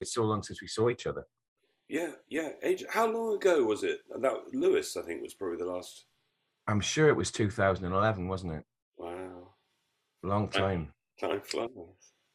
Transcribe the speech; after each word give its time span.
it's 0.00 0.14
so 0.14 0.24
long 0.24 0.42
since 0.42 0.60
we 0.60 0.68
saw 0.68 0.88
each 0.88 1.06
other. 1.06 1.26
Yeah, 1.88 2.12
yeah. 2.28 2.50
Age. 2.62 2.84
How 2.90 3.06
long 3.06 3.34
ago 3.36 3.64
was 3.64 3.84
it? 3.84 4.00
That 4.20 4.34
Lewis, 4.52 4.96
I 4.96 5.02
think, 5.02 5.22
was 5.22 5.34
probably 5.34 5.58
the 5.58 5.70
last. 5.70 6.04
I'm 6.66 6.80
sure 6.80 7.08
it 7.08 7.16
was 7.16 7.30
2011, 7.30 8.26
wasn't 8.26 8.54
it? 8.54 8.64
Wow. 8.98 9.52
Long 10.22 10.48
time. 10.48 10.92
Time 11.20 11.40
flies. 11.42 11.68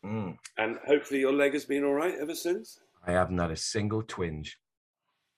Mm. 0.05 0.37
And 0.57 0.77
hopefully 0.87 1.19
your 1.19 1.33
leg 1.33 1.53
has 1.53 1.65
been 1.65 1.83
all 1.83 1.93
right 1.93 2.15
ever 2.19 2.33
since. 2.33 2.79
I 3.05 3.11
haven't 3.11 3.37
had 3.37 3.51
a 3.51 3.55
single 3.55 4.03
twinge. 4.03 4.57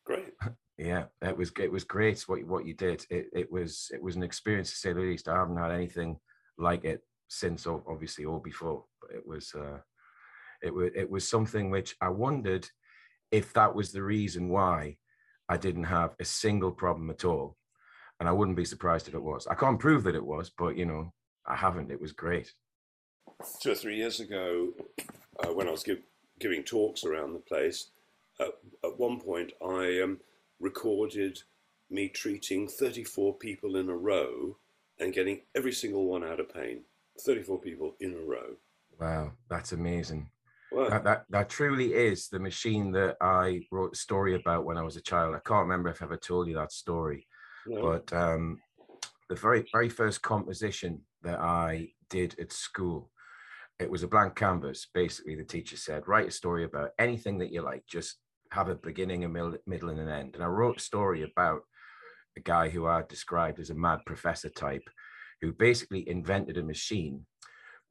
Great. 0.06 0.34
Yeah, 0.76 1.06
it 1.22 1.38
was 1.38 1.52
it 1.60 1.72
was 1.72 1.84
great 1.84 2.20
what 2.28 2.44
what 2.46 2.66
you 2.66 2.74
did. 2.74 3.06
It 3.12 3.28
it 3.32 3.52
was 3.52 3.92
it 3.94 4.02
was 4.02 4.16
an 4.16 4.24
experience 4.24 4.72
to 4.72 4.76
say 4.76 4.92
the 4.92 5.02
least. 5.02 5.28
I 5.28 5.36
haven't 5.36 5.58
had 5.58 5.70
anything 5.72 6.18
like 6.58 6.84
it 6.84 7.02
since, 7.28 7.68
obviously, 7.68 8.26
or 8.26 8.42
before. 8.42 8.86
But 9.00 9.12
it 9.16 9.26
was 9.26 9.54
uh, 9.54 9.78
it 10.64 10.74
was 10.74 10.92
it 10.96 11.10
was 11.10 11.28
something 11.28 11.70
which 11.70 11.96
I 12.02 12.10
wondered 12.10 12.68
if 13.32 13.54
that 13.54 13.76
was 13.76 13.92
the 13.92 14.04
reason 14.04 14.50
why 14.50 14.98
I 15.50 15.58
didn't 15.58 15.84
have 15.86 16.16
a 16.20 16.26
single 16.26 16.72
problem 16.72 17.10
at 17.10 17.26
all, 17.26 17.58
and 18.20 18.30
I 18.30 18.32
wouldn't 18.32 18.58
be 18.58 18.66
surprised 18.66 19.08
if 19.08 19.14
it 19.14 19.22
was. 19.22 19.46
I 19.48 19.56
can't 19.56 19.80
prove 19.80 20.04
that 20.04 20.16
it 20.16 20.26
was, 20.26 20.50
but 20.50 20.78
you 20.78 20.86
know, 20.86 21.14
I 21.46 21.56
haven't. 21.56 21.92
It 21.92 22.02
was 22.02 22.14
great. 22.14 22.54
Two 23.62 23.72
or 23.72 23.76
three 23.76 23.98
years 23.98 24.20
ago, 24.20 24.70
uh, 25.44 25.54
when 25.54 25.68
I 25.68 25.72
was 25.72 25.84
give, 25.84 26.02
giving 26.40 26.64
talks 26.64 27.04
around 27.04 27.34
the 27.34 27.40
place, 27.40 27.90
uh, 28.40 28.48
at 28.84 29.00
one 29.00 29.20
point 29.20 29.52
I 29.62 30.00
um, 30.02 30.20
recorded 30.60 31.40
me 31.90 32.08
treating 32.08 32.68
34 32.68 33.36
people 33.36 33.76
in 33.76 33.90
a 33.90 33.96
row 33.96 34.58
and 35.00 35.14
getting 35.14 35.42
every 35.56 35.72
single 35.74 36.06
one 36.06 36.24
out 36.24 36.40
of 36.40 36.54
pain. 36.54 36.82
34 37.22 37.60
people 37.60 37.96
in 38.00 38.14
a 38.14 38.26
row. 38.26 38.56
Wow, 39.00 39.34
that's 39.50 39.72
amazing. 39.72 40.30
That, 40.76 41.04
that 41.04 41.26
that 41.30 41.50
truly 41.50 41.94
is 41.94 42.30
the 42.30 42.40
machine 42.40 42.92
that 42.94 43.18
I 43.22 43.62
wrote 43.72 43.94
a 43.94 43.98
story 43.98 44.36
about 44.36 44.66
when 44.66 44.78
I 44.78 44.84
was 44.84 44.96
a 44.96 45.02
child. 45.02 45.36
I 45.36 45.40
can't 45.48 45.68
remember 45.68 45.90
if 45.90 46.02
I 46.02 46.06
ever 46.06 46.18
told 46.18 46.48
you 46.48 46.56
that 46.56 46.72
story, 46.72 47.28
no. 47.68 47.82
but 47.82 48.14
um, 48.14 48.60
the 49.30 49.36
very 49.36 49.66
very 49.72 49.90
first 49.90 50.22
composition 50.22 51.02
that 51.22 51.40
I 51.40 51.90
did 52.10 52.40
at 52.40 52.52
school, 52.52 53.12
it 53.80 53.90
was 53.90 54.04
a 54.04 54.08
blank 54.08 54.36
canvas. 54.36 54.88
Basically, 54.94 55.36
the 55.36 55.44
teacher 55.44 55.78
said, 55.78 56.08
write 56.08 56.28
a 56.28 56.32
story 56.32 56.64
about 56.64 56.92
anything 57.00 57.38
that 57.40 57.52
you 57.52 57.62
like. 57.62 57.84
Just 57.88 58.18
have 58.52 58.70
a 58.70 58.76
beginning, 58.76 59.24
a 59.24 59.30
middle, 59.30 59.56
middle, 59.66 59.90
and 59.90 60.00
an 60.00 60.10
end. 60.10 60.36
And 60.36 60.44
I 60.44 60.48
wrote 60.48 60.78
a 60.78 60.82
story 60.82 61.24
about 61.24 61.62
a 62.38 62.40
guy 62.40 62.70
who 62.70 62.88
I 62.88 63.04
described 63.08 63.60
as 63.60 63.70
a 63.70 63.76
mad 63.76 64.00
professor 64.06 64.50
type, 64.50 64.88
who 65.42 65.54
basically 65.54 66.08
invented 66.08 66.58
a 66.58 66.64
machine 66.64 67.26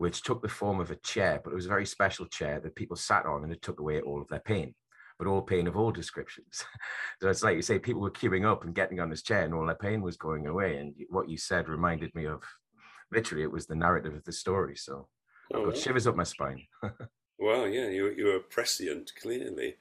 which 0.03 0.22
took 0.22 0.42
the 0.42 0.48
form 0.48 0.81
of 0.81 0.91
a 0.91 0.97
chair, 0.97 1.41
but 1.45 1.53
it 1.53 1.55
was 1.55 1.67
a 1.67 1.69
very 1.77 1.86
special 1.86 2.27
chair 2.27 2.58
that 2.58 2.75
people 2.75 2.97
sat 2.97 3.25
on 3.25 3.45
and 3.45 3.53
it 3.53 3.62
took 3.62 3.78
away 3.78 4.00
all 4.00 4.20
of 4.20 4.27
their 4.27 4.41
pain, 4.41 4.75
but 5.17 5.28
all 5.28 5.41
pain 5.41 5.69
of 5.69 5.77
all 5.77 5.92
descriptions. 5.92 6.64
so 7.22 7.28
it's 7.28 7.45
like 7.45 7.55
you 7.55 7.62
say, 7.62 7.78
people 7.78 8.03
were 8.03 8.11
queuing 8.11 8.45
up 8.45 8.64
and 8.64 8.75
getting 8.75 8.98
on 8.98 9.11
this 9.11 9.23
chair 9.23 9.45
and 9.45 9.55
all 9.55 9.64
their 9.64 9.77
pain 9.77 10.03
was 10.03 10.17
going 10.17 10.48
away. 10.48 10.78
And 10.78 10.92
what 11.08 11.28
you 11.28 11.36
said 11.39 11.69
reminded 11.69 12.12
me 12.17 12.27
of 12.27 12.42
literally, 13.12 13.45
it 13.45 13.53
was 13.53 13.67
the 13.67 13.77
narrative 13.77 14.12
of 14.17 14.25
the 14.25 14.33
story. 14.33 14.75
So 14.75 15.06
oh, 15.55 15.56
I've 15.56 15.62
Oh, 15.62 15.67
got 15.67 15.75
wow. 15.75 15.80
shivers 15.80 16.08
up 16.08 16.17
my 16.17 16.25
spine. 16.25 16.67
Well, 17.39 17.69
yeah, 17.69 17.89
you, 17.89 18.11
you're 18.11 18.41
prescient, 18.41 19.12
clearly. 19.20 19.77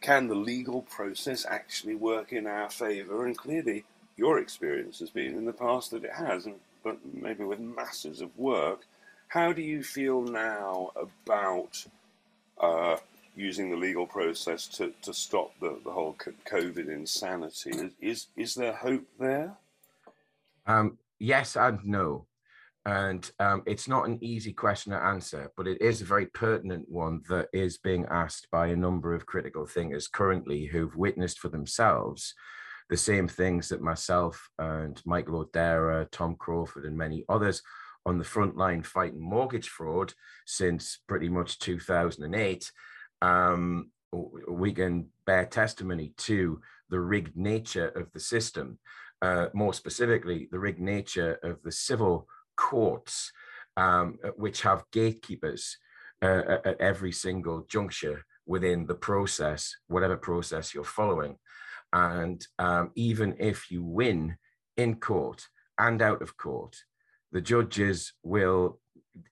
Can 0.00 0.28
the 0.28 0.34
legal 0.34 0.82
process 0.82 1.46
actually 1.46 1.94
work 1.94 2.32
in 2.32 2.46
our 2.48 2.68
favour? 2.70 3.26
And 3.26 3.38
clearly, 3.38 3.84
your 4.16 4.38
experience 4.38 4.98
has 5.00 5.10
been 5.10 5.36
in 5.36 5.44
the 5.44 5.52
past 5.52 5.92
that 5.92 6.04
it 6.04 6.12
has, 6.14 6.48
but 6.82 6.98
maybe 7.14 7.44
with 7.44 7.60
masses 7.60 8.20
of 8.20 8.36
work. 8.36 8.86
How 9.32 9.50
do 9.50 9.62
you 9.62 9.82
feel 9.82 10.20
now 10.20 10.90
about 10.94 11.82
uh, 12.60 12.98
using 13.34 13.70
the 13.70 13.78
legal 13.78 14.06
process 14.06 14.66
to, 14.76 14.92
to 15.00 15.14
stop 15.14 15.52
the, 15.58 15.80
the 15.86 15.90
whole 15.90 16.14
COVID 16.46 16.90
insanity? 16.90 17.94
Is, 17.98 18.26
is, 18.36 18.54
there 18.54 18.74
hope 18.74 19.06
there? 19.18 19.56
Um, 20.66 20.98
yes 21.18 21.56
and 21.56 21.78
no. 21.82 22.26
And 22.84 23.30
um, 23.40 23.62
it's 23.64 23.88
not 23.88 24.06
an 24.06 24.18
easy 24.20 24.52
question 24.52 24.92
to 24.92 25.02
answer, 25.02 25.50
but 25.56 25.66
it 25.66 25.80
is 25.80 26.02
a 26.02 26.04
very 26.04 26.26
pertinent 26.26 26.86
one 26.90 27.22
that 27.30 27.48
is 27.54 27.78
being 27.78 28.04
asked 28.10 28.48
by 28.52 28.66
a 28.66 28.76
number 28.76 29.14
of 29.14 29.24
critical 29.24 29.64
thinkers 29.64 30.08
currently 30.08 30.66
who've 30.66 30.94
witnessed 30.94 31.38
for 31.38 31.48
themselves 31.48 32.34
the 32.90 32.98
same 32.98 33.28
things 33.28 33.70
that 33.70 33.80
myself 33.80 34.50
and 34.58 35.00
Michael 35.06 35.40
O'Dara, 35.40 36.06
Tom 36.12 36.36
Crawford, 36.36 36.84
and 36.84 36.98
many 36.98 37.24
others 37.30 37.62
on 38.04 38.18
the 38.18 38.24
front 38.24 38.56
line 38.56 38.82
fighting 38.82 39.20
mortgage 39.20 39.68
fraud 39.68 40.12
since 40.46 40.98
pretty 41.08 41.28
much 41.28 41.58
2008. 41.58 42.70
Um, 43.20 43.90
we 44.48 44.72
can 44.72 45.06
bear 45.24 45.46
testimony 45.46 46.12
to 46.18 46.60
the 46.90 47.00
rigged 47.00 47.36
nature 47.36 47.88
of 47.88 48.12
the 48.12 48.20
system 48.20 48.78
uh, 49.22 49.46
more 49.54 49.72
specifically, 49.72 50.48
the 50.50 50.58
rigged 50.58 50.80
nature 50.80 51.38
of 51.44 51.62
the 51.62 51.70
civil 51.70 52.26
courts, 52.56 53.32
um, 53.76 54.18
which 54.36 54.62
have 54.62 54.84
gatekeepers 54.92 55.78
uh, 56.20 56.58
at 56.64 56.80
every 56.80 57.12
single 57.12 57.64
juncture 57.70 58.24
within 58.46 58.84
the 58.84 58.94
process, 58.94 59.76
whatever 59.86 60.16
process 60.16 60.74
you're 60.74 60.82
following. 60.82 61.36
And 61.92 62.44
um, 62.58 62.90
even 62.96 63.36
if 63.38 63.70
you 63.70 63.84
win 63.84 64.36
in 64.76 64.96
court 64.96 65.46
and 65.78 66.02
out 66.02 66.20
of 66.20 66.36
court, 66.36 66.76
the 67.32 67.40
judges 67.40 68.12
will 68.22 68.78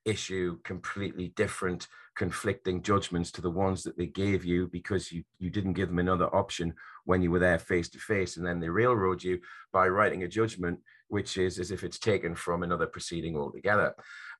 issue 0.05 0.59
completely 0.65 1.29
different 1.37 1.87
conflicting 2.17 2.83
judgments 2.83 3.31
to 3.31 3.41
the 3.41 3.51
ones 3.51 3.83
that 3.83 3.97
they 3.97 4.07
gave 4.07 4.45
you 4.45 4.69
because 4.69 5.11
you 5.11 5.23
you 5.39 5.49
didn't 5.49 5.73
give 5.75 5.89
them 5.89 5.99
another 5.99 6.35
option 6.35 6.75
when 7.05 7.23
you 7.23 7.31
were 7.31 7.39
there 7.39 7.59
face 7.59 7.89
to 7.89 7.99
face 7.99 8.37
and 8.37 8.45
then 8.45 8.61
they 8.61 8.69
railroad 8.69 9.23
you 9.23 9.39
by 9.73 9.89
writing 9.89 10.23
a 10.23 10.29
judgment 10.29 10.79
which 11.09 11.39
is 11.39 11.59
as 11.59 11.71
if 11.71 11.83
it's 11.83 11.99
taken 11.99 12.35
from 12.35 12.63
another 12.63 12.87
proceeding 12.87 13.37
altogether. 13.37 13.95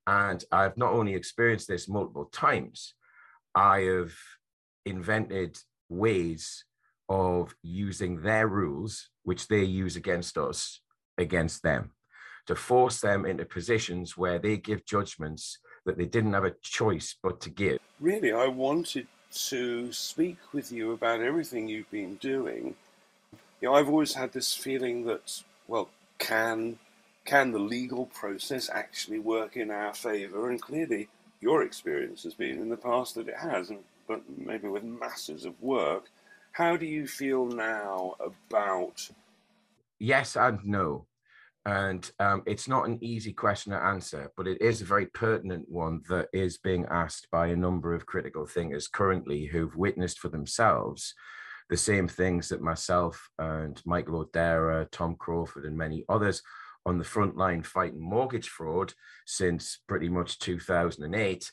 And 0.07 0.45
i've 0.53 0.77
not 0.77 0.93
only 0.93 1.15
experienced 1.15 1.69
this 1.69 1.89
multiple 1.89 2.27
times 2.27 2.95
i 3.55 3.81
have 3.81 4.13
invented 4.85 5.57
ways 5.89 6.65
of 7.09 7.55
using 7.63 8.21
their 8.21 8.47
rules 8.47 9.11
which 9.23 9.49
they 9.49 9.63
use 9.63 9.97
against 9.97 10.37
us 10.39 10.81
against 11.19 11.63
them 11.63 11.93
to 12.47 12.55
force 12.55 13.01
them 13.01 13.25
into 13.25 13.45
positions 13.45 14.17
where 14.17 14.39
they 14.39 14.57
give 14.57 14.85
judgments 14.85 15.59
that 15.85 15.97
they 15.99 16.07
didn't 16.07 16.35
have 16.35 16.45
a 16.45 16.55
choice 16.63 17.17
but 17.23 17.41
to 17.41 17.51
give 17.51 17.79
Really, 18.01 18.33
I 18.33 18.47
wanted 18.47 19.09
to 19.49 19.93
speak 19.93 20.39
with 20.55 20.73
you 20.73 20.93
about 20.93 21.21
everything 21.21 21.69
you've 21.69 21.91
been 21.91 22.15
doing. 22.15 22.75
You 23.61 23.69
know, 23.69 23.75
I've 23.75 23.91
always 23.91 24.15
had 24.15 24.33
this 24.33 24.55
feeling 24.55 25.05
that, 25.05 25.43
well, 25.69 25.91
can 26.19 26.79
can 27.27 27.53
the 27.53 27.59
legal 27.59 28.07
process 28.07 28.71
actually 28.71 29.19
work 29.19 29.55
in 29.55 29.71
our 29.71 29.93
favour? 29.93 30.49
And 30.49 30.61
clearly, 30.61 31.09
your 31.43 31.63
experience 31.63 32.23
has 32.23 32.33
been 32.33 32.59
in 32.59 32.71
the 32.71 32.77
past 32.79 33.17
that 33.17 33.29
it 33.29 33.37
has, 33.37 33.71
but 34.09 34.23
maybe 34.39 34.67
with 34.69 34.83
masses 34.83 35.45
of 35.45 35.63
work. 35.63 36.09
How 36.53 36.79
do 36.79 36.87
you 36.87 37.07
feel 37.07 37.45
now 37.45 38.15
about? 38.19 39.11
yes 39.99 40.37
and 40.37 40.65
no. 40.65 41.05
And 41.67 42.11
um, 42.19 42.43
it's 42.47 42.69
not 42.69 42.89
an 42.89 42.99
easy 43.03 43.33
question 43.33 43.73
to 43.73 43.79
answer, 43.79 44.33
but 44.37 44.47
it 44.47 44.63
is 44.63 44.81
a 44.81 44.87
very 44.87 45.07
pertinent 45.07 45.67
one 45.69 46.01
that 46.09 46.29
is 46.33 46.59
being 46.59 46.87
asked 46.91 47.29
by 47.31 47.49
a 47.49 47.57
number 47.57 47.95
of 47.95 48.07
critical 48.07 48.47
thinkers 48.47 48.89
currently 48.89 49.45
who've 49.45 49.77
witnessed 49.77 50.19
for 50.19 50.29
themselves 50.29 51.15
the 51.69 51.77
same 51.77 52.09
things 52.09 52.49
that 52.49 52.61
myself 52.61 53.31
and 53.39 53.81
Michael 53.87 54.21
O'Dara, 54.21 54.87
Tom 54.91 55.15
Crawford, 55.17 55.65
and 55.65 55.79
many 55.79 56.05
others 56.09 56.43
on 56.85 56.99
the 56.99 57.05
front 57.05 57.37
line 57.37 57.63
fighting 57.63 58.01
mortgage 58.01 58.49
fraud 58.49 58.93
since 59.25 59.79
pretty 59.87 60.09
much 60.09 60.41
2008. 60.41 61.51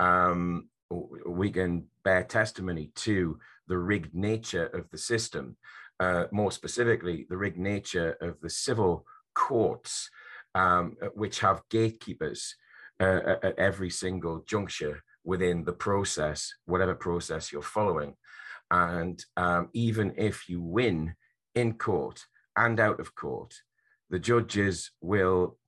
Um, 0.00 0.68
we 0.90 1.50
can 1.50 1.84
bear 2.02 2.24
testimony 2.24 2.92
to 2.94 3.38
the 3.66 3.76
rigged 3.76 4.14
nature 4.14 4.66
of 4.66 4.88
the 4.90 4.96
system, 4.96 5.56
uh, 6.00 6.24
more 6.30 6.50
specifically, 6.50 7.26
the 7.28 7.36
rigged 7.36 7.58
nature 7.58 8.16
of 8.22 8.40
the 8.40 8.48
civil 8.48 9.04
courts, 9.46 10.10
um, 10.54 10.96
uh, 11.02 11.06
which 11.14 11.40
have 11.40 11.62
gatekeepers 11.70 12.56
uh, 13.00 13.20
at- 13.30 13.44
at 13.44 13.58
every 13.58 13.90
single 13.90 14.36
juncture 14.52 14.96
within 15.24 15.64
the 15.64 15.72
process, 15.86 16.40
whatever 16.64 16.94
process 16.94 17.52
you're 17.52 17.74
following. 17.76 18.14
And 18.70 19.16
um, 19.36 19.68
even 19.72 20.14
if 20.16 20.48
you 20.50 20.60
win 20.60 21.14
in 21.54 21.74
court 21.74 22.18
and 22.56 22.80
out 22.80 23.00
of 23.00 23.14
court, 23.14 23.52
the 24.10 24.18
judges 24.18 24.90
will 25.00 25.58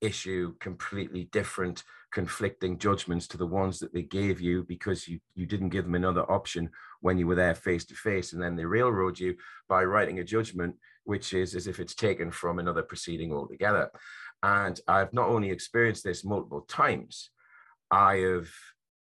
issue 0.00 0.54
completely 0.60 1.24
different 1.32 1.82
conflicting 2.12 2.78
judgments 2.78 3.26
to 3.26 3.36
the 3.36 3.46
ones 3.46 3.78
that 3.78 3.92
they 3.92 4.02
gave 4.02 4.40
you 4.40 4.64
because 4.68 5.08
you 5.08 5.18
you 5.34 5.46
didn't 5.46 5.70
give 5.70 5.84
them 5.84 5.94
another 5.94 6.30
option 6.30 6.70
when 7.00 7.18
you 7.18 7.26
were 7.26 7.34
there 7.34 7.54
face 7.54 7.84
to 7.84 7.94
face 7.94 8.32
and 8.32 8.42
then 8.42 8.54
they 8.54 8.64
railroad 8.64 9.18
you 9.18 9.34
by 9.68 9.82
writing 9.82 10.18
a 10.20 10.24
judgment 10.24 10.74
which 11.04 11.34
is 11.34 11.54
as 11.54 11.66
if 11.66 11.80
it's 11.80 11.94
taken 11.94 12.30
from 12.30 12.58
another 12.58 12.82
proceeding 12.82 13.32
altogether. 13.32 13.90
And 14.42 14.78
i've 14.86 15.12
not 15.12 15.28
only 15.28 15.50
experienced 15.50 16.04
this 16.04 16.24
multiple 16.24 16.62
times 16.62 17.30
i 17.90 18.16
have 18.16 18.48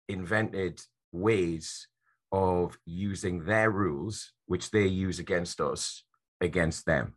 invented 0.07 0.81
ways 1.11 1.87
of 2.31 2.77
using 2.85 3.43
their 3.43 3.69
rules, 3.69 4.31
which 4.45 4.71
they 4.71 4.87
use 4.87 5.19
against 5.19 5.59
us, 5.59 6.03
against 6.39 6.85
them, 6.85 7.15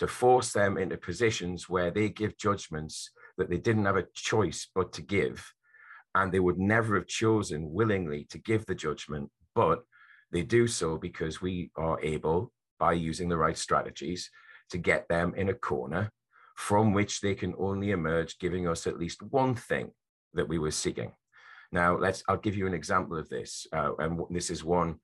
to 0.00 0.08
force 0.08 0.52
them 0.52 0.78
into 0.78 0.96
positions 0.96 1.68
where 1.68 1.90
they 1.90 2.08
give 2.08 2.38
judgments 2.38 3.10
that 3.36 3.50
they 3.50 3.58
didn't 3.58 3.84
have 3.84 3.96
a 3.98 4.06
choice 4.14 4.66
but 4.74 4.94
to 4.94 5.02
give. 5.02 5.52
And 6.14 6.32
they 6.32 6.40
would 6.40 6.58
never 6.58 6.94
have 6.96 7.06
chosen 7.06 7.70
willingly 7.70 8.26
to 8.30 8.38
give 8.38 8.64
the 8.64 8.74
judgment, 8.74 9.30
but 9.54 9.80
they 10.32 10.40
do 10.42 10.66
so 10.66 10.96
because 10.96 11.42
we 11.42 11.70
are 11.76 12.00
able, 12.02 12.50
by 12.78 12.94
using 12.94 13.28
the 13.28 13.36
right 13.36 13.58
strategies, 13.58 14.30
to 14.70 14.78
get 14.78 15.06
them 15.08 15.34
in 15.36 15.50
a 15.50 15.54
corner 15.54 16.10
from 16.56 16.94
which 16.94 17.20
they 17.20 17.34
can 17.34 17.54
only 17.58 17.90
emerge 17.90 18.38
giving 18.38 18.66
us 18.66 18.86
at 18.86 18.98
least 18.98 19.22
one 19.22 19.54
thing 19.54 19.90
that 20.32 20.48
we 20.48 20.58
were 20.58 20.70
seeking. 20.70 21.12
Now, 21.72 21.98
let's. 21.98 22.22
I'll 22.26 22.38
give 22.38 22.56
you 22.56 22.66
an 22.66 22.74
example 22.74 23.18
of 23.18 23.28
this, 23.28 23.66
uh, 23.72 23.92
and 23.98 24.18
this 24.30 24.48
is 24.50 24.64
one 24.64 24.96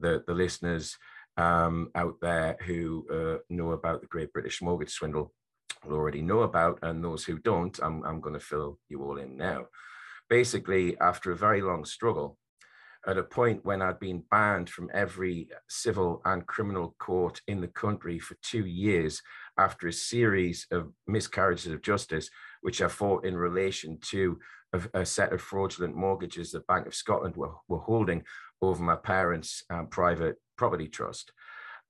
that 0.00 0.26
the 0.26 0.34
listeners 0.34 0.96
um, 1.36 1.90
out 1.94 2.16
there 2.20 2.56
who 2.66 3.06
uh, 3.10 3.38
know 3.48 3.72
about 3.72 4.00
the 4.00 4.06
Great 4.06 4.32
British 4.32 4.62
Mortgage 4.62 4.92
Swindle 4.92 5.32
will 5.84 5.96
already 5.96 6.22
know 6.22 6.40
about, 6.40 6.78
and 6.82 7.02
those 7.02 7.24
who 7.24 7.38
don't, 7.38 7.78
I'm, 7.82 8.04
I'm 8.04 8.20
going 8.20 8.34
to 8.34 8.40
fill 8.40 8.78
you 8.88 9.02
all 9.02 9.18
in 9.18 9.36
now. 9.36 9.66
Basically, 10.28 10.98
after 11.00 11.32
a 11.32 11.36
very 11.36 11.62
long 11.62 11.84
struggle, 11.84 12.38
at 13.06 13.18
a 13.18 13.22
point 13.22 13.64
when 13.64 13.82
I'd 13.82 13.98
been 13.98 14.22
banned 14.30 14.70
from 14.70 14.88
every 14.94 15.48
civil 15.68 16.22
and 16.24 16.46
criminal 16.46 16.94
court 17.00 17.40
in 17.48 17.60
the 17.60 17.68
country 17.68 18.18
for 18.18 18.36
two 18.42 18.64
years 18.64 19.20
after 19.58 19.88
a 19.88 19.92
series 19.92 20.66
of 20.70 20.92
miscarriages 21.08 21.72
of 21.72 21.82
justice, 21.82 22.30
which 22.60 22.80
I 22.80 22.88
fought 22.88 23.24
in 23.24 23.36
relation 23.36 23.98
to 24.10 24.38
a, 24.72 25.00
a 25.00 25.06
set 25.06 25.32
of 25.32 25.40
fraudulent 25.40 25.96
mortgages 25.96 26.52
that 26.52 26.66
Bank 26.68 26.86
of 26.86 26.94
Scotland 26.94 27.36
were, 27.36 27.54
were 27.68 27.80
holding 27.80 28.22
over 28.60 28.82
my 28.82 28.96
parents' 28.96 29.64
um, 29.68 29.88
private 29.88 30.36
property 30.62 30.86
trust. 30.86 31.32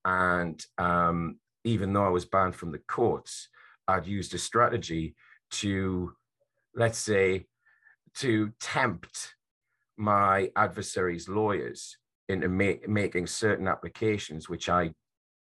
And 0.03 0.65
um, 0.79 1.37
even 1.63 1.93
though 1.93 2.07
I 2.07 2.09
was 2.09 2.25
banned 2.25 2.57
from 2.57 2.73
the 2.73 2.79
courts, 2.79 3.49
I'd 3.87 4.07
used 4.07 4.33
a 4.33 4.39
strategy 4.39 5.15
to, 5.61 6.15
let's 6.75 6.97
say, 6.97 7.49
to 8.21 8.51
tempt 8.61 9.35
my 9.99 10.51
adversary's 10.57 11.29
lawyers 11.29 11.99
into 12.31 12.49
ma- 12.49 12.87
making 12.89 13.27
certain 13.27 13.69
applications 13.69 14.49
which 14.49 14.71
I 14.71 14.95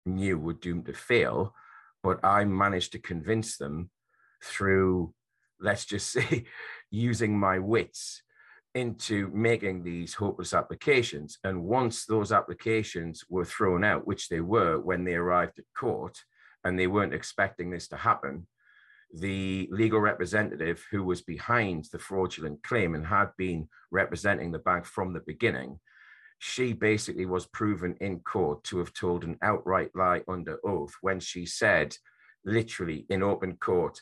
knew 0.04 0.38
were 0.38 0.52
doomed 0.52 0.84
to 0.86 0.92
fail, 0.92 1.54
but 2.02 2.22
I 2.22 2.44
managed 2.44 2.92
to 2.92 2.98
convince 2.98 3.56
them 3.56 3.88
through, 4.44 5.14
let's 5.58 5.86
just 5.86 6.10
say, 6.16 6.44
using 6.90 7.38
my 7.38 7.58
wits 7.60 8.22
into 8.74 9.28
making 9.34 9.82
these 9.82 10.14
hopeless 10.14 10.54
applications. 10.54 11.38
And 11.44 11.64
once 11.64 12.06
those 12.06 12.32
applications 12.32 13.24
were 13.28 13.44
thrown 13.44 13.84
out, 13.84 14.06
which 14.06 14.28
they 14.28 14.40
were 14.40 14.78
when 14.78 15.04
they 15.04 15.14
arrived 15.14 15.58
at 15.58 15.64
court, 15.76 16.18
and 16.64 16.78
they 16.78 16.86
weren't 16.86 17.14
expecting 17.14 17.70
this 17.70 17.88
to 17.88 17.96
happen, 17.96 18.46
the 19.14 19.68
legal 19.70 20.00
representative 20.00 20.84
who 20.90 21.04
was 21.04 21.20
behind 21.20 21.86
the 21.92 21.98
fraudulent 21.98 22.62
claim 22.62 22.94
and 22.94 23.06
had 23.06 23.30
been 23.36 23.68
representing 23.90 24.52
the 24.52 24.58
bank 24.58 24.86
from 24.86 25.12
the 25.12 25.20
beginning, 25.20 25.78
she 26.38 26.72
basically 26.72 27.26
was 27.26 27.46
proven 27.46 27.94
in 28.00 28.20
court 28.20 28.64
to 28.64 28.78
have 28.78 28.92
told 28.92 29.22
an 29.22 29.36
outright 29.42 29.90
lie 29.94 30.22
under 30.28 30.58
oath 30.64 30.94
when 31.00 31.20
she 31.20 31.44
said, 31.44 31.94
literally 32.44 33.06
in 33.10 33.22
open 33.22 33.56
court, 33.56 34.00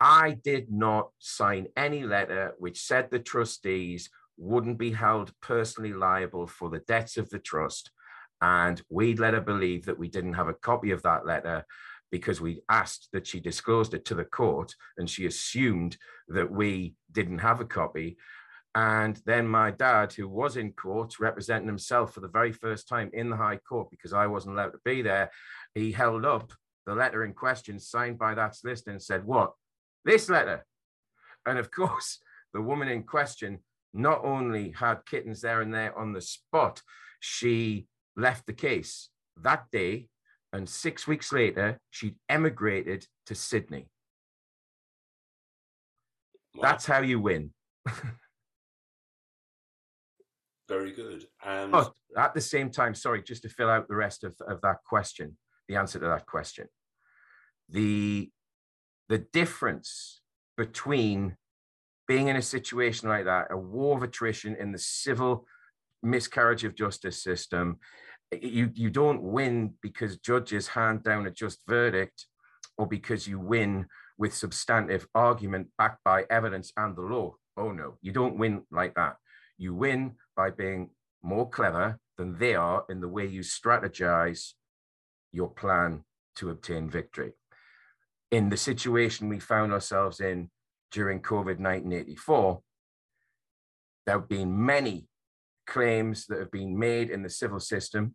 I 0.00 0.36
did 0.42 0.70
not 0.70 1.10
sign 1.18 1.68
any 1.76 2.04
letter 2.04 2.54
which 2.58 2.80
said 2.80 3.10
the 3.10 3.18
trustees 3.18 4.10
wouldn't 4.36 4.78
be 4.78 4.92
held 4.92 5.32
personally 5.40 5.92
liable 5.92 6.46
for 6.46 6.68
the 6.68 6.80
debts 6.80 7.16
of 7.16 7.30
the 7.30 7.38
trust. 7.38 7.90
And 8.42 8.82
we'd 8.90 9.18
let 9.18 9.34
her 9.34 9.40
believe 9.40 9.86
that 9.86 9.98
we 9.98 10.08
didn't 10.08 10.34
have 10.34 10.48
a 10.48 10.54
copy 10.54 10.90
of 10.90 11.02
that 11.02 11.24
letter 11.24 11.64
because 12.12 12.40
we 12.40 12.62
asked 12.68 13.08
that 13.12 13.26
she 13.26 13.40
disclosed 13.40 13.94
it 13.94 14.04
to 14.06 14.14
the 14.14 14.24
court 14.24 14.74
and 14.98 15.08
she 15.08 15.26
assumed 15.26 15.96
that 16.28 16.50
we 16.50 16.94
didn't 17.10 17.38
have 17.38 17.60
a 17.60 17.64
copy. 17.64 18.18
And 18.74 19.18
then 19.24 19.48
my 19.48 19.70
dad, 19.70 20.12
who 20.12 20.28
was 20.28 20.58
in 20.58 20.72
court 20.72 21.18
representing 21.18 21.66
himself 21.66 22.12
for 22.12 22.20
the 22.20 22.28
very 22.28 22.52
first 22.52 22.88
time 22.88 23.10
in 23.14 23.30
the 23.30 23.36
High 23.36 23.56
Court 23.56 23.88
because 23.90 24.12
I 24.12 24.26
wasn't 24.26 24.54
allowed 24.54 24.72
to 24.72 24.80
be 24.84 25.00
there, 25.00 25.30
he 25.74 25.92
held 25.92 26.26
up 26.26 26.52
the 26.84 26.94
letter 26.94 27.24
in 27.24 27.32
question 27.32 27.80
signed 27.80 28.18
by 28.18 28.34
that 28.34 28.54
solicitor 28.54 28.90
and 28.90 29.02
said, 29.02 29.24
What? 29.24 29.54
This 30.06 30.30
letter. 30.30 30.64
And 31.44 31.58
of 31.58 31.70
course, 31.70 32.20
the 32.54 32.62
woman 32.62 32.88
in 32.88 33.02
question 33.02 33.58
not 33.92 34.24
only 34.24 34.70
had 34.70 35.04
kittens 35.04 35.40
there 35.40 35.60
and 35.60 35.74
there 35.74 35.96
on 35.98 36.12
the 36.12 36.20
spot, 36.20 36.80
she 37.20 37.88
left 38.16 38.46
the 38.46 38.52
case 38.52 39.10
that 39.42 39.64
day 39.70 40.08
and 40.52 40.68
six 40.68 41.06
weeks 41.06 41.32
later, 41.32 41.80
she'd 41.90 42.16
emigrated 42.28 43.06
to 43.26 43.34
Sydney. 43.34 43.88
Wow. 46.54 46.62
That's 46.62 46.86
how 46.86 47.00
you 47.00 47.20
win. 47.20 47.50
Very 50.68 50.92
good. 50.92 51.26
And 51.44 51.72
but 51.72 51.92
at 52.16 52.32
the 52.32 52.40
same 52.40 52.70
time, 52.70 52.94
sorry, 52.94 53.22
just 53.22 53.42
to 53.42 53.48
fill 53.48 53.68
out 53.68 53.88
the 53.88 53.96
rest 53.96 54.24
of, 54.24 54.34
of 54.48 54.60
that 54.62 54.78
question, 54.86 55.36
the 55.68 55.76
answer 55.76 55.98
to 55.98 56.06
that 56.06 56.26
question. 56.26 56.68
The 57.68 58.30
the 59.08 59.18
difference 59.18 60.20
between 60.56 61.36
being 62.08 62.28
in 62.28 62.36
a 62.36 62.42
situation 62.42 63.08
like 63.08 63.24
that, 63.24 63.48
a 63.50 63.56
war 63.56 63.96
of 63.96 64.02
attrition 64.02 64.56
in 64.56 64.72
the 64.72 64.78
civil 64.78 65.46
miscarriage 66.02 66.64
of 66.64 66.74
justice 66.74 67.22
system, 67.22 67.78
you 68.40 68.70
you 68.74 68.90
don't 68.90 69.22
win 69.22 69.74
because 69.82 70.18
judges 70.18 70.68
hand 70.68 71.02
down 71.04 71.26
a 71.26 71.30
just 71.30 71.60
verdict 71.66 72.26
or 72.76 72.86
because 72.86 73.26
you 73.26 73.38
win 73.38 73.86
with 74.18 74.34
substantive 74.34 75.06
argument 75.14 75.68
backed 75.78 76.02
by 76.04 76.24
evidence 76.30 76.72
and 76.76 76.96
the 76.96 77.02
law. 77.02 77.34
Oh 77.56 77.70
no 77.70 77.98
you 78.02 78.12
don't 78.12 78.38
win 78.38 78.62
like 78.70 78.94
that. 78.94 79.16
You 79.58 79.74
win 79.74 80.16
by 80.36 80.50
being 80.50 80.90
more 81.22 81.48
clever 81.48 81.98
than 82.18 82.38
they 82.38 82.54
are 82.54 82.84
in 82.88 83.00
the 83.00 83.08
way 83.08 83.26
you 83.26 83.40
strategize 83.40 84.52
your 85.32 85.50
plan 85.50 86.04
to 86.36 86.50
obtain 86.50 86.90
victory 86.90 87.32
in 88.30 88.48
the 88.48 88.56
situation 88.56 89.28
we 89.28 89.38
found 89.38 89.72
ourselves 89.72 90.20
in 90.20 90.50
during 90.90 91.20
covid 91.20 91.58
1984 91.58 92.60
there 94.06 94.18
have 94.18 94.28
been 94.28 94.64
many 94.64 95.08
claims 95.66 96.26
that 96.26 96.38
have 96.38 96.50
been 96.50 96.78
made 96.78 97.10
in 97.10 97.22
the 97.22 97.30
civil 97.30 97.60
system 97.60 98.14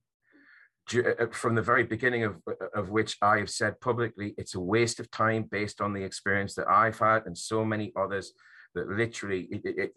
uh, 0.93 0.99
uh, 1.19 1.27
from 1.31 1.55
the 1.55 1.61
very 1.61 1.83
beginning 1.83 2.23
of, 2.23 2.35
uh, 2.47 2.53
of 2.73 2.89
which 2.89 3.17
I 3.21 3.37
have 3.37 3.49
said 3.49 3.79
publicly, 3.79 4.33
it's 4.37 4.55
a 4.55 4.59
waste 4.59 4.99
of 4.99 5.09
time 5.11 5.43
based 5.43 5.79
on 5.79 5.93
the 5.93 6.03
experience 6.03 6.55
that 6.55 6.67
I've 6.67 6.99
had 6.99 7.25
and 7.25 7.37
so 7.37 7.63
many 7.63 7.93
others 7.95 8.33
that 8.73 8.89
literally 8.89 9.47
it, 9.51 9.61
it, 9.65 9.91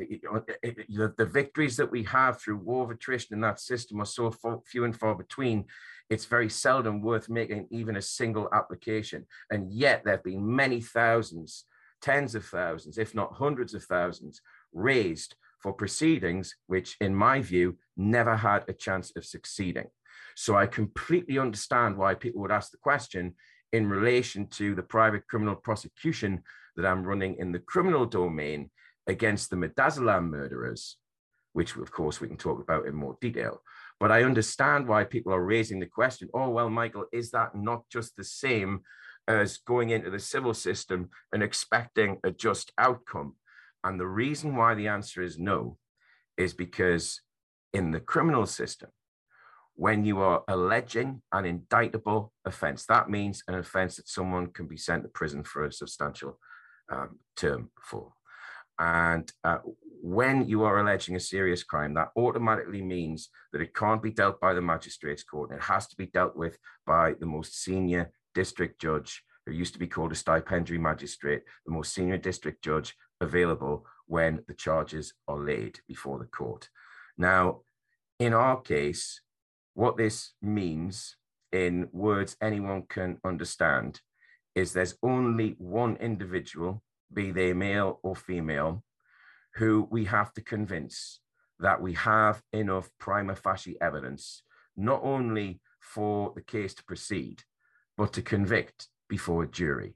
it, 0.63 0.77
the, 0.89 1.15
the, 1.17 1.27
victories 1.27 1.77
that 1.77 1.91
we 1.91 2.03
have 2.05 2.41
through 2.41 2.57
war 2.57 2.85
of 2.85 2.91
attrition 2.91 3.35
in 3.35 3.41
that 3.41 3.61
system 3.61 4.01
are 4.01 4.07
so 4.07 4.35
few 4.67 4.85
and 4.85 4.99
far 4.99 5.15
between. 5.15 5.65
It's 6.11 6.27
very 6.27 6.49
seldom 6.49 7.01
worth 7.01 7.29
making 7.29 7.69
even 7.71 7.97
a 7.97 8.03
single 8.03 8.49
application. 8.53 9.27
And 9.51 9.73
yet 9.73 10.03
there 10.05 10.15
have 10.15 10.25
been 10.25 10.55
many 10.55 10.81
thousands, 10.81 11.65
tens 12.03 12.35
of 12.35 12.45
thousands, 12.45 12.99
if 12.99 13.15
not 13.15 13.35
hundreds 13.35 13.75
of 13.75 13.85
thousands 13.85 14.41
raised 14.73 15.35
for 15.61 15.73
proceedings, 15.73 16.55
which 16.67 16.97
in 17.01 17.15
my 17.15 17.41
view 17.41 17.79
never 17.97 18.37
had 18.37 18.65
a 18.69 18.75
chance 18.75 19.13
of 19.17 19.25
succeeding. 19.25 19.87
So 20.37 20.57
I 20.57 20.67
completely 20.67 21.39
understand 21.39 21.97
why 21.97 22.15
people 22.15 22.43
would 22.43 22.53
ask 22.53 22.71
the 22.71 22.79
question 22.79 23.35
in 23.73 23.89
relation 23.89 24.47
to 24.49 24.75
the 24.75 24.83
private 24.83 25.27
criminal 25.27 25.57
prosecution 25.57 26.43
that 26.77 26.87
I'm 26.87 27.05
running 27.05 27.37
in 27.39 27.53
the 27.53 27.61
criminal 27.61 28.05
domain 28.05 28.71
against 29.07 29.51
the 29.51 29.57
Midazolam 29.57 30.29
murderers, 30.29 30.97
which 31.53 31.77
of 31.77 31.91
course 31.91 32.21
we 32.21 32.29
can 32.29 32.37
talk 32.37 32.61
about 32.61 32.87
in 32.87 32.95
more 32.95 33.17
detail. 33.21 33.63
But 34.01 34.11
I 34.11 34.23
understand 34.23 34.87
why 34.87 35.05
people 35.05 35.33
are 35.33 35.45
raising 35.45 35.81
the 35.81 35.87
question 35.87 36.29
oh, 36.35 36.51
well, 36.51 36.71
Michael, 36.71 37.07
is 37.13 37.31
that 37.31 37.55
not 37.55 37.85
just 37.91 38.17
the 38.17 38.25
same 38.25 38.81
as 39.27 39.59
going 39.59 39.91
into 39.91 40.11
the 40.11 40.19
civil 40.19 40.55
system 40.55 41.11
and 41.33 41.43
expecting 41.43 42.19
a 42.25 42.31
just 42.31 42.73
outcome? 42.79 43.37
And 43.83 44.01
the 44.01 44.07
reason 44.07 44.57
why 44.57 44.75
the 44.75 44.89
answer 44.89 45.23
is 45.23 45.39
no 45.39 45.79
is 46.37 46.55
because 46.55 47.21
in 47.73 47.91
the 47.91 48.01
criminal 48.01 48.47
system, 48.47 48.91
when 49.75 50.05
you 50.05 50.21
are 50.21 50.43
alleging 50.49 51.21
an 51.33 51.45
indictable 51.45 52.33
offense, 52.45 52.87
that 52.87 53.11
means 53.11 53.43
an 53.49 53.55
offense 53.55 53.97
that 53.97 54.09
someone 54.09 54.47
can 54.47 54.67
be 54.67 54.77
sent 54.77 55.03
to 55.03 55.09
prison 55.09 55.43
for 55.43 55.65
a 55.65 55.73
substantial 55.73 56.39
um, 56.91 57.19
term 57.37 57.71
for. 57.83 58.13
And 58.79 59.31
uh, 59.43 59.59
when 60.05 60.47
you 60.47 60.65
are 60.65 60.81
alleging 60.81 61.17
a 61.17 61.21
serious 61.21 61.63
crime, 61.63 61.95
that 61.95 62.11
automatically 62.15 62.83
means 62.83 63.31
that 63.55 63.63
it 63.63 63.75
can't 63.75 64.03
be 64.03 64.11
dealt 64.11 64.39
by 64.39 64.53
the 64.53 64.61
magistrate's 64.61 65.25
court. 65.25 65.51
It 65.51 65.63
has 65.63 65.87
to 65.87 65.97
be 65.97 66.05
dealt 66.05 66.37
with 66.37 66.59
by 66.87 67.15
the 67.19 67.25
most 67.25 67.63
senior 67.63 68.11
district 68.35 68.79
judge, 68.79 69.25
who 69.47 69.53
used 69.53 69.73
to 69.73 69.79
be 69.79 69.87
called 69.87 70.13
a 70.13 70.15
stipendiary 70.15 70.79
magistrate, 70.79 71.45
the 71.65 71.73
most 71.73 71.95
senior 71.95 72.19
district 72.19 72.63
judge 72.63 72.95
available 73.23 73.87
when 74.07 74.45
the 74.47 74.53
charges 74.53 75.15
are 75.27 75.39
laid 75.39 75.81
before 75.89 76.19
the 76.19 76.27
court. 76.27 76.69
Now, 77.17 77.61
in 78.21 78.35
our 78.35 78.61
case, 78.61 79.23
what 79.73 79.97
this 79.97 80.35
means 80.43 81.17
in 81.51 81.89
words 81.93 82.37
anyone 82.43 82.83
can 82.91 83.21
understand 83.25 84.03
is 84.55 84.75
there's 84.75 84.99
only 85.03 85.55
one 85.57 85.97
individual, 85.97 86.83
be 87.11 87.31
they 87.31 87.55
male 87.55 88.01
or 88.03 88.15
female, 88.15 88.85
who 89.57 89.87
we 89.91 90.05
have 90.05 90.33
to 90.35 90.43
convince 90.43 91.21
that 91.61 91.81
we 91.81 91.93
have 91.95 92.43
enough 92.53 92.91
prima 92.99 93.37
facie 93.37 93.77
evidence, 93.81 94.43
not 94.77 95.01
only 95.03 95.61
for 95.81 96.33
the 96.35 96.43
case 96.43 96.75
to 96.75 96.85
proceed, 96.85 97.43
but 97.97 98.13
to 98.13 98.23
convict 98.23 98.89
before 99.09 99.45
a 99.45 99.51
jury. 99.51 99.95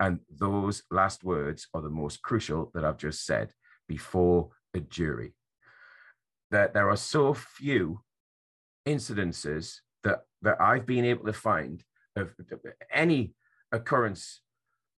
And 0.00 0.20
those 0.30 0.82
last 0.90 1.24
words 1.24 1.66
are 1.74 1.82
the 1.82 1.90
most 1.90 2.22
crucial 2.22 2.70
that 2.74 2.84
I've 2.84 2.96
just 2.96 3.26
said 3.26 3.52
before 3.88 4.50
a 4.74 4.80
jury. 4.80 5.34
That 6.50 6.72
there 6.72 6.88
are 6.88 6.96
so 6.96 7.34
few 7.34 8.00
incidences 8.86 9.80
that, 10.04 10.20
that 10.42 10.60
I've 10.60 10.86
been 10.86 11.04
able 11.04 11.26
to 11.26 11.32
find 11.32 11.82
of 12.16 12.34
any 12.90 13.34
occurrence 13.70 14.40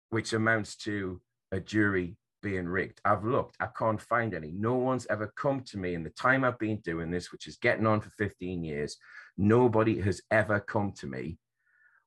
which 0.09 0.33
amounts 0.33 0.75
to 0.75 1.21
a 1.51 1.59
jury 1.59 2.17
being 2.41 2.67
rigged. 2.67 3.01
I've 3.05 3.23
looked, 3.23 3.57
I 3.59 3.67
can't 3.67 4.01
find 4.01 4.33
any. 4.33 4.51
No 4.51 4.75
one's 4.75 5.07
ever 5.09 5.31
come 5.35 5.61
to 5.65 5.77
me 5.77 5.93
in 5.93 6.03
the 6.03 6.09
time 6.11 6.43
I've 6.43 6.59
been 6.59 6.77
doing 6.77 7.11
this, 7.11 7.31
which 7.31 7.47
is 7.47 7.57
getting 7.57 7.87
on 7.87 8.01
for 8.01 8.09
15 8.17 8.63
years. 8.63 8.97
Nobody 9.37 9.99
has 10.01 10.21
ever 10.31 10.59
come 10.59 10.93
to 10.99 11.07
me 11.07 11.37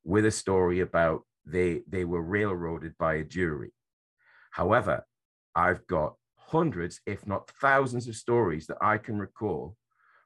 with 0.04 0.26
a 0.26 0.30
story 0.30 0.80
about 0.80 1.22
they 1.44 1.82
they 1.88 2.04
were 2.04 2.22
railroaded 2.22 2.96
by 2.98 3.14
a 3.14 3.24
jury. 3.24 3.72
However, 4.50 5.04
I've 5.54 5.86
got 5.86 6.14
hundreds, 6.36 7.00
if 7.06 7.26
not 7.26 7.50
thousands, 7.60 8.08
of 8.08 8.16
stories 8.16 8.66
that 8.66 8.78
I 8.80 8.98
can 8.98 9.18
recall 9.18 9.76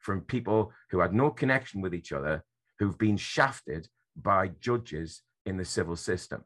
from 0.00 0.20
people 0.22 0.72
who 0.90 1.00
had 1.00 1.14
no 1.14 1.30
connection 1.30 1.80
with 1.80 1.94
each 1.94 2.12
other, 2.12 2.44
who've 2.78 2.98
been 2.98 3.16
shafted 3.16 3.88
by 4.16 4.48
judges 4.60 5.22
in 5.46 5.56
the 5.56 5.64
civil 5.64 5.96
system. 5.96 6.44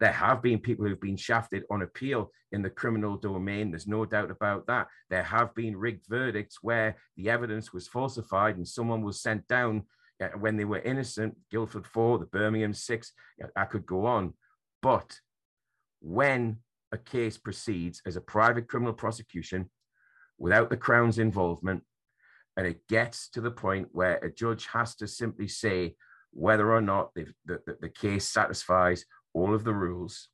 There 0.00 0.12
have 0.12 0.42
been 0.42 0.58
people 0.58 0.86
who've 0.86 1.00
been 1.00 1.16
shafted 1.16 1.64
on 1.70 1.82
appeal 1.82 2.30
in 2.52 2.62
the 2.62 2.70
criminal 2.70 3.16
domain. 3.16 3.70
There's 3.70 3.86
no 3.86 4.04
doubt 4.04 4.30
about 4.30 4.66
that. 4.66 4.88
There 5.10 5.22
have 5.22 5.54
been 5.54 5.76
rigged 5.76 6.06
verdicts 6.08 6.58
where 6.62 6.96
the 7.16 7.30
evidence 7.30 7.72
was 7.72 7.88
falsified 7.88 8.56
and 8.56 8.66
someone 8.66 9.02
was 9.02 9.20
sent 9.20 9.46
down 9.48 9.84
uh, 10.22 10.28
when 10.38 10.56
they 10.56 10.64
were 10.64 10.80
innocent. 10.80 11.36
Guildford 11.50 11.86
4, 11.86 12.18
the 12.18 12.26
Birmingham 12.26 12.74
6, 12.74 13.12
I 13.56 13.64
could 13.64 13.86
go 13.86 14.06
on. 14.06 14.34
But 14.82 15.18
when 16.00 16.58
a 16.92 16.98
case 16.98 17.38
proceeds 17.38 18.00
as 18.06 18.16
a 18.16 18.20
private 18.20 18.68
criminal 18.68 18.94
prosecution 18.94 19.70
without 20.38 20.70
the 20.70 20.76
Crown's 20.76 21.18
involvement, 21.18 21.82
and 22.56 22.66
it 22.66 22.86
gets 22.88 23.28
to 23.30 23.40
the 23.40 23.50
point 23.50 23.88
where 23.92 24.16
a 24.18 24.30
judge 24.30 24.66
has 24.66 24.94
to 24.96 25.08
simply 25.08 25.48
say 25.48 25.96
whether 26.30 26.72
or 26.72 26.80
not 26.80 27.12
the, 27.14 27.26
the, 27.46 27.60
the 27.80 27.88
case 27.88 28.28
satisfies 28.28 29.04
all 29.34 29.54
of 29.54 29.64
the 29.64 29.74
rules, 29.74 30.28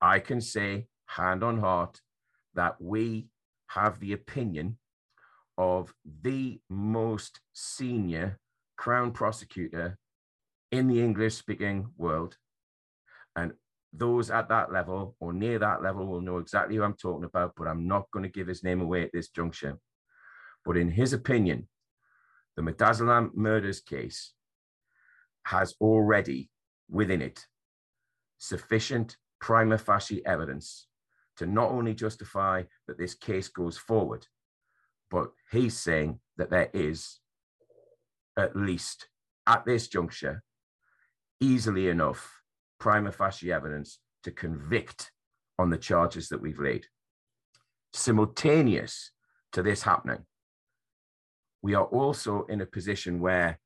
I 0.00 0.20
can 0.20 0.40
say, 0.40 0.86
hand 1.06 1.42
on 1.42 1.60
heart, 1.60 2.00
that 2.54 2.80
we 2.80 3.28
have 3.68 3.98
the 3.98 4.12
opinion 4.12 4.78
of 5.58 5.92
the 6.22 6.60
most 6.70 7.40
senior 7.52 8.38
Crown 8.76 9.12
prosecutor 9.12 9.98
in 10.72 10.88
the 10.88 11.00
English 11.00 11.34
speaking 11.34 11.88
world. 11.96 12.36
And 13.36 13.52
those 13.92 14.30
at 14.30 14.48
that 14.48 14.72
level 14.72 15.16
or 15.20 15.32
near 15.32 15.58
that 15.58 15.82
level 15.82 16.06
will 16.06 16.20
know 16.20 16.38
exactly 16.38 16.76
who 16.76 16.82
I'm 16.82 16.94
talking 16.94 17.24
about, 17.24 17.54
but 17.56 17.68
I'm 17.68 17.86
not 17.86 18.10
going 18.10 18.24
to 18.24 18.28
give 18.28 18.48
his 18.48 18.64
name 18.64 18.80
away 18.80 19.02
at 19.02 19.10
this 19.12 19.28
juncture. 19.28 19.78
But 20.64 20.76
in 20.76 20.90
his 20.90 21.12
opinion, 21.12 21.68
the 22.56 22.62
Midazolam 22.62 23.34
murders 23.34 23.80
case 23.80 24.32
has 25.44 25.74
already 25.80 26.50
within 26.88 27.22
it 27.22 27.46
sufficient 28.48 29.16
prima 29.40 29.78
facie 29.78 30.24
evidence 30.26 30.86
to 31.36 31.46
not 31.46 31.70
only 31.70 31.94
justify 31.94 32.62
that 32.86 32.98
this 32.98 33.14
case 33.14 33.48
goes 33.48 33.76
forward, 33.76 34.26
but 35.10 35.30
he's 35.50 35.76
saying 35.76 36.20
that 36.36 36.50
there 36.50 36.70
is 36.72 37.20
at 38.36 38.56
least 38.56 39.08
at 39.46 39.64
this 39.64 39.88
juncture 39.88 40.42
easily 41.40 41.88
enough 41.88 42.42
prima 42.78 43.10
facie 43.12 43.52
evidence 43.52 43.98
to 44.22 44.30
convict 44.30 45.10
on 45.58 45.70
the 45.70 45.78
charges 45.78 46.28
that 46.28 46.40
we've 46.40 46.60
laid. 46.60 46.86
Simultaneous 47.92 49.12
to 49.52 49.62
this 49.62 49.82
happening, 49.82 50.24
we 51.62 51.74
are 51.74 51.84
also 51.84 52.44
in 52.48 52.60
a 52.60 52.66
position 52.66 53.20
where 53.20 53.58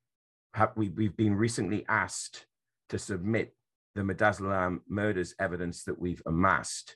we, 0.75 0.89
we've 0.89 1.17
been 1.17 1.35
recently 1.35 1.85
asked 1.87 2.45
to 2.89 2.99
submit 2.99 3.53
the 3.95 4.01
Midazolam 4.01 4.79
murders 4.87 5.33
evidence 5.39 5.83
that 5.83 5.99
we've 5.99 6.21
amassed 6.25 6.95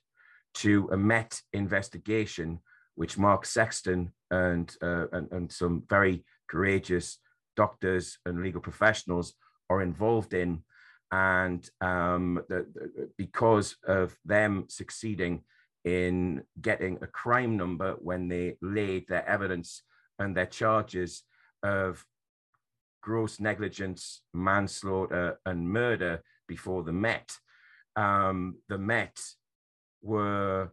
to 0.56 0.90
a 0.92 0.98
Met 0.98 1.42
investigation, 1.54 2.60
which 2.96 3.18
Mark 3.18 3.46
Sexton 3.46 4.12
and, 4.30 4.76
uh, 4.82 5.08
and, 5.12 5.32
and 5.32 5.52
some 5.52 5.84
very 5.90 6.24
courageous 6.48 7.18
doctors 7.56 8.18
and 8.26 8.42
legal 8.42 8.62
professionals 8.62 9.34
are 9.70 9.82
involved 9.82 10.34
in. 10.34 10.64
And 11.12 11.68
um, 11.82 12.42
the, 12.50 12.66
the, 12.74 13.10
because 13.18 13.76
of 13.88 14.16
them 14.26 14.66
succeeding 14.70 15.44
in 15.86 16.44
getting 16.62 16.98
a 17.02 17.08
crime 17.08 17.58
number 17.58 17.96
when 18.00 18.28
they 18.28 18.56
laid 18.62 19.08
their 19.08 19.28
evidence 19.28 19.84
and 20.18 20.36
their 20.36 20.46
charges 20.46 21.24
of 21.62 22.06
gross 23.02 23.40
negligence, 23.40 24.22
manslaughter, 24.34 25.40
and 25.46 25.68
murder 25.70 26.24
before 26.48 26.84
the 26.84 26.94
Met, 26.94 27.36
um, 27.96 28.58
the 28.70 28.78
Met 28.78 29.20
were 30.02 30.72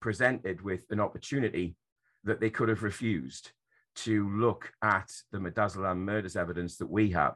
presented 0.00 0.62
with 0.62 0.84
an 0.90 1.00
opportunity 1.00 1.76
that 2.24 2.40
they 2.40 2.50
could 2.50 2.68
have 2.68 2.82
refused 2.82 3.52
to 3.94 4.28
look 4.30 4.72
at 4.82 5.10
the 5.32 5.38
Midazolam 5.38 5.98
murders 5.98 6.36
evidence 6.36 6.76
that 6.78 6.90
we 6.90 7.10
have. 7.10 7.34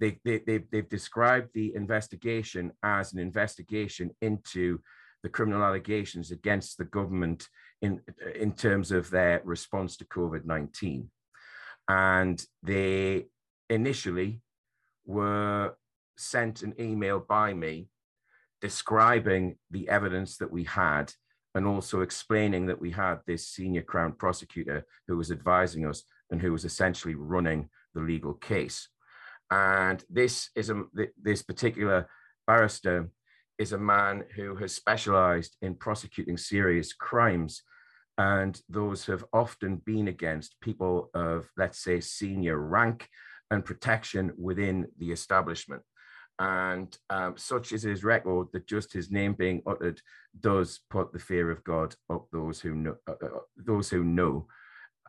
They, 0.00 0.18
they, 0.24 0.38
they've, 0.46 0.70
they've 0.70 0.88
described 0.88 1.50
the 1.54 1.74
investigation 1.74 2.72
as 2.82 3.12
an 3.12 3.18
investigation 3.18 4.10
into 4.20 4.80
the 5.22 5.28
criminal 5.28 5.64
allegations 5.64 6.30
against 6.30 6.76
the 6.76 6.84
government 6.84 7.48
in, 7.82 8.00
in 8.34 8.52
terms 8.52 8.92
of 8.92 9.10
their 9.10 9.40
response 9.44 9.96
to 9.96 10.04
COVID 10.04 10.44
19. 10.44 11.10
And 11.88 12.44
they 12.62 13.26
initially 13.70 14.42
were 15.06 15.74
sent 16.16 16.62
an 16.62 16.74
email 16.80 17.20
by 17.20 17.52
me 17.52 17.88
describing 18.60 19.56
the 19.70 19.88
evidence 19.88 20.38
that 20.38 20.50
we 20.50 20.64
had 20.64 21.12
and 21.54 21.66
also 21.66 22.00
explaining 22.00 22.66
that 22.66 22.80
we 22.80 22.90
had 22.90 23.18
this 23.26 23.48
senior 23.48 23.82
crown 23.82 24.12
prosecutor 24.12 24.84
who 25.08 25.16
was 25.16 25.30
advising 25.30 25.86
us 25.86 26.02
and 26.30 26.40
who 26.40 26.52
was 26.52 26.64
essentially 26.64 27.14
running 27.14 27.68
the 27.94 28.00
legal 28.00 28.34
case. 28.34 28.88
And 29.50 30.04
this 30.10 30.50
is 30.56 30.70
a 30.70 30.82
this 31.22 31.42
particular 31.42 32.08
barrister 32.46 33.08
is 33.58 33.72
a 33.72 33.78
man 33.78 34.24
who 34.34 34.56
has 34.56 34.74
specialized 34.74 35.56
in 35.62 35.74
prosecuting 35.74 36.36
serious 36.36 36.92
crimes 36.92 37.62
and 38.18 38.60
those 38.68 39.06
have 39.06 39.24
often 39.32 39.76
been 39.76 40.08
against 40.08 40.60
people 40.60 41.10
of 41.14 41.48
let's 41.56 41.78
say 41.78 42.00
senior 42.00 42.58
rank 42.58 43.08
and 43.50 43.64
protection 43.64 44.32
within 44.36 44.86
the 44.98 45.12
establishment 45.12 45.82
and 46.38 46.96
um, 47.08 47.34
such 47.36 47.72
is 47.72 47.82
his 47.82 48.04
record 48.04 48.48
that 48.52 48.66
just 48.66 48.92
his 48.92 49.10
name 49.10 49.32
being 49.32 49.62
uttered 49.66 50.00
does 50.40 50.80
put 50.90 51.12
the 51.12 51.18
fear 51.18 51.50
of 51.50 51.64
God 51.64 51.94
up 52.10 52.26
those 52.30 52.60
who 52.60 52.74
know 52.74 52.96
uh, 53.08 53.12
uh, 53.22 53.28
those 53.56 53.88
who 53.88 54.04
know 54.04 54.46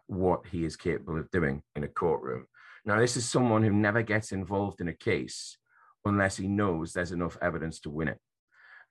what 0.07 0.45
he 0.47 0.63
is 0.63 0.77
capable 0.77 1.17
of 1.17 1.29
doing 1.31 1.61
in 1.75 1.83
a 1.83 1.87
courtroom. 1.87 2.45
Now, 2.85 2.99
this 2.99 3.17
is 3.17 3.29
someone 3.29 3.61
who 3.61 3.73
never 3.73 4.01
gets 4.01 4.31
involved 4.31 4.79
in 4.79 4.87
a 4.87 4.93
case 4.93 5.57
unless 6.05 6.37
he 6.37 6.47
knows 6.47 6.93
there's 6.93 7.11
enough 7.11 7.37
evidence 7.41 7.81
to 7.81 7.89
win 7.89 8.07
it. 8.07 8.19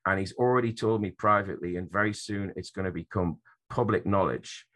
And 0.05 0.21
he's 0.21 0.35
already 0.35 0.75
told 0.75 1.01
me 1.01 1.11
privately, 1.11 1.77
and 1.77 1.91
very 1.91 2.13
soon 2.13 2.53
it's 2.55 2.71
going 2.71 2.85
to 2.85 2.93
become 2.93 3.39
public 3.71 4.05
knowledge 4.05 4.67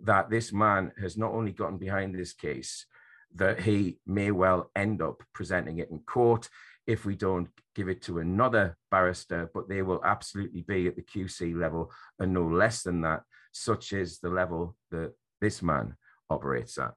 that 0.00 0.30
this 0.30 0.52
man 0.52 0.92
has 0.98 1.18
not 1.18 1.32
only 1.32 1.52
gotten 1.52 1.76
behind 1.76 2.14
this 2.14 2.32
case, 2.32 2.86
that 3.34 3.60
he 3.60 3.98
may 4.06 4.30
well 4.30 4.70
end 4.74 5.02
up 5.02 5.22
presenting 5.34 5.78
it 5.78 5.90
in 5.90 6.00
court 6.00 6.48
if 6.90 7.04
we 7.04 7.14
don't 7.14 7.48
give 7.76 7.88
it 7.88 8.02
to 8.02 8.18
another 8.18 8.76
barrister, 8.90 9.48
but 9.54 9.68
they 9.68 9.80
will 9.80 10.00
absolutely 10.04 10.62
be 10.62 10.88
at 10.88 10.96
the 10.96 11.02
QC 11.02 11.54
level 11.54 11.92
and 12.18 12.34
no 12.34 12.44
less 12.44 12.82
than 12.82 13.00
that, 13.02 13.22
such 13.52 13.92
is 13.92 14.18
the 14.18 14.28
level 14.28 14.76
that 14.90 15.12
this 15.40 15.62
man 15.62 15.94
operates 16.30 16.78
at. 16.78 16.92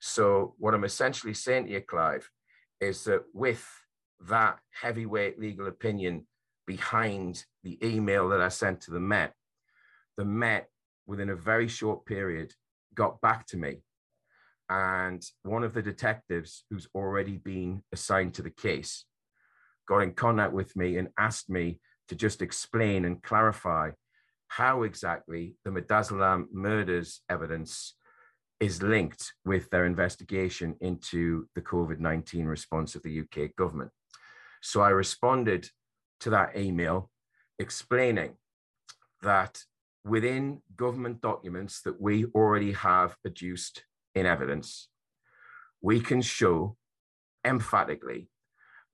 So, 0.00 0.54
what 0.58 0.74
I'm 0.74 0.84
essentially 0.84 1.32
saying 1.32 1.66
to 1.66 1.72
you, 1.72 1.80
Clive, 1.80 2.28
is 2.82 3.04
that 3.04 3.22
with 3.32 3.66
that 4.28 4.58
heavyweight 4.82 5.40
legal 5.40 5.68
opinion 5.68 6.26
behind 6.66 7.42
the 7.64 7.78
email 7.82 8.28
that 8.28 8.42
I 8.42 8.48
sent 8.48 8.82
to 8.82 8.90
the 8.90 9.00
Met, 9.00 9.32
the 10.18 10.24
Met, 10.26 10.68
within 11.06 11.30
a 11.30 11.34
very 11.34 11.66
short 11.66 12.04
period, 12.04 12.52
got 12.94 13.22
back 13.22 13.46
to 13.46 13.56
me 13.56 13.82
And 14.68 15.24
one 15.42 15.64
of 15.64 15.72
the 15.72 15.82
detectives 15.82 16.64
who's 16.68 16.88
already 16.94 17.38
been 17.38 17.82
assigned 17.92 18.34
to 18.34 18.42
the 18.42 18.50
case 18.50 19.06
got 19.90 20.04
in 20.04 20.12
contact 20.12 20.52
with 20.52 20.74
me 20.76 20.98
and 20.98 21.08
asked 21.18 21.50
me 21.50 21.80
to 22.06 22.14
just 22.14 22.42
explain 22.42 23.04
and 23.04 23.20
clarify 23.24 23.90
how 24.46 24.84
exactly 24.84 25.56
the 25.64 25.70
Midazolam 25.70 26.46
murders 26.52 27.22
evidence 27.28 27.96
is 28.60 28.82
linked 28.82 29.32
with 29.44 29.68
their 29.70 29.86
investigation 29.86 30.76
into 30.80 31.46
the 31.56 31.60
COVID 31.60 31.98
19 31.98 32.46
response 32.46 32.94
of 32.94 33.02
the 33.02 33.20
UK 33.20 33.56
government. 33.56 33.90
So 34.62 34.80
I 34.80 34.90
responded 34.90 35.68
to 36.20 36.30
that 36.30 36.56
email 36.56 37.10
explaining 37.58 38.34
that 39.22 39.60
within 40.04 40.62
government 40.76 41.20
documents 41.20 41.82
that 41.82 42.00
we 42.00 42.26
already 42.26 42.72
have 42.72 43.16
adduced 43.26 43.82
in 44.14 44.24
evidence, 44.24 44.88
we 45.82 45.98
can 45.98 46.22
show 46.22 46.76
emphatically 47.44 48.28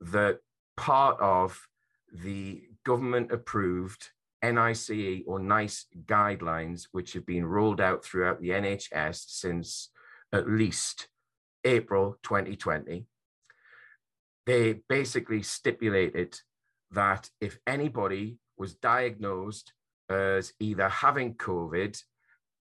that 0.00 0.38
part 0.76 1.18
of 1.20 1.68
the 2.12 2.62
government 2.84 3.32
approved 3.32 4.10
NICE 4.42 5.22
or 5.26 5.38
NICE 5.38 5.86
guidelines, 6.04 6.86
which 6.92 7.12
have 7.14 7.26
been 7.26 7.44
rolled 7.44 7.80
out 7.80 8.04
throughout 8.04 8.40
the 8.40 8.50
NHS 8.50 9.24
since 9.28 9.90
at 10.32 10.48
least 10.48 11.08
April 11.64 12.18
2020, 12.22 13.06
they 14.44 14.80
basically 14.88 15.42
stipulated 15.42 16.38
that 16.92 17.28
if 17.40 17.58
anybody 17.66 18.38
was 18.56 18.74
diagnosed 18.74 19.72
as 20.08 20.52
either 20.60 20.88
having 20.88 21.34
COVID 21.34 22.00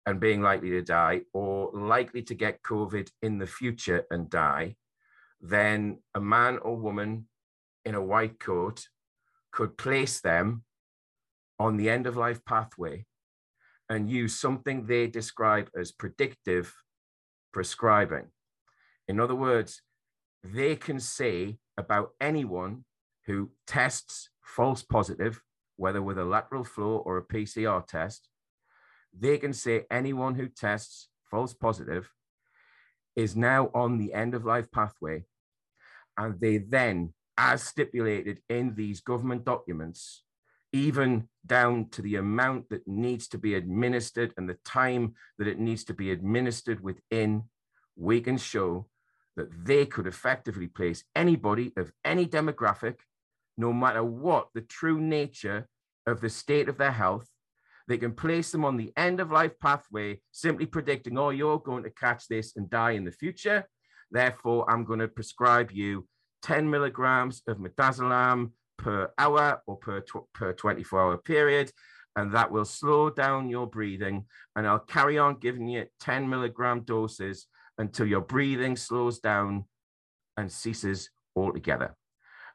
and 0.06 0.20
being 0.20 0.40
likely 0.40 0.70
to 0.70 0.82
die 0.82 1.22
or 1.34 1.70
likely 1.75 2.22
to 2.22 2.34
get 2.34 2.62
COVID 2.62 3.10
in 3.22 3.38
the 3.38 3.46
future 3.46 4.06
and 4.10 4.30
die, 4.30 4.76
then 5.40 5.98
a 6.14 6.20
man 6.20 6.58
or 6.58 6.76
woman 6.76 7.26
in 7.87 7.95
a 7.95 8.02
white 8.02 8.38
coat 8.38 8.88
could 9.52 9.78
place 9.78 10.21
them 10.21 10.64
on 11.59 11.78
the 11.78 11.88
end 11.88 12.07
of 12.07 12.16
life 12.16 12.45
pathway 12.45 13.07
and 13.88 14.11
use 14.11 14.38
something 14.38 14.85
they 14.85 15.07
describe 15.07 15.71
as 15.78 15.93
predictive 15.93 16.75
prescribing. 17.52 18.26
In 19.09 19.21
other 19.21 19.37
words, 19.37 19.81
they 20.45 20.76
can 20.76 21.00
say 21.00 21.59
about 21.78 22.11
anyone 22.21 22.85
who 23.26 23.50
tests 23.66 24.31
false 24.43 24.83
positive, 24.83 25.40
whether 25.76 26.02
with 26.02 26.19
a 26.19 26.25
lateral 26.25 26.64
flow 26.64 26.99
or 26.99 27.16
a 27.16 27.25
PCR 27.25 27.87
test, 27.87 28.28
they 29.19 29.38
can 29.38 29.52
say 29.52 29.85
anyone 29.90 30.35
who 30.35 30.49
tests 30.49 31.09
false 31.31 31.55
positive 31.55 32.11
is 33.14 33.35
now 33.35 33.71
on 33.75 33.99
the 33.99 34.12
end 34.12 34.35
of 34.35 34.45
life 34.45 34.71
pathway. 34.71 35.25
And 36.19 36.38
they 36.40 36.59
then, 36.59 37.14
as 37.38 37.62
stipulated 37.62 38.40
in 38.49 38.75
these 38.75 39.00
government 39.00 39.45
documents, 39.45 40.25
even 40.73 41.28
down 41.47 41.88
to 41.90 42.02
the 42.02 42.16
amount 42.16 42.69
that 42.71 42.87
needs 42.87 43.28
to 43.28 43.38
be 43.38 43.55
administered 43.55 44.33
and 44.37 44.49
the 44.49 44.59
time 44.64 45.14
that 45.38 45.49
it 45.49 45.59
needs 45.59 45.85
to 45.85 45.95
be 45.95 46.11
administered 46.11 46.83
within, 46.83 47.43
we 47.97 48.21
can 48.21 48.37
show 48.37 48.87
that 49.37 49.49
they 49.64 49.87
could 49.87 50.07
effectively 50.07 50.66
place 50.66 51.05
anybody 51.14 51.73
of 51.76 51.93
any 52.05 52.26
demographic, 52.26 52.97
no 53.57 53.73
matter 53.73 54.02
what 54.02 54.49
the 54.55 54.62
true 54.62 55.00
nature 55.00 55.69
of 56.07 56.21
the 56.21 56.31
state 56.31 56.69
of 56.69 56.78
their 56.78 56.93
health. 56.93 57.28
They 57.88 57.99
can 57.99 58.12
place 58.12 58.50
them 58.50 58.64
on 58.64 58.76
the 58.76 58.93
end 58.97 59.21
of 59.21 59.31
life 59.31 59.59
pathway, 59.61 60.21
simply 60.33 60.66
predicting, 60.66 61.16
oh, 61.19 61.31
you're 61.31 61.59
going 61.59 61.85
to 61.85 61.90
catch 61.90 62.26
this 62.28 62.57
and 62.57 62.69
die 62.69 62.93
in 62.93 63.05
the 63.05 63.12
future. 63.12 63.64
Therefore, 64.11 64.69
I'm 64.69 64.85
going 64.85 64.99
to 64.99 65.09
prescribe 65.09 65.71
you 65.71 66.07
10 66.47 66.71
milligrams 66.71 67.43
of 67.49 67.59
midazolam 67.59 68.52
per 68.78 69.11
hour 69.19 69.61
or 69.67 69.76
per, 69.76 70.00
tw- 70.00 70.32
per 70.32 70.52
24 70.52 71.00
hour 71.00 71.17
period. 71.17 71.73
And 72.15 72.32
that 72.32 72.52
will 72.52 72.65
slow 72.65 73.11
down 73.11 73.50
your 73.50 73.67
breathing. 73.67 74.26
And 74.54 74.67
I'll 74.67 74.78
carry 74.78 75.19
on 75.19 75.41
giving 75.41 75.67
you 75.67 75.87
10 76.00 76.28
milligram 76.28 76.82
doses 76.82 77.47
until 77.78 78.06
your 78.06 78.21
breathing 78.21 78.76
slows 78.76 79.19
down 79.19 79.65
and 80.37 80.50
ceases 80.50 81.11
altogether. 81.35 81.97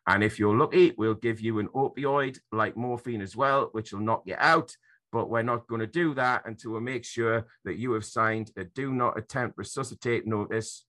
And 0.08 0.24
if 0.24 0.40
you're 0.40 0.58
lucky, 0.58 0.94
we'll 0.98 1.14
give 1.14 1.42
you 1.42 1.60
an 1.60 1.68
opioid 1.76 2.40
like 2.52 2.78
morphine 2.78 3.22
as 3.22 3.36
well, 3.36 3.70
which 3.74 3.92
will 3.92 4.00
knock 4.00 4.24
you 4.26 4.36
out. 4.38 4.72
But 5.12 5.30
we're 5.30 5.44
not 5.44 5.68
going 5.68 5.82
to 5.82 5.88
do 5.88 6.14
that 6.14 6.44
until 6.46 6.72
we 6.72 6.80
make 6.80 7.04
sure 7.04 7.46
that 7.66 7.78
you 7.78 7.92
have 7.92 8.06
signed 8.06 8.52
a 8.56 8.64
do 8.64 8.94
not 8.94 9.18
attempt 9.18 9.58
resuscitate 9.58 10.26
notice. 10.26 10.86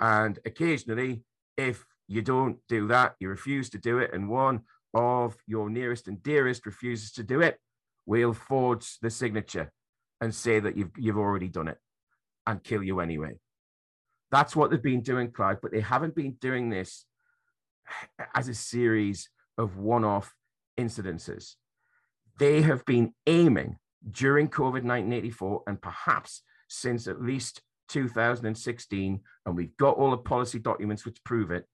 And 0.00 0.38
occasionally, 0.44 1.22
if 1.56 1.86
you 2.08 2.22
don't 2.22 2.58
do 2.68 2.88
that, 2.88 3.14
you 3.20 3.28
refuse 3.28 3.70
to 3.70 3.78
do 3.78 3.98
it, 3.98 4.12
and 4.12 4.28
one 4.28 4.60
of 4.94 5.36
your 5.46 5.68
nearest 5.68 6.08
and 6.08 6.22
dearest 6.22 6.66
refuses 6.66 7.12
to 7.12 7.22
do 7.22 7.40
it, 7.40 7.58
we'll 8.06 8.32
forge 8.32 8.98
the 9.00 9.10
signature 9.10 9.72
and 10.20 10.34
say 10.34 10.60
that 10.60 10.76
you've, 10.76 10.92
you've 10.96 11.18
already 11.18 11.48
done 11.48 11.68
it 11.68 11.78
and 12.46 12.62
kill 12.62 12.82
you 12.82 13.00
anyway. 13.00 13.34
That's 14.30 14.56
what 14.56 14.70
they've 14.70 14.82
been 14.82 15.02
doing, 15.02 15.30
Clive, 15.30 15.60
but 15.60 15.72
they 15.72 15.80
haven't 15.80 16.14
been 16.14 16.36
doing 16.40 16.70
this 16.70 17.04
as 18.34 18.48
a 18.48 18.54
series 18.54 19.28
of 19.58 19.76
one 19.76 20.04
off 20.04 20.34
incidences. 20.78 21.54
They 22.38 22.62
have 22.62 22.84
been 22.84 23.14
aiming 23.26 23.78
during 24.10 24.48
COVID 24.48 24.84
1984 24.84 25.62
and 25.66 25.80
perhaps 25.80 26.42
since 26.68 27.06
at 27.06 27.22
least 27.22 27.62
2016, 27.88 29.20
and 29.46 29.56
we've 29.56 29.76
got 29.76 29.96
all 29.96 30.10
the 30.10 30.18
policy 30.18 30.58
documents 30.58 31.04
which 31.04 31.22
prove 31.24 31.50
it. 31.50 31.66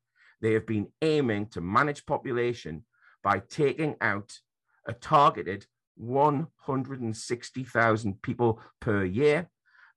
They 0.42 0.52
have 0.54 0.66
been 0.66 0.88
aiming 1.00 1.46
to 1.50 1.60
manage 1.60 2.04
population 2.04 2.84
by 3.22 3.42
taking 3.48 3.94
out 4.00 4.36
a 4.86 4.92
targeted 4.92 5.66
160,000 5.96 8.22
people 8.22 8.60
per 8.80 9.04
year 9.04 9.48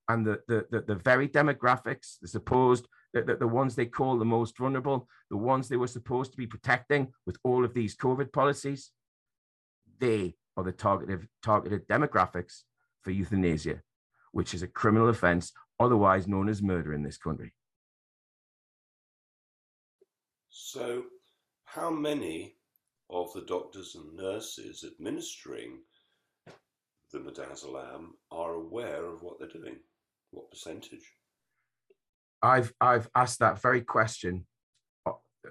and 0.07 0.23
the, 0.25 0.39
the, 0.47 0.65
the, 0.69 0.81
the 0.81 0.95
very 0.95 1.27
demographics, 1.27 2.19
the 2.21 2.27
supposed, 2.27 2.87
the, 3.13 3.23
the, 3.23 3.37
the 3.37 3.47
ones 3.47 3.75
they 3.75 3.87
call 3.87 4.19
the 4.19 4.25
most 4.25 4.55
vulnerable, 4.57 5.09
the 5.31 5.37
ones 5.37 5.67
they 5.67 5.77
were 5.77 5.87
supposed 5.87 6.29
to 6.31 6.37
be 6.37 6.45
protecting 6.45 7.11
with 7.25 7.37
all 7.43 7.65
of 7.65 7.73
these 7.73 7.95
COVID 7.95 8.31
policies, 8.31 8.91
they 9.99 10.35
are 10.55 10.63
the 10.63 10.71
targeted, 10.71 11.27
targeted 11.41 11.87
demographics 11.87 12.61
for 13.01 13.09
euthanasia, 13.09 13.81
which 14.31 14.53
is 14.53 14.61
a 14.61 14.67
criminal 14.67 15.09
offense, 15.09 15.51
otherwise 15.79 16.27
known 16.27 16.49
as 16.49 16.61
murder 16.61 16.93
in 16.93 17.01
this 17.01 17.17
country. 17.17 17.51
So, 20.57 21.03
how 21.65 21.89
many 21.89 22.55
of 23.09 23.33
the 23.33 23.41
doctors 23.41 23.93
and 23.95 24.15
nurses 24.15 24.85
administering 24.85 25.79
the 27.11 27.19
midazolam 27.19 28.11
are 28.31 28.53
aware 28.53 29.03
of 29.03 29.21
what 29.21 29.37
they're 29.37 29.49
doing? 29.49 29.75
What 30.31 30.49
percentage? 30.49 31.11
I've 32.41 32.73
I've 32.79 33.09
asked 33.13 33.39
that 33.39 33.61
very 33.61 33.81
question 33.81 34.45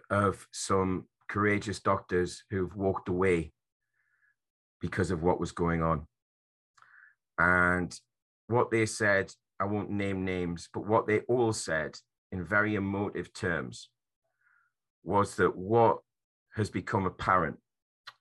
of 0.08 0.48
some 0.52 1.06
courageous 1.28 1.80
doctors 1.80 2.42
who've 2.48 2.74
walked 2.74 3.10
away 3.10 3.52
because 4.80 5.10
of 5.10 5.22
what 5.22 5.38
was 5.38 5.52
going 5.52 5.82
on. 5.82 6.06
And 7.38 7.94
what 8.46 8.70
they 8.70 8.86
said, 8.86 9.34
I 9.60 9.66
won't 9.66 9.90
name 9.90 10.24
names, 10.24 10.70
but 10.72 10.86
what 10.86 11.06
they 11.06 11.20
all 11.28 11.52
said 11.52 11.98
in 12.32 12.42
very 12.42 12.74
emotive 12.74 13.34
terms 13.34 13.90
was 15.04 15.36
that 15.36 15.56
what 15.56 15.98
has 16.56 16.70
become 16.70 17.06
apparent 17.06 17.58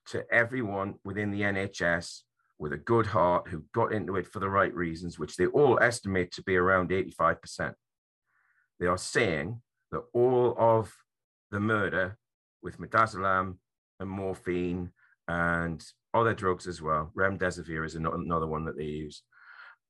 to 0.06 0.24
everyone 0.32 0.94
within 1.04 1.30
the 1.30 1.40
NHS 1.40 2.20
with 2.58 2.72
a 2.72 2.78
good 2.78 3.06
heart 3.06 3.48
who 3.48 3.64
got 3.72 3.92
into 3.92 4.16
it 4.16 4.26
for 4.26 4.38
the 4.38 4.48
right 4.48 4.74
reasons, 4.74 5.18
which 5.18 5.36
they 5.36 5.46
all 5.46 5.78
estimate 5.80 6.32
to 6.32 6.42
be 6.42 6.56
around 6.56 6.90
85%. 6.90 7.74
They 8.78 8.86
are 8.86 8.98
saying 8.98 9.60
that 9.90 10.02
all 10.12 10.54
of 10.58 10.92
the 11.50 11.60
murder 11.60 12.18
with 12.62 12.78
midazolam 12.78 13.56
and 14.00 14.10
morphine 14.10 14.90
and 15.28 15.84
other 16.12 16.34
drugs 16.34 16.66
as 16.66 16.80
well, 16.80 17.10
remdesivir 17.16 17.84
is 17.84 17.94
another 17.94 18.46
one 18.46 18.64
that 18.66 18.76
they 18.76 18.84
use, 18.84 19.22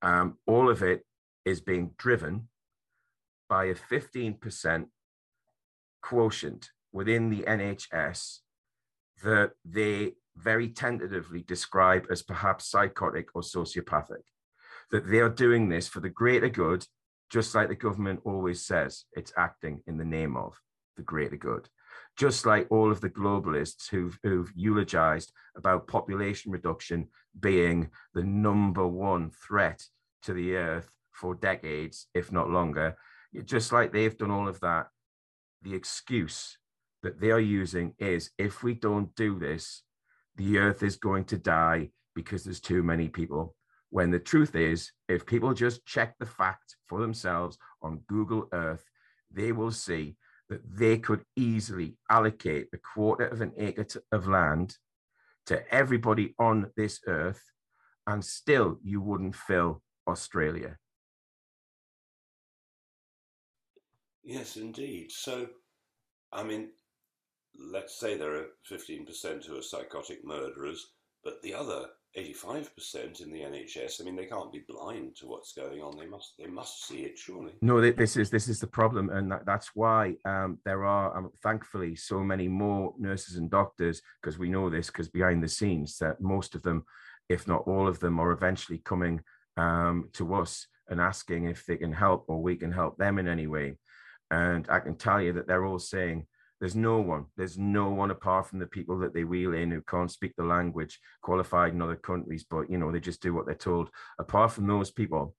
um, 0.02 0.38
all 0.46 0.70
of 0.70 0.82
it 0.82 1.04
is 1.44 1.60
being 1.60 1.90
driven 1.98 2.48
by 3.48 3.66
a 3.66 3.74
15% 3.74 4.86
quotient 6.02 6.70
within 6.94 7.28
the 7.28 7.42
NHS 7.42 8.38
that 9.24 9.50
they 9.64 10.12
very 10.36 10.68
tentatively 10.68 11.42
describe 11.42 12.06
as 12.10 12.22
perhaps 12.22 12.70
psychotic 12.70 13.28
or 13.34 13.42
sociopathic. 13.42 14.22
That 14.90 15.10
they 15.10 15.18
are 15.18 15.28
doing 15.28 15.68
this 15.68 15.88
for 15.88 16.00
the 16.00 16.08
greater 16.08 16.48
good, 16.48 16.86
just 17.30 17.54
like 17.54 17.68
the 17.68 17.74
government 17.74 18.20
always 18.24 18.64
says 18.64 19.04
it's 19.12 19.32
acting 19.36 19.82
in 19.86 19.98
the 19.98 20.04
name 20.04 20.36
of 20.36 20.60
the 20.96 21.02
greater 21.02 21.36
good. 21.36 21.68
Just 22.16 22.46
like 22.46 22.68
all 22.70 22.92
of 22.92 23.00
the 23.00 23.10
globalists 23.10 23.88
who've, 23.90 24.16
who've 24.22 24.52
eulogized 24.54 25.32
about 25.56 25.88
population 25.88 26.52
reduction 26.52 27.08
being 27.40 27.90
the 28.14 28.22
number 28.22 28.86
one 28.86 29.30
threat 29.30 29.82
to 30.22 30.32
the 30.32 30.54
earth 30.54 30.94
for 31.10 31.34
decades, 31.34 32.06
if 32.14 32.30
not 32.30 32.50
longer, 32.50 32.96
just 33.44 33.72
like 33.72 33.92
they've 33.92 34.16
done 34.16 34.30
all 34.30 34.48
of 34.48 34.60
that, 34.60 34.86
the 35.62 35.74
excuse 35.74 36.56
that 37.04 37.20
they 37.20 37.30
are 37.30 37.40
using 37.40 37.94
is 37.98 38.30
if 38.38 38.62
we 38.62 38.74
don't 38.74 39.14
do 39.14 39.38
this, 39.38 39.82
the 40.36 40.58
earth 40.58 40.82
is 40.82 40.96
going 40.96 41.24
to 41.26 41.38
die 41.38 41.90
because 42.14 42.42
there's 42.42 42.60
too 42.60 42.82
many 42.82 43.08
people. 43.08 43.54
When 43.90 44.10
the 44.10 44.18
truth 44.18 44.56
is, 44.56 44.90
if 45.08 45.26
people 45.26 45.54
just 45.54 45.86
check 45.86 46.16
the 46.18 46.26
fact 46.26 46.76
for 46.88 47.00
themselves 47.00 47.58
on 47.82 48.00
Google 48.08 48.48
Earth, 48.52 48.84
they 49.30 49.52
will 49.52 49.70
see 49.70 50.16
that 50.48 50.62
they 50.64 50.98
could 50.98 51.22
easily 51.36 51.96
allocate 52.10 52.68
a 52.72 52.78
quarter 52.78 53.26
of 53.26 53.40
an 53.40 53.52
acre 53.56 53.84
to, 53.84 54.02
of 54.10 54.26
land 54.26 54.76
to 55.46 55.62
everybody 55.72 56.34
on 56.38 56.70
this 56.76 57.00
earth, 57.06 57.42
and 58.06 58.24
still 58.24 58.78
you 58.82 59.00
wouldn't 59.00 59.36
fill 59.36 59.82
Australia. 60.08 60.78
Yes, 64.22 64.56
indeed. 64.56 65.12
So, 65.12 65.48
I 66.32 66.42
mean, 66.42 66.70
let's 67.58 67.98
say 67.98 68.16
there 68.16 68.36
are 68.36 68.46
15% 68.70 69.44
who 69.44 69.58
are 69.58 69.62
psychotic 69.62 70.24
murderers, 70.24 70.86
but 71.22 71.40
the 71.42 71.54
other 71.54 71.86
85% 72.16 73.22
in 73.22 73.32
the 73.32 73.40
NHS, 73.40 74.00
I 74.00 74.04
mean, 74.04 74.14
they 74.14 74.26
can't 74.26 74.52
be 74.52 74.64
blind 74.68 75.16
to 75.16 75.26
what's 75.26 75.52
going 75.52 75.80
on. 75.80 75.98
They 75.98 76.06
must, 76.06 76.34
they 76.38 76.46
must 76.46 76.86
see 76.86 76.98
it, 76.98 77.18
surely. 77.18 77.52
No, 77.60 77.80
this 77.80 78.16
is 78.16 78.30
this 78.30 78.46
is 78.46 78.60
the 78.60 78.68
problem, 78.68 79.10
and 79.10 79.32
that, 79.32 79.44
that's 79.46 79.70
why 79.74 80.14
um, 80.24 80.58
there 80.64 80.84
are, 80.84 81.16
um, 81.16 81.30
thankfully, 81.42 81.96
so 81.96 82.20
many 82.20 82.46
more 82.46 82.94
nurses 82.98 83.36
and 83.36 83.50
doctors, 83.50 84.00
because 84.22 84.38
we 84.38 84.48
know 84.48 84.70
this, 84.70 84.86
because 84.86 85.08
behind 85.08 85.42
the 85.42 85.48
scenes, 85.48 85.98
that 85.98 86.20
most 86.20 86.54
of 86.54 86.62
them, 86.62 86.84
if 87.28 87.48
not 87.48 87.66
all 87.66 87.88
of 87.88 87.98
them, 87.98 88.20
are 88.20 88.30
eventually 88.30 88.78
coming 88.78 89.20
um, 89.56 90.08
to 90.12 90.34
us 90.34 90.68
and 90.88 91.00
asking 91.00 91.46
if 91.46 91.66
they 91.66 91.76
can 91.76 91.92
help 91.92 92.26
or 92.28 92.42
we 92.42 92.54
can 92.56 92.70
help 92.70 92.96
them 92.96 93.18
in 93.18 93.26
any 93.26 93.46
way. 93.46 93.76
And 94.30 94.66
I 94.68 94.80
can 94.80 94.96
tell 94.96 95.20
you 95.20 95.32
that 95.32 95.46
they're 95.48 95.64
all 95.64 95.78
saying, 95.78 96.26
there's 96.60 96.76
no 96.76 96.98
one, 96.98 97.26
there's 97.36 97.58
no 97.58 97.90
one 97.90 98.10
apart 98.10 98.46
from 98.46 98.58
the 98.58 98.66
people 98.66 98.98
that 99.00 99.12
they 99.12 99.24
wheel 99.24 99.54
in 99.54 99.70
who 99.70 99.82
can't 99.82 100.10
speak 100.10 100.34
the 100.36 100.44
language, 100.44 101.00
qualified 101.22 101.72
in 101.72 101.82
other 101.82 101.96
countries, 101.96 102.44
but 102.48 102.70
you 102.70 102.78
know, 102.78 102.90
they 102.90 103.00
just 103.00 103.22
do 103.22 103.34
what 103.34 103.46
they're 103.46 103.54
told. 103.54 103.90
Apart 104.18 104.52
from 104.52 104.66
those 104.66 104.90
people, 104.90 105.34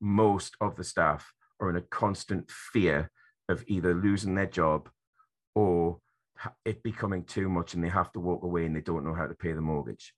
most 0.00 0.56
of 0.60 0.76
the 0.76 0.84
staff 0.84 1.32
are 1.60 1.70
in 1.70 1.76
a 1.76 1.82
constant 1.82 2.50
fear 2.50 3.10
of 3.48 3.62
either 3.66 3.94
losing 3.94 4.34
their 4.34 4.46
job 4.46 4.88
or 5.54 5.98
it 6.64 6.82
becoming 6.82 7.24
too 7.24 7.48
much 7.48 7.74
and 7.74 7.84
they 7.84 7.88
have 7.88 8.10
to 8.12 8.20
walk 8.20 8.42
away 8.42 8.64
and 8.64 8.74
they 8.74 8.80
don't 8.80 9.04
know 9.04 9.14
how 9.14 9.26
to 9.26 9.34
pay 9.34 9.52
the 9.52 9.60
mortgage. 9.60 10.14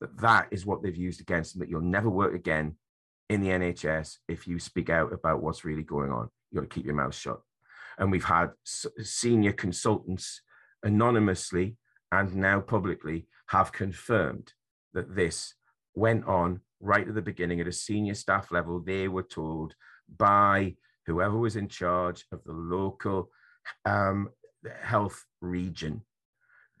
That 0.00 0.16
that 0.18 0.48
is 0.50 0.64
what 0.64 0.82
they've 0.82 0.96
used 0.96 1.20
against 1.20 1.52
them, 1.52 1.60
that 1.60 1.68
you'll 1.68 1.80
never 1.80 2.08
work 2.08 2.34
again 2.34 2.76
in 3.28 3.42
the 3.42 3.48
NHS 3.48 4.16
if 4.28 4.46
you 4.46 4.58
speak 4.58 4.88
out 4.88 5.12
about 5.12 5.42
what's 5.42 5.64
really 5.64 5.82
going 5.82 6.12
on. 6.12 6.28
You 6.50 6.60
got 6.60 6.70
to 6.70 6.74
keep 6.74 6.86
your 6.86 6.94
mouth 6.94 7.14
shut. 7.14 7.40
And 7.98 8.10
we've 8.10 8.24
had 8.24 8.50
senior 8.64 9.52
consultants 9.52 10.42
anonymously 10.82 11.76
and 12.12 12.34
now 12.34 12.60
publicly 12.60 13.26
have 13.48 13.72
confirmed 13.72 14.52
that 14.92 15.14
this 15.14 15.54
went 15.94 16.26
on 16.26 16.60
right 16.80 17.08
at 17.08 17.14
the 17.14 17.22
beginning 17.22 17.60
at 17.60 17.66
a 17.66 17.72
senior 17.72 18.14
staff 18.14 18.50
level. 18.50 18.80
They 18.80 19.08
were 19.08 19.22
told 19.22 19.74
by 20.18 20.76
whoever 21.06 21.36
was 21.36 21.56
in 21.56 21.68
charge 21.68 22.24
of 22.32 22.42
the 22.44 22.52
local 22.52 23.30
um, 23.84 24.30
health 24.82 25.24
region, 25.40 26.02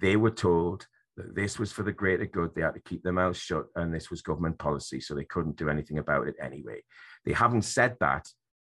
they 0.00 0.16
were 0.16 0.30
told 0.30 0.86
that 1.16 1.34
this 1.34 1.58
was 1.58 1.72
for 1.72 1.82
the 1.82 1.92
greater 1.92 2.26
good. 2.26 2.54
They 2.54 2.62
had 2.62 2.74
to 2.74 2.80
keep 2.80 3.02
their 3.02 3.12
mouths 3.12 3.38
shut, 3.38 3.66
and 3.74 3.94
this 3.94 4.10
was 4.10 4.20
government 4.22 4.58
policy, 4.58 5.00
so 5.00 5.14
they 5.14 5.24
couldn't 5.24 5.56
do 5.56 5.70
anything 5.70 5.98
about 5.98 6.28
it 6.28 6.34
anyway. 6.40 6.82
They 7.24 7.32
haven't 7.32 7.62
said 7.62 7.96
that 8.00 8.26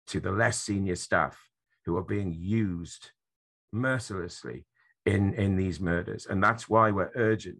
to 0.07 0.19
the 0.19 0.31
less 0.31 0.59
senior 0.59 0.95
staff 0.95 1.39
who 1.91 1.97
are 1.97 2.03
being 2.03 2.33
used 2.33 3.11
mercilessly 3.73 4.65
in, 5.05 5.33
in 5.33 5.57
these 5.57 5.81
murders. 5.81 6.25
And 6.25 6.41
that's 6.41 6.69
why 6.69 6.89
we're 6.89 7.11
urging 7.15 7.57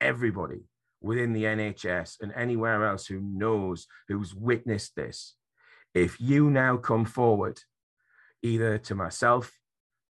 everybody 0.00 0.70
within 1.02 1.34
the 1.34 1.44
NHS 1.44 2.22
and 2.22 2.32
anywhere 2.34 2.86
else 2.86 3.06
who 3.06 3.20
knows, 3.20 3.86
who's 4.08 4.34
witnessed 4.34 4.96
this, 4.96 5.34
if 5.94 6.18
you 6.18 6.50
now 6.50 6.78
come 6.78 7.04
forward, 7.04 7.60
either 8.42 8.78
to 8.78 8.94
myself, 8.94 9.52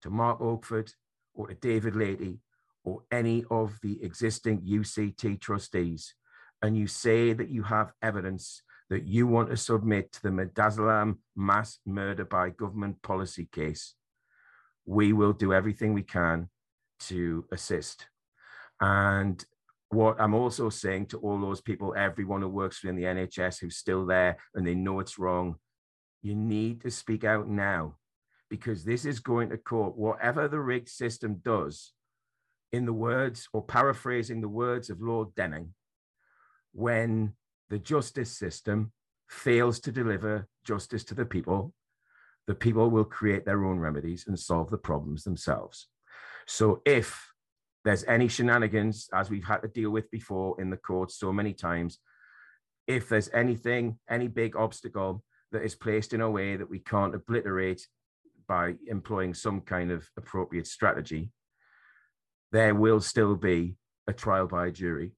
to 0.03 0.11
Mark 0.11 0.43
Oakford, 0.43 0.93
or 1.35 1.47
to 1.47 1.55
David 1.55 1.97
Latey, 1.97 2.41
or 2.85 3.05
any 3.11 3.47
of 3.51 3.79
the 3.83 4.05
existing 4.05 4.61
UCT 4.61 5.41
trustees, 5.41 6.15
and 6.61 6.77
you 6.77 6.87
say 6.87 7.33
that 7.33 7.49
you 7.49 7.63
have 7.63 7.95
evidence 8.03 8.63
that 8.91 9.07
you 9.07 9.27
want 9.27 9.51
to 9.51 9.57
submit 9.57 10.13
to 10.13 10.23
the 10.23 10.29
Midazolam 10.29 11.17
mass 11.35 11.79
murder 11.87 12.25
by 12.25 12.51
government 12.51 13.01
policy 13.03 13.49
case, 13.51 13.95
we 14.85 15.13
will 15.13 15.33
do 15.33 15.53
everything 15.53 15.95
we 15.95 16.03
can 16.03 16.49
to 17.01 17.45
assist. 17.51 18.07
And 18.81 19.45
what 19.89 20.21
I'm 20.21 20.35
also 20.35 20.69
saying 20.69 21.07
to 21.07 21.19
all 21.19 21.41
those 21.41 21.61
people, 21.61 21.95
everyone 21.97 22.43
who 22.43 22.49
works 22.49 22.83
within 22.83 22.97
the 22.97 23.05
NHS 23.05 23.61
who's 23.61 23.77
still 23.77 24.05
there 24.05 24.37
and 24.55 24.67
they 24.67 24.75
know 24.75 25.01
it's 25.01 25.19
wrong, 25.19 25.57
you 26.23 26.35
need 26.35 26.83
to 26.83 26.91
speak 26.91 27.25
out 27.25 27.49
now 27.49 27.97
because 28.51 28.85
this 28.85 29.05
is 29.05 29.21
going 29.21 29.51
to 29.51 29.59
court. 29.59 29.97
Whatever 29.97 30.49
the 30.49 30.61
rigged 30.61 30.89
system 30.89 31.41
does, 31.43 31.93
in 32.73 32.87
the 32.87 32.93
words 32.93 33.49
or 33.53 33.63
paraphrasing 33.63 34.41
the 34.41 34.49
words 34.49 34.91
of 34.91 35.01
Lord 35.01 35.33
Denning, 35.37 35.75
when 36.73 37.35
the 37.71 37.79
justice 37.79 38.31
system 38.31 38.93
fails 39.29 39.81
to 39.81 39.93
deliver 39.93 40.49
justice 40.65 41.05
to 41.05 41.15
the 41.15 41.25
people, 41.25 41.73
the 42.47 42.55
people 42.55 42.91
will 42.91 43.05
create 43.05 43.45
their 43.45 43.65
own 43.65 43.79
remedies 43.79 44.25
and 44.27 44.39
solve 44.39 44.71
the 44.71 44.79
problems 44.79 45.25
themselves. 45.25 45.89
So 46.47 46.83
if 46.85 47.33
there's 47.85 48.05
any 48.05 48.29
shenanigans, 48.29 49.09
as 49.15 49.31
we've 49.31 49.45
had 49.45 49.63
to 49.63 49.69
deal 49.69 49.91
with 49.91 50.11
before 50.11 50.61
in 50.61 50.71
the 50.71 50.77
courts 50.77 51.19
so 51.19 51.33
many 51.33 51.53
times, 51.53 51.99
if 52.87 53.09
there's 53.09 53.31
anything, 53.33 53.99
any 54.09 54.29
big 54.29 54.57
obstacle 54.57 55.23
that 55.53 55.63
is 55.63 55.75
placed 55.75 56.13
in 56.13 56.21
a 56.21 56.31
way 56.31 56.57
that 56.57 56.69
we 56.69 56.79
can't 56.79 57.15
obliterate 57.15 57.87
by 58.47 58.75
employing 58.89 59.33
some 59.33 59.61
kind 59.63 59.91
of 59.91 60.07
appropriate 60.17 60.67
strategy, 60.67 61.31
there 62.53 62.75
will 62.75 63.01
still 63.01 63.35
be 63.35 63.77
a 64.07 64.13
trial 64.13 64.47
by 64.47 64.71
jury 64.71 65.13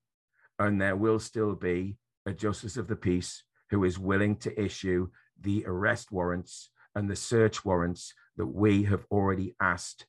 and 0.58 0.80
there 0.80 0.96
will 0.96 1.18
still 1.18 1.54
be 1.54 1.96
a 2.26 2.32
justice 2.32 2.76
of 2.76 2.88
the 2.88 2.96
peace 2.96 3.42
who 3.70 3.84
is 3.84 3.98
willing 3.98 4.36
to 4.36 4.60
issue 4.60 5.08
the 5.40 5.64
arrest 5.66 6.12
warrants 6.12 6.70
and 6.94 7.08
the 7.08 7.16
search 7.16 7.64
warrants 7.64 8.14
that 8.36 8.46
we 8.46 8.84
have 8.84 9.04
already 9.10 9.54
asked 9.60 10.06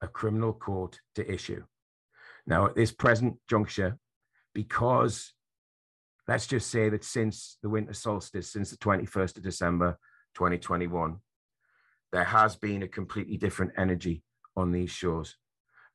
a 0.00 0.08
criminal 0.08 0.52
court 0.52 1.00
to 1.14 1.32
issue. 1.32 1.64
Now, 2.46 2.66
at 2.66 2.74
this 2.74 2.92
present 2.92 3.36
juncture, 3.48 3.98
because 4.54 5.32
let's 6.28 6.46
just 6.46 6.70
say 6.70 6.88
that 6.90 7.04
since 7.04 7.58
the 7.62 7.68
winter 7.68 7.94
solstice, 7.94 8.50
since 8.52 8.70
the 8.70 8.76
21st 8.76 9.38
of 9.38 9.42
December 9.42 9.98
2021, 10.34 11.16
there 12.12 12.24
has 12.24 12.54
been 12.56 12.82
a 12.82 12.88
completely 12.88 13.36
different 13.36 13.72
energy 13.76 14.22
on 14.56 14.72
these 14.72 14.90
shores. 14.90 15.36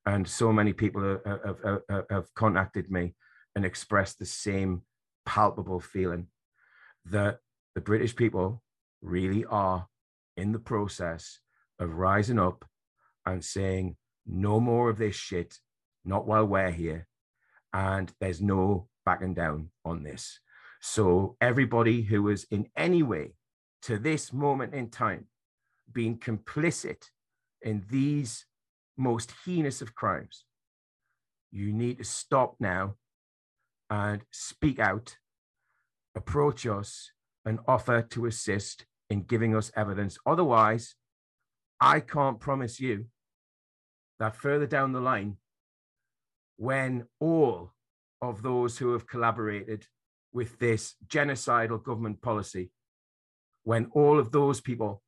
And 0.06 0.28
so 0.28 0.52
many 0.52 0.74
people 0.74 1.20
have, 1.26 1.60
have, 1.90 2.04
have 2.10 2.34
contacted 2.34 2.92
me 2.92 3.16
and 3.56 3.64
expressed 3.64 4.20
the 4.20 4.26
same 4.26 4.82
palpable 5.26 5.80
feeling 5.80 6.28
that 7.06 7.40
the 7.76 7.82
British 7.82 8.16
people 8.16 8.62
really 9.02 9.46
are 9.46 9.88
in 10.38 10.52
the 10.52 10.60
process 10.60 11.40
of 11.80 11.94
rising 11.94 12.40
up 12.40 12.66
and 13.26 13.44
saying, 13.44 13.96
no 14.26 14.60
more 14.60 14.90
of 14.90 14.98
this 14.98 15.16
shit, 15.16 15.58
not 16.06 16.28
while 16.28 16.46
we're 16.46 16.72
here. 16.72 17.08
And 17.74 18.12
there's 18.20 18.42
no 18.42 18.88
backing 19.06 19.34
down 19.34 19.70
on 19.86 20.04
this. 20.04 20.40
So, 20.82 21.36
everybody 21.42 22.02
who 22.02 22.24
was 22.24 22.46
in 22.46 22.68
any 22.76 23.04
way 23.04 23.34
to 23.84 23.98
this 23.98 24.32
moment 24.32 24.74
in 24.74 24.90
time 24.90 25.28
being 25.92 26.18
complicit 26.18 27.04
in 27.62 27.84
these 27.90 28.46
most 28.98 29.34
heinous 29.46 29.82
of 29.82 29.96
crimes, 29.96 30.46
you 31.52 31.74
need 31.74 31.98
to 31.98 32.04
stop 32.04 32.56
now 32.60 32.96
and 33.90 34.22
speak 34.32 34.80
out, 34.80 35.18
approach 36.16 36.66
us, 36.66 37.12
and 37.46 37.60
offer 37.68 38.02
to 38.02 38.26
assist 38.26 38.86
in 39.10 39.24
giving 39.24 39.56
us 39.56 39.72
evidence. 39.76 40.18
Otherwise, 40.26 40.96
I 41.80 42.00
can't 42.00 42.40
promise 42.40 42.80
you 42.80 43.06
that 44.20 44.36
further 44.36 44.68
down 44.68 44.92
the 44.92 45.00
line, 45.00 45.38
when 46.58 47.06
all 47.20 47.72
of 48.22 48.44
those 48.44 48.78
who 48.78 48.92
have 48.92 49.08
collaborated 49.08 49.86
with 50.34 50.60
this 50.60 50.96
genocidal 51.08 51.82
government 51.82 52.22
policy, 52.22 52.70
when 53.64 53.88
all 53.94 54.20
of 54.20 54.32
those 54.32 54.60
people 54.60 55.02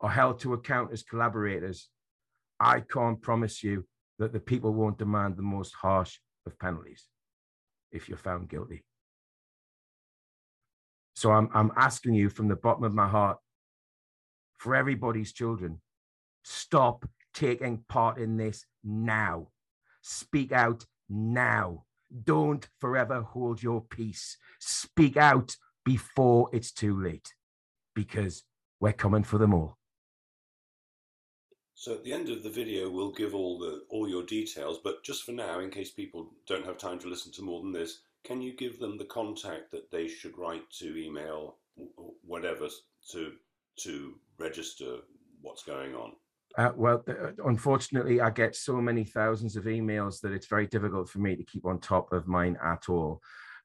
are 0.00 0.10
held 0.10 0.38
to 0.40 0.54
account 0.54 0.92
as 0.92 1.02
collaborators, 1.02 1.88
I 2.60 2.80
can't 2.80 3.20
promise 3.20 3.62
you 3.62 3.86
that 4.18 4.32
the 4.32 4.40
people 4.40 4.72
won't 4.72 4.98
demand 4.98 5.36
the 5.36 5.42
most 5.42 5.74
harsh 5.74 6.18
of 6.46 6.58
penalties 6.58 7.06
if 7.96 8.08
you're 8.08 8.18
found 8.18 8.48
guilty. 8.48 8.84
So 11.14 11.32
I'm, 11.32 11.48
I'm 11.54 11.72
asking 11.76 12.14
you 12.14 12.28
from 12.28 12.48
the 12.48 12.56
bottom 12.56 12.84
of 12.84 12.94
my 12.94 13.08
heart 13.08 13.38
for 14.58 14.74
everybody's 14.74 15.32
children. 15.32 15.80
Stop 16.44 17.08
taking 17.34 17.84
part 17.88 18.18
in 18.18 18.36
this 18.36 18.64
now. 18.84 19.48
Speak 20.02 20.52
out 20.52 20.84
now. 21.08 21.84
Don't 22.24 22.68
forever 22.80 23.22
hold 23.22 23.62
your 23.62 23.80
peace. 23.80 24.36
Speak 24.60 25.16
out 25.16 25.56
before 25.84 26.50
it's 26.52 26.72
too 26.72 27.00
late 27.02 27.32
because 27.94 28.44
we're 28.78 28.92
coming 28.92 29.24
for 29.24 29.38
them 29.38 29.54
all. 29.54 29.78
So 31.78 31.92
at 31.92 32.04
the 32.04 32.12
end 32.14 32.30
of 32.30 32.42
the 32.42 32.48
video, 32.48 32.88
we'll 32.88 33.12
give 33.12 33.34
all 33.34 33.58
the 33.58 33.82
all 33.90 34.08
your 34.08 34.24
details. 34.24 34.78
But 34.82 35.04
just 35.04 35.24
for 35.24 35.32
now, 35.32 35.60
in 35.60 35.70
case 35.70 35.90
people 35.90 36.32
don't 36.48 36.64
have 36.64 36.78
time 36.78 36.98
to 37.00 37.08
listen 37.08 37.30
to 37.32 37.42
more 37.42 37.60
than 37.60 37.70
this, 37.70 38.00
can 38.24 38.40
you 38.40 38.56
give 38.56 38.78
them 38.78 38.96
the 38.96 39.04
contact 39.04 39.70
that 39.72 39.90
they 39.92 40.08
should 40.08 40.36
write 40.38 40.68
to, 40.78 40.96
email, 40.96 41.58
whatever, 42.22 42.68
to 43.12 43.32
to 43.80 44.14
register 44.38 45.00
what's 45.42 45.64
going 45.64 45.94
on? 45.94 46.12
Uh, 46.56 46.72
well, 46.74 47.04
uh, 47.08 47.32
unfortunately, 47.44 48.22
I 48.22 48.30
get 48.30 48.56
so 48.56 48.80
many 48.80 49.04
thousands 49.04 49.54
of 49.56 49.64
emails 49.64 50.22
that 50.22 50.32
it's 50.32 50.46
very 50.46 50.66
difficult 50.66 51.10
for 51.10 51.18
me 51.18 51.36
to 51.36 51.44
keep 51.44 51.66
on 51.66 51.78
top 51.78 52.10
of 52.10 52.26
mine 52.26 52.56
at 52.64 52.88
all. 52.88 53.20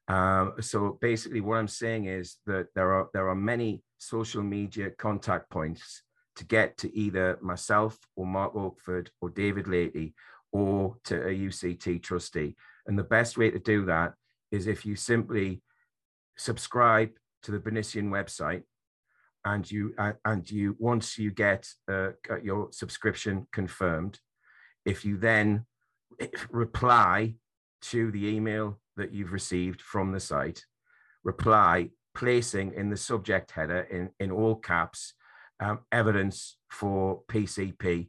Um, 0.08 0.52
so 0.60 0.98
basically, 1.00 1.40
what 1.40 1.56
I'm 1.56 1.66
saying 1.66 2.04
is 2.04 2.36
that 2.44 2.66
there 2.74 2.92
are 2.92 3.08
there 3.14 3.30
are 3.30 3.34
many 3.34 3.82
social 3.96 4.42
media 4.42 4.90
contact 4.90 5.48
points 5.48 6.02
to 6.36 6.44
get 6.44 6.76
to 6.78 6.96
either 6.96 7.38
myself 7.40 7.98
or 8.16 8.26
Mark 8.26 8.54
Oakford 8.54 9.10
or 9.20 9.30
David 9.30 9.66
Latey 9.66 10.14
or 10.52 10.96
to 11.04 11.16
a 11.26 11.30
UCT 11.30 12.02
trustee. 12.02 12.56
And 12.86 12.98
the 12.98 13.04
best 13.04 13.36
way 13.36 13.50
to 13.50 13.58
do 13.58 13.84
that 13.86 14.14
is 14.50 14.66
if 14.66 14.84
you 14.84 14.96
simply 14.96 15.62
subscribe 16.36 17.10
to 17.42 17.50
the 17.50 17.58
Bernician 17.58 18.08
website 18.08 18.62
and 19.44 19.68
you 19.70 19.94
uh, 19.98 20.12
and 20.24 20.48
you 20.50 20.76
once 20.78 21.18
you 21.18 21.30
get 21.30 21.68
uh, 21.90 22.10
your 22.42 22.68
subscription 22.70 23.46
confirmed 23.52 24.20
if 24.84 25.04
you 25.04 25.16
then 25.16 25.66
reply 26.50 27.34
to 27.80 28.10
the 28.12 28.26
email 28.28 28.78
that 28.96 29.12
you've 29.12 29.32
received 29.32 29.80
from 29.80 30.12
the 30.12 30.20
site 30.20 30.64
reply 31.24 31.88
placing 32.14 32.72
in 32.74 32.90
the 32.90 32.96
subject 32.96 33.50
header 33.50 33.80
in, 33.90 34.10
in 34.20 34.30
all 34.30 34.54
caps 34.54 35.14
um, 35.62 35.80
evidence 35.92 36.56
for 36.70 37.22
PCP. 37.28 38.08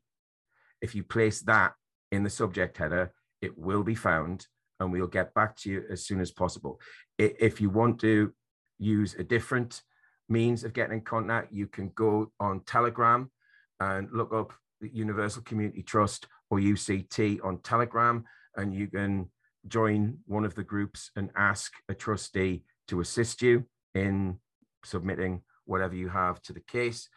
If 0.81 0.95
you 0.95 1.03
place 1.03 1.41
that 1.41 1.73
in 2.11 2.23
the 2.23 2.29
subject 2.29 2.77
header, 2.77 3.13
it 3.41 3.57
will 3.57 3.83
be 3.83 3.95
found 3.95 4.47
and 4.79 4.91
we'll 4.91 5.07
get 5.07 5.33
back 5.33 5.55
to 5.57 5.69
you 5.69 5.83
as 5.89 6.05
soon 6.05 6.19
as 6.19 6.31
possible. 6.31 6.81
If 7.17 7.61
you 7.61 7.69
want 7.69 7.99
to 8.01 8.33
use 8.79 9.13
a 9.13 9.23
different 9.23 9.81
means 10.27 10.63
of 10.63 10.73
getting 10.73 10.97
in 10.97 11.01
contact, 11.01 11.53
you 11.53 11.67
can 11.67 11.91
go 11.95 12.31
on 12.39 12.61
Telegram 12.61 13.31
and 13.79 14.09
look 14.11 14.33
up 14.33 14.53
the 14.81 14.89
Universal 14.89 15.43
Community 15.43 15.83
Trust 15.83 16.27
or 16.49 16.57
UCT 16.59 17.39
on 17.43 17.59
Telegram, 17.59 18.25
and 18.55 18.73
you 18.73 18.87
can 18.87 19.29
join 19.67 20.17
one 20.25 20.43
of 20.43 20.55
the 20.55 20.63
groups 20.63 21.11
and 21.15 21.29
ask 21.35 21.71
a 21.87 21.93
trustee 21.93 22.63
to 22.87 22.99
assist 22.99 23.41
you 23.41 23.65
in 23.93 24.39
submitting 24.83 25.41
whatever 25.65 25.95
you 25.95 26.09
have 26.09 26.41
to 26.41 26.53
the 26.53 26.59
case, 26.59 27.07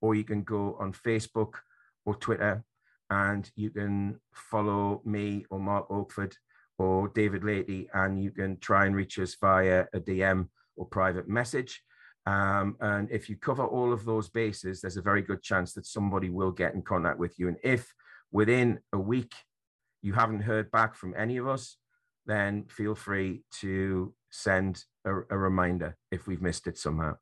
or 0.00 0.14
you 0.14 0.24
can 0.24 0.42
go 0.42 0.76
on 0.78 0.92
Facebook 0.92 1.54
or 2.04 2.14
Twitter 2.14 2.64
and 3.10 3.50
you 3.54 3.70
can 3.70 4.20
follow 4.32 5.02
me 5.04 5.44
or 5.50 5.58
Mark 5.58 5.86
Oakford 5.90 6.36
or 6.78 7.08
David 7.08 7.42
Latey, 7.42 7.88
and 7.94 8.22
you 8.22 8.30
can 8.30 8.58
try 8.58 8.84
and 8.86 8.94
reach 8.94 9.18
us 9.18 9.36
via 9.40 9.86
a 9.94 10.00
DM 10.00 10.48
or 10.76 10.86
private 10.86 11.28
message. 11.28 11.82
Um, 12.26 12.76
and 12.80 13.10
if 13.10 13.30
you 13.30 13.36
cover 13.36 13.64
all 13.64 13.92
of 13.92 14.04
those 14.04 14.28
bases, 14.28 14.80
there's 14.80 14.96
a 14.96 15.02
very 15.02 15.22
good 15.22 15.42
chance 15.42 15.72
that 15.74 15.86
somebody 15.86 16.28
will 16.28 16.50
get 16.50 16.74
in 16.74 16.82
contact 16.82 17.18
with 17.18 17.38
you. 17.38 17.48
And 17.48 17.56
if 17.62 17.94
within 18.32 18.80
a 18.92 18.98
week 18.98 19.32
you 20.02 20.12
haven't 20.12 20.40
heard 20.40 20.70
back 20.70 20.94
from 20.96 21.14
any 21.16 21.36
of 21.36 21.48
us, 21.48 21.76
then 22.26 22.64
feel 22.68 22.94
free 22.94 23.44
to 23.60 24.12
send 24.30 24.84
a, 25.04 25.14
a 25.30 25.38
reminder 25.38 25.96
if 26.10 26.26
we've 26.26 26.42
missed 26.42 26.66
it 26.66 26.76
somehow. 26.76 27.14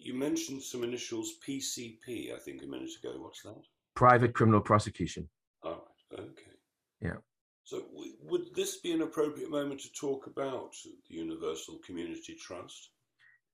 You 0.00 0.14
mentioned 0.14 0.62
some 0.62 0.84
initials 0.84 1.34
PCP, 1.46 2.34
I 2.34 2.38
think, 2.38 2.62
a 2.62 2.66
minute 2.66 2.90
ago. 3.02 3.14
What's 3.18 3.42
that? 3.42 3.62
Private 3.94 4.34
criminal 4.34 4.60
prosecution. 4.60 5.28
All 5.62 5.86
right. 6.12 6.20
Okay. 6.20 6.56
Yeah. 7.00 7.16
So, 7.64 7.82
w- 7.92 8.16
would 8.22 8.54
this 8.54 8.78
be 8.78 8.92
an 8.92 9.02
appropriate 9.02 9.50
moment 9.50 9.80
to 9.80 9.92
talk 9.92 10.26
about 10.26 10.72
the 11.08 11.14
Universal 11.14 11.80
Community 11.84 12.34
Trust? 12.34 12.90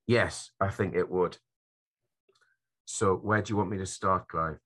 Yes, 0.07 0.51
I 0.61 0.69
think 0.69 0.95
it 0.95 1.09
would. 1.09 1.37
So, 2.85 3.15
where 3.15 3.41
do 3.41 3.51
you 3.51 3.57
want 3.57 3.69
me 3.69 3.77
to 3.77 3.85
start, 3.85 4.27
Clive? 4.29 4.59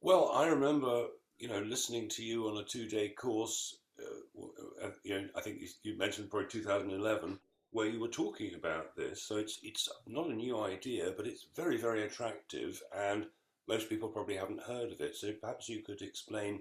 Well, 0.00 0.30
I 0.34 0.46
remember, 0.46 1.06
you 1.38 1.48
know, 1.48 1.60
listening 1.60 2.08
to 2.10 2.24
you 2.24 2.48
on 2.48 2.58
a 2.58 2.64
two-day 2.64 3.10
course 3.10 3.78
uh, 4.00 4.86
uh, 4.86 4.90
you 5.04 5.20
know, 5.20 5.28
I 5.36 5.40
think 5.40 5.60
you 5.82 5.96
mentioned 5.98 6.30
probably 6.30 6.48
2011, 6.48 7.38
where 7.72 7.88
you 7.88 8.00
were 8.00 8.08
talking 8.08 8.54
about 8.54 8.94
this. 8.96 9.24
So 9.24 9.36
it's 9.36 9.58
it's 9.62 9.88
not 10.06 10.28
a 10.28 10.34
new 10.34 10.60
idea, 10.60 11.12
but 11.16 11.26
it's 11.26 11.46
very 11.56 11.76
very 11.76 12.04
attractive, 12.04 12.80
and 12.96 13.26
most 13.68 13.88
people 13.88 14.08
probably 14.08 14.36
haven't 14.36 14.62
heard 14.62 14.92
of 14.92 15.00
it. 15.00 15.16
So 15.16 15.32
perhaps 15.40 15.68
you 15.68 15.82
could 15.82 16.02
explain 16.02 16.60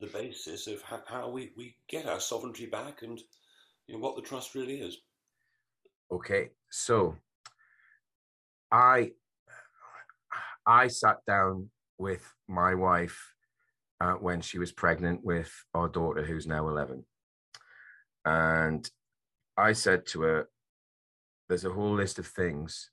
the 0.00 0.06
basis 0.08 0.66
of 0.66 0.82
how, 0.82 1.00
how 1.06 1.30
we, 1.30 1.52
we 1.56 1.76
get 1.88 2.06
our 2.06 2.18
sovereignty 2.18 2.66
back 2.66 3.02
and 3.02 3.20
you 3.86 3.94
know, 3.94 4.00
what 4.00 4.16
the 4.16 4.22
trust 4.22 4.54
really 4.54 4.80
is. 4.80 4.98
Okay, 6.10 6.50
so 6.70 7.16
I 8.70 9.12
I 10.66 10.88
sat 10.88 11.18
down 11.26 11.70
with 11.98 12.22
my 12.48 12.74
wife 12.74 13.32
uh, 14.00 14.14
when 14.14 14.40
she 14.40 14.58
was 14.58 14.72
pregnant 14.72 15.24
with 15.24 15.52
our 15.74 15.88
daughter, 15.88 16.22
who's 16.24 16.46
now 16.46 16.68
11. 16.68 17.04
And 18.24 18.88
I 19.56 19.72
said 19.72 20.06
to 20.06 20.22
her, 20.22 20.48
There's 21.48 21.64
a 21.64 21.70
whole 21.70 21.94
list 21.94 22.18
of 22.18 22.26
things 22.26 22.90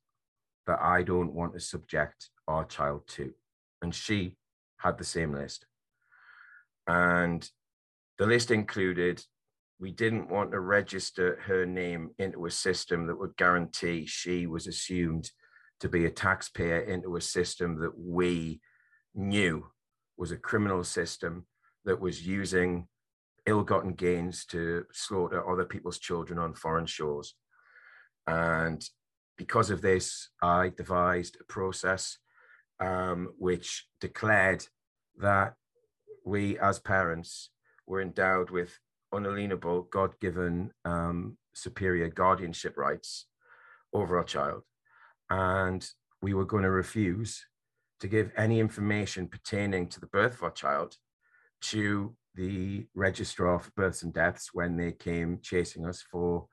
that 0.67 0.79
I 0.81 1.03
don't 1.03 1.33
want 1.33 1.53
to 1.53 1.59
subject 1.59 2.29
our 2.47 2.65
child 2.65 3.07
to. 3.09 3.31
And 3.81 3.93
she 3.93 4.35
had 4.77 4.97
the 4.97 5.03
same 5.03 5.33
list. 5.33 5.65
And 6.87 7.49
the 8.17 8.25
list 8.25 8.51
included 8.51 9.23
we 9.79 9.91
didn't 9.91 10.29
want 10.29 10.51
to 10.51 10.59
register 10.59 11.39
her 11.45 11.65
name 11.65 12.09
into 12.19 12.45
a 12.45 12.51
system 12.51 13.07
that 13.07 13.17
would 13.17 13.37
guarantee 13.37 14.05
she 14.05 14.45
was 14.45 14.67
assumed 14.67 15.31
to 15.79 15.87
be 15.87 16.05
a 16.05 16.09
taxpayer 16.09 16.81
into 16.81 17.15
a 17.15 17.21
system 17.21 17.79
that 17.79 17.97
we 17.97 18.59
knew 19.15 19.65
was 20.17 20.31
a 20.31 20.37
criminal 20.37 20.83
system 20.83 21.45
that 21.85 22.01
was 22.01 22.27
using 22.27 22.87
ill-gotten 23.49 23.93
gains 23.93 24.45
to 24.45 24.85
slaughter 24.91 25.47
other 25.49 25.65
people's 25.65 25.99
children 25.99 26.39
on 26.39 26.53
foreign 26.53 26.85
shores. 26.85 27.35
And 28.27 28.81
because 29.37 29.69
of 29.69 29.81
this, 29.81 30.29
I 30.41 30.71
devised 30.75 31.37
a 31.39 31.43
process 31.45 32.17
um, 32.79 33.33
which 33.37 33.87
declared 33.99 34.65
that 35.17 35.55
we 36.25 36.59
as 36.59 36.79
parents 36.79 37.49
were 37.87 38.01
endowed 38.01 38.49
with 38.49 38.77
unalienable, 39.11 39.83
God-given 39.83 40.71
um, 40.85 41.37
superior 41.53 42.09
guardianship 42.09 42.77
rights 42.77 43.25
over 43.91 44.17
our 44.17 44.23
child. 44.23 44.61
And 45.29 45.81
we 46.21 46.33
were 46.33 46.45
going 46.45 46.63
to 46.63 46.69
refuse 46.69 47.45
to 47.99 48.07
give 48.07 48.31
any 48.37 48.59
information 48.59 49.27
pertaining 49.27 49.87
to 49.89 49.99
the 49.99 50.07
birth 50.07 50.35
of 50.35 50.43
our 50.43 50.51
child 50.51 50.95
to 51.61 52.15
the 52.39 52.85
registrar 52.95 53.59
for 53.59 53.71
births 53.75 54.03
and 54.03 54.13
deaths 54.13 54.51
when 54.53 54.77
they 54.77 54.93
came 54.93 55.39
chasing 55.41 55.85
us 55.85 56.01
for 56.09 56.47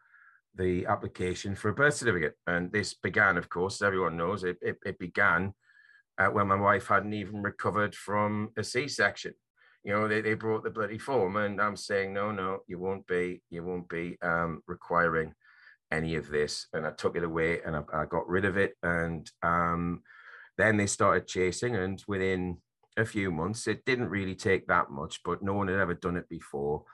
the 0.57 0.85
application 0.87 1.55
for 1.55 1.69
a 1.69 1.75
birth 1.75 1.95
certificate. 1.95 2.35
And 2.47 2.73
this 2.73 2.95
began, 2.95 3.37
of 3.37 3.49
course, 3.49 3.81
everyone 3.83 4.17
knows, 4.17 4.43
it, 4.43 4.57
it, 4.61 4.79
it 4.85 4.99
began 4.99 5.55
uh, 6.19 6.27
when 6.27 6.49
my 6.49 6.57
wife 6.57 6.89
hadn't 6.89 7.15
even 7.15 7.41
recovered 7.41 7.95
from 7.95 8.51
a 8.57 8.65
C 8.65 8.89
section. 8.89 9.35
You 9.85 9.93
know, 9.93 10.09
they, 10.09 10.23
they 10.23 10.35
brought 10.35 10.65
the 10.65 10.71
bloody 10.71 10.99
form, 10.99 11.37
and 11.37 11.61
I'm 11.61 11.77
saying, 11.77 12.13
no, 12.13 12.33
no, 12.33 12.61
you 12.67 12.81
won't 12.81 13.07
be, 13.07 13.43
you 13.51 13.63
won't 13.63 13.89
be 13.89 14.19
um, 14.23 14.63
requiring 14.67 15.35
any 15.93 16.17
of 16.17 16.29
this. 16.29 16.67
And 16.73 16.85
I 16.85 16.91
took 16.91 17.17
it 17.17 17.23
away 17.23 17.61
and 17.65 17.77
I, 17.77 17.83
I 17.95 18.05
got 18.07 18.29
rid 18.29 18.45
of 18.45 18.57
it. 18.57 18.73
And 18.83 19.31
um, 19.45 20.03
then 20.59 20.77
they 20.77 20.87
started 20.87 21.29
chasing, 21.29 21.77
and 21.77 22.03
within 22.09 22.59
a 22.97 23.05
few 23.05 23.31
months, 23.31 23.67
it 23.67 23.85
didn't 23.85 24.09
really 24.09 24.35
take 24.35 24.67
that 24.67 24.91
much, 24.91 25.21
but 25.25 25.43
no 25.43 25.55
one 25.55 25.69
had 25.69 25.79
ever 25.79 25.95
done 25.95 26.17
it 26.17 26.29
before. 26.29 26.85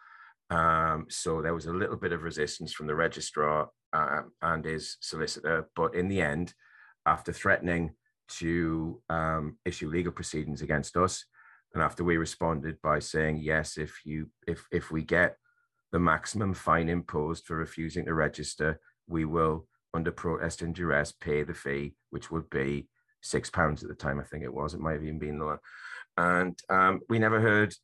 Um, 0.50 1.06
so 1.08 1.40
there 1.40 1.54
was 1.54 1.66
a 1.66 1.72
little 1.72 1.96
bit 1.96 2.12
of 2.12 2.24
resistance 2.24 2.72
from 2.72 2.86
the 2.86 2.94
registrar 2.94 3.68
uh, 3.92 4.22
and 4.42 4.64
his 4.64 4.96
solicitor. 5.00 5.68
But 5.74 5.94
in 5.94 6.08
the 6.08 6.20
end, 6.20 6.54
after 7.06 7.32
threatening 7.32 7.94
to 8.28 9.00
um, 9.08 9.58
issue 9.64 9.88
legal 9.88 10.12
proceedings 10.12 10.62
against 10.62 10.96
us, 10.96 11.24
and 11.74 11.82
after 11.82 12.04
we 12.04 12.16
responded 12.16 12.76
by 12.82 12.98
saying 12.98 13.38
yes, 13.38 13.78
if 13.78 14.00
you 14.04 14.28
if 14.46 14.66
if 14.70 14.90
we 14.90 15.02
get 15.02 15.36
the 15.90 15.98
maximum 15.98 16.52
fine 16.52 16.88
imposed 16.88 17.46
for 17.46 17.56
refusing 17.56 18.04
to 18.06 18.14
register, 18.14 18.78
we 19.08 19.24
will, 19.24 19.66
under 19.94 20.10
protest 20.10 20.62
and 20.62 20.74
duress, 20.74 21.12
pay 21.12 21.42
the 21.42 21.54
fee, 21.54 21.94
which 22.10 22.30
would 22.30 22.48
be 22.50 22.88
six 23.22 23.50
pounds 23.50 23.82
at 23.82 23.88
the 23.88 23.94
time, 23.94 24.20
I 24.20 24.24
think 24.24 24.44
it 24.44 24.52
was. 24.52 24.74
It 24.74 24.80
might 24.80 24.94
have 24.94 25.04
even 25.04 25.18
been 25.18 25.38
lower. 25.38 25.60
And 26.16 26.58
um, 26.68 27.00
we 27.08 27.18
never 27.18 27.40
heard 27.40 27.74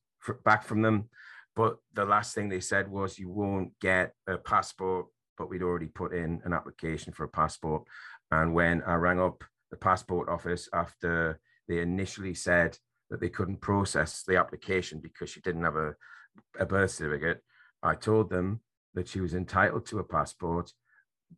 back 0.45 0.65
from 0.65 0.83
them. 0.83 1.09
But 1.57 1.77
the 1.95 2.05
last 2.05 2.35
thing 2.35 2.49
they 2.49 2.61
said 2.61 2.89
was, 2.89 3.19
you 3.19 3.29
won't 3.29 3.73
get 3.81 4.13
a 4.27 4.39
passport. 4.39 5.07
But 5.37 5.49
we'd 5.49 5.63
already 5.63 5.87
put 5.87 6.13
in 6.13 6.41
an 6.45 6.53
application 6.53 7.13
for 7.13 7.25
a 7.25 7.29
passport. 7.29 7.85
And 8.31 8.55
when 8.55 8.83
I 8.83 8.95
rang 8.95 9.21
up 9.21 9.45
the 9.71 9.77
passport 9.77 10.29
office 10.29 10.69
after 10.73 11.41
they 11.69 11.81
initially 11.81 12.35
said 12.35 12.79
that 13.11 13.21
they 13.21 13.29
couldn't 13.29 13.61
process 13.61 14.23
the 14.23 14.37
application 14.37 15.01
because 15.01 15.31
she 15.31 15.41
didn't 15.41 15.65
have 15.65 15.77
a, 15.77 15.95
a 16.59 16.67
birth 16.67 16.91
certificate, 16.91 17.43
I 17.83 17.95
told 17.95 18.31
them 18.31 18.61
that 18.95 19.09
she 19.09 19.21
was 19.21 19.35
entitled 19.35 19.87
to 19.87 19.99
a 19.99 20.05
passport 20.05 20.73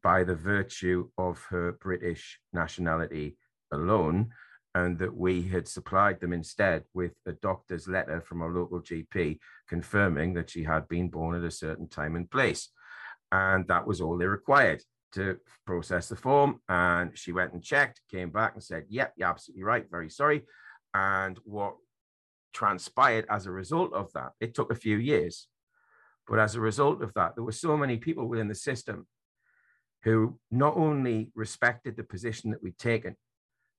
by 0.03 0.24
the 0.24 0.35
virtue 0.35 1.09
of 1.18 1.44
her 1.50 1.72
British 1.72 2.40
nationality 2.53 3.37
alone, 3.72 4.31
and 4.74 4.98
that 4.98 5.16
we 5.16 5.42
had 5.42 5.66
supplied 5.66 6.20
them 6.20 6.33
instead 6.33 6.85
with 6.94 7.12
a 7.26 7.33
doctor's 7.33 7.88
letter 7.88 8.20
from 8.20 8.42
our 8.42 8.50
local 8.50 8.80
GP 8.80 9.38
confirming 9.68 10.35
that 10.35 10.50
she 10.50 10.62
had 10.62 10.87
been 10.88 11.09
born 11.09 11.37
at 11.37 11.46
a 11.46 11.50
certain 11.50 11.88
time 11.88 12.14
and 12.14 12.30
place. 12.30 12.68
And 13.33 13.66
that 13.68 13.87
was 13.87 14.00
all 14.00 14.16
they 14.16 14.26
required 14.26 14.83
to 15.12 15.38
process 15.66 16.09
the 16.09 16.16
form. 16.16 16.61
And 16.68 17.16
she 17.18 17.33
went 17.33 17.52
and 17.52 17.62
checked, 17.62 18.00
came 18.11 18.30
back 18.30 18.54
and 18.54 18.62
said, 18.62 18.85
Yep, 18.88 19.14
you're 19.16 19.28
absolutely 19.28 19.64
right. 19.64 19.87
Very 19.90 20.11
sorry. 20.11 20.42
And 20.94 21.38
what 21.44 21.74
transpired 22.52 23.26
as 23.28 23.46
a 23.46 23.50
result 23.50 23.92
of 23.92 24.12
that, 24.12 24.33
it 24.40 24.54
took 24.54 24.72
a 24.72 24.76
few 24.76 24.98
years. 24.98 25.48
But 26.28 26.38
as 26.38 26.54
a 26.54 26.61
result 26.61 27.02
of 27.02 27.12
that, 27.14 27.35
there 27.35 27.44
were 27.44 27.52
so 27.52 27.76
many 27.76 27.96
people 27.96 28.28
within 28.28 28.48
the 28.48 28.54
system 28.54 29.06
who 30.04 30.38
not 30.50 30.76
only 30.76 31.30
respected 31.35 31.96
the 31.96 32.04
position 32.04 32.50
that 32.50 32.62
we'd 32.62 32.78
taken, 32.78 33.16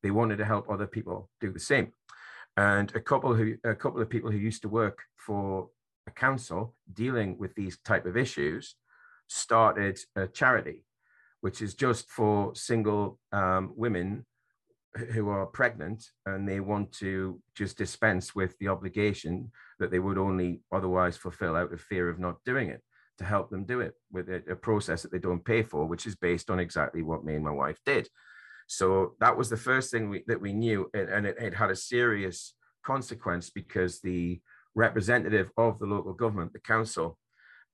they 0.04 0.12
wanted 0.12 0.38
to 0.38 0.46
help 0.46 0.70
other 0.70 0.88
people 0.88 1.30
do 1.40 1.52
the 1.52 1.60
same. 1.60 1.94
And 2.58 2.94
a 2.96 3.00
couple 3.00 3.34
who 3.34 3.56
a 3.64 3.76
couple 3.76 4.02
of 4.02 4.10
people 4.10 4.32
who 4.32 4.38
used 4.38 4.62
to 4.64 4.70
work 4.70 5.00
for 5.16 5.70
a 6.08 6.12
council 6.12 6.76
dealing 6.92 7.38
with 7.38 7.56
these 7.56 7.78
type 7.86 8.06
of 8.06 8.18
issues 8.18 8.76
started 9.28 10.00
a 10.16 10.28
charity, 10.28 10.84
which 11.42 11.62
is 11.62 11.74
just 11.74 12.10
for 12.10 12.54
single 12.56 13.20
um, 13.32 13.74
women 13.76 14.26
who 15.14 15.30
are 15.30 15.46
pregnant 15.46 16.04
and 16.26 16.48
they 16.48 16.60
want 16.60 16.92
to 16.92 17.42
just 17.56 17.78
dispense 17.78 18.36
with 18.36 18.58
the 18.60 18.68
obligation 18.68 19.50
that 19.80 19.90
they 19.90 20.00
would 20.00 20.18
only 20.18 20.62
otherwise 20.72 21.16
fulfill 21.16 21.56
out 21.56 21.72
of 21.72 21.80
fear 21.80 22.10
of 22.10 22.20
not 22.20 22.44
doing 22.46 22.70
it 22.70 22.82
to 23.18 23.24
help 23.24 23.50
them 23.50 23.64
do 23.64 23.80
it 23.80 23.94
with 24.12 24.28
a, 24.30 24.44
a, 24.50 24.56
process 24.56 25.02
that 25.02 25.12
they 25.12 25.20
don't 25.20 25.46
pay 25.46 25.64
for, 25.64 25.86
which 25.86 26.06
is 26.06 26.16
based 26.16 26.50
on 26.50 26.60
exactly 26.60 27.04
what 27.04 27.24
me 27.24 27.36
and 27.36 27.44
my 27.44 27.52
wife 27.52 27.80
did. 27.86 28.10
So 28.72 29.16
that 29.20 29.36
was 29.36 29.50
the 29.50 29.58
first 29.58 29.92
thing 29.92 30.10
we, 30.10 30.24
that 30.28 30.40
we 30.40 30.54
knew, 30.54 30.90
and, 30.94 31.10
and 31.10 31.28
it, 31.28 31.36
it, 31.38 31.54
had 31.54 31.72
a 31.72 31.76
serious 31.76 32.56
consequence 32.86 33.50
because 33.50 34.00
the 34.00 34.40
representative 34.76 35.52
of 35.58 35.78
the 35.78 35.88
local 35.88 36.14
government, 36.14 36.54
the 36.54 36.60
council, 36.60 37.18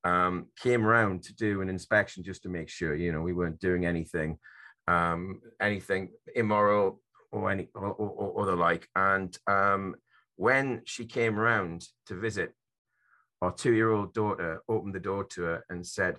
um, 0.04 0.48
came 0.60 0.88
around 0.88 1.22
to 1.26 1.36
do 1.36 1.62
an 1.62 1.70
inspection 1.70 2.24
just 2.24 2.42
to 2.44 2.50
make 2.50 2.68
sure, 2.68 2.96
you 2.96 3.12
know, 3.12 3.22
we 3.22 3.34
weren't 3.34 3.60
doing 3.60 3.86
anything, 3.86 4.40
um, 4.88 5.40
anything 5.62 6.10
immoral 6.34 7.00
or 7.32 7.52
any 7.52 7.70
or, 7.76 7.94
or, 7.94 8.10
or 8.10 8.46
the 8.48 8.56
like. 8.56 8.88
And 8.96 9.38
um, 9.46 9.98
when 10.36 10.82
she 10.86 11.06
came 11.06 11.38
around 11.40 11.86
to 12.08 12.16
visit 12.16 12.54
our 13.44 13.52
two 13.52 13.74
year 13.74 13.92
old 13.92 14.16
daughter 14.16 14.64
opened 14.68 14.96
the 14.96 15.00
door 15.00 15.26
to 15.26 15.44
her 15.44 15.64
and 15.70 15.86
said, 15.86 16.18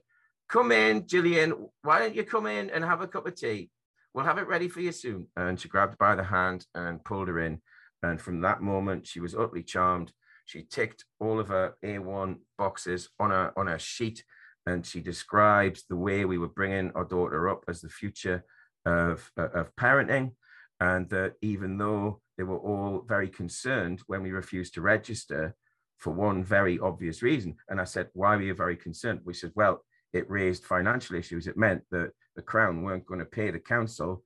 Come 0.48 0.70
in, 0.70 1.08
Gillian, 1.08 1.68
why 1.82 1.98
don't 1.98 2.14
you 2.14 2.22
come 2.22 2.46
in 2.46 2.70
and 2.70 2.84
have 2.84 3.00
a 3.00 3.08
cup 3.08 3.26
of 3.26 3.34
tea? 3.34 3.70
We'll 4.14 4.24
have 4.24 4.38
it 4.38 4.48
ready 4.48 4.68
for 4.68 4.80
you 4.80 4.92
soon. 4.92 5.28
And 5.36 5.60
she 5.60 5.68
grabbed 5.68 5.98
by 5.98 6.14
the 6.14 6.24
hand 6.24 6.66
and 6.74 7.04
pulled 7.04 7.28
her 7.28 7.40
in. 7.40 7.60
And 8.02 8.20
from 8.20 8.40
that 8.42 8.62
moment, 8.62 9.06
she 9.06 9.20
was 9.20 9.34
utterly 9.34 9.62
charmed. 9.62 10.12
She 10.46 10.62
ticked 10.62 11.04
all 11.20 11.38
of 11.38 11.48
her 11.48 11.74
A1 11.84 12.36
boxes 12.56 13.10
on 13.20 13.32
a, 13.32 13.52
on 13.56 13.68
a 13.68 13.78
sheet 13.78 14.24
and 14.66 14.84
she 14.84 15.00
described 15.00 15.84
the 15.88 15.96
way 15.96 16.24
we 16.24 16.36
were 16.36 16.48
bringing 16.48 16.90
our 16.94 17.04
daughter 17.04 17.48
up 17.48 17.64
as 17.68 17.80
the 17.80 17.88
future 17.88 18.44
of, 18.84 19.30
of 19.36 19.74
parenting. 19.76 20.32
And 20.80 21.08
that 21.08 21.34
even 21.42 21.78
though 21.78 22.20
they 22.36 22.44
were 22.44 22.58
all 22.58 23.04
very 23.06 23.28
concerned 23.28 24.02
when 24.06 24.22
we 24.22 24.30
refused 24.30 24.74
to 24.74 24.82
register, 24.82 25.56
for 25.98 26.12
one 26.12 26.44
very 26.44 26.78
obvious 26.78 27.22
reason. 27.22 27.56
And 27.68 27.80
I 27.80 27.84
said, 27.84 28.08
Why 28.14 28.36
were 28.36 28.42
you 28.42 28.54
very 28.54 28.76
concerned? 28.76 29.20
We 29.24 29.34
said, 29.34 29.52
Well, 29.54 29.84
it 30.12 30.30
raised 30.30 30.64
financial 30.64 31.16
issues. 31.16 31.46
It 31.46 31.56
meant 31.56 31.82
that 31.90 32.12
the 32.38 32.42
Crown 32.42 32.82
weren't 32.82 33.04
going 33.04 33.18
to 33.18 33.26
pay 33.26 33.50
the 33.50 33.58
council 33.58 34.22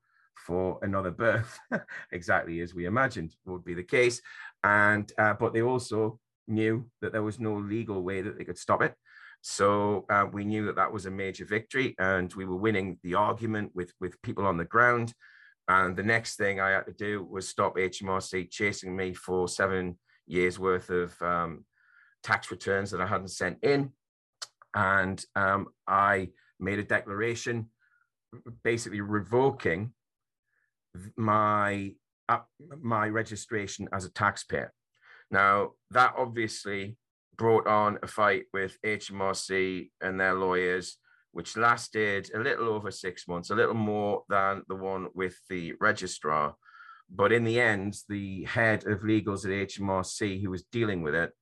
for 0.46 0.79
another 0.83 1.11
birth, 1.11 1.59
exactly 2.12 2.61
as 2.61 2.75
we 2.75 2.85
imagined 2.85 3.35
would 3.46 3.64
be 3.64 3.72
the 3.72 3.83
case. 3.83 4.20
And 4.62 5.11
uh, 5.16 5.33
but 5.35 5.55
they 5.55 5.62
also 5.62 6.20
knew 6.46 6.85
that 7.01 7.12
there 7.12 7.22
was 7.22 7.40
no 7.40 7.55
legal 7.55 8.03
way 8.03 8.20
that 8.20 8.37
they 8.37 8.44
could 8.44 8.59
stop 8.59 8.83
it. 8.83 8.94
So 9.40 10.05
uh, 10.11 10.27
we 10.31 10.44
knew 10.44 10.66
that 10.66 10.77
that 10.77 10.92
was 10.92 11.07
a 11.07 11.11
major 11.11 11.46
victory, 11.46 11.94
and 11.98 12.33
we 12.35 12.44
were 12.44 12.57
winning 12.57 12.98
the 13.03 13.14
argument 13.14 13.72
with 13.75 13.92
with 13.98 14.20
people 14.20 14.46
on 14.46 14.59
the 14.59 14.66
ground. 14.66 15.14
And 15.68 15.96
the 15.96 16.03
next 16.03 16.37
thing 16.37 16.61
I 16.61 16.70
had 16.72 16.87
to 16.87 16.92
do 16.92 17.25
was 17.25 17.48
stop 17.48 17.77
HMRC 17.77 18.51
chasing 18.51 18.94
me 18.94 19.14
for 19.14 19.48
seven 19.48 19.98
years 20.27 20.59
worth 20.59 20.90
of 20.90 21.11
um, 21.22 21.64
tax 22.22 22.51
returns 22.51 22.90
that 22.90 23.01
I 23.01 23.07
hadn't 23.07 23.29
sent 23.29 23.64
in. 23.64 23.92
And 24.75 25.25
um, 25.35 25.68
I 25.87 26.29
made 26.61 26.79
a 26.79 26.85
declaration 26.85 27.70
basically 28.62 29.00
revoking 29.00 29.92
my 31.16 31.94
uh, 32.28 32.38
my 32.80 33.08
registration 33.08 33.88
as 33.92 34.04
a 34.04 34.12
taxpayer. 34.12 34.72
Now 35.30 35.72
that 35.90 36.14
obviously 36.16 36.96
brought 37.36 37.66
on 37.66 37.98
a 38.02 38.06
fight 38.06 38.44
with 38.52 38.78
HMRC 38.84 39.90
and 40.00 40.20
their 40.20 40.34
lawyers, 40.34 40.98
which 41.32 41.56
lasted 41.56 42.30
a 42.34 42.38
little 42.38 42.68
over 42.68 42.90
six 42.90 43.26
months, 43.26 43.50
a 43.50 43.54
little 43.54 43.74
more 43.74 44.22
than 44.28 44.62
the 44.68 44.76
one 44.76 45.08
with 45.14 45.36
the 45.48 45.72
registrar. 45.80 46.54
But 47.10 47.32
in 47.32 47.44
the 47.44 47.60
end, 47.60 47.96
the 48.08 48.44
head 48.44 48.86
of 48.86 49.00
legals 49.00 49.44
at 49.44 49.68
HMRC, 49.68 50.42
who 50.42 50.50
was 50.50 50.64
dealing 50.64 51.02
with 51.02 51.14
it, 51.14 51.32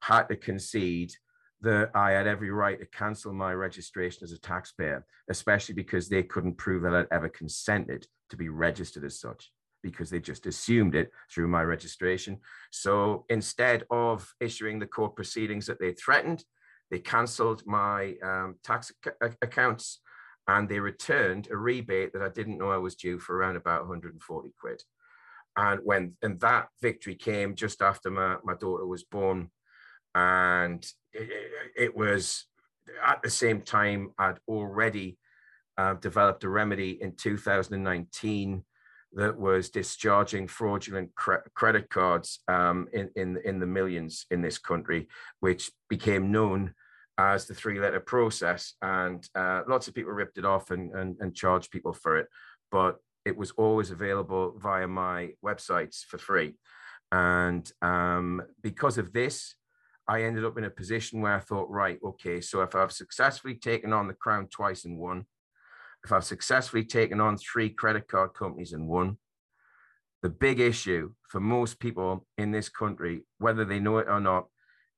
had 0.00 0.28
to 0.28 0.36
concede 0.36 1.12
that 1.62 1.90
I 1.94 2.12
had 2.12 2.26
every 2.26 2.50
right 2.50 2.78
to 2.78 2.86
cancel 2.86 3.32
my 3.32 3.52
registration 3.52 4.24
as 4.24 4.32
a 4.32 4.38
taxpayer, 4.38 5.04
especially 5.28 5.74
because 5.74 6.08
they 6.08 6.22
couldn't 6.22 6.56
prove 6.56 6.82
that 6.82 6.94
I'd 6.94 7.06
ever 7.10 7.28
consented 7.28 8.06
to 8.30 8.36
be 8.36 8.48
registered 8.48 9.04
as 9.04 9.20
such, 9.20 9.52
because 9.82 10.10
they 10.10 10.20
just 10.20 10.46
assumed 10.46 10.94
it 10.94 11.10
through 11.32 11.48
my 11.48 11.62
registration. 11.62 12.38
So 12.70 13.24
instead 13.28 13.84
of 13.90 14.32
issuing 14.40 14.78
the 14.78 14.86
court 14.86 15.16
proceedings 15.16 15.66
that 15.66 15.80
they 15.80 15.92
threatened, 15.92 16.44
they 16.90 16.98
cancelled 16.98 17.62
my 17.66 18.14
um, 18.22 18.56
tax 18.64 18.92
ac- 19.06 19.36
accounts 19.42 20.00
and 20.48 20.68
they 20.68 20.80
returned 20.80 21.48
a 21.50 21.56
rebate 21.56 22.12
that 22.12 22.22
I 22.22 22.28
didn't 22.28 22.58
know 22.58 22.70
I 22.70 22.78
was 22.78 22.96
due 22.96 23.18
for 23.18 23.36
around 23.36 23.56
about 23.56 23.82
140 23.82 24.52
quid 24.58 24.82
and 25.56 25.80
when 25.84 26.16
and 26.22 26.40
that 26.40 26.68
victory 26.80 27.14
came 27.14 27.54
just 27.54 27.82
after 27.82 28.10
my, 28.10 28.36
my 28.44 28.54
daughter 28.54 28.86
was 28.86 29.04
born 29.04 29.50
and 30.14 30.84
it, 31.12 31.96
was 31.96 32.46
at 33.04 33.22
the 33.22 33.30
same 33.30 33.60
time 33.60 34.12
i'd 34.18 34.38
already 34.48 35.18
uh, 35.78 35.94
developed 35.94 36.44
a 36.44 36.48
remedy 36.48 36.98
in 37.00 37.14
2019 37.16 38.64
that 39.12 39.38
was 39.38 39.70
discharging 39.70 40.46
fraudulent 40.46 41.14
cre- 41.14 41.46
credit 41.54 41.90
cards 41.90 42.40
um, 42.48 42.88
in, 42.92 43.10
in, 43.16 43.38
in 43.44 43.58
the 43.58 43.66
millions 43.66 44.26
in 44.30 44.40
this 44.40 44.58
country, 44.58 45.08
which 45.40 45.70
became 45.88 46.30
known 46.30 46.74
as 47.18 47.46
the 47.46 47.54
three 47.54 47.80
letter 47.80 48.00
process. 48.00 48.74
And 48.82 49.26
uh, 49.34 49.62
lots 49.68 49.88
of 49.88 49.94
people 49.94 50.12
ripped 50.12 50.38
it 50.38 50.44
off 50.44 50.70
and, 50.70 50.94
and, 50.94 51.16
and 51.20 51.34
charged 51.34 51.70
people 51.70 51.92
for 51.92 52.18
it. 52.18 52.28
But 52.70 52.98
it 53.24 53.36
was 53.36 53.50
always 53.52 53.90
available 53.90 54.54
via 54.58 54.86
my 54.86 55.30
websites 55.44 56.04
for 56.04 56.18
free. 56.18 56.54
And 57.12 57.70
um, 57.82 58.42
because 58.62 58.96
of 58.96 59.12
this, 59.12 59.56
I 60.10 60.24
ended 60.24 60.44
up 60.44 60.58
in 60.58 60.64
a 60.64 60.70
position 60.70 61.20
where 61.20 61.36
I 61.36 61.38
thought, 61.38 61.70
right, 61.70 61.96
okay, 62.04 62.40
so 62.40 62.62
if 62.62 62.74
I've 62.74 62.90
successfully 62.90 63.54
taken 63.54 63.92
on 63.92 64.08
the 64.08 64.12
crown 64.12 64.48
twice 64.48 64.84
and 64.84 64.98
won, 64.98 65.26
if 66.04 66.10
I've 66.10 66.24
successfully 66.24 66.82
taken 66.82 67.20
on 67.20 67.38
three 67.38 67.70
credit 67.70 68.08
card 68.08 68.34
companies 68.34 68.72
and 68.72 68.88
won, 68.88 69.18
the 70.20 70.28
big 70.28 70.58
issue 70.58 71.12
for 71.28 71.38
most 71.38 71.78
people 71.78 72.26
in 72.36 72.50
this 72.50 72.68
country, 72.68 73.22
whether 73.38 73.64
they 73.64 73.78
know 73.78 73.98
it 73.98 74.08
or 74.08 74.18
not, 74.18 74.48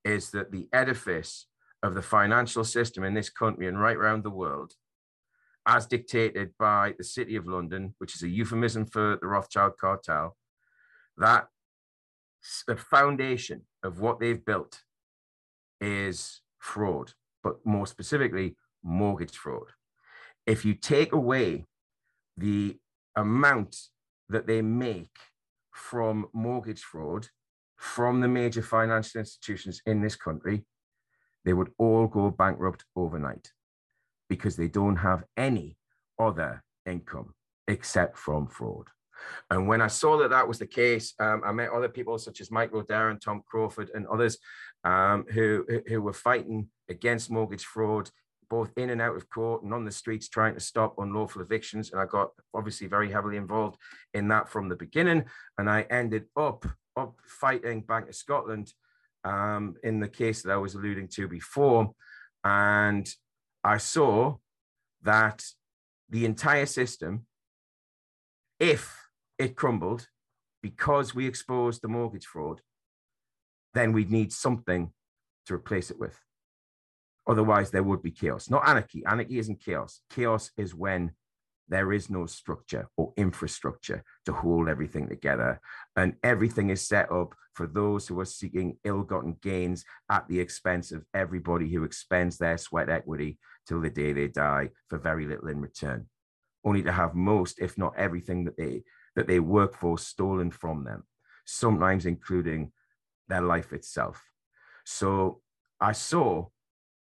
is 0.03 0.31
that 0.31 0.51
the 0.51 0.67
edifice 0.73 1.47
of 1.83 1.93
the 1.93 2.01
financial 2.01 2.65
system 2.65 3.05
in 3.05 3.13
this 3.13 3.29
country 3.29 3.69
and 3.69 3.79
right 3.79 3.99
around 3.99 4.25
the 4.25 4.31
world 4.31 4.73
as 5.67 5.87
dictated 5.87 6.53
by 6.59 6.95
the 6.97 7.05
City 7.05 7.37
of 7.37 7.47
London, 7.47 7.95
which 7.99 8.15
is 8.15 8.23
a 8.23 8.29
euphemism 8.31 8.87
for 8.87 9.19
the 9.21 9.27
Rothschild 9.27 9.77
cartel, 9.79 10.39
that 11.19 11.49
the 12.67 12.77
foundation 12.77 13.67
of 13.83 14.01
what 14.01 14.19
they've 14.19 14.43
built 14.43 14.81
is 15.83 16.41
fraud, 16.59 17.13
but 17.43 17.57
more 17.67 17.87
specifically, 17.87 18.57
mortgage 18.83 19.37
fraud. 19.37 19.67
If 20.47 20.65
you 20.65 20.75
take 20.75 21.13
away 21.13 21.67
the 22.37 22.79
amount 23.17 23.77
that 24.29 24.47
they 24.47 24.63
make 24.63 25.17
from 25.73 26.29
mortgage 26.33 26.81
fraud 26.81 27.29
from 27.77 28.21
the 28.21 28.29
major 28.29 28.63
financial 28.63 29.19
institutions 29.19 29.83
in 29.85 30.01
this 30.01 30.17
country, 30.17 30.65
they 31.45 31.53
would 31.53 31.73
all 31.79 32.07
go 32.07 32.31
bankrupt 32.31 32.85
overnight 32.95 33.51
because 34.29 34.57
they 34.57 34.69
don't 34.69 34.97
have 34.97 35.25
any 35.37 35.77
other 36.19 36.63
income 36.87 37.35
except 37.69 38.17
from 38.17 38.47
fraud. 38.47 38.87
And 39.51 39.69
when 39.69 39.81
I 39.81 39.87
saw 39.87 40.17
that 40.19 40.31
that 40.31 40.49
was 40.49 40.59
the 40.59 40.67
case, 40.67 41.15
um, 41.21 41.43
I 41.45 41.53
met 41.53 41.71
other 41.71 41.89
people 41.89 42.19
such 42.19 42.41
as 42.41 42.51
Mike 42.51 42.73
Rodair 42.73 43.11
and 43.11 43.21
Tom 43.21 43.43
Crawford 43.47 43.91
and 43.95 44.07
others 44.07 44.39
um, 44.85 45.25
who, 45.31 45.65
who 45.87 46.03
were 46.03 46.13
fighting 46.13 46.69
against 46.89 47.31
mortgage 47.31 47.65
fraud, 47.65 48.11
both 48.51 48.71
in 48.77 48.91
and 48.91 49.01
out 49.01 49.17
of 49.17 49.31
court 49.31 49.63
and 49.63 49.73
on 49.73 49.85
the 49.85 49.91
streets 49.91 50.29
trying 50.29 50.55
to 50.55 50.61
stop 50.61 50.95
unlawful 50.99 51.41
evictions. 51.41 51.91
And 51.91 52.01
I 52.01 52.07
got 52.07 52.31
obviously 52.53 52.87
very 52.87 53.11
heavily 53.11 53.37
involved 53.37 53.79
in 54.13 54.29
that 54.29 54.49
from 54.49 54.69
the 54.69 54.77
beginning. 54.77 55.25
And 55.57 55.71
I 55.71 55.83
ended 55.83 56.27
up, 56.37 56.67
up 56.97 57.15
fighting 57.27 57.81
Bank 57.81 58.09
of 58.09 58.15
Scotland 58.15 58.73
um, 59.25 59.77
in 59.83 60.01
the 60.01 60.09
case 60.09 60.43
that 60.43 60.53
I 60.53 60.57
was 60.57 60.75
alluding 60.75 61.09
to 61.09 61.29
before. 61.29 61.93
And 62.45 63.09
I 63.65 63.79
saw 63.79 64.37
that 65.03 65.45
the 66.11 66.25
entire 66.27 66.67
system, 66.67 67.27
if 68.61 69.09
it 69.39 69.57
crumbled 69.57 70.09
because 70.63 71.15
we 71.15 71.27
exposed 71.27 71.83
the 71.83 71.89
mortgage 71.89 72.27
fraud, 72.27 72.61
then 73.75 73.93
we'd 73.93 74.11
need 74.11 74.33
something 74.33 74.93
to 75.47 75.55
replace 75.55 75.91
it 75.91 75.99
with. 75.99 76.19
Otherwise, 77.27 77.71
there 77.71 77.83
would 77.83 78.03
be 78.03 78.11
chaos. 78.11 78.51
Not 78.51 78.69
anarchy. 78.69 79.05
Anarchy 79.07 79.39
isn't 79.39 79.65
chaos. 79.65 80.01
Chaos 80.11 80.51
is 80.57 80.75
when 80.75 81.13
there 81.69 81.93
is 81.93 82.11
no 82.11 82.27
structure 82.27 82.89
or 82.97 83.13
infrastructure 83.17 84.03
to 84.27 84.33
hold 84.33 84.69
everything 84.69 85.09
together. 85.09 85.61
And 85.97 86.15
everything 86.23 86.71
is 86.71 86.87
set 86.87 87.11
up 87.11 87.35
for 87.55 87.67
those 87.67 88.09
who 88.09 88.19
are 88.21 88.27
seeking 88.27 88.79
ill 88.85 89.03
gotten 89.03 89.37
gains 89.41 89.85
at 90.11 90.27
the 90.29 90.41
expense 90.41 90.93
of 90.93 91.05
everybody 91.15 91.71
who 91.71 91.85
expends 91.85 92.39
their 92.39 92.59
sweat 92.59 92.89
equity 92.89 93.39
till 93.67 93.81
the 93.81 93.91
day 93.91 94.13
they 94.13 94.29
die 94.29 94.71
for 94.89 94.99
very 94.99 95.27
little 95.27 95.49
in 95.49 95.61
return, 95.61 96.07
only 96.65 96.83
to 96.83 96.93
have 96.93 97.15
most, 97.15 97.61
if 97.61 97.79
not 97.79 97.97
everything 97.97 98.45
that 98.45 98.57
they 98.57 98.83
that 99.15 99.27
they 99.27 99.41
work 99.41 99.75
for 99.75 99.99
stolen 99.99 100.51
from 100.51 100.85
them, 100.85 101.05
sometimes 101.45 102.07
including 102.07 102.73
their 103.33 103.43
life 103.43 103.73
itself. 103.73 104.23
So 104.85 105.41
I 105.81 105.93
saw 105.93 106.47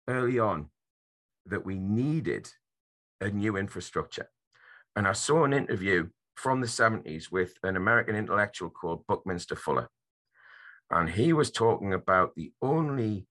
early 0.09 0.39
on 0.39 0.71
that 1.47 1.67
we 1.67 1.79
needed 1.79 2.49
a 3.21 3.29
new 3.29 3.57
infrastructure. 3.57 4.29
And 4.97 5.07
I 5.07 5.13
saw 5.13 5.45
an 5.45 5.53
interview 5.53 6.09
from 6.35 6.61
the 6.61 6.67
70s 6.67 7.31
with 7.31 7.53
an 7.63 7.77
American 7.77 8.17
intellectual 8.17 8.71
called 8.71 9.07
Buckminster 9.07 9.57
Fuller. 9.57 9.89
And 10.91 11.11
he 11.11 11.33
was 11.33 11.51
talking 11.51 11.93
about 11.93 12.35
the 12.35 12.53
only 12.63 13.27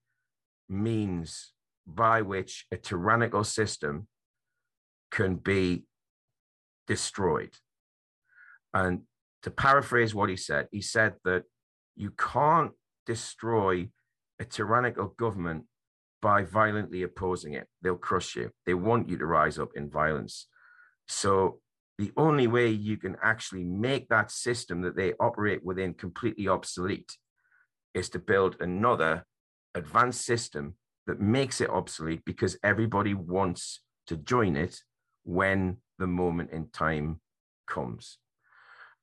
means 0.69 1.53
by 1.87 2.21
which 2.21 2.65
a 2.71 2.77
tyrannical 2.77 3.43
system 3.43 4.07
can 5.11 5.35
be 5.35 5.85
destroyed 6.87 7.55
and 8.73 9.01
to 9.43 9.51
paraphrase 9.51 10.15
what 10.15 10.29
he 10.29 10.35
said, 10.35 10.67
he 10.71 10.81
said 10.81 11.13
that 11.25 11.43
you 11.95 12.11
can't 12.11 12.71
destroy 13.05 13.89
a 14.39 14.45
tyrannical 14.45 15.07
government 15.17 15.65
by 16.21 16.43
violently 16.43 17.03
opposing 17.03 17.53
it. 17.53 17.67
They'll 17.81 17.95
crush 17.95 18.35
you. 18.35 18.51
They 18.65 18.73
want 18.73 19.09
you 19.09 19.17
to 19.17 19.25
rise 19.25 19.59
up 19.59 19.69
in 19.75 19.89
violence. 19.89 20.47
So 21.07 21.59
the 21.97 22.11
only 22.17 22.47
way 22.47 22.69
you 22.69 22.97
can 22.97 23.17
actually 23.21 23.63
make 23.63 24.09
that 24.09 24.31
system 24.31 24.81
that 24.81 24.95
they 24.95 25.13
operate 25.19 25.63
within 25.63 25.93
completely 25.93 26.47
obsolete 26.47 27.17
is 27.93 28.09
to 28.09 28.19
build 28.19 28.55
another 28.59 29.25
advanced 29.75 30.25
system 30.25 30.75
that 31.07 31.19
makes 31.19 31.61
it 31.61 31.69
obsolete 31.69 32.21
because 32.25 32.57
everybody 32.63 33.13
wants 33.13 33.81
to 34.07 34.15
join 34.17 34.55
it 34.55 34.79
when 35.23 35.77
the 35.99 36.07
moment 36.07 36.51
in 36.51 36.69
time 36.69 37.19
comes. 37.67 38.17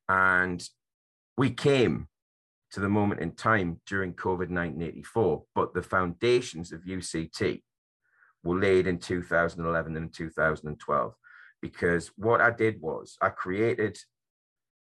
And 0.09 0.67
we 1.37 1.51
came 1.51 2.07
to 2.71 2.79
the 2.79 2.89
moment 2.89 3.21
in 3.21 3.31
time 3.31 3.81
during 3.85 4.13
COVID 4.13 4.49
1984, 4.49 5.43
but 5.53 5.73
the 5.73 5.81
foundations 5.81 6.71
of 6.71 6.85
UCT 6.85 7.61
were 8.43 8.59
laid 8.59 8.87
in 8.87 8.97
2011 8.97 9.97
and 9.97 10.13
2012. 10.13 11.13
Because 11.61 12.11
what 12.15 12.41
I 12.41 12.49
did 12.51 12.81
was 12.81 13.17
I 13.21 13.29
created, 13.29 13.97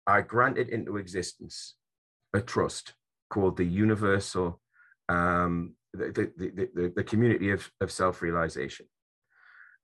I 0.05 0.21
granted 0.21 0.69
into 0.69 0.97
existence 0.97 1.75
a 2.33 2.41
trust 2.41 2.93
called 3.29 3.57
the 3.57 3.65
Universal, 3.65 4.59
um, 5.09 5.75
the, 5.93 6.31
the, 6.37 6.69
the, 6.75 6.93
the 6.95 7.03
community 7.03 7.51
of, 7.51 7.69
of 7.81 7.91
self 7.91 8.21
realization. 8.21 8.85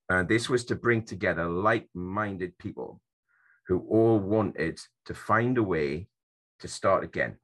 And 0.08 0.28
this 0.28 0.48
was 0.48 0.64
to 0.66 0.76
bring 0.76 1.02
together 1.02 1.46
like 1.46 1.88
minded 1.94 2.56
people 2.58 3.00
who 3.66 3.80
all 3.90 4.18
wanted 4.18 4.80
to 5.06 5.14
find 5.14 5.58
a 5.58 5.62
way 5.62 6.08
to 6.60 6.68
start 6.68 7.04
again. 7.04 7.36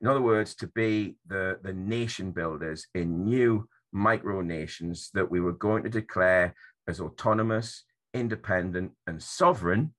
In 0.00 0.08
other 0.08 0.20
words, 0.20 0.54
to 0.56 0.66
be 0.68 1.16
the, 1.26 1.58
the 1.62 1.72
nation 1.72 2.30
builders 2.32 2.86
in 2.94 3.24
new 3.24 3.68
micro 3.92 4.42
nations 4.42 5.10
that 5.14 5.30
we 5.30 5.40
were 5.40 5.52
going 5.52 5.82
to 5.84 5.88
declare 5.88 6.54
as 6.86 7.00
autonomous, 7.00 7.84
independent, 8.12 8.92
and 9.06 9.22
sovereign 9.22 9.94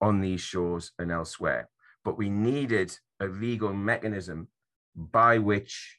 on 0.00 0.20
these 0.20 0.40
shores 0.40 0.92
and 0.98 1.10
elsewhere. 1.10 1.68
But 2.04 2.16
we 2.16 2.30
needed 2.30 2.96
a 3.18 3.26
legal 3.26 3.72
mechanism 3.72 4.48
by 4.94 5.38
which, 5.38 5.98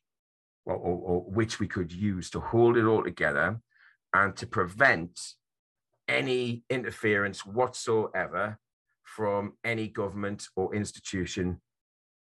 or, 0.65 0.76
or, 0.76 0.97
or 0.97 1.22
which 1.22 1.59
we 1.59 1.67
could 1.67 1.91
use 1.91 2.30
to 2.32 2.39
hold 2.39 2.78
it 2.78 2.86
all 2.86 3.03
together 3.03 3.59
and 4.13 4.36
to 4.38 4.47
prevent 4.47 5.19
any 6.07 6.63
interference 6.69 7.45
whatsoever 7.45 8.57
from 9.03 9.53
any 9.63 9.88
government 9.88 10.47
or 10.55 10.74
institution 10.74 11.61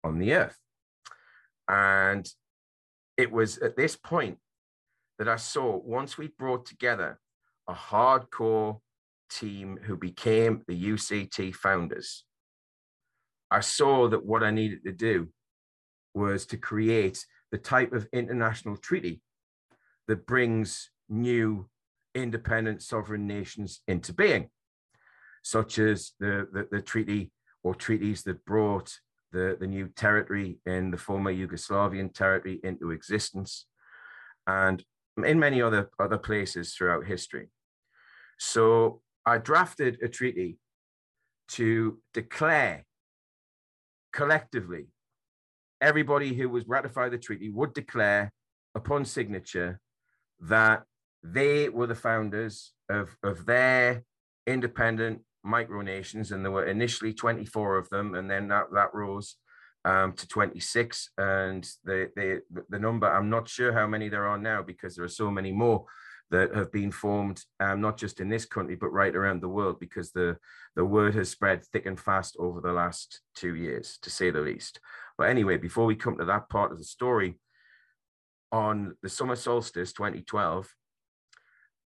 on 0.07 0.19
the 0.19 0.33
earth. 0.35 0.57
And 1.69 2.29
it 3.17 3.31
was 3.31 3.59
at 3.59 3.77
this 3.77 3.97
point 3.97 4.39
that 5.19 5.29
I 5.29 5.37
saw 5.37 5.77
once 5.77 6.19
we 6.19 6.29
brought 6.29 6.67
together 6.67 7.19
a 7.69 7.75
hardcore 7.75 8.81
team 9.31 9.79
who 9.83 9.97
became 9.97 10.63
the 10.69 10.91
UCT 10.91 11.55
founders, 11.55 12.25
I 13.51 13.61
saw 13.61 14.09
that 14.09 14.25
what 14.25 14.43
I 14.43 14.51
needed 14.51 14.85
to 14.85 14.93
do 14.93 15.29
was 16.15 16.47
to 16.47 16.57
create 16.57 17.25
the 17.51 17.59
type 17.59 17.93
of 17.93 18.09
international 18.13 18.77
treaty 18.77 19.21
that 20.09 20.27
brings 20.27 20.91
new 21.09 21.69
independent 22.15 22.83
sovereign 22.83 23.27
nations 23.27 23.81
into 23.87 24.13
being, 24.13 24.51
such 25.43 25.79
as 25.79 26.13
the, 26.19 26.49
the, 26.53 26.69
the 26.71 26.83
treaty 26.83 27.31
or 27.63 27.75
treaties 27.75 28.23
that 28.23 28.45
brought 28.45 28.99
the, 29.37 29.57
the 29.61 29.67
new 29.67 29.89
territory 29.89 30.59
in 30.65 30.91
the 30.91 30.97
former 30.97 31.33
Yugoslavian 31.33 32.13
territory 32.13 32.59
into 32.65 32.91
existence, 32.91 33.67
and 34.47 34.83
in 35.25 35.39
many 35.39 35.61
other, 35.61 35.91
other 35.99 36.19
places 36.19 36.75
throughout 36.75 37.05
history. 37.05 37.49
So 38.39 39.03
I 39.27 39.39
drafted 39.39 39.99
a 40.03 40.09
treaty 40.09 40.59
to 41.49 41.99
declare 42.15 42.87
collectively, 44.13 44.87
everybody 45.83 46.33
who 46.35 46.49
was 46.49 46.67
ratified 46.67 47.13
the 47.13 47.19
treaty 47.19 47.51
would 47.51 47.75
declare 47.75 48.33
upon 48.75 49.05
signature 49.05 49.81
that 50.41 50.85
they 51.23 51.69
were 51.69 51.87
the 51.87 51.95
founders 51.95 52.73
of, 52.89 53.17
of 53.23 53.45
their 53.45 54.03
independent 54.47 55.21
micronations, 55.47 56.33
and 56.33 56.45
there 56.45 56.53
were 56.53 56.67
initially 56.67 57.13
24 57.13 57.79
of 57.79 57.89
them, 57.91 58.15
and 58.15 58.31
then 58.31 58.49
that, 58.49 58.67
that 58.73 58.95
rose 58.95 59.37
um, 59.85 60.13
to 60.15 60.27
26. 60.29 61.11
And 61.19 61.69
the, 61.85 62.11
the, 62.17 62.43
the 62.69 62.79
number, 62.79 63.07
I'm 63.07 63.31
not 63.31 63.49
sure 63.49 63.73
how 63.73 63.87
many 63.87 64.09
there 64.09 64.27
are 64.27 64.39
now 64.39 64.63
because 64.63 64.97
there 64.97 65.05
are 65.05 65.09
so 65.09 65.31
many 65.31 65.53
more 65.53 65.85
that 66.31 66.55
have 66.55 66.73
been 66.73 66.91
formed, 66.91 67.43
um, 67.61 67.81
not 67.81 67.97
just 67.97 68.21
in 68.21 68.29
this 68.29 68.45
country, 68.45 68.75
but 68.75 68.93
right 68.93 69.15
around 69.15 69.41
the 69.41 69.49
world, 69.49 69.79
because 69.79 70.11
the, 70.11 70.37
the 70.75 70.85
word 70.85 71.15
has 71.15 71.31
spread 71.31 71.65
thick 71.65 71.87
and 71.87 72.01
fast 72.01 72.37
over 72.39 72.61
the 72.61 72.73
last 72.73 73.21
two 73.37 73.55
years, 73.55 73.99
to 74.03 74.11
say 74.11 74.31
the 74.31 74.41
least. 74.41 74.81
But 75.17 75.31
anyway, 75.31 75.57
before 75.57 75.87
we 75.87 75.95
come 75.95 76.19
to 76.19 76.25
that 76.25 76.49
part 76.49 76.73
of 76.73 76.79
the 76.79 76.85
story, 76.85 77.39
on 78.53 78.97
the 79.03 79.09
summer 79.09 79.37
solstice 79.37 79.93
2012, 79.93 80.69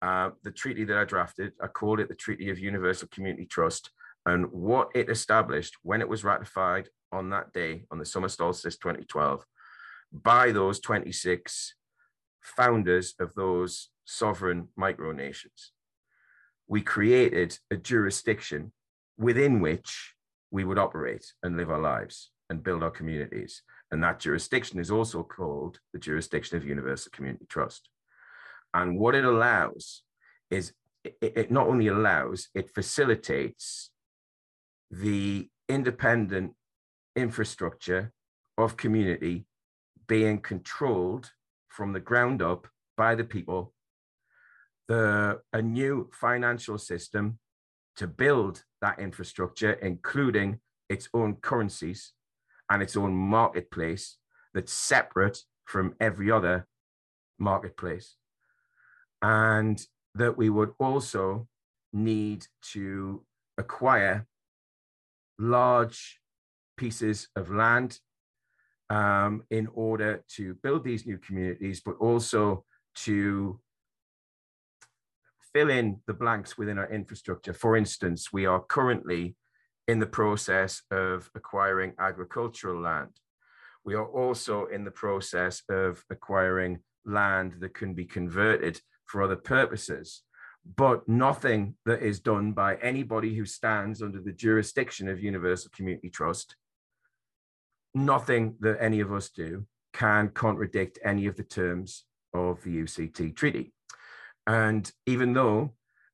uh, 0.04 0.32
the 0.44 0.52
treaty 0.52 0.84
that 0.84 0.98
I 0.98 1.06
drafted, 1.06 1.54
I 1.62 1.68
called 1.68 2.02
it 2.02 2.10
the 2.10 2.16
Treaty 2.16 2.50
of 2.50 2.60
Universal 2.60 3.08
Community 3.14 3.46
Trust. 3.46 3.90
And 4.26 4.52
what 4.52 4.90
it 4.94 5.10
established 5.10 5.78
when 5.82 6.02
it 6.02 6.10
was 6.10 6.26
ratified 6.26 6.90
on 7.14 7.30
that 7.30 7.54
day, 7.54 7.86
on 7.90 8.00
the 8.00 8.06
summer 8.06 8.28
solstice 8.28 8.78
2012, 8.78 9.46
by 10.12 10.52
those 10.52 10.82
26 10.82 11.76
founders 12.42 13.16
of 13.18 13.34
those 13.36 13.90
sovereign 14.04 14.68
micronations, 14.78 15.72
we 16.68 16.82
created 16.82 17.58
a 17.72 17.78
jurisdiction 17.78 18.74
within 19.18 19.62
which 19.62 20.16
we 20.52 20.66
would 20.66 20.78
operate 20.78 21.32
and 21.44 21.56
live 21.56 21.72
our 21.72 21.80
lives 21.80 22.32
and 22.50 22.62
build 22.62 22.84
our 22.84 22.92
communities. 22.92 23.62
And 23.90 24.04
that 24.04 24.20
jurisdiction 24.20 24.80
is 24.80 24.92
also 24.92 25.24
called 25.24 25.80
the 25.94 26.00
jurisdiction 26.00 26.58
of 26.58 26.66
Universal 26.66 27.12
Community 27.14 27.46
Trust. 27.48 27.88
And 28.74 28.98
what 29.00 29.16
it 29.16 29.26
allows 29.26 30.04
is 30.50 30.74
it, 31.04 31.18
it 31.22 31.52
not 31.52 31.68
only 31.68 31.88
allows, 31.88 32.50
it 32.56 32.74
facilitates 32.74 33.92
the 34.90 35.50
independent 35.70 36.54
infrastructure 37.16 38.12
of 38.58 38.78
community 38.78 39.46
being 40.08 40.40
controlled 40.40 41.32
from 41.68 41.94
the 41.94 42.00
ground 42.00 42.42
up 42.42 42.68
by 42.98 43.16
the 43.16 43.24
people, 43.24 43.74
the 44.88 45.42
a 45.52 45.62
new 45.62 46.10
financial 46.14 46.78
system 46.78 47.40
to 47.96 48.08
build 48.08 48.64
that 48.82 49.00
infrastructure, 49.00 49.74
including 49.74 50.60
its 50.90 51.10
own 51.14 51.36
currencies 51.36 52.14
and 52.70 52.82
its 52.82 52.96
own 52.96 53.14
marketplace 53.16 54.18
that's 54.54 54.74
separate 54.74 55.40
from 55.66 55.96
every 56.00 56.30
other 56.30 56.68
marketplace. 57.40 58.16
And 59.24 59.84
that 60.16 60.38
we 60.38 60.52
would 60.52 60.74
also 60.80 61.48
need 61.92 62.46
to 62.74 63.24
acquire 63.58 64.28
large 65.40 66.20
pieces 66.78 67.30
of 67.36 67.50
land 67.50 68.00
um, 68.90 69.44
in 69.50 69.68
order 69.74 70.24
to 70.36 70.56
build 70.56 70.84
these 70.84 71.06
new 71.06 71.18
communities, 71.18 71.82
but 71.84 71.96
also 72.00 72.66
to 72.96 73.60
fill 75.54 75.70
in 75.70 76.02
the 76.08 76.14
blanks 76.14 76.58
within 76.58 76.78
our 76.78 76.90
infrastructure. 76.92 77.54
For 77.54 77.78
instance, 77.78 78.34
we 78.34 78.46
are 78.46 78.60
currently 78.60 79.36
in 79.88 80.00
the 80.00 80.06
process 80.06 80.82
of 80.92 81.30
acquiring 81.36 81.94
agricultural 82.00 82.82
land. 82.82 83.12
We 83.86 83.96
are 83.96 84.06
also 84.06 84.66
in 84.66 84.84
the 84.84 84.92
process 84.92 85.62
of 85.70 86.04
acquiring 86.10 86.80
land 87.06 87.56
that 87.60 87.74
can 87.74 87.94
be 87.94 88.06
converted 88.06 88.80
for 89.06 89.22
other 89.24 89.36
purposes, 89.36 90.24
but 90.78 91.08
nothing 91.08 91.76
that 91.86 92.02
is 92.02 92.20
done 92.20 92.54
by 92.54 92.76
anybody 92.76 93.36
who 93.36 93.46
stands 93.46 94.02
under 94.02 94.20
the 94.20 94.32
jurisdiction 94.32 95.08
of 95.08 95.22
Universal 95.22 95.72
Community 95.76 96.10
Trust, 96.10 96.56
nothing 97.94 98.56
that 98.60 98.78
any 98.80 99.00
of 99.00 99.12
us 99.12 99.30
do 99.30 99.66
can 99.94 100.30
contradict 100.30 101.00
any 101.04 101.28
of 101.28 101.36
the 101.36 101.44
terms 101.44 102.06
of 102.34 102.64
the 102.64 102.82
UCT 102.82 103.36
treaty. 103.36 103.74
And 104.48 104.92
even 105.06 105.34
though 105.34 105.74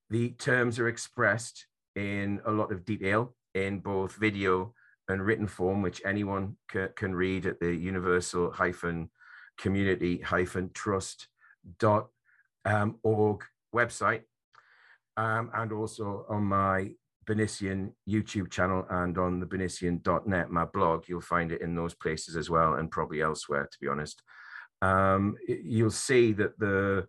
the 0.10 0.32
terms 0.32 0.80
are 0.80 0.88
expressed 0.88 1.66
in 1.96 2.42
a 2.46 2.52
lot 2.52 2.72
of 2.72 2.86
detail 2.86 3.36
in 3.54 3.80
both 3.80 4.16
video 4.16 4.74
and 5.08 5.26
written 5.26 5.48
form, 5.48 5.82
which 5.82 6.02
anyone 6.06 6.56
can 6.96 7.16
read 7.16 7.46
at 7.46 7.60
the 7.60 7.74
universal 7.74 8.52
hyphen 8.52 9.10
community 9.58 10.20
hyphen 10.22 10.70
trust 10.74 11.28
dot 11.80 12.08
um, 12.70 12.98
org 13.04 13.44
website, 13.76 14.22
um, 15.18 15.52
and 15.54 15.72
also 15.72 16.26
on 16.30 16.44
my 16.44 16.92
Bernician 17.28 17.92
YouTube 18.08 18.50
channel 18.50 18.86
and 18.90 19.18
on 19.18 19.40
the 19.40 19.46
Bernician.net, 19.46 20.50
my 20.50 20.66
blog. 20.66 21.08
You'll 21.08 21.22
find 21.22 21.52
it 21.52 21.62
in 21.62 21.76
those 21.76 21.94
places 21.94 22.36
as 22.36 22.50
well, 22.50 22.76
and 22.76 22.90
probably 22.90 23.22
elsewhere, 23.22 23.68
to 23.72 23.78
be 23.82 23.88
honest. 23.88 24.22
Um, 24.82 25.36
you'll 25.48 25.92
see 25.92 26.34
that 26.34 26.58
the 26.58 27.08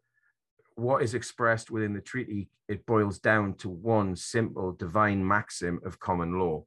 what 0.75 1.03
is 1.03 1.15
expressed 1.15 1.71
within 1.71 1.93
the 1.93 2.01
treaty, 2.01 2.49
it 2.69 2.87
boils 2.87 3.19
down 3.19 3.55
to 3.55 3.69
one 3.69 4.17
simple 4.17 4.73
divine 4.73 5.27
maxim 5.27 5.81
of 5.85 6.01
common 6.01 6.39
law, 6.39 6.65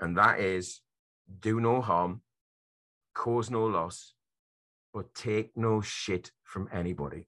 and 0.00 0.16
that 0.16 0.40
is 0.40 0.80
do 1.40 1.60
no 1.60 1.80
harm, 1.80 2.22
cause 3.14 3.50
no 3.50 3.64
loss, 3.64 4.14
but 4.92 5.14
take 5.14 5.52
no 5.56 5.80
shit 5.80 6.32
from 6.44 6.68
anybody. 6.72 7.26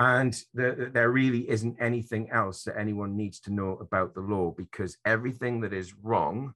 And 0.00 0.34
the, 0.54 0.90
there 0.92 1.10
really 1.10 1.48
isn't 1.48 1.76
anything 1.78 2.30
else 2.30 2.64
that 2.64 2.78
anyone 2.78 3.16
needs 3.18 3.38
to 3.40 3.52
know 3.52 3.76
about 3.80 4.14
the 4.14 4.22
law 4.22 4.52
because 4.56 4.96
everything 5.04 5.60
that 5.60 5.74
is 5.74 5.94
wrong 6.02 6.54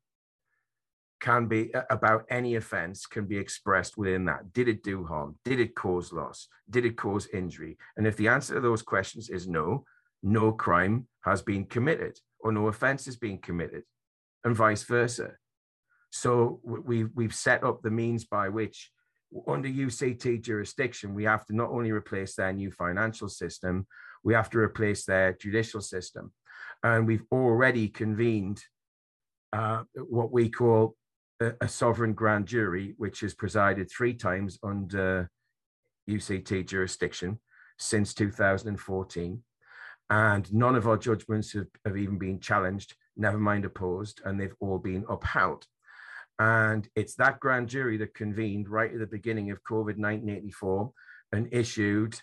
can 1.20 1.46
be 1.46 1.70
about 1.90 2.24
any 2.30 2.56
offense 2.56 3.06
can 3.06 3.26
be 3.26 3.36
expressed 3.36 3.98
within 3.98 4.24
that. 4.24 4.52
Did 4.54 4.68
it 4.68 4.82
do 4.82 5.04
harm? 5.04 5.36
Did 5.44 5.60
it 5.60 5.74
cause 5.74 6.10
loss? 6.10 6.48
Did 6.70 6.86
it 6.86 6.96
cause 6.96 7.28
injury? 7.34 7.76
And 7.98 8.06
if 8.06 8.16
the 8.16 8.28
answer 8.28 8.54
to 8.54 8.60
those 8.60 8.82
questions 8.82 9.28
is 9.28 9.46
no, 9.46 9.84
no 10.22 10.50
crime 10.50 11.06
has 11.24 11.42
been 11.42 11.66
committed 11.66 12.18
or 12.40 12.50
no 12.50 12.68
offense 12.68 13.06
is 13.06 13.16
being 13.16 13.38
committed, 13.38 13.82
and 14.44 14.56
vice 14.56 14.84
versa. 14.84 15.32
So 16.10 16.60
we've 16.62 17.10
we've 17.14 17.34
set 17.34 17.62
up 17.62 17.82
the 17.82 17.90
means 17.90 18.24
by 18.24 18.48
which, 18.48 18.90
under 19.46 19.68
UCT 19.68 20.42
jurisdiction, 20.42 21.14
we 21.14 21.24
have 21.24 21.44
to 21.46 21.56
not 21.56 21.70
only 21.70 21.90
replace 21.90 22.34
their 22.34 22.52
new 22.52 22.70
financial 22.70 23.28
system, 23.28 23.86
we 24.22 24.34
have 24.34 24.50
to 24.50 24.58
replace 24.58 25.04
their 25.04 25.32
judicial 25.34 25.80
system, 25.80 26.32
and 26.82 27.06
we've 27.06 27.24
already 27.32 27.88
convened 27.88 28.62
uh, 29.52 29.84
what 29.94 30.32
we 30.32 30.48
call 30.48 30.96
a, 31.40 31.52
a, 31.60 31.68
sovereign 31.68 32.12
grand 32.12 32.46
jury, 32.46 32.94
which 32.98 33.20
has 33.20 33.34
presided 33.34 33.90
three 33.90 34.14
times 34.14 34.58
under 34.64 35.30
UCT 36.08 36.66
jurisdiction 36.66 37.38
since 37.78 38.14
2014. 38.14 39.42
And 40.10 40.52
none 40.52 40.74
of 40.74 40.86
our 40.86 40.96
judgments 40.96 41.52
have, 41.52 41.66
have 41.84 41.96
even 41.96 42.18
been 42.18 42.40
challenged, 42.40 42.94
never 43.16 43.38
mind 43.38 43.64
opposed, 43.64 44.20
and 44.24 44.38
they've 44.38 44.54
all 44.60 44.78
been 44.78 45.04
upheld. 45.08 45.66
And 46.38 46.88
it's 46.96 47.14
that 47.16 47.40
grand 47.40 47.68
jury 47.68 47.96
that 47.98 48.14
convened 48.14 48.68
right 48.68 48.92
at 48.92 48.98
the 48.98 49.06
beginning 49.06 49.50
of 49.50 49.62
COVID 49.62 49.98
1984 49.98 50.92
and 51.32 51.48
issued 51.52 52.20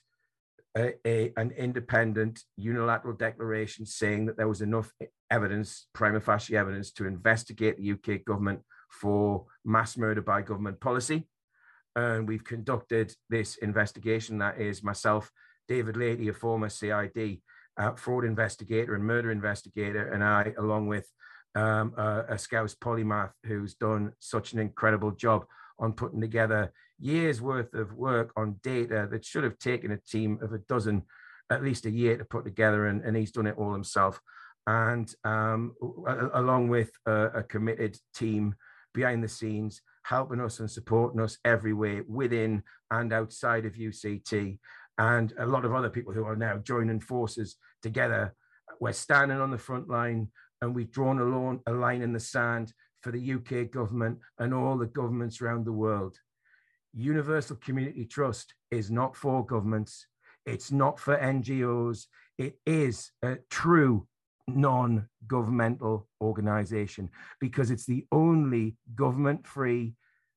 a, 0.78 0.93
a, 1.05 1.34
an 1.38 1.51
independent 1.51 2.43
unilateral 2.57 3.16
declaration 3.16 3.86
saying 3.86 4.26
that 4.26 4.38
there 4.38 4.47
was 4.47 4.62
enough 4.62 4.91
evidence, 5.30 5.88
prima 5.93 6.20
facie 6.20 6.57
evidence, 6.57 6.91
to 6.91 7.05
investigate 7.05 7.78
the 7.78 7.91
UK 7.91 8.26
government 8.26 8.62
for 8.89 9.45
mass 9.66 9.97
murder 9.97 10.22
by 10.22 10.41
government 10.41 10.80
policy. 10.80 11.28
And 11.95 12.28
we've 12.28 12.43
conducted 12.43 13.14
this 13.30 13.57
investigation. 13.57 14.38
That 14.38 14.59
is 14.59 14.84
myself, 14.84 15.30
David 15.68 15.97
Latey, 15.97 16.30
a 16.30 16.34
former 16.34 16.70
CID 16.70 17.41
uh, 17.78 17.93
fraud 17.93 18.26
investigator 18.26 18.95
and 18.95 19.03
murder 19.03 19.32
investigator, 19.32 20.09
and 20.12 20.24
I, 20.24 20.53
along 20.57 20.88
with 20.88 21.07
um, 21.56 21.93
a, 21.97 22.26
a 22.30 22.38
Scouse 22.38 22.76
polymath 22.76 23.32
who's 23.45 23.76
done 23.76 24.14
such 24.20 24.54
an 24.54 24.60
incredible 24.60 25.12
job 25.12 25.45
on 25.80 25.93
putting 25.93 26.22
together 26.22 26.72
years 26.99 27.41
worth 27.41 27.74
of 27.74 27.93
work 27.93 28.32
on 28.38 28.60
data 28.64 29.08
that 29.12 29.26
should 29.26 29.43
have 29.43 29.58
taken 29.58 29.91
a 29.91 29.97
team 29.97 30.38
of 30.41 30.54
a 30.54 30.60
dozen, 30.60 31.04
at 31.49 31.64
least 31.64 31.86
a 31.86 31.91
year 31.91 32.18
to 32.18 32.24
put 32.24 32.45
together, 32.45 32.88
and, 32.88 33.02
and 33.02 33.18
he's 33.18 33.32
done 33.32 33.47
it 33.47 33.58
all 33.58 33.74
himself. 33.74 34.22
And 34.68 35.14
um, 35.24 35.74
along 36.34 36.70
with 36.70 36.91
a, 37.08 37.26
a 37.39 37.43
committed 37.43 37.97
team 38.14 38.56
behind 38.93 39.24
the 39.24 39.28
scenes, 39.28 39.82
helping 40.04 40.39
us 40.39 40.60
and 40.60 40.70
supporting 40.70 41.20
us 41.20 41.38
every 41.43 41.74
way 41.74 42.02
within 42.08 42.64
and 42.91 43.12
outside 43.12 43.66
of 43.66 43.74
UCT, 43.74 44.60
and 44.97 45.34
a 45.39 45.45
lot 45.45 45.66
of 45.66 45.74
other 45.74 45.89
people 45.89 46.14
who 46.14 46.26
are 46.26 46.36
now 46.36 46.58
joining 46.58 46.99
forces 46.99 47.56
together. 47.82 48.36
We're 48.80 48.93
standing 48.93 49.39
on 49.39 49.52
the 49.52 49.58
front 49.58 49.89
line 49.89 50.28
and 50.62 50.76
we've 50.76 50.91
drawn 50.91 51.20
a, 51.20 51.24
lawn, 51.24 51.59
a 51.68 51.72
line 51.72 52.01
in 52.01 52.14
the 52.14 52.20
sand 52.20 52.74
for 53.01 53.12
the 53.12 53.34
UK 53.34 53.72
government 53.72 54.20
and 54.39 54.53
all 54.53 54.78
the 54.78 54.86
governments 54.86 55.41
around 55.41 55.66
the 55.66 55.72
world. 55.72 56.18
Universal 56.93 57.57
Community 57.57 58.05
Trust 58.05 58.53
is 58.70 58.91
not 58.91 59.16
for 59.16 59.45
governments, 59.45 60.05
it's 60.45 60.72
not 60.72 60.99
for 60.99 61.18
NGOs, 61.18 62.05
it 62.38 62.59
is 62.66 63.12
a 63.24 63.38
true 63.49 64.07
non 64.47 65.07
governmental 65.28 66.07
organization 66.22 67.09
because 67.39 67.72
it's 67.72 67.86
the 67.86 68.05
only 68.12 68.76
government 68.95 69.47
free 69.47 69.95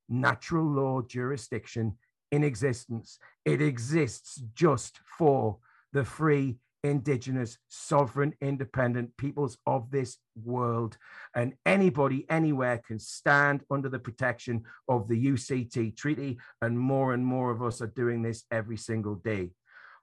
natural 0.09 0.65
law 0.65 1.03
jurisdiction 1.03 1.97
in 2.31 2.45
existence. 2.45 3.19
It 3.45 3.61
exists 3.61 4.43
just 4.55 5.01
for 5.19 5.59
the 5.93 6.05
free, 6.05 6.59
indigenous, 6.85 7.59
sovereign, 7.69 8.35
independent 8.41 9.17
peoples 9.17 9.57
of 9.67 9.91
this 9.91 10.19
world. 10.45 10.97
And 11.35 11.55
anybody, 11.67 12.27
anywhere 12.29 12.81
can 12.87 12.99
stand 13.01 13.65
under 13.71 13.89
the 13.89 13.99
protection 13.99 14.65
of 14.87 15.09
the 15.09 15.27
UCT 15.27 15.97
Treaty. 15.97 16.39
And 16.63 16.79
more 16.79 17.15
and 17.15 17.25
more 17.25 17.51
of 17.51 17.63
us 17.63 17.81
are 17.81 17.89
doing 17.89 18.23
this 18.23 18.45
every 18.53 18.77
single 18.77 19.17
day. 19.17 19.51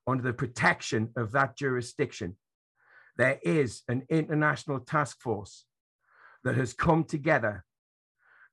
Under 0.08 0.24
the 0.24 0.34
protection 0.34 1.10
of 1.16 1.32
that 1.34 1.56
jurisdiction, 1.56 2.36
there 3.18 3.40
is 3.44 3.84
an 3.88 4.04
international 4.10 4.80
task 4.80 5.22
force 5.22 5.66
that 6.44 6.56
has 6.56 6.74
come 6.74 7.04
together 7.04 7.64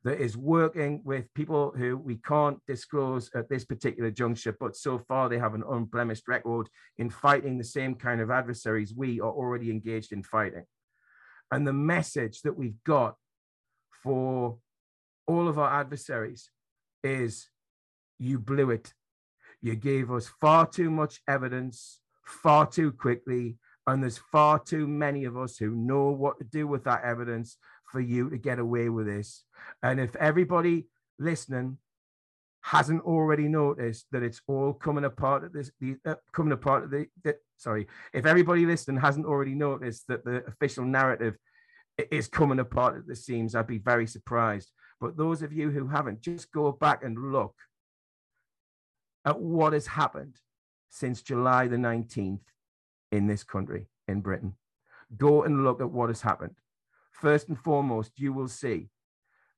that 0.05 0.21
is 0.21 0.37
working 0.37 1.01
with 1.05 1.33
people 1.35 1.73
who 1.77 1.97
we 1.97 2.17
can't 2.17 2.59
disclose 2.67 3.31
at 3.35 3.49
this 3.49 3.65
particular 3.65 4.11
juncture, 4.11 4.57
but 4.59 4.77
so 4.77 4.99
far 4.99 5.29
they 5.29 5.39
have 5.39 5.55
an 5.55 5.65
unblemished 5.69 6.29
record 6.29 6.69
in 6.99 7.11
fighting 7.11 7.59
the 7.59 7.65
same 7.65 7.95
kind 7.95 8.21
of 8.21 8.31
adversaries 8.31 8.95
we 8.95 9.21
are 9.21 9.31
already 9.31 9.71
engaged 9.71 10.13
in 10.13 10.23
fighting. 10.23 10.65
And 11.51 11.67
the 11.67 11.73
message 11.73 12.43
that 12.43 12.57
we've 12.57 12.83
got 12.85 13.17
for 14.03 14.59
all 15.27 15.49
of 15.49 15.59
our 15.59 15.81
adversaries 15.81 16.51
is 17.03 17.49
you 18.19 18.39
blew 18.39 18.71
it. 18.71 18.93
You 19.61 19.75
gave 19.75 20.11
us 20.11 20.31
far 20.41 20.67
too 20.67 20.91
much 20.91 21.21
evidence 21.27 22.01
far 22.29 22.67
too 22.67 22.93
quickly. 22.93 23.57
And 23.87 24.03
there's 24.03 24.19
far 24.19 24.59
too 24.59 24.87
many 24.87 25.25
of 25.25 25.37
us 25.37 25.57
who 25.57 25.75
know 25.75 26.11
what 26.11 26.39
to 26.39 26.45
do 26.45 26.67
with 26.67 26.85
that 26.85 27.05
evidence 27.05 27.57
for 27.91 28.01
you 28.01 28.29
to 28.29 28.37
get 28.37 28.59
away 28.59 28.91
with 28.91 29.07
this. 29.07 29.45
And 29.83 30.01
if 30.01 30.15
everybody 30.17 30.87
listening 31.19 31.79
hasn't 32.63 33.03
already 33.03 33.49
noticed 33.49 34.07
that 34.13 34.23
it's 34.23 34.43
all 34.47 34.73
coming 34.73 35.05
apart 35.05 35.45
at 35.45 35.53
this, 35.53 35.71
the, 35.81 35.97
uh, 36.05 36.15
coming 36.33 36.53
apart 36.53 36.85
at 36.85 36.91
the, 36.91 37.07
the, 37.25 37.37
sorry, 37.57 37.87
if 38.13 38.27
everybody 38.27 38.67
listening 38.67 39.01
hasn't 39.01 39.27
already 39.27 39.55
noticed 39.55 40.07
that 40.09 40.25
the 40.25 40.45
official 40.47 40.85
narrative 40.85 41.37
is 42.11 42.29
coming 42.29 42.59
apart 42.59 42.97
at 42.97 43.07
the 43.07 43.17
seams, 43.17 43.55
I'd 43.55 43.67
be 43.67 43.79
very 43.79 44.07
surprised. 44.07 44.71
But 45.01 45.17
those 45.17 45.43
of 45.43 45.53
you 45.53 45.71
who 45.71 45.87
haven't, 45.89 46.21
just 46.21 46.53
go 46.53 46.73
back 46.73 47.05
and 47.05 47.33
look 47.33 47.55
at 49.25 49.41
what 49.41 49.73
has 49.73 49.87
happened 49.87 50.37
since 50.91 51.23
July 51.23 51.69
the 51.69 51.77
19th 51.77 52.41
in 53.13 53.27
this 53.27 53.45
country, 53.45 53.87
in 54.07 54.21
Britain. 54.21 54.55
Go 55.17 55.43
and 55.43 55.65
look 55.65 55.81
at 55.81 55.91
what 55.91 56.09
has 56.09 56.21
happened. 56.21 56.57
First 57.13 57.49
and 57.49 57.59
foremost, 57.59 58.13
you 58.17 58.33
will 58.33 58.49
see 58.49 58.89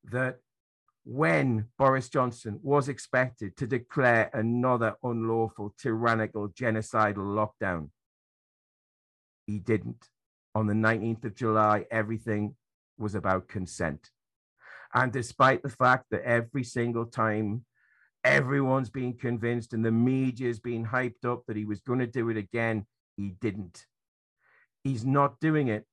that 0.04 0.38
when 1.04 1.66
Boris 1.78 2.08
Johnson 2.08 2.60
was 2.62 2.88
expected 2.88 3.56
to 3.56 3.66
declare 3.66 4.30
another 4.32 4.96
unlawful, 5.02 5.74
tyrannical, 5.78 6.48
genocidal 6.50 7.16
lockdown, 7.16 7.90
he 9.46 9.58
didn't. 9.58 10.08
On 10.54 10.66
the 10.66 10.74
19th 10.74 11.24
of 11.24 11.34
July, 11.34 11.86
everything 11.90 12.54
was 12.98 13.14
about 13.14 13.48
consent. 13.48 14.10
And 14.92 15.12
despite 15.12 15.62
the 15.62 15.70
fact 15.70 16.06
that 16.10 16.22
every 16.22 16.64
single 16.64 17.06
time 17.06 17.64
everyone's 18.24 18.90
being 18.90 19.16
convinced 19.16 19.72
and 19.72 19.84
the 19.84 19.92
media's 19.92 20.60
being 20.60 20.84
hyped 20.84 21.24
up 21.24 21.44
that 21.46 21.56
he 21.56 21.64
was 21.64 21.80
going 21.80 22.00
to 22.00 22.06
do 22.06 22.28
it 22.28 22.36
again, 22.36 22.86
he 23.16 23.34
didn't. 23.40 23.86
He's 24.84 25.04
not 25.04 25.40
doing 25.40 25.68
it 25.68 25.86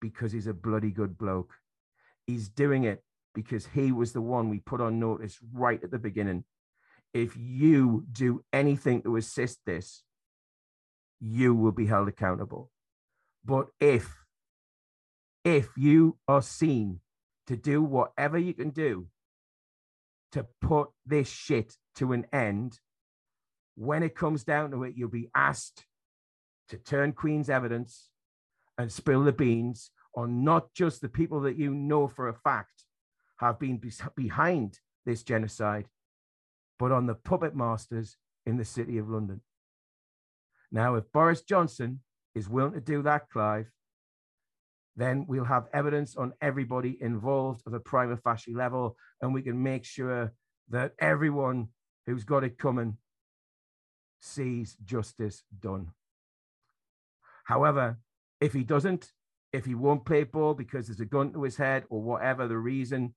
because 0.00 0.32
he's 0.32 0.46
a 0.46 0.54
bloody 0.54 0.90
good 0.90 1.16
bloke. 1.16 1.54
He's 2.26 2.48
doing 2.48 2.84
it 2.84 3.02
because 3.34 3.66
he 3.66 3.92
was 3.92 4.12
the 4.12 4.20
one 4.20 4.48
we 4.48 4.60
put 4.60 4.80
on 4.80 4.98
notice 5.00 5.38
right 5.52 5.82
at 5.82 5.90
the 5.90 5.98
beginning. 5.98 6.44
If 7.12 7.36
you 7.36 8.04
do 8.10 8.44
anything 8.52 9.02
to 9.02 9.16
assist 9.16 9.60
this, 9.66 10.02
you 11.20 11.54
will 11.54 11.72
be 11.72 11.86
held 11.86 12.08
accountable. 12.08 12.70
But 13.44 13.68
if 13.80 14.24
if 15.44 15.68
you 15.76 16.16
are 16.26 16.42
seen 16.42 17.00
to 17.46 17.56
do 17.56 17.82
whatever 17.82 18.38
you 18.38 18.54
can 18.54 18.70
do 18.70 19.08
to 20.32 20.46
put 20.60 20.88
this 21.04 21.28
shit 21.28 21.76
to 21.96 22.12
an 22.12 22.26
end, 22.32 22.80
when 23.76 24.02
it 24.02 24.16
comes 24.16 24.42
down 24.42 24.70
to 24.70 24.84
it, 24.84 24.94
you'll 24.96 25.10
be 25.10 25.30
asked 25.34 25.84
to 26.70 26.78
turn 26.78 27.12
Queen's 27.12 27.50
evidence 27.50 28.08
and 28.78 28.90
spill 28.90 29.22
the 29.22 29.32
beans 29.32 29.90
on 30.16 30.42
not 30.42 30.72
just 30.72 31.00
the 31.00 31.08
people 31.08 31.40
that 31.40 31.58
you 31.58 31.74
know 31.74 32.08
for 32.08 32.28
a 32.28 32.34
fact 32.34 32.83
have 33.36 33.58
been 33.58 33.78
be- 33.78 33.92
behind 34.14 34.78
this 35.06 35.22
genocide, 35.22 35.86
but 36.78 36.92
on 36.92 37.06
the 37.06 37.14
puppet 37.14 37.54
masters 37.54 38.16
in 38.46 38.56
the 38.56 38.64
city 38.64 38.98
of 38.98 39.08
London. 39.08 39.40
Now, 40.70 40.96
if 40.96 41.04
Boris 41.12 41.42
Johnson 41.42 42.00
is 42.34 42.48
willing 42.48 42.72
to 42.72 42.80
do 42.80 43.02
that, 43.02 43.30
Clive, 43.30 43.70
then 44.96 45.26
we'll 45.28 45.44
have 45.44 45.68
evidence 45.72 46.16
on 46.16 46.32
everybody 46.40 46.96
involved 47.00 47.62
at 47.66 47.74
a 47.74 47.80
prima 47.80 48.16
facie 48.16 48.54
level, 48.54 48.96
and 49.20 49.34
we 49.34 49.42
can 49.42 49.62
make 49.62 49.84
sure 49.84 50.32
that 50.70 50.92
everyone 50.98 51.68
who's 52.06 52.24
got 52.24 52.44
it 52.44 52.58
coming 52.58 52.96
sees 54.20 54.76
justice 54.84 55.42
done. 55.60 55.90
However, 57.44 57.98
if 58.40 58.52
he 58.52 58.64
doesn't, 58.64 59.12
if 59.52 59.64
he 59.64 59.74
won't 59.74 60.06
play 60.06 60.24
ball 60.24 60.54
because 60.54 60.86
there's 60.86 61.00
a 61.00 61.04
gun 61.04 61.32
to 61.32 61.42
his 61.42 61.56
head 61.56 61.84
or 61.90 62.00
whatever 62.00 62.48
the 62.48 62.56
reason, 62.56 63.14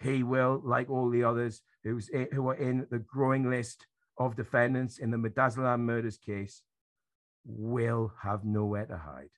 he 0.00 0.22
will, 0.22 0.60
like 0.64 0.90
all 0.90 1.10
the 1.10 1.24
others 1.24 1.62
who's 1.82 2.08
in, 2.08 2.28
who 2.32 2.48
are 2.48 2.54
in 2.54 2.86
the 2.90 2.98
growing 2.98 3.50
list 3.50 3.86
of 4.18 4.36
defendants 4.36 4.98
in 4.98 5.10
the 5.10 5.16
Midazolam 5.16 5.80
murders 5.80 6.18
case, 6.18 6.62
will 7.44 8.12
have 8.22 8.44
nowhere 8.44 8.86
to 8.86 8.96
hide. 8.96 9.30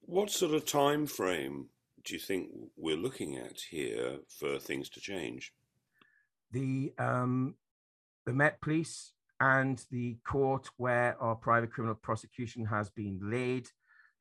What 0.00 0.30
sort 0.30 0.54
of 0.54 0.64
time 0.64 1.06
frame 1.06 1.68
do 2.04 2.14
you 2.14 2.20
think 2.20 2.48
we're 2.76 2.96
looking 2.96 3.36
at 3.36 3.60
here 3.70 4.18
for 4.38 4.58
things 4.58 4.88
to 4.90 5.00
change? 5.00 5.52
The 6.50 6.94
um, 6.98 7.56
the 8.24 8.32
Met 8.32 8.60
Police 8.60 9.12
and 9.40 9.84
the 9.90 10.16
court 10.26 10.68
where 10.76 11.16
our 11.20 11.34
private 11.34 11.72
criminal 11.72 11.94
prosecution 11.94 12.66
has 12.66 12.90
been 12.90 13.20
laid 13.22 13.68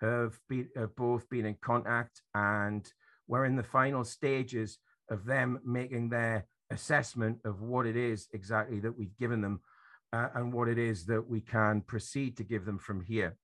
have, 0.01 0.39
been, 0.47 0.69
have 0.75 0.95
both 0.95 1.29
been 1.29 1.45
in 1.45 1.55
contact 1.61 2.21
and 2.35 2.91
we're 3.27 3.45
in 3.45 3.55
the 3.55 3.63
final 3.63 4.03
stages 4.03 4.77
of 5.09 5.25
them 5.25 5.59
making 5.65 6.09
their 6.09 6.45
assessment 6.71 7.39
of 7.45 7.61
what 7.61 7.85
it 7.85 7.95
is 7.95 8.27
exactly 8.33 8.79
that 8.79 8.97
we've 8.97 9.17
given 9.17 9.41
them 9.41 9.61
uh, 10.13 10.27
and 10.35 10.53
what 10.53 10.67
it 10.67 10.77
is 10.77 11.05
that 11.05 11.27
we 11.27 11.41
can 11.41 11.81
proceed 11.81 12.37
to 12.37 12.43
give 12.43 12.65
them 12.65 12.77
from 12.77 13.01
here. 13.01 13.35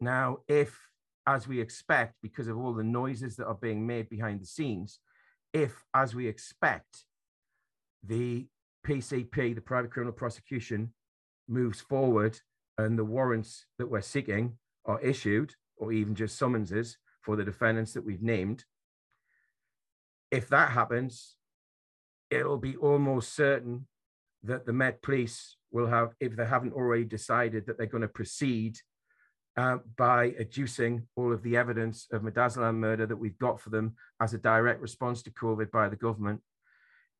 Now, 0.00 0.38
if, 0.48 0.78
as 1.26 1.46
we 1.46 1.60
expect, 1.60 2.14
because 2.22 2.48
of 2.48 2.58
all 2.58 2.72
the 2.72 2.84
noises 2.84 3.36
that 3.36 3.46
are 3.46 3.54
being 3.54 3.86
made 3.86 4.08
behind 4.08 4.40
the 4.40 4.46
scenes, 4.46 4.98
if, 5.52 5.84
as 5.94 6.14
we 6.14 6.26
expect, 6.26 7.04
the 8.04 8.46
PCP, 8.86 9.54
the 9.54 9.60
private 9.60 9.92
criminal 9.92 10.12
prosecution, 10.12 10.92
moves 11.48 11.80
forward 11.80 12.38
and 12.78 12.98
the 12.98 13.04
warrants 13.04 13.66
that 13.78 13.88
we're 13.88 14.00
seeking 14.00 14.58
are 14.86 15.00
issued, 15.00 15.54
or 15.76 15.92
even 15.92 16.14
just 16.14 16.38
summonses 16.38 16.96
for 17.22 17.36
the 17.36 17.44
defendants 17.44 17.92
that 17.92 18.04
we've 18.04 18.22
named, 18.22 18.64
if 20.32 20.48
that 20.48 20.70
happens, 20.70 21.36
it'll 22.30 22.58
be 22.58 22.76
almost 22.76 23.34
certain 23.34 23.86
that 24.42 24.66
the 24.66 24.72
Met 24.72 25.02
Police 25.02 25.56
will 25.70 25.86
have, 25.86 26.14
if 26.18 26.34
they 26.34 26.46
haven't 26.46 26.72
already 26.72 27.04
decided 27.04 27.66
that 27.66 27.76
they're 27.76 27.86
going 27.86 28.00
to 28.00 28.08
proceed 28.08 28.78
uh, 29.58 29.76
by 29.96 30.30
adducing 30.30 31.02
all 31.14 31.32
of 31.32 31.42
the 31.42 31.56
evidence 31.56 32.08
of 32.10 32.22
Midazolam 32.22 32.76
murder 32.76 33.06
that 33.06 33.16
we've 33.16 33.38
got 33.38 33.60
for 33.60 33.68
them 33.68 33.94
as 34.20 34.32
a 34.32 34.38
direct 34.38 34.80
response 34.80 35.22
to 35.22 35.30
COVID 35.30 35.70
by 35.70 35.88
the 35.90 35.96
government. 35.96 36.40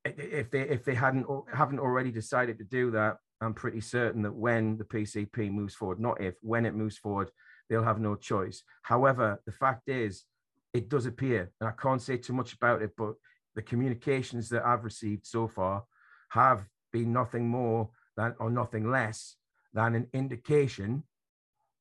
If 0.03 0.51
they 0.51 0.61
if 0.61 0.83
they 0.83 0.95
hadn't 0.95 1.27
haven't 1.53 1.79
already 1.79 2.11
decided 2.11 2.57
to 2.57 2.65
do 2.65 2.91
that, 2.91 3.17
I'm 3.39 3.53
pretty 3.53 3.79
certain 3.79 4.23
that 4.23 4.33
when 4.33 4.77
the 4.77 4.83
PCP 4.83 5.49
moves 5.51 5.75
forward, 5.75 5.99
not 5.99 6.19
if, 6.19 6.33
when 6.41 6.65
it 6.65 6.75
moves 6.75 6.97
forward, 6.97 7.29
they'll 7.69 7.83
have 7.83 8.01
no 8.01 8.15
choice. 8.15 8.63
However, 8.81 9.39
the 9.45 9.53
fact 9.53 9.87
is, 9.87 10.25
it 10.73 10.89
does 10.89 11.05
appear, 11.05 11.51
and 11.59 11.69
I 11.69 11.73
can't 11.79 12.01
say 12.01 12.17
too 12.17 12.33
much 12.33 12.53
about 12.53 12.81
it, 12.81 12.91
but 12.97 13.13
the 13.55 13.61
communications 13.61 14.49
that 14.49 14.65
I've 14.65 14.83
received 14.83 15.25
so 15.27 15.47
far 15.47 15.83
have 16.29 16.67
been 16.91 17.13
nothing 17.13 17.47
more 17.47 17.89
than, 18.17 18.33
or 18.39 18.49
nothing 18.49 18.89
less 18.89 19.35
than 19.73 19.95
an 19.95 20.07
indication 20.13 21.03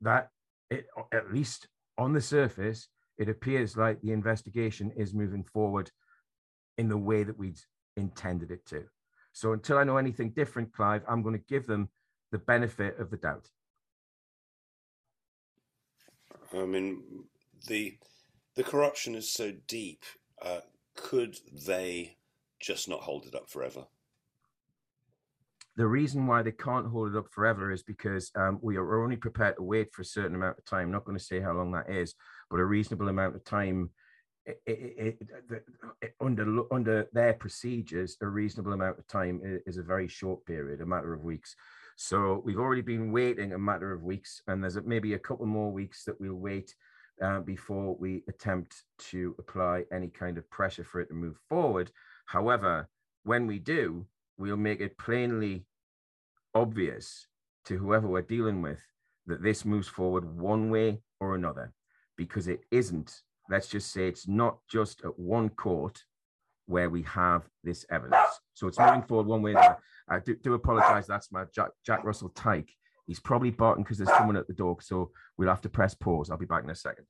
that 0.02 0.28
it, 0.70 0.86
at 1.12 1.32
least 1.32 1.68
on 1.96 2.12
the 2.12 2.20
surface, 2.20 2.88
it 3.18 3.28
appears 3.28 3.76
like 3.76 4.00
the 4.00 4.12
investigation 4.12 4.90
is 4.96 5.14
moving 5.14 5.44
forward 5.44 5.90
in 6.76 6.88
the 6.88 6.96
way 6.96 7.22
that 7.22 7.38
we'd 7.38 7.60
intended 7.96 8.50
it 8.50 8.66
to. 8.66 8.84
So 9.32 9.52
until 9.52 9.78
I 9.78 9.84
know 9.84 9.96
anything 9.96 10.30
different, 10.30 10.72
Clive, 10.72 11.02
I'm 11.08 11.22
going 11.22 11.38
to 11.38 11.44
give 11.48 11.66
them 11.66 11.88
the 12.30 12.38
benefit 12.38 12.98
of 12.98 13.10
the 13.10 13.16
doubt. 13.16 13.48
I 16.54 16.64
mean, 16.64 17.02
the 17.66 17.96
the 18.54 18.64
corruption 18.64 19.14
is 19.14 19.30
so 19.32 19.52
deep. 19.66 20.04
Uh, 20.40 20.60
could 20.94 21.38
they 21.66 22.16
just 22.60 22.88
not 22.88 23.00
hold 23.00 23.26
it 23.26 23.34
up 23.34 23.48
forever? 23.48 23.86
The 25.76 25.86
reason 25.86 26.26
why 26.26 26.42
they 26.42 26.52
can't 26.52 26.86
hold 26.86 27.14
it 27.14 27.18
up 27.18 27.30
forever 27.30 27.70
is 27.70 27.82
because 27.82 28.30
um, 28.36 28.58
we 28.60 28.76
are 28.76 29.02
only 29.02 29.16
prepared 29.16 29.56
to 29.56 29.62
wait 29.62 29.92
for 29.92 30.02
a 30.02 30.04
certain 30.06 30.34
amount 30.34 30.58
of 30.58 30.64
time. 30.66 30.86
I'm 30.86 30.92
not 30.92 31.06
going 31.06 31.16
to 31.16 31.24
say 31.24 31.40
how 31.40 31.54
long 31.54 31.72
that 31.72 31.88
is, 31.88 32.14
but 32.50 32.60
a 32.60 32.64
reasonable 32.64 33.08
amount 33.08 33.36
of 33.36 33.44
time. 33.44 33.90
It, 34.44 34.60
it, 34.66 35.18
it, 36.02 36.14
under 36.20 36.64
under 36.72 37.08
their 37.12 37.32
procedures, 37.34 38.16
a 38.20 38.26
reasonable 38.26 38.72
amount 38.72 38.98
of 38.98 39.06
time 39.06 39.40
is 39.66 39.78
a 39.78 39.82
very 39.82 40.08
short 40.08 40.44
period, 40.44 40.80
a 40.80 40.86
matter 40.86 41.14
of 41.14 41.22
weeks. 41.22 41.54
So 41.96 42.42
we've 42.44 42.58
already 42.58 42.82
been 42.82 43.12
waiting 43.12 43.52
a 43.52 43.58
matter 43.58 43.92
of 43.92 44.02
weeks, 44.02 44.42
and 44.48 44.62
there's 44.62 44.76
maybe 44.84 45.14
a 45.14 45.18
couple 45.18 45.46
more 45.46 45.70
weeks 45.70 46.04
that 46.04 46.20
we'll 46.20 46.34
wait 46.34 46.74
uh, 47.20 47.40
before 47.40 47.94
we 47.96 48.22
attempt 48.28 48.84
to 48.98 49.34
apply 49.38 49.84
any 49.92 50.08
kind 50.08 50.38
of 50.38 50.48
pressure 50.50 50.84
for 50.84 51.00
it 51.00 51.08
to 51.08 51.14
move 51.14 51.38
forward. 51.48 51.90
However, 52.26 52.88
when 53.24 53.46
we 53.46 53.58
do, 53.58 54.06
we'll 54.38 54.56
make 54.56 54.80
it 54.80 54.96
plainly 54.98 55.66
obvious 56.54 57.26
to 57.66 57.76
whoever 57.78 58.08
we're 58.08 58.22
dealing 58.22 58.62
with 58.62 58.80
that 59.26 59.42
this 59.42 59.64
moves 59.64 59.88
forward 59.88 60.24
one 60.38 60.70
way 60.70 61.00
or 61.20 61.34
another. 61.34 61.72
because 62.16 62.46
it 62.48 62.60
isn't. 62.70 63.22
Let's 63.48 63.68
just 63.68 63.90
say 63.92 64.06
it's 64.06 64.28
not 64.28 64.58
just 64.68 65.02
at 65.04 65.18
one 65.18 65.48
court 65.50 66.04
where 66.66 66.90
we 66.90 67.02
have 67.02 67.42
this 67.64 67.84
evidence. 67.90 68.40
So 68.54 68.66
it's 68.68 68.78
moving 68.78 69.02
forward 69.02 69.26
one 69.26 69.42
way. 69.42 69.54
I 70.08 70.18
do, 70.20 70.36
do 70.36 70.54
apologize. 70.54 71.06
That's 71.06 71.32
my 71.32 71.44
Jack, 71.54 71.70
Jack 71.84 72.04
Russell 72.04 72.28
Tyke. 72.30 72.70
He's 73.06 73.20
probably 73.20 73.50
barking 73.50 73.84
because 73.84 73.98
there's 73.98 74.16
someone 74.16 74.36
at 74.36 74.46
the 74.46 74.52
door. 74.52 74.76
So 74.80 75.10
we'll 75.36 75.48
have 75.48 75.60
to 75.62 75.68
press 75.68 75.94
pause. 75.94 76.30
I'll 76.30 76.38
be 76.38 76.46
back 76.46 76.64
in 76.64 76.70
a 76.70 76.74
second. 76.74 77.06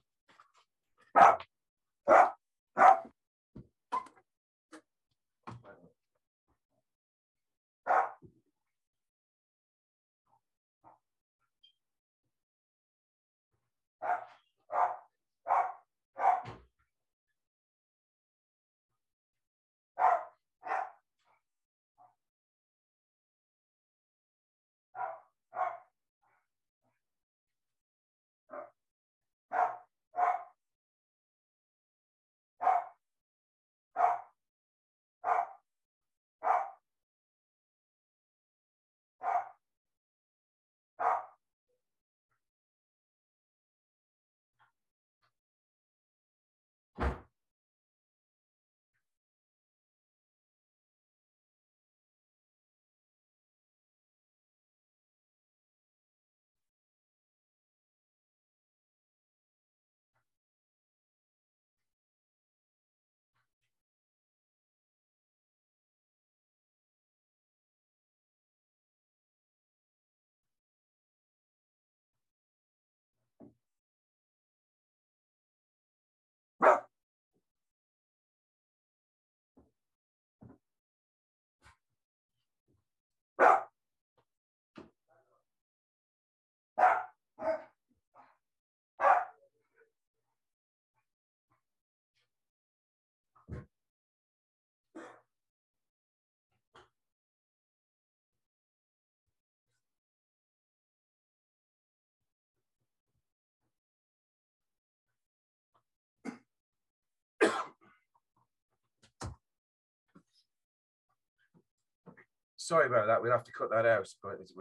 Sorry 112.63 112.87
about 112.87 113.09
that. 113.09 113.21
We'll 113.21 113.33
have 113.33 113.43
to 113.43 113.51
cut 113.51 113.71
that 113.71 113.87
out, 113.87 114.09
but 114.23 114.39
it's, 114.41 114.53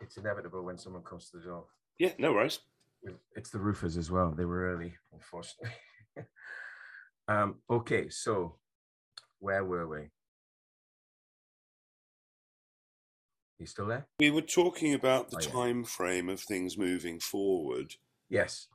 it's 0.00 0.16
inevitable 0.16 0.64
when 0.64 0.76
someone 0.76 1.02
comes 1.04 1.30
to 1.30 1.36
the 1.36 1.44
door. 1.44 1.66
Yeah, 2.00 2.10
no 2.18 2.32
worries. 2.32 2.58
It's 3.36 3.50
the 3.50 3.60
roofers 3.60 3.96
as 3.96 4.10
well. 4.10 4.32
They 4.36 4.44
were 4.44 4.72
early, 4.74 4.94
unfortunately. 5.12 5.70
um, 7.28 7.60
okay, 7.70 8.08
so 8.08 8.56
where 9.38 9.64
were 9.64 9.86
we? 9.86 10.08
You 13.60 13.66
still 13.66 13.86
there? 13.86 14.08
We 14.18 14.30
were 14.30 14.40
talking 14.40 14.92
about 14.92 15.30
the 15.30 15.36
oh, 15.36 15.40
time 15.40 15.84
frame 15.84 16.28
of 16.28 16.40
things 16.40 16.76
moving 16.76 17.20
forward. 17.20 17.94
Yes. 18.28 18.66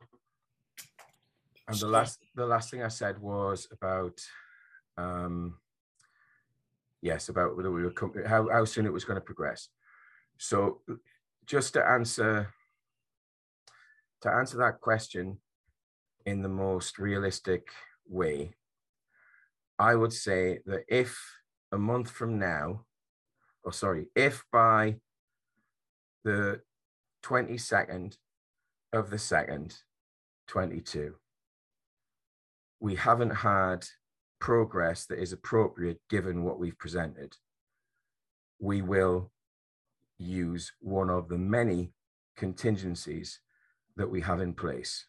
And 1.68 1.78
the 1.78 1.88
last 1.88 2.20
the 2.34 2.46
last 2.46 2.72
thing 2.72 2.82
I 2.82 2.88
said 2.88 3.20
was 3.20 3.68
about 3.74 4.22
um, 4.98 5.58
yes, 7.02 7.30
about 7.30 7.56
whether 7.56 7.72
we 7.72 7.84
were 7.84 7.94
how 8.28 8.50
how 8.50 8.66
soon 8.66 8.86
it 8.86 8.94
was 8.94 9.06
going 9.06 9.20
to 9.20 9.26
progress. 9.26 9.70
So, 10.38 10.82
just 11.46 11.74
to 11.74 11.86
answer 11.86 12.54
to 14.22 14.30
answer 14.30 14.58
that 14.58 14.82
question 14.82 15.40
in 16.26 16.42
the 16.42 16.50
most 16.50 17.00
realistic 17.00 17.70
way, 18.08 18.52
I 19.78 19.96
would 19.96 20.14
say 20.14 20.60
that 20.66 20.84
if 20.88 21.18
a 21.72 21.78
month 21.78 22.10
from 22.10 22.38
now, 22.38 22.86
or 23.64 23.72
sorry, 23.72 24.08
if 24.16 24.44
by 24.52 24.98
the 26.24 26.62
22nd 27.24 28.18
of 28.92 29.10
the 29.10 29.18
second, 29.18 29.78
22, 30.48 31.16
we 32.80 32.96
haven't 32.96 33.30
had 33.30 33.86
progress 34.40 35.06
that 35.06 35.20
is 35.20 35.34
appropriate 35.34 36.00
given 36.10 36.44
what 36.44 36.60
we've 36.60 36.78
presented, 36.78 37.36
we 38.60 38.82
will 38.82 39.32
use 40.18 40.72
one 40.80 41.10
of 41.10 41.30
the 41.30 41.38
many 41.38 41.94
contingencies 42.36 43.40
that 43.96 44.10
we 44.10 44.22
have 44.22 44.42
in 44.42 44.54
place. 44.54 45.06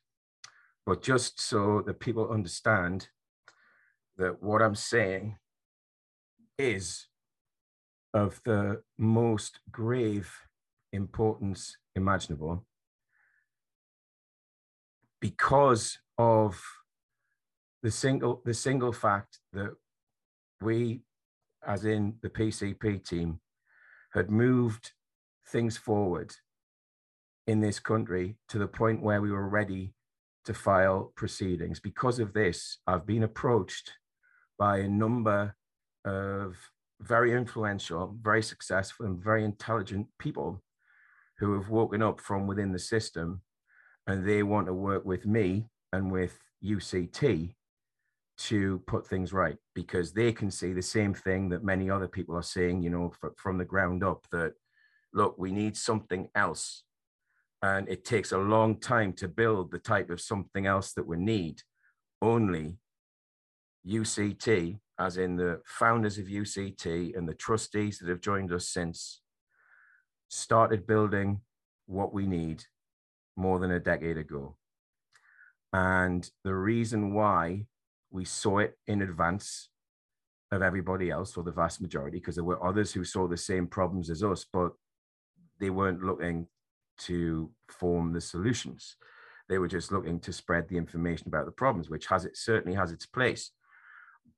But 0.86 1.02
just 1.02 1.40
so 1.40 1.82
that 1.86 2.00
people 2.00 2.30
understand 2.30 3.08
that 4.16 4.42
what 4.42 4.62
I'm 4.62 4.74
saying 4.74 5.36
is 6.58 7.06
of 8.12 8.40
the 8.44 8.82
most 8.98 9.60
grave 9.70 10.32
importance 10.92 11.76
imaginable 11.94 12.64
because 15.20 15.98
of 16.18 16.60
the 17.82 17.90
single 17.90 18.42
the 18.44 18.54
single 18.54 18.92
fact 18.92 19.38
that 19.52 19.74
we, 20.60 21.02
as 21.66 21.84
in 21.84 22.14
the 22.22 22.28
PCP 22.28 23.04
team, 23.06 23.40
had 24.12 24.30
moved 24.30 24.92
things 25.48 25.76
forward 25.76 26.34
in 27.46 27.60
this 27.60 27.78
country 27.80 28.36
to 28.48 28.58
the 28.58 28.66
point 28.66 29.02
where 29.02 29.20
we 29.20 29.30
were 29.30 29.48
ready 29.48 29.94
to 30.44 30.54
file 30.54 31.12
proceedings. 31.16 31.80
Because 31.80 32.18
of 32.18 32.32
this, 32.32 32.78
I've 32.86 33.06
been 33.06 33.22
approached 33.22 33.92
by 34.58 34.78
a 34.78 34.88
number 34.88 35.54
of 36.04 36.56
very 37.00 37.32
influential, 37.32 38.14
very 38.20 38.42
successful, 38.42 39.06
and 39.06 39.22
very 39.22 39.44
intelligent 39.44 40.06
people 40.18 40.62
who 41.38 41.54
have 41.54 41.70
woken 41.70 42.02
up 42.02 42.20
from 42.20 42.46
within 42.46 42.72
the 42.72 42.78
system 42.78 43.40
and 44.06 44.26
they 44.26 44.42
want 44.42 44.66
to 44.66 44.74
work 44.74 45.04
with 45.04 45.24
me 45.26 45.70
and 45.92 46.12
with 46.12 46.38
UCT 46.62 47.54
to 48.40 48.78
put 48.86 49.06
things 49.06 49.34
right 49.34 49.56
because 49.74 50.12
they 50.12 50.32
can 50.32 50.50
see 50.50 50.72
the 50.72 50.80
same 50.82 51.12
thing 51.12 51.50
that 51.50 51.62
many 51.62 51.90
other 51.90 52.08
people 52.08 52.34
are 52.34 52.42
seeing, 52.42 52.82
you 52.82 52.88
know, 52.88 53.12
from 53.36 53.58
the 53.58 53.64
ground 53.64 54.02
up 54.02 54.26
that, 54.32 54.54
look, 55.12 55.36
we 55.38 55.52
need 55.52 55.76
something 55.76 56.28
else. 56.34 56.84
And 57.62 57.86
it 57.86 58.06
takes 58.06 58.32
a 58.32 58.38
long 58.38 58.80
time 58.80 59.12
to 59.14 59.28
build 59.28 59.70
the 59.70 59.78
type 59.78 60.08
of 60.08 60.22
something 60.22 60.64
else 60.66 60.94
that 60.94 61.06
we 61.06 61.18
need. 61.18 61.60
Only 62.22 62.78
UCT, 63.86 64.78
as 64.98 65.18
in 65.18 65.36
the 65.36 65.60
founders 65.66 66.16
of 66.16 66.26
UCT 66.26 67.16
and 67.16 67.28
the 67.28 67.34
trustees 67.34 67.98
that 67.98 68.08
have 68.08 68.22
joined 68.22 68.52
us 68.52 68.66
since, 68.68 69.20
started 70.28 70.86
building 70.86 71.42
what 71.86 72.14
we 72.14 72.26
need 72.26 72.64
more 73.36 73.58
than 73.58 73.72
a 73.72 73.80
decade 73.80 74.16
ago. 74.16 74.56
And 75.74 76.28
the 76.42 76.54
reason 76.54 77.12
why 77.12 77.66
we 78.10 78.24
saw 78.24 78.58
it 78.58 78.76
in 78.86 79.02
advance 79.02 79.68
of 80.52 80.62
everybody 80.62 81.10
else, 81.10 81.36
or 81.36 81.44
the 81.44 81.52
vast 81.52 81.80
majority, 81.80 82.18
because 82.18 82.34
there 82.34 82.44
were 82.44 82.64
others 82.64 82.92
who 82.92 83.04
saw 83.04 83.28
the 83.28 83.36
same 83.36 83.66
problems 83.66 84.10
as 84.10 84.22
us, 84.24 84.44
but 84.52 84.72
they 85.60 85.70
weren't 85.70 86.02
looking 86.02 86.48
to 86.98 87.50
form 87.68 88.12
the 88.12 88.20
solutions. 88.20 88.96
They 89.48 89.58
were 89.58 89.68
just 89.68 89.92
looking 89.92 90.18
to 90.20 90.32
spread 90.32 90.68
the 90.68 90.76
information 90.76 91.28
about 91.28 91.46
the 91.46 91.52
problems, 91.52 91.88
which 91.88 92.06
has 92.06 92.24
it 92.24 92.36
certainly 92.36 92.76
has 92.76 92.90
its 92.90 93.06
place. 93.06 93.52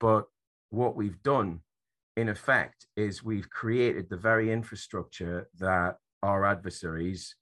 But 0.00 0.24
what 0.70 0.96
we've 0.96 1.22
done, 1.22 1.60
in 2.16 2.28
effect, 2.28 2.86
is 2.96 3.24
we've 3.24 3.48
created 3.48 4.08
the 4.08 4.16
very 4.16 4.52
infrastructure 4.52 5.48
that 5.58 5.96
our 6.22 6.44
adversaries 6.44 7.36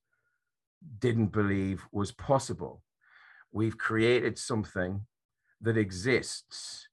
didn't 1.01 1.33
believe 1.33 1.83
was 1.93 2.12
possible 2.12 2.83
we've 3.53 3.78
created 3.78 4.39
something 4.39 5.07
that 5.63 5.77
exists 5.77 6.89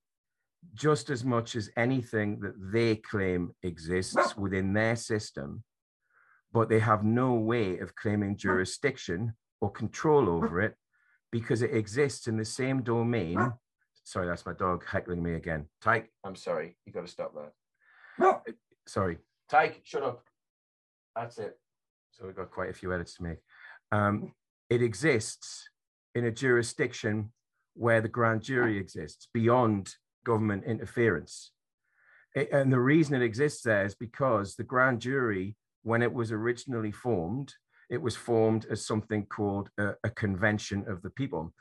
just 0.74 1.10
as 1.10 1.24
much 1.24 1.56
as 1.56 1.70
anything 1.78 2.40
that 2.42 2.54
they 2.72 2.96
claim 2.96 3.52
exists 3.64 4.36
within 4.38 4.74
their 4.74 4.96
system, 4.96 5.64
but 6.52 6.70
they 6.70 6.80
have 6.80 7.04
no 7.04 7.34
way 7.34 7.80
of 7.80 7.96
claiming 7.96 8.38
jurisdiction 8.38 9.34
or 9.62 9.72
control 9.72 10.30
over 10.30 10.62
it 10.62 10.76
because 11.32 11.62
it 11.62 11.74
exists 11.74 12.28
in 12.28 12.38
the 12.38 12.46
same 12.46 12.84
domain. 12.84 13.54
Sorry, 14.04 14.28
that's 14.28 14.46
my 14.46 14.54
dog 14.54 14.86
heckling 14.86 15.22
me 15.22 15.34
again. 15.34 15.66
Tyke, 15.82 16.10
I'm 16.24 16.36
sorry. 16.36 16.78
You 16.86 16.94
got 16.94 17.06
to 17.06 17.12
stop 17.12 17.34
that. 17.36 18.42
Sorry. 18.88 19.18
Tyke, 19.50 19.82
shut 19.84 20.04
up. 20.04 20.24
That's 21.16 21.38
it. 21.40 21.58
So 22.12 22.26
we've 22.26 22.36
got 22.36 22.52
quite 22.52 22.70
a 22.70 22.74
few 22.74 22.94
edits 22.94 23.16
to 23.16 23.24
make. 23.24 23.40
Um, 23.92 24.34
it 24.70 24.82
exists 24.82 25.70
in 26.16 26.26
a 26.26 26.32
jurisdiction 26.32 27.32
where 27.78 28.02
the 28.02 28.08
grand 28.08 28.42
jury 28.42 28.78
exists 28.78 29.28
beyond 29.34 29.94
government 30.26 30.64
interference. 30.66 31.52
It, 32.36 32.52
and 32.52 32.72
the 32.72 32.80
reason 32.80 33.16
it 33.16 33.26
exists 33.26 33.64
there 33.64 33.86
is 33.86 33.96
because 33.96 34.56
the 34.56 34.64
grand 34.64 35.00
jury, 35.00 35.56
when 35.84 36.02
it 36.02 36.12
was 36.12 36.32
originally 36.32 36.92
formed, 36.92 37.54
it 37.90 38.02
was 38.02 38.16
formed 38.16 38.66
as 38.70 38.86
something 38.86 39.26
called 39.26 39.70
a, 39.78 39.94
a 40.04 40.10
convention 40.10 40.86
of 40.88 41.02
the 41.02 41.12
people. 41.12 41.54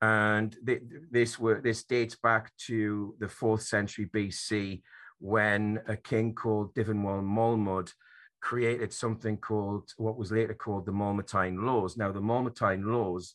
And 0.00 0.56
th- 0.66 0.82
this, 1.10 1.38
were, 1.38 1.60
this 1.60 1.84
dates 1.84 2.16
back 2.16 2.52
to 2.66 3.14
the 3.18 3.28
fourth 3.28 3.62
century 3.62 4.08
BC 4.14 4.82
when 5.18 5.80
a 5.86 5.96
king 5.96 6.34
called 6.34 6.74
Dyfnwal 6.74 7.22
Moelmud 7.22 7.92
created 8.40 8.92
something 8.92 9.38
called 9.38 9.90
what 9.96 10.18
was 10.18 10.30
later 10.30 10.54
called 10.54 10.84
the 10.84 10.92
Molmutine 10.92 11.64
Laws. 11.64 11.96
Now, 11.96 12.12
the 12.12 12.20
Molmutine 12.20 12.84
Laws 12.84 13.34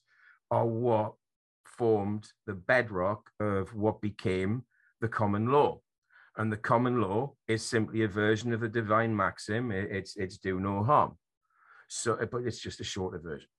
are 0.52 0.66
what 0.66 1.14
formed 1.80 2.26
the 2.46 2.60
bedrock 2.72 3.32
of 3.40 3.74
what 3.74 4.02
became 4.02 4.64
the 5.00 5.08
common 5.08 5.46
law. 5.48 5.80
And 6.38 6.52
the 6.52 6.64
common 6.72 7.02
law 7.02 7.34
is 7.48 7.64
simply 7.66 8.04
a 8.04 8.08
version 8.26 8.54
of 8.54 8.60
the 8.60 8.68
divine 8.82 9.16
maxim. 9.16 9.72
It's 9.72 10.16
it's 10.24 10.38
do 10.38 10.60
no 10.60 10.84
harm. 10.84 11.12
So, 11.88 12.10
but 12.32 12.44
it's 12.44 12.60
just 12.60 12.82
a 12.82 12.92
shorter 12.94 13.20
version. 13.20 13.50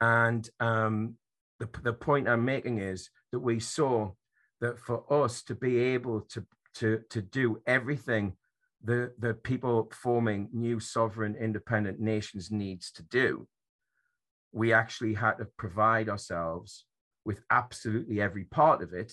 And 0.00 0.42
um, 0.60 1.14
the 1.60 1.68
the 1.82 1.92
point 1.92 2.28
I'm 2.28 2.44
making 2.44 2.78
is 2.78 3.10
that 3.30 3.40
we 3.40 3.60
saw 3.60 4.12
that 4.60 4.78
for 4.78 4.98
us 5.22 5.42
to 5.44 5.54
be 5.54 5.78
able 5.94 6.20
to 6.32 6.44
to 6.78 7.00
to 7.10 7.22
do 7.22 7.46
everything 7.66 8.36
the 8.84 9.12
the 9.18 9.34
people 9.34 9.90
forming 9.92 10.48
new 10.52 10.78
sovereign 10.80 11.34
independent 11.36 11.98
nations 12.00 12.50
needs 12.50 12.90
to 12.92 13.02
do, 13.20 13.48
we 14.52 14.72
actually 14.72 15.14
had 15.14 15.36
to 15.38 15.46
provide 15.56 16.08
ourselves 16.08 16.84
with 17.26 17.40
absolutely 17.50 18.20
every 18.20 18.44
part 18.44 18.82
of 18.82 18.94
it 18.94 19.12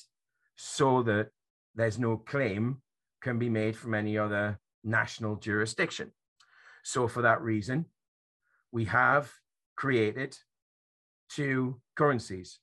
so 0.55 1.01
that 1.03 1.29
there's 1.75 1.97
no 1.97 2.15
claim 2.15 2.81
can 3.21 3.39
be 3.39 3.49
made 3.49 3.75
from 3.75 3.95
any 3.95 4.17
other 4.17 4.59
national 4.83 5.35
jurisdiction. 5.37 6.11
So, 6.83 7.07
for 7.07 7.23
that 7.23 7.41
reason, 7.41 7.85
we 8.71 8.85
have 8.85 9.31
created 9.75 10.37
two 11.29 11.81
currencies 11.95 12.59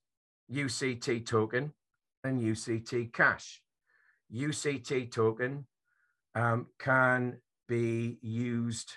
UCT 0.53 1.26
token 1.26 1.72
and 2.22 2.40
UCT 2.40 3.12
cash. 3.12 3.61
UCT 4.32 5.11
token 5.11 5.66
um, 6.34 6.66
can 6.78 7.38
be 7.68 8.18
used 8.22 8.92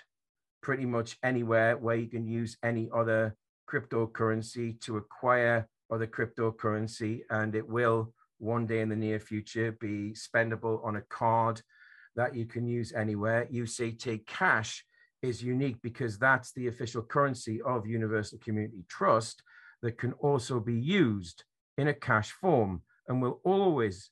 pretty 0.62 0.86
much 0.86 1.16
anywhere 1.22 1.76
where 1.76 1.96
you 1.96 2.08
can 2.08 2.26
use 2.26 2.56
any 2.62 2.88
other 2.94 3.36
cryptocurrency 3.70 4.80
to 4.80 4.96
acquire 4.96 5.68
other 5.90 6.06
cryptocurrency, 6.06 7.20
and 7.30 7.54
it 7.54 7.68
will 7.68 8.12
one 8.38 8.66
day 8.66 8.80
in 8.80 8.88
the 8.88 8.96
near 8.96 9.20
future 9.20 9.72
be 9.80 10.12
spendable 10.12 10.84
on 10.84 10.96
a 10.96 11.02
card 11.02 11.60
that 12.16 12.34
you 12.34 12.46
can 12.46 12.66
use 12.66 12.92
anywhere. 12.92 13.46
UCT 13.52 14.26
Cash 14.26 14.84
is 15.22 15.42
unique 15.42 15.76
because 15.82 16.18
that's 16.18 16.52
the 16.52 16.68
official 16.68 17.02
currency 17.02 17.60
of 17.62 17.86
Universal 17.86 18.38
Community 18.44 18.84
Trust 18.88 19.42
that 19.82 19.98
can 19.98 20.12
also 20.14 20.60
be 20.60 20.74
used 20.74 21.44
in 21.78 21.88
a 21.88 21.94
cash 21.94 22.30
form 22.30 22.82
and 23.08 23.20
will 23.20 23.40
always 23.44 24.10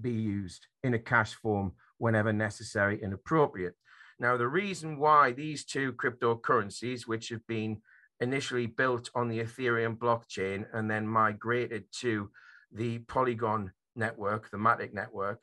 be 0.00 0.12
used 0.12 0.66
in 0.82 0.94
a 0.94 0.98
cash 0.98 1.34
form 1.34 1.72
whenever 1.98 2.32
necessary 2.32 3.00
and 3.02 3.12
appropriate. 3.12 3.74
Now, 4.18 4.36
the 4.36 4.48
reason 4.48 4.98
why 4.98 5.32
these 5.32 5.64
two 5.64 5.92
cryptocurrencies, 5.92 7.06
which 7.06 7.28
have 7.28 7.46
been 7.46 7.82
initially 8.20 8.66
built 8.66 9.10
on 9.14 9.28
the 9.28 9.40
Ethereum 9.40 9.96
blockchain 9.96 10.66
and 10.72 10.90
then 10.90 11.06
migrated 11.06 11.84
to 12.00 12.30
the 12.72 12.98
Polygon 13.00 13.72
network, 13.94 14.50
the 14.50 14.56
Matic 14.56 14.92
network. 14.92 15.42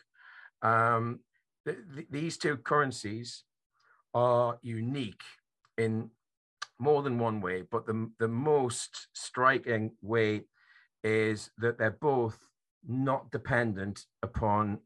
Um, 0.61 1.19
th- 1.65 1.78
th- 1.95 2.07
these 2.09 2.38
two 2.38 2.57
currencies 2.57 3.43
are 4.13 4.57
unique 4.61 5.24
in 5.78 6.09
more 6.80 7.01
than 7.03 7.19
one 7.19 7.41
way, 7.41 7.63
but 7.69 7.86
the, 7.86 8.09
the 8.19 8.28
most 8.28 9.07
striking 9.13 9.91
way 10.01 10.45
is 11.03 11.51
that 11.57 11.78
they're 11.78 11.91
both 11.91 12.38
not 12.88 13.32
dependent 13.32 14.05
upon 14.21 14.80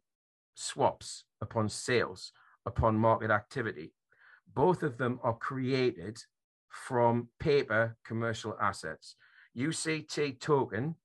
swaps, 0.56 1.24
upon 1.42 1.70
sales, 1.70 2.32
upon 2.66 2.98
market 2.98 3.32
activity. 3.32 3.94
Both 4.54 4.84
of 4.84 4.98
them 4.98 5.20
are 5.24 5.36
created 5.36 6.20
from 6.70 7.30
paper 7.40 7.98
commercial 8.06 8.58
assets. 8.62 9.16
UCT 9.58 10.40
token 10.40 10.96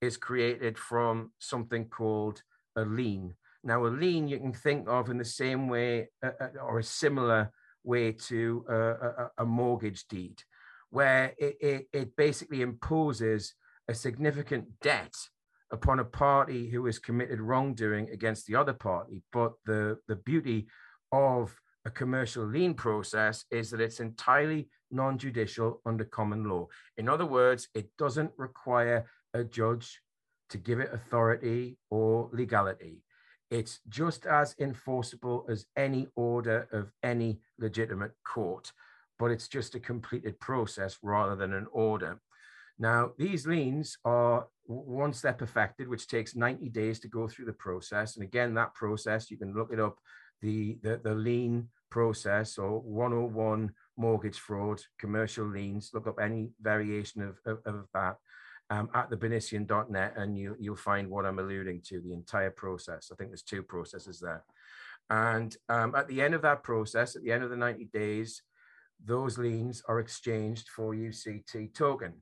is 0.00 0.16
created 0.16 0.78
from 0.78 1.32
something 1.38 1.86
called 1.86 2.42
a 2.76 2.84
lien. 2.84 3.34
Now, 3.64 3.86
a 3.86 3.88
lien 3.88 4.28
you 4.28 4.38
can 4.38 4.52
think 4.52 4.88
of 4.88 5.10
in 5.10 5.18
the 5.18 5.24
same 5.24 5.68
way 5.68 6.08
uh, 6.24 6.30
uh 6.40 6.48
or 6.62 6.78
a 6.78 6.84
similar 6.84 7.50
way 7.84 8.12
to 8.12 8.64
a, 8.68 9.42
a, 9.42 9.44
mortgage 9.44 10.06
deed, 10.08 10.42
where 10.90 11.32
it, 11.38 11.56
it, 11.60 11.88
it 11.92 12.16
basically 12.16 12.60
imposes 12.60 13.54
a 13.88 13.94
significant 13.94 14.66
debt 14.82 15.14
upon 15.70 15.98
a 15.98 16.04
party 16.04 16.68
who 16.68 16.84
has 16.86 16.98
committed 16.98 17.40
wrongdoing 17.40 18.08
against 18.10 18.46
the 18.46 18.54
other 18.54 18.72
party. 18.72 19.22
But 19.32 19.52
the, 19.64 19.98
the 20.06 20.16
beauty 20.16 20.66
of 21.12 21.54
a 21.88 21.90
commercial 21.90 22.44
lien 22.44 22.74
process 22.74 23.46
is 23.50 23.70
that 23.70 23.80
it's 23.80 23.98
entirely 23.98 24.68
non 24.90 25.16
judicial 25.16 25.80
under 25.86 26.04
common 26.04 26.44
law. 26.44 26.66
In 26.98 27.08
other 27.08 27.24
words, 27.24 27.68
it 27.74 27.88
doesn't 27.96 28.30
require 28.36 29.06
a 29.32 29.42
judge 29.42 30.00
to 30.50 30.58
give 30.58 30.80
it 30.80 30.92
authority 30.92 31.78
or 31.88 32.28
legality. 32.32 33.02
It's 33.50 33.80
just 33.88 34.26
as 34.26 34.54
enforceable 34.60 35.46
as 35.48 35.64
any 35.76 36.08
order 36.14 36.68
of 36.72 36.92
any 37.02 37.40
legitimate 37.58 38.12
court, 38.22 38.70
but 39.18 39.30
it's 39.30 39.48
just 39.48 39.74
a 39.74 39.80
completed 39.80 40.38
process 40.40 40.98
rather 41.02 41.36
than 41.36 41.54
an 41.54 41.66
order. 41.72 42.20
Now, 42.78 43.12
these 43.16 43.46
liens 43.46 43.96
are 44.04 44.46
once 44.66 45.22
they're 45.22 45.32
perfected, 45.32 45.88
which 45.88 46.06
takes 46.06 46.36
90 46.36 46.68
days 46.68 47.00
to 47.00 47.08
go 47.08 47.28
through 47.28 47.46
the 47.46 47.62
process. 47.66 48.16
And 48.16 48.24
again, 48.24 48.52
that 48.54 48.74
process, 48.74 49.30
you 49.30 49.38
can 49.38 49.54
look 49.54 49.72
it 49.72 49.80
up, 49.80 49.96
the, 50.42 50.78
the, 50.82 51.00
the 51.02 51.14
lien 51.14 51.68
process 51.90 52.58
or 52.58 52.80
101 52.80 53.70
mortgage 53.96 54.38
fraud, 54.38 54.80
commercial 54.98 55.46
liens, 55.46 55.90
look 55.92 56.06
up 56.06 56.20
any 56.20 56.50
variation 56.60 57.22
of, 57.22 57.38
of, 57.46 57.58
of 57.66 57.86
that 57.94 58.16
um, 58.70 58.88
at 58.94 59.10
thebernician.net 59.10 60.14
and 60.16 60.38
you, 60.38 60.56
you'll 60.58 60.76
find 60.76 61.08
what 61.08 61.24
I'm 61.24 61.38
alluding 61.38 61.82
to, 61.86 62.00
the 62.00 62.12
entire 62.12 62.50
process. 62.50 63.10
I 63.12 63.16
think 63.16 63.30
there's 63.30 63.42
two 63.42 63.62
processes 63.62 64.20
there. 64.20 64.44
And 65.10 65.56
um, 65.68 65.94
at 65.94 66.06
the 66.08 66.20
end 66.20 66.34
of 66.34 66.42
that 66.42 66.62
process, 66.62 67.16
at 67.16 67.22
the 67.22 67.32
end 67.32 67.42
of 67.42 67.50
the 67.50 67.56
90 67.56 67.86
days, 67.86 68.42
those 69.02 69.38
liens 69.38 69.82
are 69.88 70.00
exchanged 70.00 70.68
for 70.68 70.94
UCT 70.94 71.74
token 71.74 72.14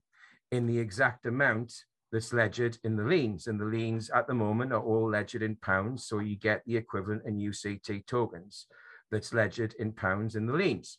in 0.53 0.67
the 0.67 0.79
exact 0.79 1.27
amount 1.27 1.73
that's 2.12 2.33
ledgered 2.33 2.79
in 2.85 2.97
the 2.97 3.03
liens. 3.03 3.49
And 3.49 3.59
the 3.59 3.64
liens 3.64 4.11
at 4.11 4.29
the 4.29 4.35
moment 4.35 4.73
are 4.73 4.81
all 4.81 5.11
ledgered 5.11 5.43
in 5.43 5.57
pounds. 5.57 6.07
So 6.07 6.21
you 6.21 6.37
get 6.37 6.62
the 6.64 6.77
equivalent 6.77 7.23
in 7.27 7.39
UCT 7.39 8.07
tokens 8.07 8.67
that's 9.11 9.33
ledgered 9.33 9.75
in 9.79 9.93
pounds 9.93 10.37
in 10.37 10.47
the 10.47 10.53
liens. 10.53 10.99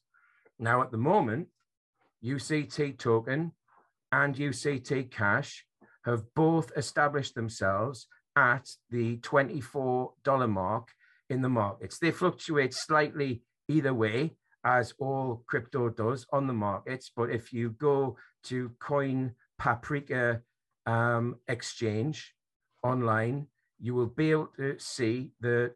Now, 0.60 0.82
at 0.82 0.92
the 0.92 0.98
moment, 0.98 1.48
UCT 2.24 2.98
token 2.98 3.52
and 4.12 4.36
UCT 4.36 5.12
Cash 5.12 5.66
have 6.06 6.24
both 6.36 6.72
established 6.76 7.36
themselves 7.36 8.08
at 8.36 8.70
the 8.90 9.18
$24 9.18 10.50
mark 10.50 10.90
in 11.30 11.42
the 11.42 11.50
markets. 11.50 12.00
They 12.00 12.12
fluctuate 12.12 12.74
slightly 12.74 13.44
either 13.68 13.94
way, 13.94 14.38
as 14.64 14.94
all 15.00 15.44
crypto 15.48 15.90
does 15.90 16.26
on 16.32 16.48
the 16.48 16.54
markets. 16.54 17.12
But 17.16 17.30
if 17.30 17.54
you 17.54 17.72
go 17.72 18.18
to 18.46 18.72
Coin 18.80 19.34
Paprika 19.58 20.42
um, 20.86 21.36
Exchange 21.48 22.34
online, 22.84 23.48
you 23.80 23.94
will 23.94 24.08
be 24.08 24.32
able 24.32 24.50
to 24.58 24.78
see 24.80 25.32
the 25.40 25.74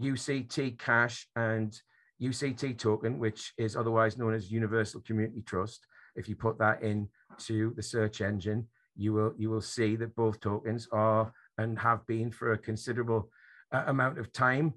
UCT 0.00 0.78
Cash 0.78 1.28
and 1.36 1.80
UCT 2.20 2.78
token, 2.78 3.18
which 3.18 3.52
is 3.58 3.76
otherwise 3.76 4.16
known 4.16 4.34
as 4.34 4.50
Universal 4.50 5.00
Community 5.02 5.42
Trust. 5.42 5.86
If 6.14 6.28
you 6.28 6.36
put 6.36 6.58
that 6.58 6.82
in 6.82 7.08
to 7.40 7.72
the 7.76 7.82
search 7.82 8.20
engine, 8.20 8.66
you 8.96 9.12
will 9.12 9.32
you 9.38 9.50
will 9.50 9.62
see 9.62 9.96
that 9.96 10.14
both 10.14 10.40
tokens 10.40 10.86
are 10.92 11.32
and 11.58 11.78
have 11.78 12.06
been 12.06 12.30
for 12.30 12.52
a 12.52 12.58
considerable 12.58 13.30
uh, 13.72 13.84
amount 13.86 14.18
of 14.18 14.32
time 14.32 14.74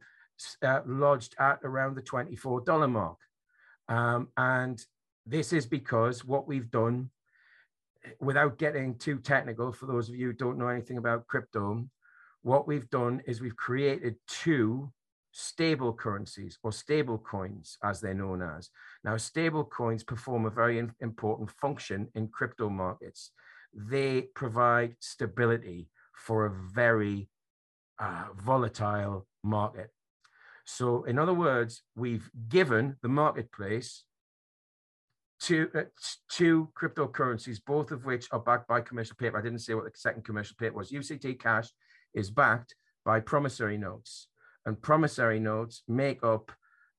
uh, 0.64 0.82
lodged 0.86 1.36
at 1.40 1.60
around 1.64 1.96
the 1.96 2.02
$24 2.02 2.90
mark. 2.90 3.18
Um, 3.88 4.30
and 4.38 4.84
this 5.26 5.54
is 5.54 5.66
because 5.66 6.26
what 6.26 6.48
we've 6.48 6.70
done, 6.70 7.10
without 8.20 8.58
getting 8.58 8.98
too 8.98 9.20
technical, 9.20 9.72
for 9.72 9.86
those 9.86 10.10
of 10.10 10.16
you 10.16 10.28
who 10.28 10.34
don't 10.34 10.58
know 10.58 10.68
anything 10.68 10.98
about 10.98 11.28
crypto, 11.28 11.86
what 12.42 12.68
we've 12.68 12.90
done 12.90 13.22
is 13.26 13.42
we've 13.42 13.56
created 13.56 14.16
two 14.28 14.92
stable 15.38 15.92
currencies 15.92 16.58
or 16.64 16.72
stable 16.72 17.18
coins, 17.18 17.78
as 17.84 18.00
they're 18.00 18.14
known 18.14 18.42
as. 18.42 18.70
Now, 19.04 19.18
stable 19.18 19.66
coins 19.66 20.02
perform 20.02 20.46
a 20.46 20.50
very 20.50 20.80
important 21.02 21.52
function 21.52 22.08
in 22.16 22.30
crypto 22.30 22.70
markets. 22.70 23.32
They 23.74 24.22
provide 24.34 24.96
stability 25.02 25.90
for 26.16 26.46
a 26.46 26.52
very 26.74 27.28
uh, 28.00 28.28
volatile 28.34 29.28
market. 29.44 29.90
So, 30.64 31.04
in 31.04 31.20
other 31.20 31.34
words, 31.34 31.84
we've 31.98 32.30
given 32.48 32.96
the 33.02 33.10
marketplace 33.10 34.06
two, 35.42 35.70
uh, 35.76 35.82
two 36.30 36.70
cryptocurrencies, 36.82 37.60
both 37.64 37.92
of 37.92 38.06
which 38.06 38.28
are 38.32 38.40
backed 38.40 38.70
by 38.70 38.80
commercial 38.80 39.18
paper. 39.18 39.38
I 39.38 39.42
didn't 39.42 39.60
say 39.60 39.74
what 39.74 39.84
the 39.84 39.92
second 39.96 40.24
commercial 40.24 40.56
paper 40.58 40.78
was. 40.78 40.92
UCT 40.92 41.42
Cash 41.42 41.68
is 42.14 42.32
backed 42.32 42.74
by 43.04 43.20
promissory 43.20 43.78
notes 43.78 44.28
and 44.66 44.82
promissory 44.82 45.40
notes 45.40 45.84
make 45.88 46.24
up 46.24 46.52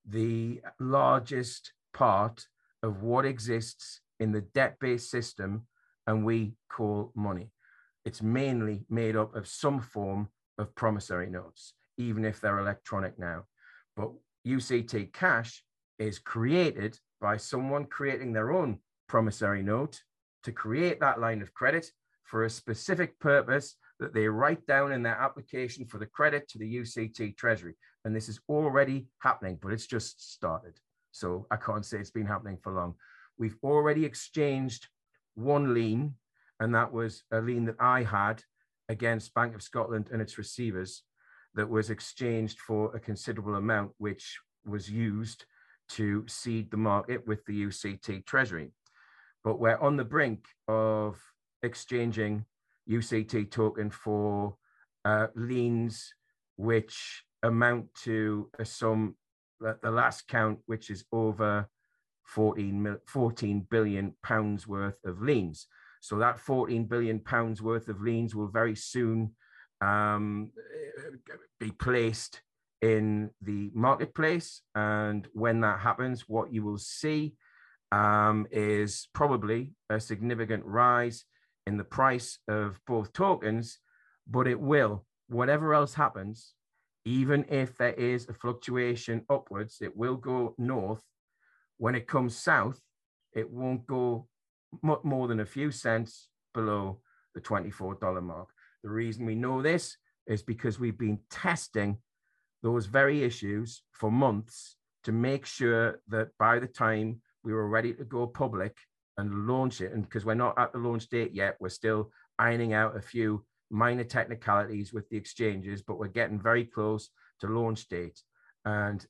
the 0.05 0.61
largest 0.79 1.73
part 1.93 2.45
of 2.83 3.03
what 3.03 3.25
exists 3.25 4.01
in 4.19 4.31
the 4.31 4.41
debt 4.41 4.77
based 4.79 5.09
system 5.09 5.67
and 6.05 6.25
we 6.25 6.53
call 6.69 7.11
money. 7.15 7.51
It's 8.05 8.21
mainly 8.21 8.85
made 8.89 9.15
up 9.15 9.35
of 9.35 9.47
some 9.47 9.81
form 9.81 10.29
of 10.57 10.73
promissory 10.75 11.29
notes, 11.29 11.73
even 11.97 12.23
if 12.23 12.39
they're 12.39 12.59
electronic 12.59 13.19
now. 13.19 13.43
But 13.95 14.11
UCT 14.47 15.11
cash 15.11 15.63
is 15.99 16.19
created 16.19 16.97
by 17.19 17.37
someone 17.37 17.85
creating 17.85 18.31
their 18.31 18.51
own 18.51 18.79
promissory 19.07 19.63
note 19.63 20.01
to 20.43 20.51
create 20.51 20.99
that 21.01 21.19
line 21.19 21.41
of 21.41 21.53
credit 21.53 21.91
for 22.23 22.45
a 22.45 22.49
specific 22.49 23.19
purpose 23.19 23.75
that 23.99 24.13
they 24.13 24.27
write 24.27 24.65
down 24.67 24.91
in 24.91 25.01
their 25.03 25.15
application 25.15 25.85
for 25.85 25.97
the 25.97 26.05
credit 26.05 26.47
to 26.49 26.59
the 26.59 26.77
UCT 26.77 27.35
Treasury. 27.35 27.75
And 28.05 28.15
this 28.15 28.29
is 28.29 28.39
already 28.47 29.07
happening, 29.19 29.57
but 29.61 29.71
it's 29.71 29.87
just 29.87 30.33
started. 30.33 30.79
So 31.11 31.47
I 31.49 31.55
can't 31.55 31.85
say 31.85 31.97
it's 31.97 32.11
been 32.11 32.25
happening 32.25 32.57
for 32.61 32.73
long. 32.73 32.95
We've 33.37 33.57
already 33.63 34.05
exchanged 34.05 34.87
one 35.35 35.73
lien, 35.73 36.15
and 36.59 36.73
that 36.75 36.91
was 36.91 37.23
a 37.31 37.41
lien 37.41 37.65
that 37.65 37.75
I 37.79 38.03
had 38.03 38.43
against 38.89 39.33
Bank 39.33 39.55
of 39.55 39.61
Scotland 39.61 40.09
and 40.11 40.21
its 40.21 40.37
receivers 40.37 41.03
that 41.55 41.69
was 41.69 41.89
exchanged 41.89 42.59
for 42.59 42.95
a 42.95 42.99
considerable 42.99 43.55
amount, 43.55 43.91
which 43.97 44.37
was 44.65 44.89
used 44.89 45.45
to 45.89 46.23
seed 46.27 46.69
the 46.69 46.77
market 46.77 47.25
with 47.27 47.43
the 47.45 47.65
UCT 47.65 48.25
Treasury. 48.25 48.71
But 49.43 49.59
we're 49.59 49.77
on 49.77 49.97
the 49.97 50.03
brink 50.03 50.45
of 50.67 51.19
exchanging 51.63 52.45
UCT 52.89 53.51
token 53.51 53.89
for 53.89 54.55
uh, 55.05 55.27
liens 55.35 56.13
which 56.55 57.23
amount 57.43 57.93
to 58.03 58.49
a 58.59 58.65
sum 58.65 59.15
the 59.59 59.91
last 59.91 60.27
count, 60.27 60.59
which 60.65 60.89
is 60.89 61.03
over 61.11 61.67
14, 62.25 62.97
14 63.07 63.67
billion 63.69 64.13
pounds 64.21 64.67
worth 64.67 64.99
of 65.05 65.21
liens. 65.21 65.67
So 66.01 66.19
that 66.19 66.39
14 66.39 66.85
billion 66.85 67.19
pounds 67.19 67.61
worth 67.61 67.87
of 67.87 68.01
liens 68.01 68.35
will 68.35 68.49
very 68.49 68.75
soon 68.75 69.31
um, 69.81 70.51
be 71.59 71.71
placed 71.71 72.41
in 72.81 73.31
the 73.41 73.71
marketplace. 73.73 74.61
And 74.75 75.27
when 75.33 75.61
that 75.61 75.79
happens, 75.79 76.25
what 76.27 76.53
you 76.53 76.63
will 76.63 76.77
see 76.77 77.33
um, 77.91 78.45
is 78.51 79.07
probably 79.13 79.71
a 79.89 79.99
significant 79.99 80.65
rise 80.65 81.25
in 81.67 81.77
the 81.77 81.83
price 81.83 82.39
of 82.47 82.79
both 82.87 83.11
tokens, 83.11 83.79
but 84.25 84.47
it 84.47 84.59
will, 84.59 85.05
whatever 85.27 85.73
else 85.73 85.93
happens, 85.93 86.53
even 87.03 87.45
if 87.49 87.77
there 87.77 87.93
is 87.93 88.27
a 88.27 88.33
fluctuation 88.33 89.25
upwards, 89.29 89.77
it 89.81 89.95
will 89.95 90.15
go 90.15 90.55
north. 90.57 91.01
When 91.77 91.93
it 91.93 92.07
comes 92.07 92.37
south, 92.37 92.79
it 93.33 93.51
won't 93.51 93.85
go 93.85 94.27
much 94.81 95.03
more 95.03 95.27
than 95.27 95.41
a 95.41 95.45
few 95.45 95.69
cents 95.71 96.29
below 96.53 96.99
the 97.35 97.41
$24 97.41 98.23
mark. 98.23 98.49
The 98.83 98.89
reason 98.89 99.25
we 99.25 99.35
know 99.35 99.61
this 99.61 99.97
is 100.25 100.41
because 100.41 100.79
we've 100.79 100.97
been 100.97 101.19
testing 101.29 101.97
those 102.63 102.85
very 102.85 103.23
issues 103.23 103.83
for 103.91 104.09
months 104.09 104.77
to 105.03 105.11
make 105.11 105.45
sure 105.45 106.01
that 106.07 106.29
by 106.39 106.59
the 106.59 106.67
time 106.67 107.21
we 107.43 107.53
were 107.53 107.67
ready 107.67 107.93
to 107.93 108.05
go 108.05 108.25
public, 108.25 108.75
and 109.17 109.47
launch 109.47 109.81
it. 109.81 109.93
And 109.93 110.03
because 110.03 110.25
we're 110.25 110.35
not 110.35 110.57
at 110.57 110.71
the 110.71 110.79
launch 110.79 111.07
date 111.09 111.33
yet, 111.33 111.57
we're 111.59 111.69
still 111.69 112.11
ironing 112.39 112.73
out 112.73 112.95
a 112.95 113.01
few 113.01 113.43
minor 113.69 114.03
technicalities 114.03 114.93
with 114.93 115.09
the 115.09 115.17
exchanges, 115.17 115.81
but 115.81 115.97
we're 115.97 116.07
getting 116.07 116.39
very 116.39 116.65
close 116.65 117.09
to 117.41 117.47
launch 117.47 117.87
date. 117.87 118.21
And 118.65 119.05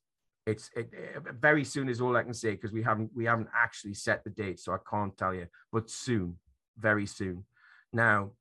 it's 0.45 0.69
it, 0.75 0.89
it, 0.93 1.23
very 1.39 1.63
soon 1.63 1.89
is 1.89 1.99
all 1.99 2.15
I 2.15 2.23
can 2.23 2.33
say 2.33 2.51
because 2.51 2.71
we 2.71 2.81
haven't 2.81 3.11
we 3.13 3.25
haven't 3.25 3.49
actually 3.55 3.93
set 3.93 4.23
the 4.23 4.29
date, 4.29 4.59
so 4.59 4.73
I 4.73 4.77
can't 4.89 5.15
tell 5.17 5.33
you. 5.33 5.47
But 5.71 5.89
soon, 5.89 6.37
very 6.77 7.05
soon. 7.05 7.43
Now, 7.91 8.31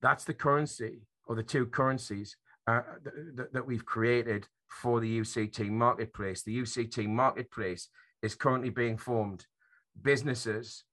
that's 0.00 0.24
the 0.24 0.34
currency 0.34 1.02
or 1.26 1.36
the 1.36 1.42
two 1.42 1.66
currencies 1.66 2.36
uh, 2.66 2.80
th- 3.36 3.48
that 3.52 3.66
we've 3.66 3.84
created 3.84 4.46
for 4.68 5.00
the 5.00 5.20
UCT 5.20 5.68
marketplace. 5.68 6.42
The 6.42 6.58
UCT 6.58 7.06
marketplace 7.06 7.88
is 8.22 8.34
currently 8.34 8.70
being 8.70 8.96
formed 8.96 9.46
businesses 10.02 10.84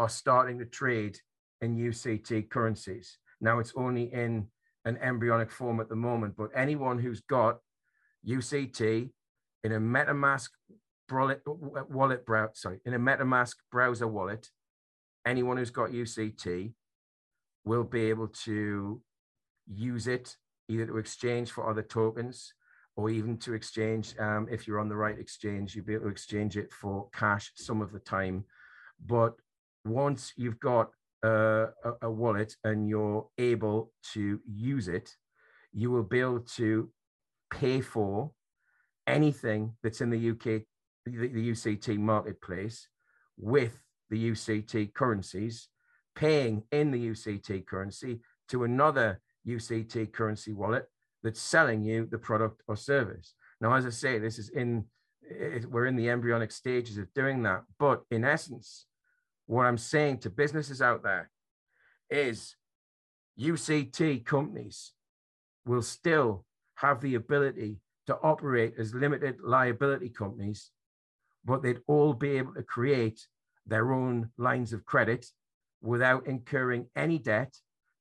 are 0.00 0.08
starting 0.08 0.58
to 0.58 0.64
trade 0.64 1.18
in 1.60 1.76
UCT 1.76 2.48
currencies. 2.48 3.18
Now 3.38 3.58
it's 3.58 3.74
only 3.76 4.04
in 4.12 4.46
an 4.86 4.96
embryonic 4.96 5.50
form 5.50 5.78
at 5.78 5.90
the 5.90 5.94
moment, 5.94 6.36
but 6.38 6.48
anyone 6.54 6.98
who's 6.98 7.20
got 7.20 7.58
UCT 8.26 9.10
in 9.62 9.72
a 9.72 9.78
MetaMask 9.78 10.48
wallet, 11.10 12.22
sorry, 12.54 12.80
in 12.86 12.94
a 12.94 12.98
MetaMask 12.98 13.56
browser 13.70 14.08
wallet, 14.08 14.48
anyone 15.26 15.58
who's 15.58 15.70
got 15.70 15.90
UCT 15.90 16.72
will 17.66 17.84
be 17.84 18.08
able 18.08 18.28
to 18.28 19.02
use 19.70 20.06
it 20.06 20.34
either 20.70 20.86
to 20.86 20.96
exchange 20.96 21.50
for 21.50 21.68
other 21.68 21.82
tokens 21.82 22.54
or 22.96 23.10
even 23.10 23.36
to 23.36 23.52
exchange. 23.52 24.14
Um, 24.18 24.48
if 24.50 24.66
you're 24.66 24.80
on 24.80 24.88
the 24.88 24.96
right 24.96 25.18
exchange, 25.18 25.76
you'll 25.76 25.84
be 25.84 25.92
able 25.92 26.04
to 26.04 26.10
exchange 26.10 26.56
it 26.56 26.72
for 26.72 27.08
cash 27.12 27.52
some 27.54 27.82
of 27.82 27.92
the 27.92 27.98
time. 27.98 28.46
But 29.04 29.34
once 29.84 30.32
you've 30.36 30.60
got 30.60 30.90
a, 31.22 31.66
a 32.02 32.10
wallet 32.10 32.54
and 32.64 32.88
you're 32.88 33.26
able 33.38 33.92
to 34.12 34.40
use 34.46 34.88
it, 34.88 35.14
you 35.72 35.90
will 35.90 36.02
be 36.02 36.20
able 36.20 36.40
to 36.40 36.90
pay 37.50 37.80
for 37.80 38.30
anything 39.06 39.74
that's 39.82 40.00
in 40.00 40.10
the 40.10 40.30
UK, 40.30 40.62
the, 41.06 41.28
the 41.28 41.50
UCT 41.50 41.98
marketplace 41.98 42.88
with 43.36 43.82
the 44.10 44.30
UCT 44.30 44.92
currencies, 44.94 45.68
paying 46.14 46.62
in 46.72 46.90
the 46.90 47.10
UCT 47.10 47.66
currency 47.66 48.20
to 48.48 48.64
another 48.64 49.20
UCT 49.46 50.12
currency 50.12 50.52
wallet 50.52 50.86
that's 51.22 51.40
selling 51.40 51.82
you 51.82 52.06
the 52.10 52.18
product 52.18 52.62
or 52.68 52.76
service. 52.76 53.34
Now, 53.60 53.74
as 53.74 53.86
I 53.86 53.90
say, 53.90 54.18
this 54.18 54.38
is 54.38 54.50
in 54.50 54.84
it, 55.22 55.70
we're 55.70 55.86
in 55.86 55.96
the 55.96 56.10
embryonic 56.10 56.50
stages 56.50 56.98
of 56.98 57.12
doing 57.14 57.42
that, 57.44 57.62
but 57.78 58.02
in 58.10 58.24
essence, 58.24 58.86
what 59.50 59.66
I'm 59.66 59.78
saying 59.78 60.18
to 60.18 60.30
businesses 60.30 60.80
out 60.80 61.02
there 61.02 61.28
is 62.08 62.54
UCT 63.36 64.24
companies 64.24 64.92
will 65.66 65.82
still 65.82 66.44
have 66.76 67.00
the 67.00 67.16
ability 67.16 67.80
to 68.06 68.16
operate 68.22 68.74
as 68.78 68.94
limited 68.94 69.38
liability 69.42 70.08
companies, 70.08 70.70
but 71.44 71.62
they'd 71.64 71.80
all 71.88 72.12
be 72.14 72.38
able 72.38 72.54
to 72.54 72.62
create 72.62 73.26
their 73.66 73.92
own 73.92 74.30
lines 74.38 74.72
of 74.72 74.86
credit 74.86 75.26
without 75.82 76.28
incurring 76.28 76.86
any 76.94 77.18
debt 77.18 77.52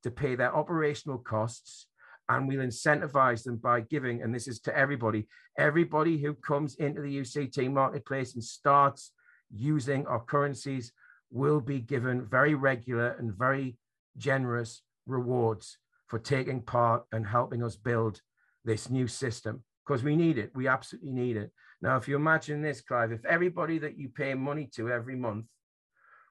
to 0.03 0.11
pay 0.11 0.35
their 0.35 0.55
operational 0.55 1.17
costs 1.17 1.87
and 2.29 2.47
we'll 2.47 2.59
incentivize 2.59 3.43
them 3.43 3.57
by 3.57 3.81
giving, 3.81 4.21
and 4.21 4.35
this 4.35 4.47
is 4.47 4.59
to 4.59 4.77
everybody, 4.77 5.27
everybody 5.57 6.19
who 6.19 6.35
comes 6.35 6.75
into 6.75 7.01
the 7.01 7.21
UCT 7.21 7.73
marketplace 7.73 8.35
and 8.35 8.43
starts 8.43 9.13
using 9.51 10.05
our 10.05 10.23
currencies 10.23 10.91
will 11.31 11.61
be 11.61 11.79
given 11.79 12.25
very 12.25 12.55
regular 12.55 13.15
and 13.19 13.33
very 13.33 13.77
generous 14.17 14.81
rewards 15.05 15.77
for 16.07 16.19
taking 16.19 16.61
part 16.61 17.03
and 17.11 17.25
helping 17.25 17.63
us 17.63 17.75
build 17.75 18.21
this 18.65 18.89
new 18.89 19.07
system 19.07 19.63
because 19.85 20.03
we 20.03 20.15
need 20.15 20.37
it. 20.37 20.51
We 20.55 20.67
absolutely 20.67 21.11
need 21.11 21.37
it. 21.37 21.51
Now, 21.81 21.97
if 21.97 22.07
you 22.07 22.15
imagine 22.15 22.61
this, 22.61 22.81
Clive, 22.81 23.11
if 23.11 23.23
everybody 23.25 23.79
that 23.79 23.97
you 23.97 24.09
pay 24.09 24.33
money 24.33 24.69
to 24.75 24.91
every 24.91 25.15
month 25.15 25.45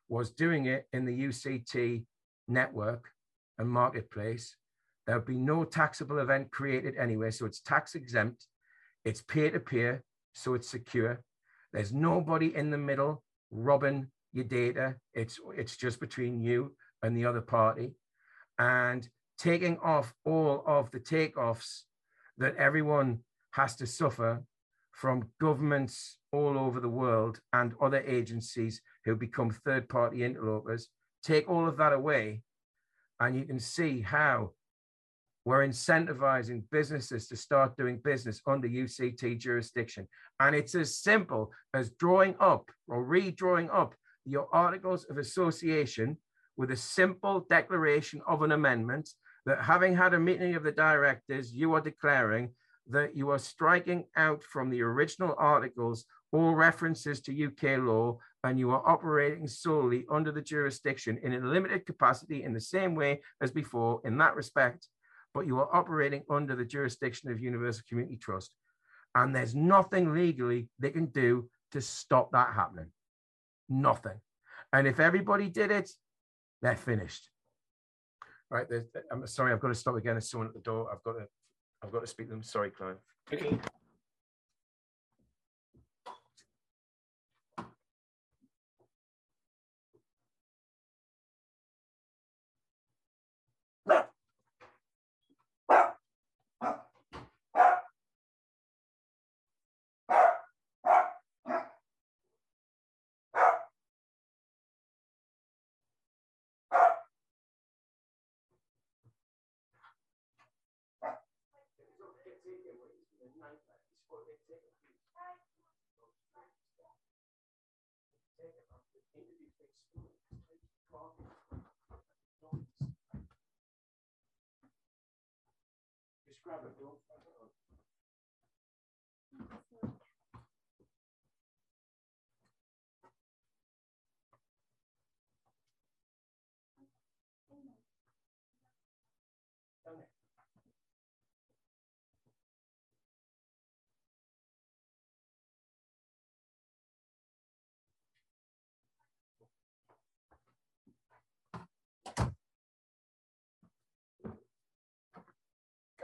was 0.08 0.30
doing 0.30 0.66
it 0.66 0.86
in 0.92 1.04
the 1.04 1.26
UCT 1.26 2.04
network 2.48 3.08
and 3.58 3.68
marketplace. 3.68 4.56
there 5.06 5.16
would 5.16 5.26
be 5.26 5.38
no 5.38 5.64
taxable 5.64 6.18
event 6.18 6.50
created 6.50 6.94
anyway, 6.96 7.30
so 7.30 7.46
it's 7.46 7.60
tax 7.60 7.94
exempt. 7.94 8.46
It's 9.04 9.22
peer 9.22 9.50
to 9.50 9.60
peer, 9.60 10.02
so 10.34 10.54
it's 10.54 10.68
secure. 10.68 11.22
There's 11.72 11.92
nobody 11.92 12.54
in 12.54 12.70
the 12.70 12.78
middle 12.78 13.22
robbing 13.50 14.08
your 14.32 14.44
data. 14.44 14.96
It's 15.14 15.38
it's 15.56 15.76
just 15.76 16.00
between 16.00 16.40
you 16.40 16.74
and 17.02 17.16
the 17.16 17.26
other 17.26 17.40
party, 17.40 17.94
and 18.58 19.08
taking 19.38 19.78
off 19.78 20.12
all 20.24 20.62
of 20.66 20.90
the 20.90 21.00
takeoffs 21.00 21.82
that 22.38 22.56
everyone 22.56 23.20
has 23.52 23.76
to 23.76 23.86
suffer 23.86 24.42
from 24.92 25.28
governments 25.40 26.18
all 26.32 26.58
over 26.58 26.80
the 26.80 26.88
world 26.88 27.40
and 27.52 27.72
other 27.80 28.00
agencies 28.00 28.80
who 29.04 29.14
become 29.14 29.50
third 29.50 29.88
party 29.88 30.24
interlopers. 30.24 30.88
Take 31.22 31.48
all 31.48 31.68
of 31.68 31.76
that 31.76 31.92
away, 31.92 32.42
and 33.20 33.36
you 33.36 33.44
can 33.44 33.60
see 33.60 34.00
how 34.00 34.52
we're 35.44 35.66
incentivizing 35.66 36.62
businesses 36.70 37.26
to 37.28 37.36
start 37.36 37.76
doing 37.76 37.98
business 38.04 38.40
under 38.46 38.68
UCT 38.68 39.38
jurisdiction. 39.38 40.06
And 40.40 40.54
it's 40.54 40.74
as 40.74 40.96
simple 40.96 41.52
as 41.72 41.90
drawing 41.92 42.34
up 42.38 42.70
or 42.86 43.04
redrawing 43.04 43.72
up 43.72 43.94
your 44.28 44.48
articles 44.52 45.04
of 45.04 45.18
association 45.18 46.16
with 46.56 46.70
a 46.70 46.76
simple 46.76 47.46
declaration 47.48 48.20
of 48.26 48.42
an 48.42 48.52
amendment 48.52 49.08
that 49.46 49.62
having 49.62 49.96
had 49.96 50.14
a 50.14 50.18
meeting 50.18 50.54
of 50.54 50.62
the 50.62 50.72
directors, 50.72 51.52
you 51.52 51.72
are 51.74 51.80
declaring 51.80 52.50
that 52.90 53.16
you 53.16 53.30
are 53.30 53.38
striking 53.38 54.04
out 54.16 54.42
from 54.42 54.70
the 54.70 54.82
original 54.82 55.34
articles 55.38 56.04
all 56.32 56.54
references 56.54 57.20
to 57.20 57.46
UK 57.46 57.78
law 57.78 58.18
and 58.44 58.58
you 58.58 58.70
are 58.70 58.86
operating 58.86 59.46
solely 59.46 60.04
under 60.10 60.30
the 60.30 60.42
jurisdiction 60.42 61.18
in 61.22 61.34
a 61.34 61.38
limited 61.38 61.86
capacity 61.86 62.42
in 62.42 62.52
the 62.52 62.60
same 62.60 62.94
way 62.94 63.20
as 63.40 63.50
before 63.50 64.00
in 64.04 64.18
that 64.18 64.36
respect, 64.36 64.88
but 65.32 65.46
you 65.46 65.58
are 65.58 65.74
operating 65.74 66.22
under 66.30 66.54
the 66.54 66.64
jurisdiction 66.64 67.30
of 67.30 67.40
Universal 67.40 67.84
Community 67.88 68.16
Trust. 68.16 68.52
And 69.14 69.34
there's 69.34 69.54
nothing 69.54 70.14
legally 70.14 70.68
they 70.78 70.90
can 70.90 71.06
do 71.06 71.48
to 71.72 71.80
stop 71.80 72.32
that 72.32 72.52
happening. 72.54 72.90
Nothing. 73.68 74.20
And 74.72 74.86
if 74.86 75.00
everybody 75.00 75.48
did 75.48 75.70
it, 75.70 75.90
they're 76.62 76.76
finished. 76.76 77.30
Right. 78.50 78.66
I'm 79.12 79.26
sorry, 79.26 79.52
I've 79.52 79.60
got 79.60 79.68
to 79.68 79.74
stop 79.74 79.96
again. 79.96 80.14
There's 80.14 80.30
someone 80.30 80.48
at 80.48 80.54
the 80.54 80.60
door. 80.60 80.88
I've 80.92 81.02
got 81.02 81.12
to 81.12 81.26
I've 81.82 81.92
got 81.92 82.00
to 82.00 82.06
speak 82.06 82.26
to 82.28 82.32
them. 82.32 82.42
Sorry, 82.42 82.70
Clive. 82.70 82.96
Okay. 83.32 83.58
por 114.08 114.22
etc. 114.28 114.77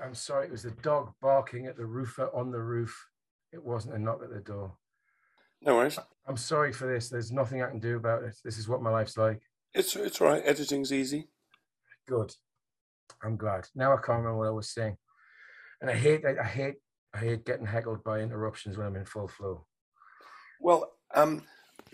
I'm 0.05 0.15
sorry, 0.15 0.47
it 0.47 0.53
was 0.53 0.63
the 0.63 0.71
dog 0.71 1.13
barking 1.23 1.67
at 1.67 1.77
the 1.77 1.87
roofer 1.87 2.29
on 2.35 2.51
the 2.51 2.61
roof. 2.61 3.09
It 3.53 3.65
wasn't 3.65 3.95
a 3.95 3.99
knock 3.99 4.21
at 4.23 4.31
the 4.31 4.41
door. 4.41 4.77
No 5.63 5.77
worries. 5.77 5.99
I'm 6.27 6.37
sorry 6.37 6.73
for 6.73 6.87
this. 6.87 7.09
There's 7.09 7.33
nothing 7.33 7.63
I 7.63 7.71
can 7.71 7.81
do 7.81 7.97
about 7.97 8.23
it. 8.23 8.37
This 8.45 8.59
is 8.59 8.69
what 8.69 8.83
my 8.83 8.91
life's 8.91 9.17
like. 9.17 9.41
It's 9.73 9.97
it's 9.97 10.21
all 10.21 10.29
right. 10.29 10.43
Editing's 10.45 10.93
easy. 10.93 11.29
Good. 12.07 12.35
I'm 13.23 13.37
glad. 13.37 13.69
Now 13.75 13.93
I 13.93 13.97
can't 13.97 14.19
remember 14.19 14.39
what 14.39 14.49
I 14.49 14.51
was 14.51 14.69
saying. 14.69 14.97
And 15.81 15.91
I 15.91 15.95
hate 15.95 16.25
I, 16.27 16.41
I 16.41 16.47
hate 16.47 16.75
I 17.15 17.19
hate 17.19 17.47
getting 17.47 17.67
heckled 17.67 18.05
by 18.05 18.21
interruptions 18.21 18.77
when 18.77 18.87
I'm 18.87 18.97
in 18.97 19.07
full 19.07 19.29
flow. 19.29 19.67
Well, 20.61 20.93
um, 21.15 21.43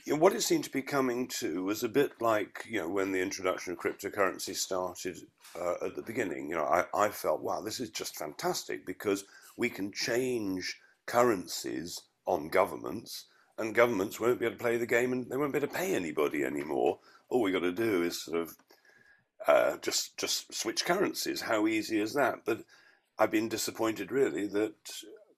what 0.07 0.35
it 0.35 0.43
seemed 0.43 0.65
to 0.65 0.71
be 0.71 0.83
coming 0.83 1.27
to 1.39 1.65
was 1.65 1.83
a 1.83 1.89
bit 1.89 2.13
like 2.21 2.65
you 2.69 2.81
know 2.81 2.89
when 2.89 3.13
the 3.13 3.21
introduction 3.21 3.73
of 3.73 3.79
cryptocurrency 3.79 4.55
started 4.55 5.19
uh, 5.61 5.75
at 5.85 5.97
the 5.97 6.03
beginning. 6.03 6.49
You 6.49 6.57
know, 6.57 6.65
I, 6.65 6.85
I 6.95 7.09
felt 7.09 7.43
wow, 7.43 7.61
this 7.61 7.81
is 7.81 7.91
just 7.91 8.17
fantastic 8.17 8.87
because 8.87 9.25
we 9.57 9.69
can 9.69 9.93
change 9.93 10.79
currencies 11.07 12.03
on 12.27 12.49
governments, 12.49 13.27
and 13.59 13.75
governments 13.75 14.21
won't 14.21 14.41
be 14.41 14.47
able 14.47 14.57
to 14.57 14.63
play 14.63 14.77
the 14.77 14.87
game, 14.87 15.13
and 15.13 15.31
they 15.31 15.37
won't 15.37 15.53
be 15.53 15.59
able 15.59 15.69
to 15.69 15.75
pay 15.75 15.95
anybody 15.95 16.45
anymore. 16.45 16.99
All 17.29 17.43
we 17.43 17.53
got 17.53 17.61
to 17.61 17.73
do 17.73 18.03
is 18.03 18.23
sort 18.23 18.41
of 18.41 18.57
uh, 19.47 19.77
just 19.79 20.17
just 20.17 20.53
switch 20.55 20.85
currencies. 20.85 21.41
How 21.41 21.67
easy 21.67 22.01
is 22.01 22.15
that? 22.15 22.41
But 22.45 22.65
I've 23.19 23.31
been 23.31 23.49
disappointed 23.49 24.13
really 24.13 24.47
that 24.49 24.75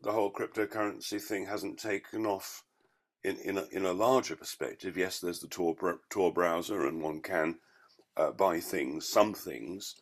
the 0.03 0.13
whole 0.13 0.33
cryptocurrency 0.33 1.21
thing 1.21 1.47
hasn't 1.47 1.79
taken 1.79 2.27
off 2.27 2.65
in 3.25 3.37
in 3.39 3.59
a, 3.59 3.65
in 3.73 3.85
a 3.85 3.93
larger 3.93 4.37
perspective, 4.37 4.97
yes, 4.97 5.21
there's 5.21 5.41
the 5.41 5.49
Tor 5.49 5.77
Tor 6.11 6.33
browser, 6.33 6.87
and 6.87 7.03
one 7.03 7.21
can 7.21 7.57
uh, 8.17 8.33
buy 8.33 8.61
things, 8.61 9.09
some 9.09 9.35
things, 9.35 9.95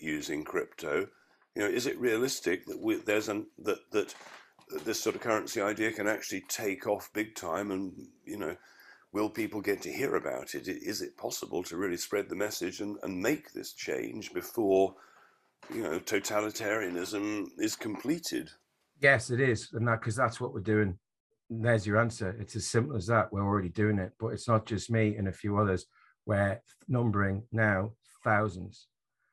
using 0.00 0.44
crypto. 0.44 1.08
You 1.54 1.62
know, 1.62 1.68
is 1.68 1.86
it 1.86 1.98
realistic 1.98 2.66
that 2.66 2.80
we, 2.80 2.96
there's 2.96 3.28
an 3.28 3.46
that 3.58 3.90
that 3.90 4.14
this 4.84 5.00
sort 5.00 5.16
of 5.16 5.22
currency 5.22 5.60
idea 5.60 5.92
can 5.92 6.08
actually 6.08 6.42
take 6.48 6.86
off 6.86 7.12
big 7.12 7.34
time, 7.34 7.70
and 7.70 7.92
you 8.24 8.38
know, 8.38 8.56
will 9.12 9.28
people 9.28 9.60
get 9.60 9.82
to 9.82 9.92
hear 9.92 10.14
about 10.14 10.54
it? 10.54 10.68
Is 10.68 11.02
it 11.02 11.16
possible 11.16 11.62
to 11.64 11.76
really 11.76 11.96
spread 11.96 12.28
the 12.28 12.36
message 12.36 12.80
and, 12.80 12.96
and 13.02 13.20
make 13.20 13.52
this 13.52 13.72
change 13.72 14.32
before 14.32 14.94
you 15.74 15.82
know 15.82 15.98
totalitarianism 15.98 17.46
is 17.58 17.74
completed? 17.74 18.50
Yes, 19.00 19.30
it 19.30 19.40
is, 19.40 19.70
and 19.72 19.88
that 19.88 19.98
because 20.00 20.14
that's 20.14 20.40
what 20.40 20.54
we're 20.54 20.60
doing 20.60 20.98
there's 21.60 21.86
your 21.86 22.00
answer. 22.00 22.36
It's 22.38 22.56
as 22.56 22.66
simple 22.66 22.96
as 22.96 23.06
that. 23.08 23.32
We're 23.32 23.44
already 23.44 23.68
doing 23.68 23.98
it, 23.98 24.12
but 24.18 24.28
it's 24.28 24.48
not 24.48 24.66
just 24.66 24.90
me 24.90 25.16
and 25.16 25.28
a 25.28 25.32
few 25.32 25.58
others. 25.58 25.86
We're 26.26 26.60
numbering 26.88 27.42
now 27.52 27.92
thousands 28.24 28.86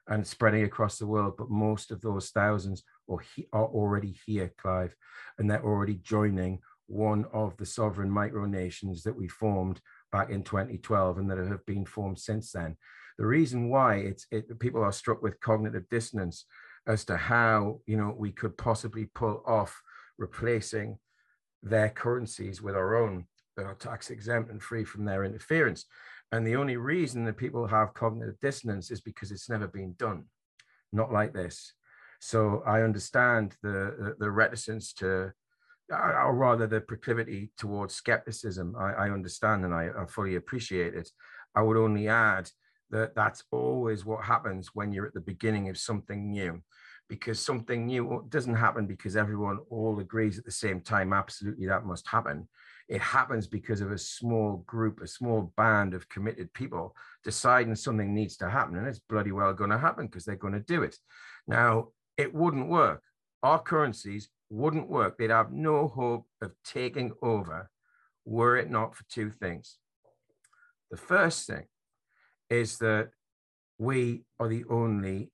and 0.08 0.26
spreading 0.26 0.64
across 0.64 0.98
the 0.98 1.08
world, 1.08 1.36
but 1.38 1.52
most 1.52 1.92
of 1.92 2.02
those 2.02 2.30
thousands 2.30 2.84
are, 3.10 3.20
he, 3.36 3.48
are 3.54 3.68
already 3.68 4.18
here, 4.26 4.52
Clive, 4.58 4.96
and 5.38 5.50
they're 5.50 5.64
already 5.64 5.96
joining 5.96 6.60
one 6.88 7.26
of 7.32 7.56
the 7.58 7.66
sovereign 7.66 8.10
micronations 8.10 9.04
that 9.04 9.16
we 9.16 9.28
formed 9.28 9.80
back 10.12 10.32
in 10.32 10.44
2012 10.44 11.20
and 11.20 11.30
that 11.30 11.38
have 11.38 11.66
been 11.68 11.86
formed 11.86 12.18
since 12.18 12.52
then. 12.52 12.76
The 13.20 13.28
reason 13.28 13.70
why 13.70 13.98
it's 13.98 14.26
it, 14.32 14.60
people 14.60 14.84
are 14.84 14.92
struck 14.92 15.22
with 15.22 15.40
cognitive 15.40 15.88
dissonance 15.90 16.46
as 16.88 17.06
to 17.06 17.18
how 17.18 17.82
you 17.86 17.98
know 17.98 18.16
we 18.18 18.32
could 18.32 18.58
possibly 18.58 19.06
pull 19.14 19.44
off 19.46 19.80
replacing 20.18 20.98
their 21.64 21.90
currencies 21.90 22.62
with 22.62 22.76
our 22.76 22.96
own 22.96 23.26
that 23.58 23.66
are 23.66 23.76
tax 23.76 24.10
exempt 24.10 24.52
and 24.52 24.62
free 24.62 24.84
from 24.84 25.06
their 25.06 25.24
interference. 25.24 25.86
And 26.32 26.46
the 26.46 26.56
only 26.56 26.78
reason 26.78 27.26
that 27.26 27.38
people 27.38 27.68
have 27.68 27.94
cognitive 27.94 28.40
dissonance 28.40 28.92
is 28.92 29.02
because 29.02 29.32
it's 29.32 29.50
never 29.50 29.68
been 29.68 29.96
done, 29.98 30.26
not 30.94 31.12
like 31.12 31.34
this. 31.34 31.74
So 32.20 32.64
I 32.66 32.82
understand 32.82 33.56
the 33.64 33.96
the, 33.98 34.16
the 34.20 34.32
reticence 34.32 34.94
to, 34.94 35.32
uh, 35.92 35.96
or 35.96 36.36
rather 36.36 36.68
the 36.68 36.82
proclivity 36.82 37.52
towards 37.58 37.96
skepticism. 37.96 38.76
I, 38.78 38.94
I 38.94 39.10
understand 39.10 39.66
and 39.66 39.74
I, 39.74 39.90
I 39.98 40.06
fully 40.06 40.36
appreciate 40.36 40.94
it. 40.94 41.10
I 41.56 41.62
would 41.62 41.78
only 41.78 42.08
add 42.08 42.50
that 42.92 43.16
that's 43.16 43.44
always 43.52 44.06
what 44.06 44.24
happens 44.24 44.70
when 44.74 44.92
you're 44.92 45.08
at 45.08 45.14
the 45.14 45.22
beginning 45.22 45.70
of 45.70 45.78
something 45.78 46.32
new 46.32 46.62
because 47.10 47.40
something 47.40 47.88
new 47.88 48.24
doesn't 48.30 48.56
happen 48.56 48.86
because 48.86 49.18
everyone 49.18 49.58
all 49.70 50.00
agrees 50.00 50.38
at 50.38 50.46
the 50.46 50.52
same 50.52 50.80
time. 50.80 51.12
Absolutely, 51.12 51.66
that 51.66 51.86
must 51.86 52.08
happen. 52.08 52.48
It 52.88 53.02
happens 53.02 53.48
because 53.48 53.82
of 53.82 53.92
a 53.92 53.98
small 53.98 54.64
group, 54.68 55.02
a 55.02 55.08
small 55.08 55.52
band 55.58 55.94
of 55.94 56.08
committed 56.08 56.54
people 56.54 56.96
deciding 57.24 57.76
something 57.76 58.14
needs 58.14 58.38
to 58.38 58.50
happen. 58.50 58.78
And 58.78 58.88
it's 58.88 59.00
bloody 59.00 59.32
well 59.32 59.54
going 59.54 59.72
to 59.72 59.78
happen 59.78 60.06
because 60.06 60.24
they're 60.24 60.36
going 60.36 60.54
to 60.54 60.60
do 60.60 60.84
it. 60.84 60.96
Now, 61.48 61.90
it 62.18 62.34
wouldn't 62.34 62.70
work. 62.70 63.02
Our 63.42 63.60
currencies 63.60 64.30
wouldn't 64.50 64.90
work. 64.90 65.18
They'd 65.18 65.30
have 65.32 65.52
no 65.52 65.88
hope 65.88 66.28
of 66.42 66.52
taking 66.64 67.12
over 67.22 67.70
were 68.26 68.58
it 68.58 68.70
not 68.70 68.96
for 68.96 69.04
two 69.10 69.32
things. 69.32 69.78
The 70.92 70.98
first 70.98 71.48
thing 71.48 71.66
is 72.50 72.78
that 72.80 73.10
we 73.78 74.24
are 74.40 74.48
the 74.48 74.66
only 74.70 75.32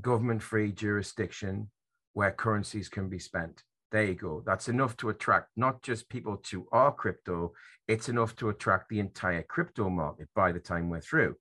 government 0.00 0.42
free 0.42 0.72
jurisdiction 0.72 1.70
where 2.12 2.30
currencies 2.30 2.88
can 2.88 3.08
be 3.08 3.18
spent. 3.18 3.62
There 3.92 4.04
you 4.04 4.14
go. 4.14 4.42
That's 4.44 4.68
enough 4.68 4.96
to 4.98 5.10
attract 5.10 5.50
not 5.56 5.82
just 5.82 6.08
people 6.08 6.36
to 6.44 6.66
our 6.72 6.92
crypto, 6.92 7.52
it's 7.86 8.08
enough 8.08 8.34
to 8.36 8.48
attract 8.48 8.88
the 8.88 8.98
entire 8.98 9.42
crypto 9.42 9.88
market 9.88 10.28
by 10.34 10.52
the 10.52 10.60
time 10.60 10.88
we're 10.88 11.00
through. 11.00 11.36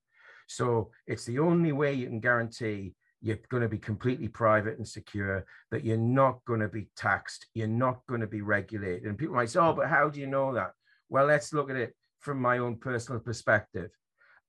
So 0.47 0.91
it's 1.07 1.25
the 1.25 1.39
only 1.39 1.71
way 1.71 1.93
you 1.93 2.07
can 2.07 2.19
guarantee 2.19 2.93
you're 3.21 3.39
going 3.49 3.63
to 3.63 3.69
be 3.69 3.77
completely 3.77 4.27
private 4.27 4.77
and 4.77 4.87
secure, 4.87 5.45
that 5.71 5.85
you're 5.85 5.97
not 5.97 6.43
going 6.45 6.59
to 6.59 6.67
be 6.67 6.89
taxed, 6.97 7.47
you're 7.53 7.67
not 7.67 8.05
going 8.07 8.19
to 8.21 8.27
be 8.27 8.41
regulated. 8.41 9.05
And 9.05 9.17
people 9.17 9.35
might 9.35 9.49
say, 9.49 9.59
oh, 9.61 9.73
but 9.73 9.87
how 9.87 10.09
do 10.09 10.19
you 10.19 10.27
know 10.27 10.53
that? 10.53 10.71
Well, 11.09 11.25
let's 11.25 11.53
look 11.53 11.69
at 11.69 11.77
it 11.77 11.95
from 12.19 12.41
my 12.41 12.57
own 12.57 12.75
personal 12.75 13.21
perspective. 13.21 13.91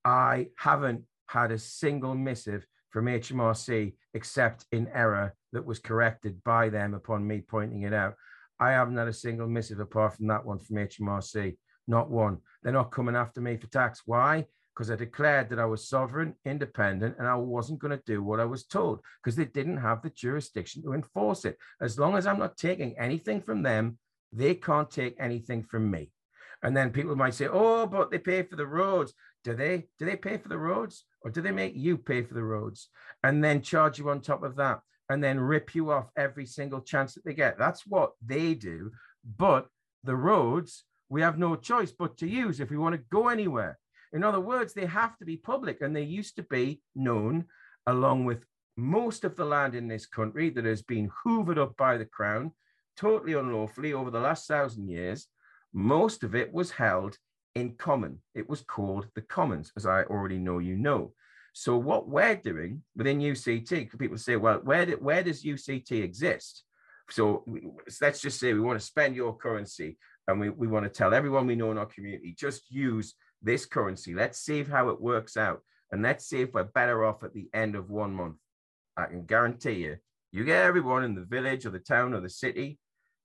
I 0.05 0.49
haven't 0.59 1.05
had 1.29 1.53
a 1.53 1.59
single 1.59 2.15
missive 2.15 2.67
from 2.95 3.07
HMRC 3.07 3.93
except 4.15 4.67
in 4.71 4.87
error 4.95 5.35
that 5.53 5.67
was 5.67 5.81
corrected 5.81 6.41
by 6.45 6.69
them 6.69 6.95
upon 6.95 7.27
me 7.27 7.41
pointing 7.41 7.83
it 7.83 7.93
out. 7.93 8.15
I 8.61 8.71
haven't 8.71 8.97
had 8.97 9.09
a 9.09 9.13
single 9.13 9.49
missive 9.49 9.81
apart 9.81 10.15
from 10.15 10.29
that 10.29 10.47
one 10.47 10.61
from 10.61 10.77
HMRC, 10.77 11.57
not 11.89 12.09
one. 12.09 12.39
They're 12.63 12.73
not 12.73 12.93
coming 12.93 13.17
after 13.17 13.41
me 13.41 13.57
for 13.57 13.67
tax. 13.67 14.03
Why? 14.07 14.47
Because 14.73 14.93
I 14.93 14.97
declared 14.97 15.51
that 15.51 15.59
I 15.59 15.65
was 15.65 15.89
sovereign, 15.89 16.37
independent, 16.45 17.17
and 17.19 17.27
I 17.27 17.35
wasn't 17.35 17.81
going 17.81 17.99
to 17.99 18.03
do 18.07 18.23
what 18.23 18.39
I 18.39 18.45
was 18.45 18.65
told 18.65 19.01
because 19.21 19.35
they 19.35 19.47
didn't 19.47 19.79
have 19.79 20.01
the 20.01 20.11
jurisdiction 20.11 20.85
to 20.85 20.93
enforce 20.93 21.45
it. 21.45 21.59
As 21.81 21.99
long 21.99 22.17
as 22.17 22.29
I'm 22.29 22.39
not 22.39 22.57
taking 22.57 22.97
anything 22.97 23.43
from 23.43 23.65
them, 23.65 23.99
they 24.33 24.55
can't 24.55 24.89
take 24.91 25.17
anything 25.19 25.65
from 25.65 25.91
me. 25.91 26.13
And 26.63 26.77
then 26.77 26.91
people 26.91 27.17
might 27.17 27.35
say, 27.35 27.49
"Oh, 27.49 27.87
but 27.87 28.13
they 28.13 28.19
pay 28.19 28.45
for 28.45 28.55
the 28.55 28.67
roads." 28.67 29.13
Do 29.43 29.55
they? 29.55 29.89
Do 29.99 30.07
they 30.07 30.17
pay 30.17 30.39
for 30.39 30.49
the 30.49 30.59
roads, 30.59 31.05
or 31.25 31.31
do 31.31 31.41
they 31.41 31.51
make 31.51 31.75
you 31.75 31.97
pay 31.97 32.23
for 32.23 32.35
the 32.35 32.43
roads 32.45 32.89
and 33.25 33.43
then 33.43 33.63
charge 33.63 33.99
you 33.99 34.11
on 34.11 34.21
top 34.21 34.43
of 34.43 34.57
that? 34.57 34.81
and 35.09 35.23
then 35.23 35.39
rip 35.39 35.75
you 35.75 35.91
off 35.91 36.11
every 36.17 36.47
single 36.47 36.81
chance 36.81 37.15
that 37.15 37.25
they 37.25 37.35
get. 37.35 37.59
That's 37.59 37.87
what 37.87 38.13
they 38.25 38.55
do. 38.55 38.93
But 39.37 39.69
the 40.03 40.17
roads, 40.17 40.85
we 41.09 41.21
have 41.21 41.39
no 41.39 41.57
choice 41.57 41.93
but 41.93 42.17
to 42.19 42.29
use 42.29 42.61
if 42.61 42.71
we 42.71 42.79
want 42.79 42.95
to 42.95 43.03
go 43.11 43.29
anywhere. 43.29 43.79
In 44.13 44.25
other 44.25 44.41
words, 44.41 44.73
they 44.73 44.87
have 44.87 45.17
to 45.19 45.25
be 45.25 45.37
public, 45.37 45.81
and 45.81 45.95
they 45.95 46.03
used 46.03 46.37
to 46.37 46.43
be 46.43 46.81
known 46.95 47.47
along 47.87 48.25
with 48.25 48.45
most 48.77 49.25
of 49.25 49.37
the 49.37 49.45
land 49.45 49.75
in 49.75 49.89
this 49.89 50.07
country 50.07 50.51
that 50.51 50.65
has 50.65 50.83
been 50.83 51.11
hoovered 51.25 51.59
up 51.59 51.77
by 51.77 51.97
the 51.97 52.05
crown 52.05 52.53
totally 52.97 53.35
unlawfully 53.35 53.93
over 53.93 54.11
the 54.11 54.21
last 54.21 54.47
thousand 54.47 54.89
years. 54.89 55.27
Most 55.73 56.23
of 56.23 56.35
it 56.35 56.53
was 56.53 56.71
held 56.71 57.19
in 57.55 57.75
common. 57.75 58.19
It 58.35 58.49
was 58.49 58.63
called 58.63 59.09
the 59.15 59.23
Commons, 59.23 59.73
as 59.77 59.87
I 59.87 60.03
already 60.05 60.39
know 60.39 60.59
you 60.59 60.77
know. 60.77 61.13
So 61.53 61.77
what 61.77 62.09
we're 62.09 62.37
doing 62.37 62.83
within 62.97 63.21
UCT, 63.21 63.97
people 63.99 64.19
say, 64.19 64.37
well, 64.37 64.61
where, 64.65 64.87
do, 64.87 64.93
where 65.01 65.23
does 65.23 65.45
UCT 65.45 66.03
exist? 66.03 66.65
So 67.11 67.45
let's 68.01 68.21
just 68.21 68.41
say 68.41 68.53
we 68.53 68.61
want 68.61 68.81
to 68.81 68.85
spend 68.85 69.15
your 69.15 69.37
currency 69.37 69.99
and 70.27 70.41
we, 70.41 70.51
we 70.51 70.67
want 70.67 70.85
to 70.85 70.91
tell 70.91 71.15
everyone 71.15 71.47
we 71.47 71.55
know 71.55 71.71
in 71.71 71.79
our 71.79 71.87
community, 71.87 72.35
just 72.37 72.71
use 72.71 73.15
this 73.43 73.67
currency. 73.67 74.15
Let's 74.15 74.41
see 74.41 74.65
how 74.65 74.89
it 74.89 75.01
works 75.01 75.37
out. 75.37 75.61
And 75.93 76.03
let's 76.03 76.27
see 76.27 76.41
if 76.41 76.53
we're 76.53 76.65
better 76.65 77.05
off 77.05 77.23
at 77.23 77.35
the 77.35 77.49
end 77.55 77.77
of 77.77 77.91
one 77.91 78.13
month. 78.13 78.37
I 78.97 79.07
can 79.07 79.27
guarantee 79.27 79.73
you, 79.73 79.97
you 80.33 80.45
get 80.45 80.65
everyone 80.65 81.05
in 81.05 81.15
the 81.15 81.25
village 81.25 81.67
or 81.67 81.71
the 81.71 81.79
town 81.79 82.15
or 82.15 82.21
the 82.21 82.31
city 82.31 82.79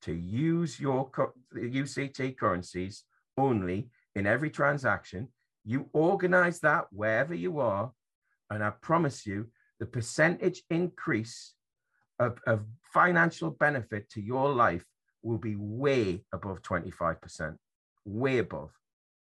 to 0.03 0.14
use 0.14 0.80
your 0.80 1.10
UCT 1.56 2.38
currencies 2.38 3.03
only 3.38 3.89
in 4.19 4.27
every 4.27 4.49
transaction. 4.49 5.29
You 5.65 5.89
organize 5.93 6.59
that 6.59 6.85
wherever 6.91 7.33
you 7.33 7.59
are 7.59 7.91
and 8.49 8.63
I 8.63 8.71
promise 8.81 9.25
you, 9.25 9.47
the 9.79 9.85
percentage 9.85 10.63
increase 10.69 11.53
of, 12.19 12.39
of 12.45 12.65
financial 12.83 13.49
benefit 13.51 14.09
to 14.11 14.21
your 14.21 14.51
life 14.53 14.83
will 15.23 15.37
be 15.37 15.55
way 15.55 16.23
above 16.33 16.61
25%, 16.61 17.55
way 18.05 18.39
above, 18.39 18.71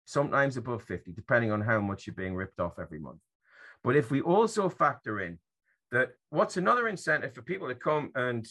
sometimes 0.05 0.57
above 0.57 0.83
50, 0.83 1.11
depending 1.13 1.51
on 1.51 1.61
how 1.61 1.79
much 1.79 2.05
you're 2.05 2.13
being 2.15 2.35
ripped 2.35 2.59
off 2.59 2.79
every 2.79 2.99
month. 2.99 3.19
But 3.83 3.95
if 3.95 4.11
we 4.11 4.21
also 4.21 4.69
factor 4.69 5.21
in 5.21 5.39
that 5.91 6.11
what's 6.29 6.57
another 6.57 6.87
incentive 6.87 7.33
for 7.33 7.41
people 7.41 7.67
to 7.67 7.75
come 7.75 8.11
and 8.15 8.47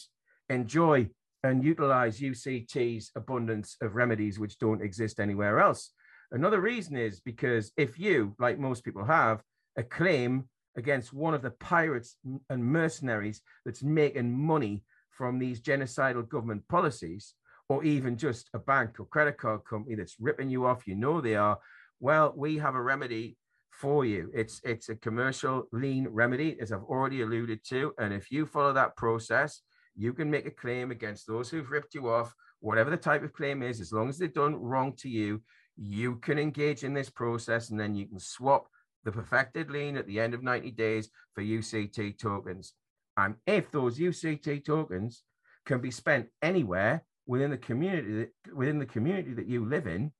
enjoy 0.49 1.09
and 1.43 1.63
utilize 1.63 2.19
UCT's 2.19 3.11
abundance 3.15 3.75
of 3.81 3.95
remedies 3.95 4.39
which 4.39 4.57
don't 4.59 4.81
exist 4.81 5.19
anywhere 5.19 5.59
else. 5.59 5.91
Another 6.33 6.59
reason 6.59 6.97
is 6.97 7.19
because 7.19 7.71
if 7.77 7.99
you, 7.99 8.35
like 8.39 8.57
most 8.57 8.83
people 8.83 9.05
have, 9.05 9.43
a 9.77 9.83
claim 9.83 10.49
against 10.75 11.13
one 11.13 11.35
of 11.35 11.43
the 11.43 11.51
pirates 11.51 12.17
and 12.49 12.65
mercenaries 12.65 13.41
that's 13.65 13.83
making 13.83 14.35
money 14.35 14.83
from 15.11 15.37
these 15.37 15.61
genocidal 15.61 16.27
government 16.27 16.67
policies, 16.67 17.35
or 17.69 17.83
even 17.83 18.17
just 18.17 18.49
a 18.55 18.59
bank 18.59 18.99
or 18.99 19.05
credit 19.05 19.37
card 19.37 19.61
company 19.63 19.95
that's 19.95 20.19
ripping 20.19 20.49
you 20.49 20.65
off, 20.65 20.87
you 20.87 20.95
know 20.95 21.21
they 21.21 21.35
are. 21.35 21.57
Well, 21.99 22.33
we 22.35 22.57
have 22.57 22.73
a 22.73 22.81
remedy 22.81 23.37
for 23.71 24.03
you. 24.03 24.31
It's 24.33 24.59
it's 24.63 24.89
a 24.89 24.95
commercial 24.95 25.67
lien 25.71 26.07
remedy, 26.09 26.57
as 26.59 26.71
I've 26.71 26.83
already 26.83 27.21
alluded 27.21 27.63
to. 27.69 27.93
And 27.99 28.11
if 28.11 28.31
you 28.31 28.47
follow 28.47 28.73
that 28.73 28.95
process, 28.95 29.61
you 29.95 30.13
can 30.13 30.29
make 30.31 30.47
a 30.47 30.51
claim 30.51 30.89
against 30.89 31.27
those 31.27 31.49
who've 31.49 31.69
ripped 31.69 31.93
you 31.93 32.09
off, 32.09 32.33
whatever 32.59 32.89
the 32.89 32.97
type 32.97 33.23
of 33.23 33.33
claim 33.33 33.61
is, 33.61 33.79
as 33.79 33.91
long 33.93 34.09
as 34.09 34.17
they've 34.17 34.33
done 34.33 34.55
wrong 34.55 34.93
to 34.97 35.09
you, 35.09 35.41
you 35.77 36.17
can 36.17 36.37
engage 36.37 36.83
in 36.83 36.93
this 36.93 37.09
process 37.09 37.69
and 37.69 37.79
then 37.79 37.95
you 37.95 38.05
can 38.05 38.19
swap 38.19 38.67
the 39.03 39.11
perfected 39.11 39.69
lien 39.69 39.97
at 39.97 40.07
the 40.07 40.19
end 40.19 40.33
of 40.33 40.43
90 40.43 40.71
days 40.71 41.09
for 41.33 41.43
UCT 41.43 42.17
tokens. 42.17 42.73
And 43.17 43.35
if 43.45 43.71
those 43.71 43.99
UCT 43.99 44.65
tokens 44.65 45.23
can 45.65 45.79
be 45.79 45.91
spent 45.91 46.27
anywhere 46.41 47.03
within 47.25 47.51
the 47.51 47.57
community 47.57 48.13
that, 48.13 48.55
within 48.55 48.79
the 48.79 48.85
community 48.85 49.33
that 49.33 49.47
you 49.47 49.65
live 49.65 49.87
in, 49.87 50.11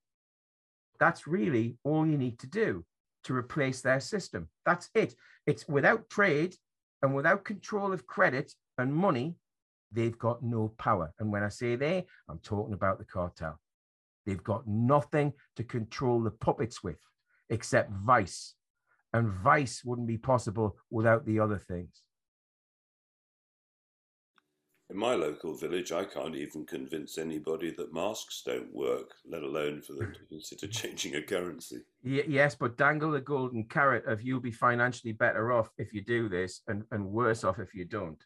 that's 0.99 1.27
really 1.27 1.77
all 1.83 2.05
you 2.05 2.17
need 2.17 2.39
to 2.39 2.47
do 2.47 2.85
to 3.25 3.35
replace 3.35 3.81
their 3.81 3.99
system. 3.99 4.49
That's 4.65 4.89
it. 4.93 5.15
It's 5.45 5.67
without 5.67 6.09
trade 6.09 6.55
and 7.01 7.15
without 7.15 7.43
control 7.43 7.93
of 7.93 8.05
credit 8.05 8.53
and 8.77 8.93
money, 8.93 9.35
they've 9.91 10.17
got 10.17 10.43
no 10.43 10.73
power. 10.77 11.13
And 11.19 11.31
when 11.31 11.43
I 11.43 11.49
say 11.49 11.75
they, 11.75 12.05
I'm 12.29 12.39
talking 12.39 12.73
about 12.73 12.97
the 12.97 13.05
cartel. 13.05 13.59
They've 14.25 14.43
got 14.43 14.67
nothing 14.67 15.33
to 15.55 15.63
control 15.63 16.21
the 16.21 16.31
puppets 16.31 16.83
with 16.83 16.99
except 17.49 17.91
vice 17.91 18.55
and 19.13 19.29
vice 19.29 19.83
wouldn't 19.85 20.07
be 20.07 20.17
possible 20.17 20.75
without 20.89 21.25
the 21.25 21.39
other 21.39 21.57
things. 21.57 22.01
In 24.89 24.97
my 24.97 25.15
local 25.15 25.55
village, 25.55 25.91
I 25.91 26.03
can't 26.03 26.35
even 26.35 26.65
convince 26.65 27.17
anybody 27.17 27.71
that 27.77 27.93
masks 27.93 28.43
don't 28.45 28.71
work, 28.73 29.11
let 29.25 29.41
alone 29.41 29.81
for 29.81 29.93
them 29.93 30.13
to 30.13 30.25
consider 30.29 30.67
changing 30.67 31.15
a 31.15 31.21
currency. 31.21 31.81
yes, 32.03 32.53
but 32.53 32.77
dangle 32.77 33.11
the 33.11 33.21
golden 33.21 33.63
carrot 33.63 34.05
of 34.05 34.21
you'll 34.21 34.39
be 34.39 34.51
financially 34.51 35.13
better 35.13 35.51
off 35.51 35.69
if 35.77 35.93
you 35.93 36.03
do 36.03 36.27
this 36.27 36.61
and, 36.67 36.83
and 36.91 37.05
worse 37.05 37.43
off 37.43 37.59
if 37.59 37.73
you 37.73 37.85
don't. 37.85 38.21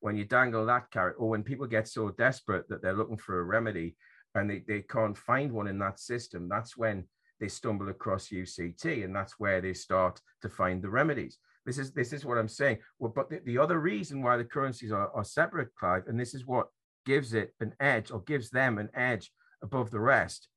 When 0.00 0.16
you 0.16 0.24
dangle 0.24 0.64
that 0.66 0.90
carrot, 0.90 1.16
or 1.18 1.28
when 1.28 1.42
people 1.42 1.66
get 1.66 1.88
so 1.88 2.10
desperate 2.10 2.68
that 2.68 2.82
they're 2.82 2.92
looking 2.96 3.18
for 3.18 3.40
a 3.40 3.44
remedy 3.44 3.96
and 4.34 4.50
they, 4.50 4.62
they 4.66 4.82
can't 4.82 5.16
find 5.16 5.52
one 5.52 5.66
in 5.66 5.78
that 5.78 5.98
system, 5.98 6.48
that's 6.48 6.76
when 6.76 7.04
they 7.40 7.48
stumble 7.48 7.88
across 7.88 8.28
UCT, 8.28 9.04
and 9.04 9.14
that's 9.14 9.38
where 9.38 9.60
they 9.60 9.72
start 9.72 10.20
to 10.42 10.48
find 10.48 10.82
the 10.82 10.90
remedies. 10.90 11.38
This 11.66 11.78
is 11.78 11.92
this 11.92 12.12
is 12.12 12.24
what 12.24 12.38
I'm 12.38 12.48
saying. 12.48 12.78
Well, 12.98 13.12
but 13.14 13.28
the, 13.30 13.40
the 13.44 13.58
other 13.58 13.78
reason 13.78 14.22
why 14.22 14.36
the 14.36 14.44
currencies 14.44 14.92
are, 14.92 15.10
are 15.14 15.24
separate, 15.24 15.74
Clive, 15.78 16.04
and 16.06 16.18
this 16.18 16.34
is 16.34 16.46
what 16.46 16.68
gives 17.06 17.34
it 17.34 17.54
an 17.60 17.74
edge 17.80 18.10
or 18.10 18.20
gives 18.22 18.50
them 18.50 18.78
an 18.78 18.88
edge 18.94 19.32
above 19.62 19.90
the 19.90 20.00
rest, 20.00 20.48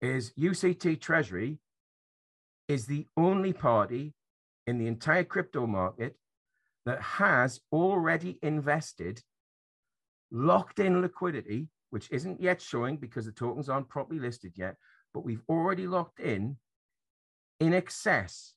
is 0.00 0.32
UCT 0.38 1.00
Treasury 1.00 1.58
is 2.68 2.86
the 2.86 3.06
only 3.16 3.52
party 3.52 4.14
in 4.66 4.78
the 4.78 4.86
entire 4.86 5.24
crypto 5.24 5.66
market 5.66 6.16
that 6.84 7.00
has 7.00 7.60
already 7.72 8.38
invested 8.42 9.22
locked 10.30 10.78
in 10.78 11.00
liquidity, 11.00 11.68
which 11.90 12.10
isn't 12.10 12.40
yet 12.40 12.60
showing 12.60 12.96
because 12.96 13.26
the 13.26 13.32
tokens 13.32 13.68
aren't 13.68 13.88
properly 13.88 14.20
listed 14.20 14.52
yet, 14.56 14.76
but 15.14 15.24
we've 15.24 15.42
already 15.48 15.86
locked 15.86 16.20
in 16.20 16.56
in 17.60 17.74
excess 17.74 18.54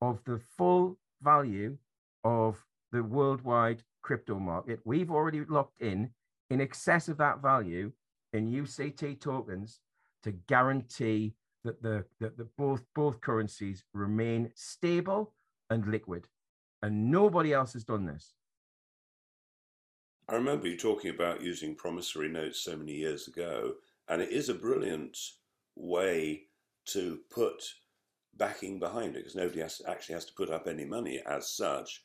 of 0.00 0.22
the 0.24 0.40
full 0.56 0.98
value 1.22 1.76
of 2.24 2.64
the 2.92 3.02
worldwide 3.02 3.82
crypto 4.02 4.38
market. 4.38 4.80
We've 4.84 5.10
already 5.10 5.44
locked 5.44 5.80
in 5.80 6.10
in 6.48 6.60
excess 6.60 7.08
of 7.08 7.18
that 7.18 7.40
value 7.40 7.92
in 8.32 8.50
UCT 8.50 9.20
tokens 9.20 9.80
to 10.22 10.32
guarantee 10.32 11.34
that 11.64 11.82
the 11.82 12.04
that 12.20 12.36
the 12.36 12.48
both 12.56 12.82
both 12.94 13.20
currencies 13.20 13.84
remain 13.92 14.50
stable 14.54 15.34
and 15.68 15.86
liquid. 15.86 16.26
And 16.82 17.10
nobody 17.10 17.52
else 17.52 17.74
has 17.74 17.84
done 17.84 18.06
this. 18.06 18.32
I 20.30 20.34
remember 20.34 20.68
you 20.68 20.76
talking 20.76 21.10
about 21.10 21.42
using 21.42 21.74
promissory 21.74 22.28
notes 22.28 22.60
so 22.60 22.76
many 22.76 22.92
years 22.92 23.26
ago, 23.26 23.74
and 24.08 24.22
it 24.22 24.30
is 24.30 24.48
a 24.48 24.54
brilliant 24.54 25.18
way 25.74 26.42
to 26.86 27.18
put 27.34 27.64
backing 28.36 28.78
behind 28.78 29.16
it 29.16 29.24
because 29.24 29.34
nobody 29.34 29.60
has, 29.60 29.82
actually 29.88 30.14
has 30.14 30.24
to 30.26 30.34
put 30.34 30.48
up 30.48 30.68
any 30.68 30.84
money 30.84 31.20
as 31.26 31.50
such. 31.50 32.04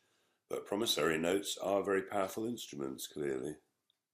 But 0.49 0.65
promissory 0.65 1.19
notes 1.19 1.55
are 1.61 1.83
very 1.83 2.01
powerful 2.01 2.47
instruments, 2.47 3.05
clearly. 3.05 3.57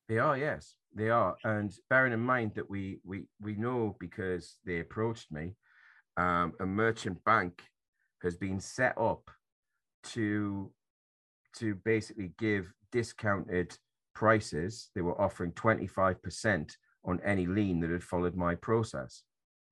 They 0.09 0.17
are, 0.17 0.37
yes, 0.37 0.75
they 0.93 1.09
are. 1.09 1.37
And 1.45 1.73
bearing 1.89 2.11
in 2.11 2.19
mind 2.19 2.51
that 2.55 2.69
we 2.69 2.99
we 3.05 3.27
we 3.39 3.55
know 3.55 3.95
because 3.97 4.57
they 4.65 4.81
approached 4.81 5.31
me, 5.31 5.55
um, 6.17 6.51
a 6.59 6.65
merchant 6.65 7.23
bank 7.23 7.61
has 8.23 8.35
been 8.35 8.59
set 8.59 8.97
up 8.97 9.31
to 10.03 10.69
to 11.59 11.75
basically 11.75 12.33
give 12.37 12.73
discounted 12.91 13.77
prices. 14.13 14.89
They 14.95 15.01
were 15.01 15.19
offering 15.19 15.51
25% 15.53 16.71
on 17.05 17.19
any 17.25 17.45
lien 17.47 17.79
that 17.81 17.89
had 17.89 18.03
followed 18.03 18.35
my 18.35 18.55
process. 18.55 19.23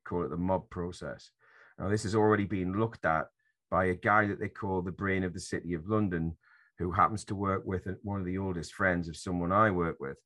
Call 0.05 0.23
it 0.23 0.29
the 0.29 0.37
mob 0.37 0.69
process. 0.69 1.31
Now, 1.77 1.89
this 1.89 2.03
has 2.03 2.15
already 2.15 2.45
been 2.45 2.79
looked 2.79 3.05
at 3.05 3.27
by 3.69 3.85
a 3.85 3.95
guy 3.95 4.27
that 4.27 4.39
they 4.39 4.49
call 4.49 4.81
the 4.81 4.91
brain 4.91 5.23
of 5.23 5.33
the 5.33 5.39
city 5.39 5.73
of 5.73 5.87
London, 5.87 6.35
who 6.77 6.91
happens 6.91 7.23
to 7.25 7.35
work 7.35 7.63
with 7.65 7.87
one 8.03 8.19
of 8.19 8.25
the 8.25 8.37
oldest 8.37 8.73
friends 8.73 9.07
of 9.07 9.15
someone 9.15 9.51
I 9.51 9.71
work 9.71 9.97
with. 9.99 10.17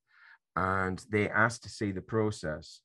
And 0.55 1.03
they 1.09 1.29
asked 1.29 1.63
to 1.63 1.69
see 1.69 1.91
the 1.91 2.01
process. 2.01 2.81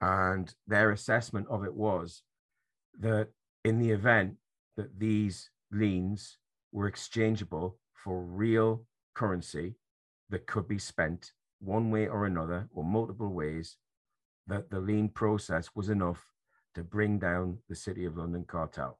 And 0.00 0.52
their 0.66 0.90
assessment 0.90 1.46
of 1.48 1.64
it 1.64 1.74
was 1.74 2.22
that 2.98 3.28
in 3.64 3.78
the 3.78 3.90
event 3.90 4.36
that 4.76 4.98
these 4.98 5.50
liens 5.70 6.38
were 6.72 6.86
exchangeable 6.86 7.78
for 7.92 8.22
real 8.22 8.84
currency 9.14 9.74
that 10.30 10.46
could 10.46 10.66
be 10.66 10.78
spent 10.78 11.32
one 11.60 11.90
way 11.90 12.08
or 12.08 12.26
another 12.26 12.68
or 12.72 12.84
multiple 12.84 13.32
ways, 13.32 13.76
that 14.46 14.70
the 14.70 14.80
lien 14.80 15.08
process 15.08 15.70
was 15.74 15.88
enough 15.88 16.24
to 16.74 16.82
bring 16.82 17.18
down 17.18 17.58
the 17.68 17.74
City 17.74 18.04
of 18.04 18.16
London 18.16 18.44
cartel 18.46 18.98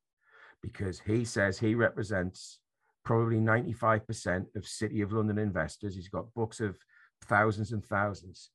because 0.63 1.01
he 1.01 1.25
says 1.25 1.59
he 1.59 1.75
represents 1.75 2.59
probably 3.05 3.39
95% 3.39 4.47
of 4.57 4.67
City 4.67 5.01
of 5.01 5.13
London 5.13 5.39
investors. 5.39 5.95
He's 5.95 6.09
got 6.09 6.33
books 6.35 6.61
of 6.61 6.77
thousands 7.25 7.73
and 7.73 7.85
thousands. 7.85 8.51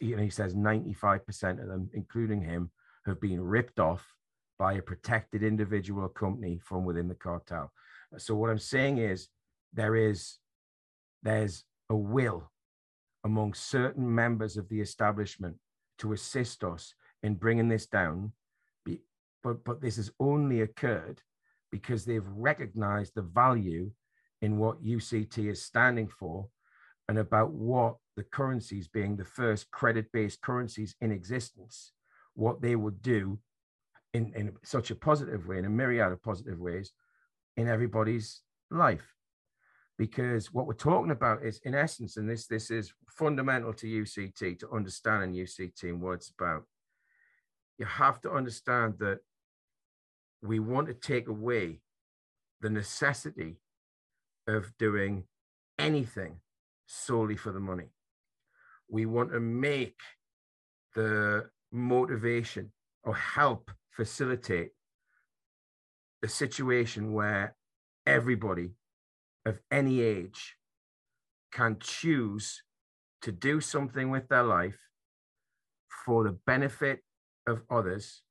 And 0.00 0.20
he 0.20 0.30
says 0.30 0.54
95% 0.54 1.62
of 1.62 1.68
them, 1.68 1.90
including 1.92 2.42
him, 2.42 2.70
have 3.06 3.20
been 3.20 3.40
ripped 3.40 3.78
off 3.78 4.14
by 4.58 4.74
a 4.74 4.82
protected 4.82 5.42
individual 5.42 6.02
or 6.02 6.08
company 6.08 6.58
from 6.64 6.84
within 6.84 7.08
the 7.08 7.14
cartel. 7.14 7.70
So 8.16 8.34
what 8.34 8.50
I'm 8.50 8.58
saying 8.58 8.98
is 8.98 9.28
there 9.72 9.94
is 9.94 10.38
there's 11.22 11.64
a 11.90 11.96
will 11.96 12.50
among 13.24 13.54
certain 13.54 14.14
members 14.14 14.56
of 14.56 14.68
the 14.68 14.80
establishment 14.80 15.56
to 15.98 16.12
assist 16.12 16.64
us 16.64 16.94
in 17.22 17.34
bringing 17.34 17.68
this 17.68 17.86
down. 17.86 18.32
But, 19.42 19.64
but 19.64 19.80
this 19.80 19.96
has 19.96 20.10
only 20.18 20.62
occurred 20.62 21.22
because 21.70 22.04
they've 22.04 22.26
recognized 22.26 23.12
the 23.14 23.22
value 23.22 23.92
in 24.42 24.58
what 24.58 24.84
UCT 24.84 25.48
is 25.50 25.64
standing 25.64 26.08
for 26.08 26.48
and 27.08 27.18
about 27.18 27.52
what 27.52 27.96
the 28.16 28.24
currencies 28.24 28.88
being 28.88 29.16
the 29.16 29.24
first 29.24 29.70
credit 29.70 30.10
based 30.12 30.40
currencies 30.40 30.94
in 31.00 31.12
existence, 31.12 31.92
what 32.34 32.60
they 32.60 32.76
would 32.76 33.00
do 33.00 33.38
in, 34.12 34.32
in 34.34 34.52
such 34.64 34.90
a 34.90 34.96
positive 34.96 35.46
way, 35.46 35.58
in 35.58 35.64
a 35.64 35.70
myriad 35.70 36.12
of 36.12 36.22
positive 36.22 36.58
ways 36.58 36.92
in 37.56 37.68
everybody's 37.68 38.42
life. 38.70 39.14
Because 39.98 40.52
what 40.54 40.66
we're 40.66 40.74
talking 40.74 41.10
about 41.10 41.44
is, 41.44 41.60
in 41.64 41.74
essence, 41.74 42.16
and 42.16 42.30
this, 42.30 42.46
this 42.46 42.70
is 42.70 42.92
fundamental 43.08 43.74
to 43.74 43.86
UCT 43.86 44.60
to 44.60 44.70
understand 44.70 45.24
in 45.24 45.44
UCT 45.44 45.82
and 45.84 46.00
what 46.00 46.14
it's 46.14 46.30
about 46.38 46.62
you 47.78 47.86
have 47.86 48.20
to 48.22 48.30
understand 48.30 48.94
that 48.98 49.20
we 50.42 50.58
want 50.58 50.88
to 50.88 50.94
take 50.94 51.28
away 51.28 51.80
the 52.60 52.70
necessity 52.70 53.56
of 54.46 54.72
doing 54.78 55.24
anything 55.78 56.40
solely 56.86 57.36
for 57.36 57.52
the 57.52 57.60
money. 57.60 57.90
We 58.88 59.06
want 59.06 59.32
to 59.32 59.40
make 59.40 59.98
the 60.94 61.48
motivation 61.70 62.72
or 63.04 63.14
help 63.14 63.70
facilitate 63.90 64.70
a 66.24 66.28
situation 66.28 67.12
where 67.12 67.54
everybody 68.06 68.72
of 69.48 69.58
any 69.70 70.00
age 70.00 70.56
can 71.50 71.76
choose 71.80 72.62
to 73.22 73.32
do 73.32 73.60
something 73.60 74.10
with 74.10 74.28
their 74.28 74.42
life 74.42 74.78
for 76.04 76.24
the 76.24 76.38
benefit 76.46 77.02
of 77.46 77.62
others, 77.70 78.22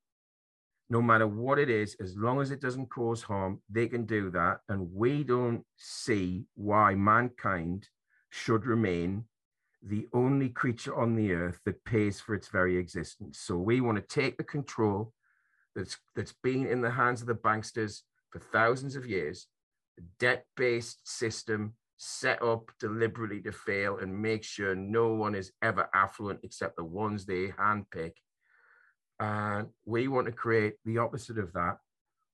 no 0.90 1.02
matter 1.02 1.28
what 1.28 1.60
it 1.60 1.70
is, 1.70 1.96
as 2.00 2.16
long 2.16 2.40
as 2.40 2.52
it 2.52 2.62
doesn't 2.62 2.90
cause 2.90 3.24
harm, 3.24 3.60
they 3.70 3.88
can 3.88 4.06
do 4.06 4.30
that. 4.32 4.60
And 4.70 4.90
we 4.94 5.24
don't 5.24 5.64
see 5.76 6.46
why 6.56 6.96
mankind 6.96 7.90
should 8.30 8.66
remain 8.66 9.26
the 9.82 10.08
only 10.14 10.50
creature 10.50 10.96
on 10.96 11.16
the 11.16 11.34
earth 11.34 11.60
that 11.66 11.84
pays 11.84 12.20
for 12.20 12.36
its 12.36 12.48
very 12.48 12.78
existence. 12.78 13.40
So 13.40 13.58
we 13.58 13.82
want 13.82 13.98
to 13.98 14.22
take 14.22 14.38
the 14.38 14.44
control 14.44 15.14
that's 15.76 15.98
that's 16.16 16.34
been 16.44 16.66
in 16.66 16.82
the 16.82 16.92
hands 16.92 17.22
of 17.22 17.28
the 17.28 17.36
banksters 17.36 18.02
for 18.32 18.40
thousands 18.40 18.96
of 18.96 19.06
years, 19.06 19.48
a 19.98 20.02
debt-based 20.20 21.08
system 21.08 21.74
set 21.98 22.42
up 22.44 22.70
deliberately 22.80 23.42
to 23.42 23.52
fail 23.52 23.98
and 23.98 24.22
make 24.22 24.44
sure 24.44 24.76
no 24.76 25.14
one 25.14 25.34
is 25.34 25.52
ever 25.64 25.90
affluent 25.96 26.40
except 26.44 26.76
the 26.76 26.84
ones 26.84 27.26
they 27.26 27.48
handpick 27.48 28.14
and 29.20 29.68
we 29.86 30.08
want 30.08 30.28
to 30.28 30.32
create 30.32 30.76
the 30.86 31.00
opposite 31.00 31.38
of 31.38 31.54
that, 31.54 31.78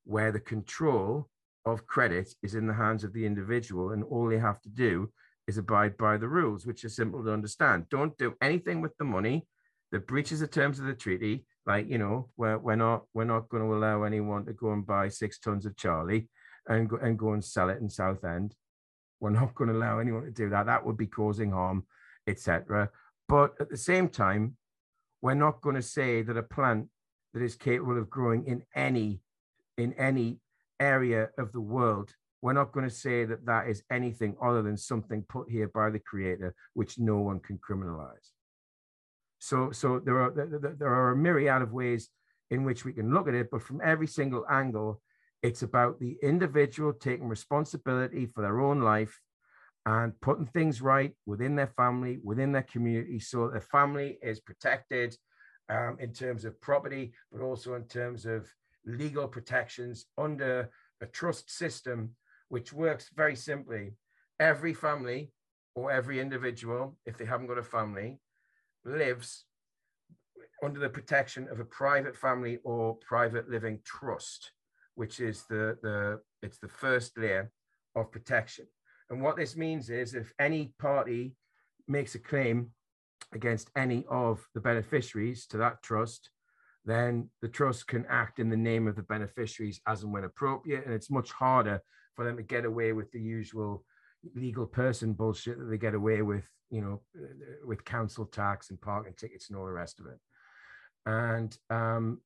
where 0.05 0.31
the 0.31 0.39
control 0.39 1.29
of 1.65 1.87
credit 1.87 2.33
is 2.43 2.55
in 2.55 2.67
the 2.67 2.73
hands 2.73 3.03
of 3.03 3.13
the 3.13 3.25
individual, 3.25 3.91
and 3.91 4.03
all 4.03 4.27
they 4.27 4.39
have 4.39 4.61
to 4.61 4.69
do 4.69 5.09
is 5.47 5.57
abide 5.57 5.97
by 5.97 6.17
the 6.17 6.27
rules, 6.27 6.65
which 6.65 6.83
are 6.83 6.89
simple 6.89 7.23
to 7.23 7.31
understand. 7.31 7.87
Don't 7.89 8.17
do 8.17 8.33
anything 8.41 8.81
with 8.81 8.95
the 8.97 9.05
money 9.05 9.47
that 9.91 10.07
breaches 10.07 10.41
the 10.41 10.47
terms 10.47 10.79
of 10.79 10.85
the 10.85 10.93
treaty. 10.93 11.45
Like 11.65 11.89
you 11.89 11.97
know, 11.97 12.29
we're, 12.35 12.57
we're 12.57 12.75
not 12.75 13.03
we're 13.13 13.23
not 13.23 13.47
going 13.47 13.63
to 13.63 13.73
allow 13.73 14.03
anyone 14.03 14.45
to 14.45 14.53
go 14.53 14.73
and 14.73 14.85
buy 14.85 15.07
six 15.07 15.39
tons 15.39 15.65
of 15.65 15.77
Charlie 15.77 16.27
and 16.67 16.89
go, 16.89 16.97
and 16.97 17.17
go 17.17 17.33
and 17.33 17.43
sell 17.43 17.69
it 17.69 17.79
in 17.79 17.89
Southend. 17.89 18.55
We're 19.19 19.29
not 19.29 19.55
going 19.55 19.69
to 19.69 19.75
allow 19.75 19.99
anyone 19.99 20.23
to 20.23 20.31
do 20.31 20.49
that. 20.49 20.65
That 20.65 20.85
would 20.85 20.97
be 20.97 21.07
causing 21.07 21.51
harm, 21.51 21.85
etc. 22.27 22.89
But 23.27 23.53
at 23.59 23.69
the 23.69 23.77
same 23.77 24.09
time, 24.09 24.57
we're 25.21 25.33
not 25.33 25.61
going 25.61 25.75
to 25.75 25.81
say 25.81 26.21
that 26.21 26.37
a 26.37 26.43
plant 26.43 26.87
that 27.33 27.41
is 27.41 27.55
capable 27.55 27.97
of 27.97 28.09
growing 28.09 28.45
in 28.45 28.63
any 28.75 29.21
in 29.77 29.93
any 29.93 30.39
area 30.79 31.29
of 31.37 31.51
the 31.51 31.61
world 31.61 32.13
we're 32.41 32.51
not 32.51 32.73
going 32.73 32.87
to 32.87 32.93
say 32.93 33.23
that 33.23 33.45
that 33.45 33.69
is 33.69 33.83
anything 33.89 34.35
other 34.43 34.61
than 34.61 34.75
something 34.75 35.23
put 35.29 35.49
here 35.49 35.69
by 35.69 35.89
the 35.89 35.99
creator 35.99 36.53
which 36.73 36.99
no 36.99 37.17
one 37.17 37.39
can 37.39 37.57
criminalize 37.57 38.31
so 39.39 39.71
so 39.71 39.99
there 39.99 40.19
are 40.19 40.31
there 40.77 40.93
are 40.93 41.11
a 41.11 41.17
myriad 41.17 41.61
of 41.61 41.71
ways 41.73 42.09
in 42.51 42.63
which 42.63 42.85
we 42.85 42.93
can 42.93 43.13
look 43.13 43.27
at 43.27 43.33
it 43.33 43.49
but 43.49 43.61
from 43.61 43.81
every 43.83 44.07
single 44.07 44.45
angle 44.49 45.01
it's 45.43 45.61
about 45.61 45.99
the 45.99 46.17
individual 46.23 46.93
taking 46.93 47.27
responsibility 47.27 48.25
for 48.25 48.41
their 48.41 48.61
own 48.61 48.79
life 48.79 49.19
and 49.85 50.19
putting 50.21 50.45
things 50.45 50.81
right 50.81 51.13
within 51.25 51.55
their 51.55 51.67
family, 51.67 52.17
within 52.23 52.53
their 52.53 52.63
community, 52.63 53.19
so 53.19 53.49
their 53.49 53.59
family 53.59 54.17
is 54.21 54.39
protected 54.39 55.15
um, 55.67 55.97
in 55.99 56.13
terms 56.13 56.45
of 56.45 56.59
property, 56.61 57.13
but 57.31 57.41
also 57.41 57.73
in 57.73 57.83
terms 57.83 58.25
of 58.25 58.49
legal 58.85 59.27
protections 59.27 60.05
under 60.17 60.69
a 61.01 61.05
trust 61.07 61.51
system, 61.51 62.15
which 62.47 62.71
works 62.71 63.09
very 63.13 63.35
simply. 63.35 63.91
Every 64.39 64.73
family 64.73 65.33
or 65.75 65.91
every 65.91 66.21
individual, 66.21 66.97
if 67.05 67.17
they 67.17 67.25
haven't 67.25 67.47
got 67.47 67.57
a 67.57 67.63
family, 67.63 68.19
lives 68.85 69.45
under 70.63 70.79
the 70.79 70.89
protection 70.89 71.49
of 71.51 71.59
a 71.59 71.65
private 71.65 72.15
family 72.15 72.59
or 72.63 72.95
private 72.95 73.49
living 73.49 73.81
trust, 73.83 74.51
which 74.95 75.19
is 75.19 75.43
the, 75.49 75.77
the 75.81 76.19
it's 76.41 76.59
the 76.59 76.67
first 76.67 77.17
layer 77.17 77.51
of 77.95 78.11
protection. 78.11 78.65
And 79.09 79.21
what 79.21 79.37
this 79.37 79.55
means 79.55 79.89
is 79.89 80.13
if 80.13 80.33
any 80.39 80.73
party 80.79 81.35
makes 81.87 82.15
a 82.15 82.19
claim 82.19 82.71
against 83.33 83.69
any 83.75 84.05
of 84.09 84.45
the 84.53 84.61
beneficiaries 84.61 85.45
to 85.47 85.57
that 85.57 85.81
trust, 85.83 86.29
then 86.85 87.29
the 87.41 87.47
trust 87.47 87.87
can 87.87 88.05
act 88.09 88.39
in 88.39 88.49
the 88.49 88.57
name 88.57 88.87
of 88.87 88.95
the 88.95 89.03
beneficiaries 89.03 89.79
as 89.87 90.03
and 90.03 90.11
when 90.11 90.25
appropriate. 90.25 90.85
And 90.85 90.93
it's 90.93 91.09
much 91.09 91.31
harder 91.31 91.81
for 92.15 92.25
them 92.25 92.37
to 92.37 92.43
get 92.43 92.65
away 92.65 92.93
with 92.93 93.11
the 93.11 93.21
usual, 93.21 93.83
legal 94.35 94.65
person 94.65 95.13
bullshit 95.13 95.57
that 95.57 95.65
they 95.65 95.77
get 95.77 95.95
away 95.95 96.21
with, 96.21 96.47
you 96.69 96.81
know, 96.81 97.01
with 97.65 97.85
council 97.85 98.25
tax 98.25 98.69
and 98.69 98.81
parking 98.81 99.13
tickets 99.13 99.49
and 99.49 99.57
all 99.57 99.65
the 99.65 99.71
rest 99.71 99.99
of 99.99 100.07
it. 100.07 100.19
And 101.05 101.57
um, 101.69 102.21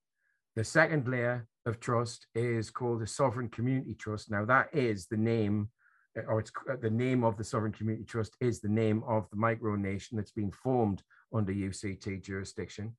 the 0.58 0.64
second 0.64 1.08
layer 1.08 1.46
of 1.68 1.80
trust 1.80 2.26
is 2.34 2.72
called 2.72 3.00
the 3.00 3.06
sovereign 3.06 3.48
community 3.48 3.94
trust. 3.94 4.32
Now 4.32 4.44
that 4.46 4.70
is 4.74 5.06
the 5.06 5.16
name, 5.16 5.70
uh, 6.18 6.24
or 6.24 6.40
it's 6.40 6.52
uh, 6.68 6.78
the 6.82 6.90
name 6.90 7.24
of 7.24 7.38
the 7.38 7.44
sovereign 7.44 7.72
community 7.72 8.06
trust 8.06 8.36
is 8.42 8.60
the 8.60 8.68
name 8.68 9.04
of 9.08 9.28
the 9.30 9.38
micronation 9.38 10.14
that's 10.14 10.32
been 10.32 10.52
formed 10.52 11.04
under 11.32 11.54
UCT 11.54 12.24
jurisdiction. 12.24 12.98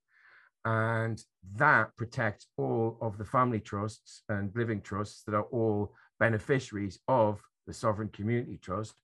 And 0.65 1.21
that 1.57 1.97
protects 1.97 2.47
all 2.57 2.97
of 3.01 3.19
the 3.19 3.25
family 3.25 3.59
trusts 3.59 4.23
and 4.29 4.53
living 4.55 4.81
trusts 4.81 5.25
that 5.25 5.35
are 5.35 5.51
all 5.51 5.97
beneficiaries 6.21 7.01
of 7.09 7.41
the 7.67 7.73
sovereign 7.73 8.11
community 8.11 8.61
trust. 8.63 8.95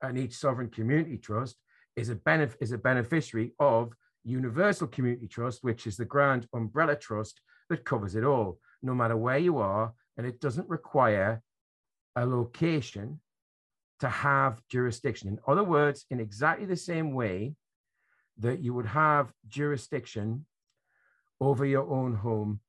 And 0.00 0.16
each 0.16 0.32
sovereign 0.32 0.70
community 0.70 1.18
trust 1.18 1.56
is 1.94 2.08
a, 2.08 2.14
benef- 2.14 2.56
is 2.58 2.72
a 2.72 2.78
beneficiary 2.78 3.52
of 3.58 3.92
universal 4.24 4.86
community 4.86 5.28
trust, 5.28 5.62
which 5.62 5.86
is 5.86 5.98
the 5.98 6.06
grand 6.06 6.46
umbrella 6.54 6.96
trust 6.96 7.42
that 7.68 7.84
covers 7.84 8.14
it 8.14 8.24
all, 8.24 8.58
no 8.82 8.94
matter 8.94 9.16
where 9.16 9.38
you 9.38 9.58
are. 9.58 9.92
And 10.16 10.26
it 10.26 10.40
doesn't 10.40 10.68
require 10.68 11.42
a 12.16 12.26
location 12.26 13.20
to 14.00 14.08
have 14.08 14.60
jurisdiction. 14.68 15.28
In 15.28 15.38
other 15.46 15.64
words, 15.64 16.06
in 16.10 16.20
exactly 16.20 16.66
the 16.66 16.76
same 16.76 17.12
way 17.12 17.54
that 18.38 18.60
you 18.60 18.74
would 18.74 18.86
have 18.86 19.32
jurisdiction 19.48 20.46
over 21.40 21.64
your 21.64 21.88
own 21.88 22.14
home 22.14 22.60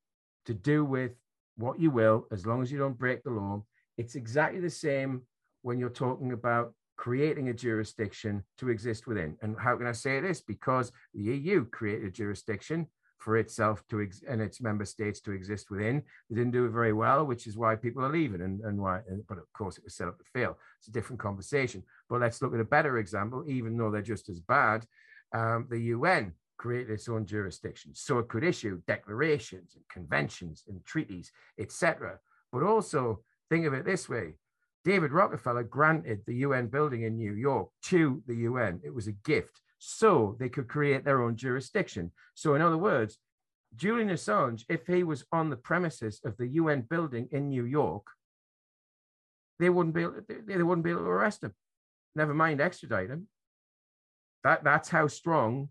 to 0.45 0.53
do 0.53 0.83
with 0.83 1.11
what 1.57 1.79
you 1.79 1.91
will, 1.91 2.25
as 2.31 2.45
long 2.45 2.61
as 2.61 2.71
you 2.71 2.77
don't 2.77 2.97
break 2.97 3.23
the 3.23 3.29
law. 3.29 3.63
It's 3.97 4.15
exactly 4.15 4.59
the 4.59 4.69
same 4.69 5.23
when 5.61 5.77
you're 5.77 5.89
talking 5.89 6.31
about 6.31 6.73
creating 6.95 7.49
a 7.49 7.53
jurisdiction 7.53 8.43
to 8.57 8.69
exist 8.69 9.07
within. 9.07 9.37
And 9.41 9.55
how 9.59 9.75
can 9.77 9.87
I 9.87 9.91
say 9.91 10.19
this? 10.19 10.41
Because 10.41 10.91
the 11.13 11.21
EU 11.21 11.65
created 11.65 12.07
a 12.07 12.11
jurisdiction 12.11 12.87
for 13.19 13.37
itself 13.37 13.83
to 13.89 14.01
ex- 14.01 14.23
and 14.27 14.41
its 14.41 14.61
member 14.61 14.85
states 14.85 15.19
to 15.21 15.31
exist 15.31 15.69
within. 15.69 16.01
They 16.29 16.35
didn't 16.35 16.53
do 16.53 16.65
it 16.65 16.71
very 16.71 16.93
well, 16.93 17.25
which 17.25 17.47
is 17.47 17.57
why 17.57 17.75
people 17.75 18.03
are 18.03 18.11
leaving 18.11 18.41
and, 18.41 18.61
and 18.61 18.79
why, 18.79 19.01
and, 19.07 19.25
but 19.27 19.37
of 19.37 19.51
course 19.53 19.77
it 19.77 19.83
was 19.83 19.95
set 19.95 20.07
up 20.07 20.17
to 20.17 20.25
fail. 20.33 20.57
It's 20.79 20.87
a 20.87 20.91
different 20.91 21.19
conversation. 21.19 21.83
But 22.09 22.21
let's 22.21 22.41
look 22.41 22.53
at 22.53 22.59
a 22.59 22.65
better 22.65 22.97
example, 22.97 23.43
even 23.47 23.77
though 23.77 23.91
they're 23.91 24.01
just 24.01 24.29
as 24.29 24.39
bad. 24.39 24.85
Um, 25.33 25.67
the 25.69 25.79
UN 25.79 26.33
created 26.57 26.91
its 26.91 27.09
own 27.09 27.25
jurisdiction. 27.25 27.91
So 27.93 28.19
it 28.19 28.29
could 28.29 28.43
issue 28.43 28.81
declarations 28.87 29.75
and 29.75 29.83
conventions 29.89 30.63
and 30.67 30.83
treaties, 30.85 31.31
etc. 31.59 32.19
But 32.51 32.63
also 32.63 33.21
think 33.49 33.65
of 33.65 33.73
it 33.73 33.85
this 33.85 34.07
way. 34.07 34.35
David 34.85 35.11
Rockefeller 35.11 35.63
granted 35.63 36.21
the 36.25 36.35
UN 36.35 36.67
building 36.67 37.03
in 37.03 37.17
New 37.17 37.33
York 37.33 37.69
to 37.83 38.23
the 38.27 38.35
UN. 38.35 38.79
It 38.83 38.93
was 38.93 39.07
a 39.07 39.11
gift 39.11 39.61
so 39.79 40.35
they 40.39 40.49
could 40.49 40.67
create 40.67 41.03
their 41.03 41.23
own 41.23 41.35
jurisdiction. 41.35 42.11
So, 42.35 42.53
in 42.55 42.61
other 42.61 42.77
words, 42.77 43.17
Julian 43.75 44.09
Assange, 44.09 44.63
if 44.69 44.85
he 44.85 45.03
was 45.03 45.25
on 45.31 45.49
the 45.49 45.55
premises 45.55 46.19
of 46.23 46.37
the 46.37 46.47
UN 46.47 46.81
building 46.81 47.29
in 47.31 47.49
New 47.49 47.65
York, 47.65 48.05
they 49.59 49.69
wouldn't 49.69 49.95
be 49.95 50.01
able, 50.01 50.21
they 50.27 50.61
wouldn't 50.61 50.83
be 50.83 50.91
able 50.91 51.01
to 51.01 51.07
arrest 51.07 51.43
him. 51.43 51.53
Never 52.15 52.33
mind 52.33 52.61
extradite 52.61 53.09
him. 53.09 53.27
That 54.43 54.63
that's 54.63 54.89
how 54.89 55.07
strong 55.07 55.69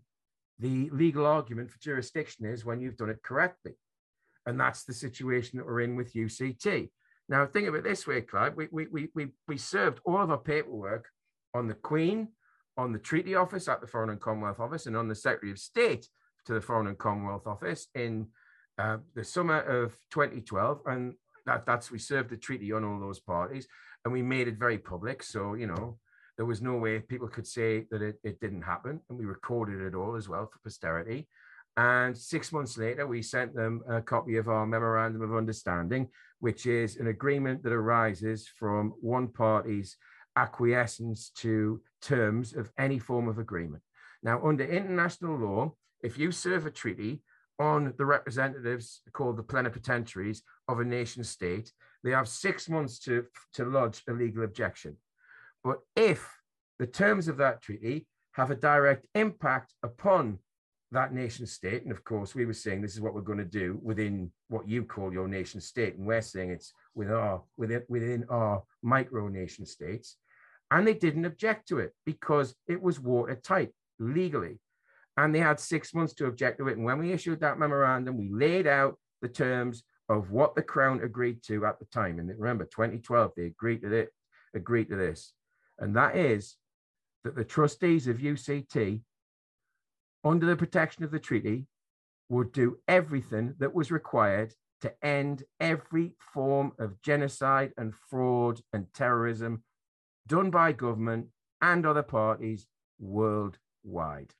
the 0.59 0.89
legal 0.91 1.25
argument 1.25 1.71
for 1.71 1.79
jurisdiction 1.79 2.45
is 2.45 2.65
when 2.65 2.81
you've 2.81 2.97
done 2.97 3.09
it 3.09 3.23
correctly. 3.23 3.73
And 4.45 4.59
that's 4.59 4.83
the 4.83 4.93
situation 4.93 5.57
that 5.57 5.65
we're 5.65 5.81
in 5.81 5.95
with 5.95 6.13
UCT. 6.13 6.89
Now, 7.27 7.45
think 7.45 7.67
of 7.67 7.75
it 7.75 7.83
this 7.83 8.07
way, 8.07 8.21
Clive. 8.21 8.55
We, 8.55 8.67
we, 8.71 8.87
we, 8.87 9.09
we, 9.13 9.27
we 9.47 9.57
served 9.57 9.99
all 10.05 10.17
of 10.17 10.31
our 10.31 10.37
paperwork 10.37 11.07
on 11.53 11.67
the 11.67 11.75
Queen, 11.75 12.29
on 12.79 12.93
the 12.93 12.99
Treaty 12.99 13.35
Office 13.35 13.67
at 13.67 13.81
the 13.81 13.87
Foreign 13.87 14.09
and 14.09 14.21
Commonwealth 14.21 14.61
Office, 14.61 14.85
and 14.85 14.95
on 14.95 15.09
the 15.09 15.15
Secretary 15.15 15.51
of 15.51 15.59
State 15.59 16.07
to 16.45 16.53
the 16.53 16.61
Foreign 16.61 16.87
and 16.87 16.97
Commonwealth 16.97 17.45
Office 17.45 17.87
in 17.93 18.27
uh, 18.77 18.97
the 19.15 19.23
summer 19.23 19.59
of 19.59 19.97
2012. 20.11 20.81
And 20.85 21.13
that, 21.45 21.65
that's 21.65 21.91
we 21.91 21.99
served 21.99 22.29
the 22.29 22.37
treaty 22.37 22.71
on 22.71 22.85
all 22.85 22.99
those 22.99 23.19
parties 23.19 23.67
and 24.05 24.13
we 24.13 24.21
made 24.21 24.47
it 24.47 24.57
very 24.57 24.77
public. 24.77 25.23
So, 25.23 25.55
you 25.55 25.67
know, 25.67 25.97
there 26.37 26.45
was 26.45 26.61
no 26.61 26.77
way 26.77 26.99
people 26.99 27.27
could 27.27 27.45
say 27.45 27.85
that 27.91 28.01
it, 28.01 28.15
it 28.23 28.39
didn't 28.39 28.61
happen. 28.61 29.01
And 29.09 29.19
we 29.19 29.25
recorded 29.25 29.81
it 29.81 29.93
all 29.93 30.15
as 30.15 30.29
well 30.29 30.49
for 30.51 30.59
posterity. 30.63 31.27
And 31.75 32.17
six 32.17 32.53
months 32.53 32.77
later, 32.77 33.05
we 33.05 33.21
sent 33.21 33.53
them 33.53 33.81
a 33.89 34.01
copy 34.01 34.37
of 34.37 34.47
our 34.47 34.65
Memorandum 34.65 35.21
of 35.21 35.35
Understanding, 35.35 36.07
which 36.39 36.65
is 36.65 36.95
an 36.95 37.07
agreement 37.07 37.61
that 37.63 37.73
arises 37.73 38.47
from 38.47 38.93
one 39.01 39.27
party's 39.27 39.97
acquiescence 40.35 41.31
to 41.37 41.81
terms 42.01 42.55
of 42.55 42.71
any 42.77 42.99
form 42.99 43.27
of 43.27 43.39
agreement. 43.39 43.83
Now, 44.23 44.41
under 44.45 44.63
international 44.63 45.37
law, 45.37 45.73
if 46.01 46.17
you 46.17 46.31
serve 46.31 46.65
a 46.65 46.71
treaty 46.71 47.21
on 47.59 47.93
the 47.97 48.05
representatives 48.05 49.01
called 49.13 49.37
the 49.37 49.43
plenipotentiaries 49.43 50.41
of 50.67 50.79
a 50.79 50.85
nation 50.85 51.23
state, 51.23 51.71
they 52.03 52.11
have 52.11 52.27
six 52.27 52.69
months 52.69 52.99
to, 52.99 53.25
to 53.53 53.65
lodge 53.65 54.01
a 54.07 54.13
legal 54.13 54.43
objection. 54.43 54.97
But 55.63 55.79
if 55.95 56.29
the 56.79 56.87
terms 56.87 57.27
of 57.27 57.37
that 57.37 57.61
treaty 57.61 58.07
have 58.33 58.51
a 58.51 58.55
direct 58.55 59.05
impact 59.15 59.73
upon 59.83 60.39
that 60.91 61.13
nation 61.13 61.45
state, 61.45 61.83
and 61.83 61.91
of 61.91 62.03
course, 62.03 62.33
we 62.33 62.45
were 62.45 62.53
saying 62.53 62.81
this 62.81 62.93
is 62.93 63.01
what 63.01 63.13
we're 63.13 63.21
going 63.21 63.39
to 63.39 63.45
do 63.45 63.79
within 63.83 64.31
what 64.49 64.67
you 64.67 64.83
call 64.83 65.13
your 65.13 65.27
nation 65.27 65.61
state, 65.61 65.95
and 65.95 66.05
we're 66.05 66.21
saying 66.21 66.51
it's 66.51 66.73
within 66.95 67.13
our 67.13 67.41
within, 67.57 67.83
within 67.87 68.25
our 68.29 68.63
micro 68.83 69.27
nation 69.27 69.65
states, 69.65 70.17
and 70.71 70.85
they 70.85 70.93
didn't 70.93 71.25
object 71.25 71.67
to 71.69 71.79
it 71.79 71.93
because 72.05 72.55
it 72.67 72.81
was 72.81 72.99
watertight 72.99 73.71
legally, 73.99 74.59
and 75.17 75.33
they 75.33 75.39
had 75.39 75.59
six 75.59 75.93
months 75.93 76.13
to 76.15 76.25
object 76.25 76.57
to 76.59 76.67
it. 76.67 76.77
And 76.77 76.85
when 76.85 76.99
we 76.99 77.11
issued 77.11 77.39
that 77.39 77.59
memorandum, 77.59 78.17
we 78.17 78.29
laid 78.31 78.67
out 78.67 78.97
the 79.21 79.29
terms 79.29 79.83
of 80.09 80.31
what 80.31 80.55
the 80.55 80.63
Crown 80.63 81.01
agreed 81.03 81.43
to 81.43 81.65
at 81.65 81.79
the 81.79 81.85
time. 81.85 82.19
And 82.19 82.29
remember, 82.37 82.65
2012, 82.65 83.31
they 83.37 83.45
agreed 83.45 83.81
to 83.81 83.93
it, 83.93 84.09
agreed 84.55 84.89
to 84.89 84.95
this 84.95 85.33
and 85.79 85.95
that 85.95 86.15
is 86.15 86.57
that 87.23 87.35
the 87.35 87.43
trustees 87.43 88.07
of 88.07 88.17
UCT, 88.17 89.01
under 90.23 90.45
the 90.45 90.55
protection 90.55 91.03
of 91.03 91.11
the 91.11 91.19
treaty, 91.19 91.65
would 92.29 92.51
do 92.51 92.77
everything 92.87 93.55
that 93.59 93.73
was 93.73 93.91
required 93.91 94.53
to 94.81 94.93
end 95.03 95.43
every 95.59 96.13
form 96.33 96.71
of 96.79 97.01
genocide 97.01 97.73
and 97.77 97.93
fraud 98.09 98.61
and 98.71 98.85
terrorism 98.93 99.63
done 100.27 100.51
by 100.51 100.71
government 100.71 101.27
and 101.61 101.85
other 101.85 102.03
parties 102.03 102.67
worldwide. 102.99 104.33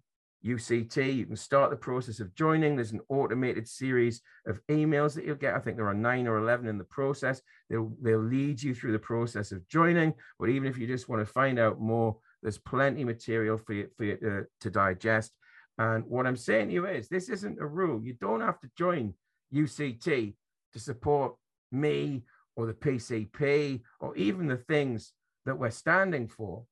UCT. 0.44 1.14
You 1.14 1.26
can 1.26 1.36
start 1.36 1.70
the 1.70 1.76
process 1.76 2.20
of 2.20 2.34
joining. 2.34 2.76
There's 2.76 2.92
an 2.92 3.00
automated 3.08 3.68
series 3.68 4.22
of 4.46 4.60
emails 4.68 5.14
that 5.14 5.24
you'll 5.24 5.36
get. 5.36 5.54
I 5.54 5.58
think 5.58 5.76
there 5.76 5.88
are 5.88 5.94
nine 5.94 6.26
or 6.26 6.38
11 6.38 6.66
in 6.66 6.78
the 6.78 6.84
process. 6.84 7.42
They'll, 7.68 7.92
they'll 8.00 8.18
lead 8.18 8.62
you 8.62 8.74
through 8.74 8.92
the 8.92 8.98
process 8.98 9.52
of 9.52 9.66
joining. 9.68 10.14
But 10.38 10.48
even 10.48 10.68
if 10.68 10.78
you 10.78 10.86
just 10.86 11.08
want 11.08 11.26
to 11.26 11.32
find 11.32 11.58
out 11.58 11.80
more, 11.80 12.16
there's 12.42 12.58
plenty 12.58 13.04
material 13.04 13.58
for 13.58 13.74
you, 13.74 13.88
for 13.96 14.04
you 14.04 14.16
to, 14.16 14.46
to 14.60 14.70
digest. 14.70 15.32
And 15.78 16.04
what 16.06 16.26
I'm 16.26 16.36
saying 16.36 16.68
to 16.68 16.74
you 16.74 16.86
is 16.86 17.08
this 17.08 17.28
isn't 17.28 17.60
a 17.60 17.66
rule. 17.66 18.02
You 18.02 18.14
don't 18.14 18.40
have 18.40 18.60
to 18.60 18.70
join 18.76 19.14
UCT 19.54 20.34
to 20.72 20.78
support 20.78 21.34
me 21.72 22.22
or 22.56 22.66
the 22.66 22.74
PCP 22.74 23.80
or 24.00 24.16
even 24.16 24.46
the 24.46 24.56
things 24.56 25.12
that 25.46 25.58
we're 25.58 25.70
standing 25.70 26.28
for. 26.28 26.64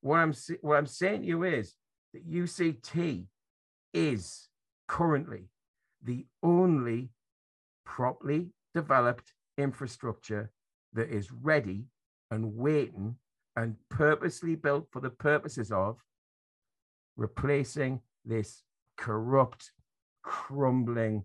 What 0.00 0.18
I'm, 0.18 0.34
what 0.60 0.76
I'm 0.76 0.86
saying 0.86 1.22
to 1.22 1.26
you 1.26 1.44
is 1.44 1.74
that 2.14 2.30
UCT 2.30 3.26
is 3.92 4.48
currently 4.88 5.50
the 6.02 6.24
only 6.42 7.10
properly 7.84 8.50
developed 8.72 9.32
infrastructure 9.58 10.50
that 10.92 11.10
is 11.10 11.30
ready 11.32 11.84
and 12.30 12.54
waiting 12.56 13.16
and 13.56 13.76
purposely 13.88 14.54
built 14.54 14.86
for 14.90 15.00
the 15.00 15.10
purposes 15.10 15.70
of 15.70 15.98
replacing 17.16 18.00
this 18.24 18.62
corrupt, 18.96 19.72
crumbling 20.22 21.24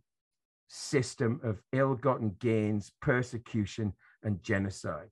system 0.67 1.39
of 1.43 1.61
ill 1.71 1.95
gotten 1.95 2.35
gains, 2.39 2.91
persecution, 2.99 3.93
and 4.23 4.41
genocide. 4.43 5.09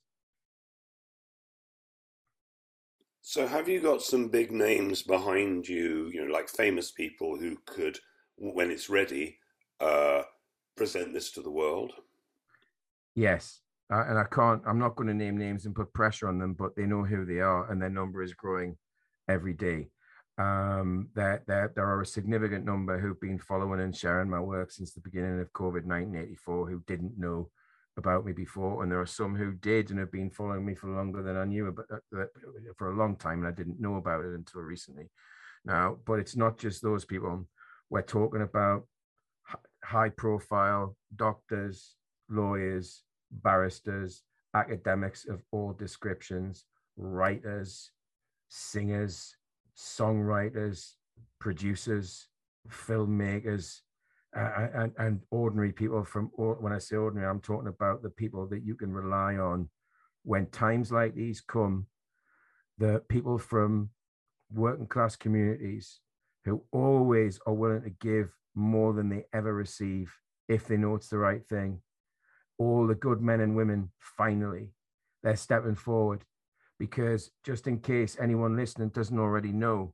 So, 3.29 3.45
have 3.45 3.67
you 3.67 3.81
got 3.81 4.01
some 4.01 4.29
big 4.29 4.53
names 4.53 5.01
behind 5.01 5.67
you, 5.67 6.09
you 6.13 6.25
know, 6.25 6.33
like 6.33 6.47
famous 6.47 6.91
people 6.91 7.37
who 7.37 7.57
could, 7.65 7.99
when 8.37 8.71
it's 8.71 8.89
ready, 8.89 9.37
uh, 9.81 10.21
present 10.77 11.13
this 11.13 11.29
to 11.31 11.41
the 11.41 11.51
world? 11.51 11.91
Yes. 13.15 13.59
uh, 13.91 14.05
and 14.07 14.17
I 14.17 14.23
can't, 14.31 14.61
I'm 14.65 14.79
not 14.79 14.95
going 14.95 15.09
to 15.09 15.13
name 15.13 15.35
names 15.35 15.65
and 15.65 15.75
put 15.75 15.91
pressure 15.93 16.29
on 16.29 16.39
them, 16.39 16.53
but 16.53 16.77
they 16.77 16.85
know 16.85 17.03
who 17.03 17.25
they 17.25 17.41
are, 17.41 17.69
and 17.69 17.81
their 17.81 17.89
number 17.89 18.23
is 18.23 18.33
growing 18.33 18.77
every 19.27 19.53
day. 19.53 19.89
Um, 20.37 21.09
there, 21.13 21.43
there, 21.47 21.73
there 21.75 21.85
are 21.85 22.03
a 22.03 22.05
significant 22.05 22.63
number 22.63 22.97
who've 22.97 23.19
been 23.19 23.39
following 23.39 23.81
and 23.81 23.93
sharing 23.93 24.29
my 24.29 24.39
work 24.39 24.71
since 24.71 24.93
the 24.93 25.01
beginning 25.01 25.41
of 25.41 25.51
COVID 25.51 25.83
1984 25.83 26.69
who 26.69 26.81
didn't 26.87 27.19
know 27.19 27.49
about 27.97 28.25
me 28.25 28.31
before, 28.31 28.83
and 28.83 28.91
there 28.91 29.01
are 29.01 29.05
some 29.05 29.35
who 29.35 29.53
did 29.53 29.89
and 29.89 29.99
have 29.99 30.11
been 30.11 30.29
following 30.29 30.65
me 30.65 30.75
for 30.75 30.89
longer 30.89 31.23
than 31.23 31.35
I 31.35 31.45
knew 31.45 31.67
about 31.67 31.85
uh, 31.91 32.25
for 32.77 32.91
a 32.91 32.95
long 32.95 33.15
time, 33.15 33.39
and 33.39 33.47
I 33.47 33.51
didn't 33.51 33.81
know 33.81 33.95
about 33.95 34.23
it 34.23 34.33
until 34.33 34.61
recently. 34.61 35.09
Now, 35.65 35.97
but 36.05 36.19
it's 36.19 36.35
not 36.35 36.57
just 36.57 36.81
those 36.81 37.05
people. 37.05 37.47
We're 37.89 38.01
talking 38.01 38.41
about 38.41 38.87
high 39.83 40.09
profile 40.09 40.95
doctors, 41.15 41.95
lawyers, 42.29 43.03
barristers, 43.31 44.23
academics 44.53 45.25
of 45.27 45.41
all 45.51 45.73
descriptions, 45.73 46.65
writers, 46.95 47.91
singers, 48.49 49.35
songwriters, 49.77 50.93
producers, 51.39 52.27
filmmakers, 52.69 53.81
and, 54.33 54.91
and 54.97 55.21
ordinary 55.31 55.71
people 55.71 56.03
from 56.03 56.29
when 56.35 56.73
I 56.73 56.79
say 56.79 56.95
ordinary, 56.95 57.27
I'm 57.27 57.41
talking 57.41 57.69
about 57.69 58.03
the 58.03 58.09
people 58.09 58.47
that 58.47 58.63
you 58.63 58.75
can 58.75 58.91
rely 58.91 59.35
on 59.35 59.69
when 60.23 60.47
times 60.47 60.91
like 60.91 61.15
these 61.15 61.41
come. 61.41 61.87
The 62.77 63.01
people 63.09 63.39
from 63.39 63.89
working 64.53 64.85
class 64.85 65.15
communities 65.15 65.99
who 66.45 66.63
always 66.71 67.39
are 67.47 67.53
willing 67.53 67.81
to 67.83 67.89
give 67.89 68.31
more 68.55 68.93
than 68.93 69.09
they 69.09 69.25
ever 69.33 69.53
receive 69.53 70.13
if 70.47 70.67
they 70.67 70.77
know 70.77 70.95
it's 70.95 71.09
the 71.09 71.17
right 71.17 71.45
thing. 71.47 71.81
All 72.57 72.87
the 72.87 72.95
good 72.95 73.21
men 73.21 73.41
and 73.41 73.55
women, 73.55 73.91
finally, 73.99 74.69
they're 75.23 75.35
stepping 75.35 75.75
forward 75.75 76.23
because 76.79 77.31
just 77.43 77.67
in 77.67 77.79
case 77.79 78.17
anyone 78.19 78.55
listening 78.55 78.89
doesn't 78.89 79.19
already 79.19 79.51
know, 79.51 79.93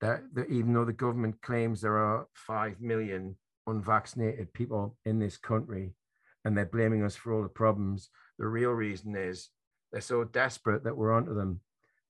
that, 0.00 0.22
that 0.34 0.50
even 0.50 0.72
though 0.72 0.84
the 0.84 0.92
government 0.92 1.40
claims 1.42 1.80
there 1.80 1.96
are 1.96 2.26
5 2.34 2.80
million 2.80 3.36
unvaccinated 3.66 4.52
people 4.52 4.96
in 5.04 5.18
this 5.18 5.36
country 5.36 5.94
and 6.44 6.56
they're 6.56 6.66
blaming 6.66 7.04
us 7.04 7.14
for 7.14 7.32
all 7.32 7.42
the 7.42 7.48
problems. 7.48 8.08
The 8.38 8.46
real 8.46 8.72
reason 8.72 9.14
is 9.16 9.48
they're 9.92 10.00
so 10.00 10.24
desperate 10.24 10.84
that 10.84 10.96
we're 10.96 11.12
onto 11.12 11.34
them 11.34 11.60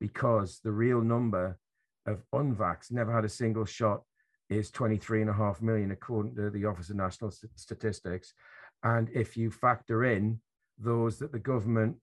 because 0.01 0.61
the 0.62 0.73
real 0.73 1.01
number 1.01 1.59
of 2.07 2.23
unvax 2.35 2.91
never 2.91 3.12
had 3.12 3.24
a 3.24 3.29
single 3.29 3.65
shot 3.65 4.03
is 4.51 4.70
23 4.70 5.23
and 5.23 5.31
a 5.31 5.35
half 5.35 5.62
million 5.62 5.91
according 5.93 6.35
to 6.35 6.51
the 6.51 6.65
office 6.65 6.91
of 6.91 6.97
national 6.97 7.33
statistics 7.55 8.35
and 8.83 9.09
if 9.15 9.37
you 9.37 9.51
factor 9.51 10.05
in 10.05 10.41
those 10.79 11.19
that 11.19 11.33
the 11.33 11.39
government 11.39 11.97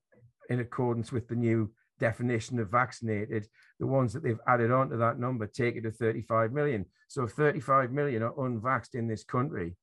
in 0.50 0.60
accordance 0.60 1.12
with 1.12 1.28
the 1.28 1.36
new 1.36 1.70
definition 2.00 2.60
of 2.60 2.72
vaccinated, 2.72 3.48
the 3.80 3.88
ones 3.88 4.14
that 4.14 4.24
they've 4.24 4.40
added 4.48 4.72
on 4.72 4.90
to 4.90 4.98
that 4.98 5.20
number 5.20 5.46
take 5.46 5.76
it 5.76 5.82
to 5.82 5.92
35 5.92 6.52
million. 6.52 6.86
So 7.08 7.24
if 7.24 7.32
35 7.32 7.92
million 7.92 8.24
are 8.24 8.34
unvaxxed 8.34 8.96
in 8.96 9.08
this 9.08 9.24
country, 9.24 9.76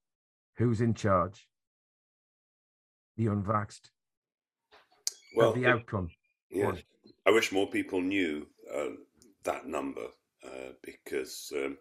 who's 0.57 0.81
in 0.81 0.95
charge? 0.95 1.47
The 3.17 3.27
unvaxxed. 3.27 3.91
Well, 5.37 5.53
the 5.53 5.67
outcome. 5.67 6.09
Yeah, 6.51 6.73
I 7.27 7.31
wish 7.31 7.53
more 7.53 7.69
people 7.69 8.01
knew 8.01 8.47
uh, 8.75 8.91
that 9.45 9.67
number 9.67 10.07
uh, 10.45 10.73
because 10.83 11.53
um, 11.57 11.77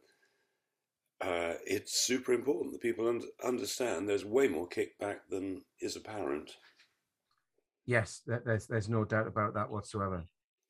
uh, 1.21 1.53
it's 1.65 2.05
super 2.05 2.33
important 2.33 2.73
that 2.73 2.81
people 2.81 3.07
un- 3.07 3.21
understand 3.43 4.07
there's 4.07 4.25
way 4.25 4.47
more 4.47 4.67
kickback 4.67 5.19
than 5.29 5.61
is 5.79 5.95
apparent. 5.95 6.51
Yes, 7.85 8.21
there's 8.25 8.67
there's 8.67 8.89
no 8.89 9.05
doubt 9.05 9.27
about 9.27 9.53
that 9.53 9.69
whatsoever. 9.69 10.23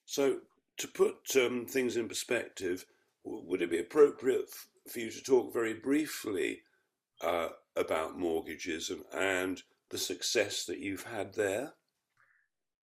So, 0.05 0.39
to 0.77 0.87
put 0.87 1.35
um, 1.37 1.65
things 1.65 1.95
in 1.95 2.07
perspective, 2.07 2.85
would 3.23 3.61
it 3.61 3.71
be 3.71 3.79
appropriate 3.79 4.49
for 4.89 4.99
you 4.99 5.09
to 5.09 5.23
talk 5.23 5.53
very 5.53 5.73
briefly 5.73 6.61
uh, 7.21 7.49
about 7.75 8.19
mortgages 8.19 8.89
and, 8.89 9.03
and, 9.13 9.63
the 9.91 9.97
success 9.99 10.65
that 10.65 10.79
you've 10.79 11.03
had 11.03 11.31
there? 11.35 11.73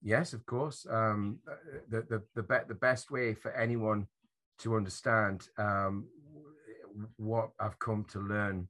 Yes, 0.02 0.34
of 0.34 0.44
course. 0.46 0.88
Um, 0.90 1.40
uh, 1.48 1.56
the 1.88 2.02
the 2.02 2.24
the, 2.36 2.44
be- 2.44 2.68
the 2.68 2.76
best 2.76 3.12
way 3.12 3.34
for 3.34 3.52
anyone 3.54 4.08
to 4.60 4.76
understand 4.76 5.48
um, 5.58 6.08
what 7.18 7.52
I've 7.60 7.80
come 7.80 8.06
to 8.12 8.20
learn 8.20 8.68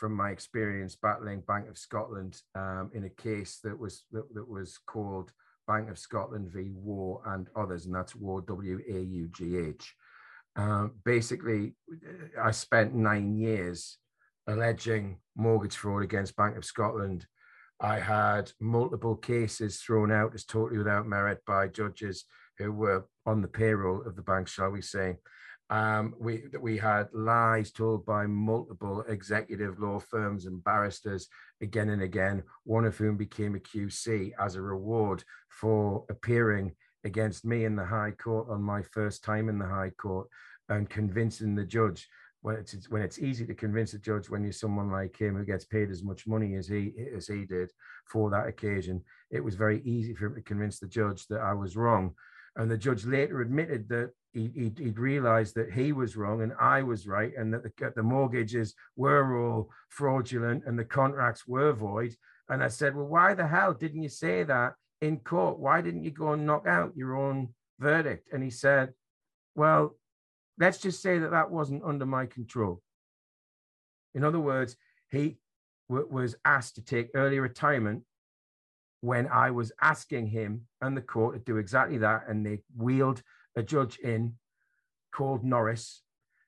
from 0.00 0.14
my 0.14 0.30
experience 0.30 0.96
battling 0.96 1.42
Bank 1.46 1.68
of 1.68 1.76
Scotland 1.76 2.40
um, 2.54 2.90
in 2.94 3.04
a 3.04 3.22
case 3.22 3.60
that 3.62 3.78
was 3.78 4.04
that, 4.12 4.24
that, 4.34 4.48
was 4.48 4.78
called 4.86 5.30
Bank 5.68 5.90
of 5.90 5.98
Scotland 5.98 6.50
v 6.50 6.72
Waugh 6.74 7.20
and 7.26 7.48
others, 7.54 7.84
and 7.84 7.94
that's 7.94 8.16
Waugh 8.16 8.40
W 8.40 8.80
A 8.88 8.98
U 8.98 9.28
G 9.28 9.58
H. 9.58 9.94
Um, 10.56 10.92
basically, 11.04 11.74
uh, 11.92 12.40
I 12.42 12.50
spent 12.50 12.94
nine 12.94 13.36
years 13.36 13.98
alleging 14.48 15.18
mortgage 15.36 15.76
fraud 15.76 16.02
against 16.02 16.34
Bank 16.34 16.56
of 16.56 16.64
Scotland. 16.64 17.26
I 17.78 17.98
had 17.98 18.50
multiple 18.58 19.16
cases 19.16 19.80
thrown 19.80 20.10
out 20.10 20.34
as 20.34 20.46
totally 20.46 20.78
without 20.78 21.06
merit 21.06 21.40
by 21.46 21.68
judges 21.68 22.24
who 22.56 22.72
were 22.72 23.04
on 23.26 23.42
the 23.42 23.48
payroll 23.48 24.02
of 24.06 24.16
the 24.16 24.22
bank, 24.22 24.48
shall 24.48 24.70
we 24.70 24.80
say. 24.80 25.18
Um, 25.70 26.14
we 26.18 26.42
we 26.60 26.76
had 26.76 27.08
lies 27.12 27.70
told 27.70 28.04
by 28.04 28.26
multiple 28.26 29.02
executive 29.02 29.78
law 29.78 30.00
firms 30.00 30.46
and 30.46 30.62
barristers 30.64 31.28
again 31.62 31.90
and 31.90 32.02
again. 32.02 32.42
One 32.64 32.84
of 32.84 32.96
whom 32.96 33.16
became 33.16 33.54
a 33.54 33.60
QC 33.60 34.32
as 34.38 34.56
a 34.56 34.62
reward 34.62 35.22
for 35.48 36.04
appearing 36.10 36.74
against 37.04 37.44
me 37.44 37.64
in 37.64 37.76
the 37.76 37.84
High 37.84 38.10
Court 38.10 38.48
on 38.50 38.62
my 38.62 38.82
first 38.82 39.22
time 39.22 39.48
in 39.48 39.58
the 39.58 39.66
High 39.66 39.90
Court 39.90 40.26
and 40.68 40.90
convincing 40.90 41.54
the 41.54 41.64
judge. 41.64 42.08
When 42.42 42.56
it's 42.56 42.90
when 42.90 43.02
it's 43.02 43.20
easy 43.20 43.46
to 43.46 43.54
convince 43.54 43.94
a 43.94 43.98
judge 43.98 44.28
when 44.28 44.42
you're 44.42 44.52
someone 44.52 44.90
like 44.90 45.16
him 45.16 45.36
who 45.36 45.44
gets 45.44 45.66
paid 45.66 45.90
as 45.90 46.02
much 46.02 46.26
money 46.26 46.56
as 46.56 46.66
he 46.66 46.94
as 47.14 47.28
he 47.28 47.44
did 47.44 47.70
for 48.06 48.28
that 48.30 48.48
occasion, 48.48 49.04
it 49.30 49.44
was 49.44 49.54
very 49.54 49.82
easy 49.82 50.14
for 50.14 50.26
him 50.26 50.34
to 50.34 50.42
convince 50.42 50.80
the 50.80 50.88
judge 50.88 51.26
that 51.28 51.42
I 51.42 51.52
was 51.52 51.76
wrong. 51.76 52.14
And 52.56 52.68
the 52.68 52.78
judge 52.78 53.04
later 53.04 53.42
admitted 53.42 53.88
that 53.90 54.12
he, 54.32 54.50
he'd, 54.54 54.78
he'd, 54.78 54.98
realized 54.98 55.54
that 55.56 55.72
he 55.72 55.92
was 55.92 56.16
wrong 56.16 56.42
and 56.42 56.52
I 56.60 56.82
was 56.82 57.06
right, 57.06 57.32
and 57.36 57.52
that 57.52 57.62
the, 57.62 57.92
the 57.96 58.02
mortgages 58.02 58.74
were 58.96 59.38
all 59.38 59.70
fraudulent 59.88 60.64
and 60.66 60.78
the 60.78 60.84
contracts 60.84 61.46
were 61.46 61.72
void. 61.72 62.14
And 62.48 62.62
I 62.62 62.68
said, 62.68 62.94
Well, 62.94 63.06
why 63.06 63.34
the 63.34 63.46
hell 63.46 63.74
didn't 63.74 64.02
you 64.02 64.08
say 64.08 64.44
that 64.44 64.74
in 65.00 65.18
court? 65.18 65.58
Why 65.58 65.80
didn't 65.80 66.04
you 66.04 66.10
go 66.10 66.32
and 66.32 66.46
knock 66.46 66.66
out 66.66 66.96
your 66.96 67.16
own 67.16 67.54
verdict? 67.78 68.28
And 68.32 68.42
he 68.42 68.50
said, 68.50 68.92
Well, 69.54 69.96
let's 70.58 70.78
just 70.78 71.02
say 71.02 71.18
that 71.18 71.30
that 71.30 71.50
wasn't 71.50 71.84
under 71.84 72.06
my 72.06 72.26
control. 72.26 72.82
In 74.14 74.24
other 74.24 74.40
words, 74.40 74.76
he 75.10 75.38
w- 75.88 76.08
was 76.10 76.36
asked 76.44 76.76
to 76.76 76.84
take 76.84 77.10
early 77.14 77.40
retirement 77.40 78.04
when 79.00 79.26
I 79.28 79.50
was 79.50 79.72
asking 79.80 80.26
him 80.26 80.62
and 80.80 80.96
the 80.96 81.00
court 81.00 81.34
to 81.34 81.40
do 81.40 81.56
exactly 81.56 81.98
that. 81.98 82.24
And 82.28 82.44
they 82.44 82.60
wheeled 82.76 83.22
a 83.56 83.62
judge 83.62 83.98
in 83.98 84.34
called 85.12 85.44
Norris, 85.44 86.02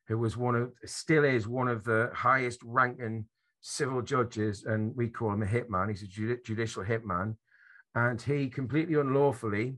who 0.09 0.19
was 0.19 0.37
one 0.37 0.55
of, 0.55 0.73
still 0.85 1.25
is 1.25 1.47
one 1.49 1.69
of 1.69 1.85
the 1.85 2.11
highest 2.15 2.61
ranking 2.65 3.27
civil 3.61 4.03
judges, 4.03 4.65
and 4.65 4.95
we 4.97 5.09
call 5.09 5.33
him 5.33 5.43
a 5.43 5.47
hitman. 5.47 5.89
He's 5.89 6.03
a 6.03 6.37
judicial 6.45 6.85
hitman. 6.85 7.37
And 7.95 8.21
he 8.21 8.49
completely 8.49 8.95
unlawfully 8.95 9.77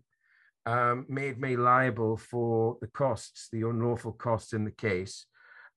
um, 0.67 1.05
made 1.09 1.39
me 1.39 1.57
liable 1.57 2.17
for 2.17 2.79
the 2.81 2.87
costs, 2.87 3.49
the 3.53 3.63
unlawful 3.63 4.13
costs 4.13 4.53
in 4.53 4.65
the 4.65 4.71
case. 4.71 5.27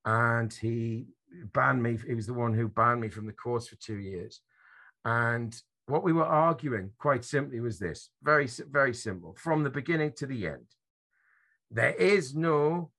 And 0.05 0.53
he 0.53 1.07
banned 1.53 1.83
me, 1.83 1.97
he 2.07 2.13
was 2.13 2.27
the 2.27 2.33
one 2.33 2.53
who 2.53 2.67
banned 2.67 3.01
me 3.01 3.09
from 3.09 3.25
the 3.25 3.33
course 3.33 3.67
for 3.67 3.75
two 3.75 3.97
years. 3.97 4.41
And 5.03 5.59
what 5.87 6.03
we 6.03 6.13
were 6.13 6.25
arguing, 6.25 6.91
quite 6.99 7.23
simply, 7.23 7.59
was 7.59 7.79
this 7.79 8.09
very, 8.23 8.47
very 8.69 8.93
simple 8.93 9.35
from 9.37 9.63
the 9.63 9.69
beginning 9.69 10.13
to 10.17 10.25
the 10.25 10.47
end. 10.47 10.65
There 11.69 11.93
is 11.93 12.35
no 12.35 12.91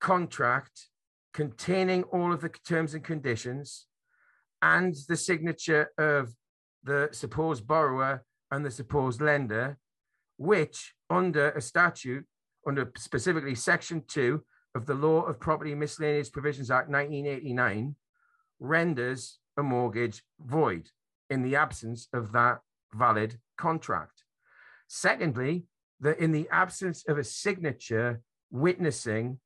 contract 0.00 0.88
containing 1.32 2.02
all 2.04 2.32
of 2.32 2.40
the 2.42 2.50
terms 2.50 2.94
and 2.94 3.02
conditions 3.02 3.86
and 4.60 4.94
the 5.08 5.16
signature 5.16 5.90
of 5.96 6.34
the 6.84 7.08
supposed 7.12 7.66
borrower 7.66 8.24
and 8.50 8.64
the 8.64 8.70
supposed 8.70 9.20
lender, 9.20 9.78
which 10.36 10.94
under 11.08 11.50
a 11.50 11.60
statute, 11.60 12.26
under 12.66 12.92
specifically 12.96 13.54
Section 13.54 14.02
2 14.06 14.44
of 14.74 14.86
the 14.86 14.94
Law 14.94 15.22
of 15.22 15.40
Property 15.40 15.74
Miscellaneous 15.74 16.30
Provisions 16.30 16.70
Act 16.70 16.88
1989, 16.88 17.96
renders 18.60 19.38
a 19.56 19.62
mortgage 19.62 20.22
void 20.40 20.90
in 21.30 21.42
the 21.42 21.56
absence 21.56 22.08
of 22.12 22.32
that 22.32 22.60
valid 22.94 23.38
contract. 23.56 24.24
Secondly, 24.88 25.66
that 26.02 26.18
in 26.18 26.32
the 26.32 26.48
absence 26.50 27.04
of 27.08 27.16
a 27.16 27.24
signature 27.24 28.20
witnessing 28.50 29.38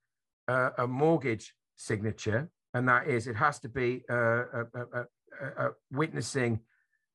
uh, 0.49 0.71
a 0.79 0.87
mortgage 0.87 1.55
signature, 1.77 2.51
and 2.75 2.89
that 2.89 3.07
is 3.07 3.27
it 3.27 3.37
has 3.37 3.61
to 3.61 3.69
be 3.69 4.03
uh, 4.11 4.15
a, 4.15 4.67
a, 4.75 5.67
a, 5.67 5.71
witnessing 5.93 6.61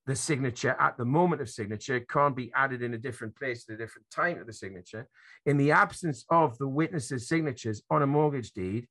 the 0.05 0.15
signature 0.15 0.75
at 0.79 0.97
the 0.97 1.05
moment 1.05 1.41
of 1.41 1.49
signature 1.49 1.99
can't 1.99 2.35
be 2.35 2.51
added 2.55 2.81
in 2.81 2.93
a 2.93 2.97
different 2.97 3.35
place 3.35 3.65
at 3.67 3.75
a 3.75 3.77
different 3.77 4.09
time 4.09 4.39
of 4.39 4.47
the 4.47 4.53
signature. 4.53 5.07
In 5.45 5.57
the 5.57 5.71
absence 5.71 6.25
of 6.29 6.57
the 6.57 6.67
witness's 6.67 7.27
signatures 7.27 7.83
on 7.89 8.01
a 8.01 8.07
mortgage 8.07 8.51
deed, 8.51 8.87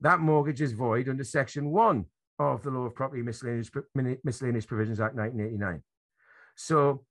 that 0.00 0.20
mortgage 0.20 0.62
is 0.62 0.72
void 0.72 1.08
under 1.08 1.24
Section 1.24 1.70
1 1.70 2.04
of 2.38 2.62
the 2.62 2.70
Law 2.70 2.84
of 2.86 2.94
Property 2.94 3.22
Miscellaneous, 3.22 3.70
Miscellaneous 4.24 4.66
Provisions 4.66 5.00
Act 5.00 5.16
1989. 5.16 5.82
So 6.56 7.04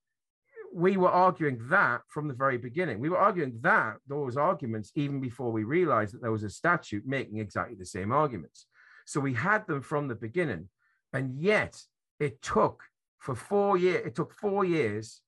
we 0.73 0.97
were 0.97 1.09
arguing 1.09 1.59
that 1.69 2.01
from 2.07 2.27
the 2.27 2.33
very 2.33 2.57
beginning. 2.57 2.99
We 2.99 3.09
were 3.09 3.17
arguing 3.17 3.57
that 3.61 3.97
those 4.07 4.37
arguments 4.37 4.91
even 4.95 5.19
before 5.19 5.51
we 5.51 5.63
realized 5.63 6.13
that 6.13 6.21
there 6.21 6.31
was 6.31 6.43
a 6.43 6.49
statute 6.49 7.03
making 7.05 7.39
exactly 7.39 7.75
the 7.75 7.85
same 7.85 8.11
arguments. 8.11 8.67
So 9.05 9.19
we 9.19 9.33
had 9.33 9.65
them 9.67 9.81
from 9.81 10.07
the 10.07 10.15
beginning. 10.15 10.69
And 11.13 11.39
yet 11.39 11.81
it 12.19 12.41
took 12.41 12.83
for 13.19 13.35
four 13.35 13.77
years, 13.77 14.05
it 14.05 14.15
took 14.15 14.33
four 14.33 14.65
years 14.65 15.21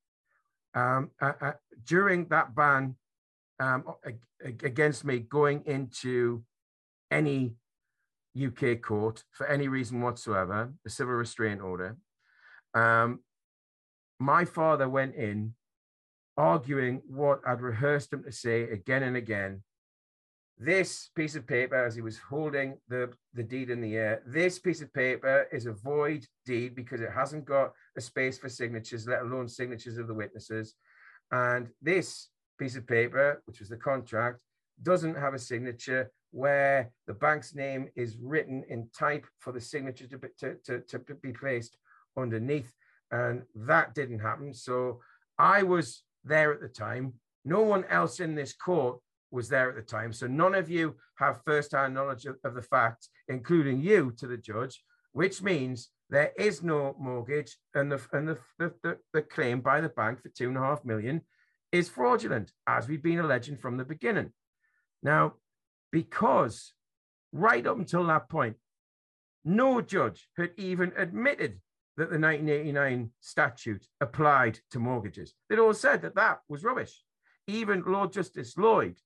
um, 0.74 1.12
uh, 1.22 1.34
uh, 1.42 1.52
during 1.86 2.28
that 2.28 2.56
ban 2.56 2.96
um, 3.60 3.84
against 4.44 5.04
me 5.04 5.20
going 5.20 5.64
into 5.66 6.44
any 7.12 7.54
UK 8.40 8.82
court 8.82 9.24
for 9.32 9.48
any 9.48 9.68
reason 9.68 10.02
whatsoever, 10.02 10.72
a 10.86 10.90
civil 10.90 11.16
restraint 11.16 11.62
order. 11.62 11.98
Um, 12.74 13.20
my 14.20 14.46
father 14.46 14.90
went 14.90 15.16
in 15.16 15.54
arguing 16.38 17.02
what 17.08 17.42
I'd 17.46 17.62
rehearsed 17.62 18.14
him 18.14 18.24
to 18.24 18.32
say 18.32 18.64
again 18.64 19.04
and 19.04 19.18
again. 19.18 19.64
This 20.58 21.10
piece 21.16 21.36
of 21.36 21.48
paper, 21.48 21.76
as 21.76 21.96
he 21.96 22.02
was 22.02 22.18
holding 22.18 22.78
the, 22.90 23.12
the 23.34 23.44
deed 23.44 23.70
in 23.70 23.80
the 23.80 23.96
air, 23.96 24.22
this 24.26 24.60
piece 24.60 24.82
of 24.82 24.94
paper 24.94 25.48
is 25.54 25.66
a 25.66 25.72
void 25.72 26.26
deed 26.46 26.76
because 26.76 27.00
it 27.00 27.12
hasn't 27.12 27.46
got 27.46 27.72
a 27.98 28.02
space 28.02 28.38
for 28.38 28.50
signatures, 28.50 29.08
let 29.08 29.22
alone 29.22 29.48
signatures 29.48 29.98
of 29.98 30.08
the 30.08 30.14
witnesses. 30.14 30.76
And 31.32 31.70
this 31.82 32.30
piece 32.58 32.76
of 32.76 32.86
paper, 32.86 33.42
which 33.46 33.60
was 33.60 33.70
the 33.70 33.78
contract, 33.78 34.42
doesn't 34.84 35.16
have 35.16 35.34
a 35.34 35.40
signature 35.40 36.12
where 36.32 36.92
the 37.08 37.14
bank's 37.14 37.56
name 37.56 37.90
is 37.96 38.18
written 38.22 38.64
in 38.70 38.90
type 38.98 39.26
for 39.40 39.54
the 39.54 39.62
signature 39.62 40.08
to 40.08 40.20
to, 40.40 40.56
to, 40.66 41.00
to 41.00 41.16
be 41.16 41.32
placed 41.32 41.78
underneath 42.18 42.74
and 43.12 43.44
that 43.56 43.96
didn't 43.96 44.20
happen. 44.20 44.54
So 44.54 45.02
I 45.38 45.64
was 45.64 46.04
there 46.24 46.54
at 46.54 46.62
the 46.62 46.68
time. 46.68 47.14
No 47.46 47.62
one 47.62 47.86
else 47.90 48.20
in 48.20 48.36
this 48.36 48.54
court 48.54 49.00
was 49.32 49.50
there 49.50 49.70
at 49.70 49.76
the 49.76 49.82
time. 49.82 50.12
So 50.14 50.28
none 50.28 50.56
of 50.56 50.70
you 50.70 50.96
have 51.18 51.42
first-hand 51.46 51.94
knowledge 51.94 52.26
of, 52.26 52.38
of 52.44 52.56
the 52.56 52.62
facts, 52.62 53.10
including 53.28 53.82
you 53.82 54.12
to 54.18 54.28
the 54.28 54.38
judge, 54.38 54.84
which 55.14 55.42
means 55.42 55.90
there 56.10 56.32
is 56.38 56.64
no 56.64 56.96
mortgage 57.00 57.56
and 57.76 57.92
the 57.92 58.02
and 58.12 58.28
the, 58.28 58.38
the, 58.58 58.74
the, 58.84 58.98
the 59.14 59.22
claim 59.22 59.62
by 59.62 59.80
the 59.82 59.90
bank 59.90 60.22
for 60.22 60.30
two 60.30 60.48
and 60.48 60.58
a 60.58 60.62
half 60.62 60.84
million 60.84 61.22
is 61.72 61.88
fraudulent, 61.88 62.52
as 62.66 62.88
we've 62.88 63.04
been 63.04 63.20
alleging 63.20 63.58
from 63.58 63.78
the 63.78 63.86
beginning. 63.86 64.32
Now, 65.04 65.34
because 65.92 66.74
right 67.32 67.66
up 67.66 67.78
until 67.78 68.06
that 68.08 68.28
point, 68.28 68.56
no 69.46 69.82
judge 69.82 70.28
had 70.36 70.52
even 70.58 70.92
admitted 70.98 71.60
that 72.00 72.10
the 72.10 72.20
1989 72.20 73.12
statute 73.20 73.86
applied 74.00 74.60
to 74.72 74.80
mortgages. 74.80 75.34
They'd 75.50 75.60
all 75.60 75.74
said 75.74 76.02
that 76.02 76.16
that 76.16 76.40
was 76.48 76.64
rubbish. 76.64 77.04
Even 77.46 77.84
Lord 77.86 78.14
Justice 78.14 78.58
Lloyd, 78.58 78.98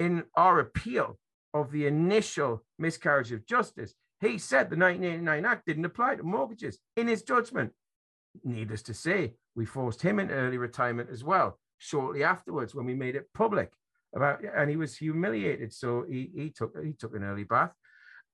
in 0.00 0.24
our 0.34 0.58
appeal 0.58 1.18
of 1.54 1.70
the 1.70 1.86
initial 1.86 2.64
miscarriage 2.78 3.32
of 3.32 3.46
justice, 3.46 3.94
he 4.20 4.38
said 4.38 4.70
the 4.70 4.76
1989 4.76 5.44
Act 5.44 5.66
didn't 5.66 5.84
apply 5.84 6.16
to 6.16 6.22
mortgages 6.22 6.78
in 6.96 7.06
his 7.06 7.22
judgment. 7.22 7.72
Needless 8.44 8.82
to 8.82 8.94
say, 8.94 9.34
we 9.54 9.64
forced 9.64 10.02
him 10.02 10.18
into 10.18 10.34
early 10.34 10.58
retirement 10.58 11.08
as 11.10 11.22
well 11.22 11.58
shortly 11.78 12.24
afterwards 12.24 12.74
when 12.74 12.86
we 12.86 12.94
made 12.94 13.14
it 13.14 13.32
public 13.34 13.70
about 14.14 14.40
and 14.56 14.70
he 14.70 14.76
was 14.76 14.96
humiliated 14.96 15.72
so 15.72 16.06
he, 16.08 16.30
he 16.34 16.48
took 16.48 16.72
he 16.82 16.92
took 16.92 17.14
an 17.14 17.22
early 17.22 17.44
bath 17.44 17.72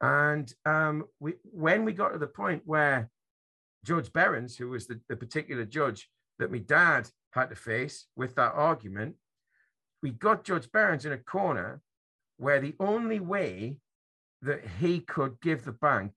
and 0.01 0.52
um, 0.64 1.05
we 1.19 1.35
when 1.43 1.85
we 1.85 1.93
got 1.93 2.10
to 2.10 2.19
the 2.19 2.27
point 2.27 2.62
where 2.64 3.10
Judge 3.85 4.13
Berens, 4.13 4.57
who 4.57 4.69
was 4.69 4.87
the, 4.87 5.01
the 5.09 5.17
particular 5.17 5.65
judge 5.65 6.09
that 6.39 6.53
my 6.53 6.59
dad 6.59 7.09
had 7.33 7.51
to 7.51 7.57
face 7.57 8.07
with 8.17 8.35
that 8.37 8.53
argument, 8.55 9.17
we 10.03 10.11
got 10.11 10.45
Judge 10.45 10.71
Berens 10.71 11.05
in 11.05 11.13
a 11.13 11.19
corner 11.19 11.81
where 12.37 12.61
the 12.61 12.75
only 12.81 13.21
way 13.21 13.77
that 14.43 14.63
he 14.81 15.01
could 15.01 15.41
give 15.41 15.65
the 15.65 15.73
bank 15.73 16.13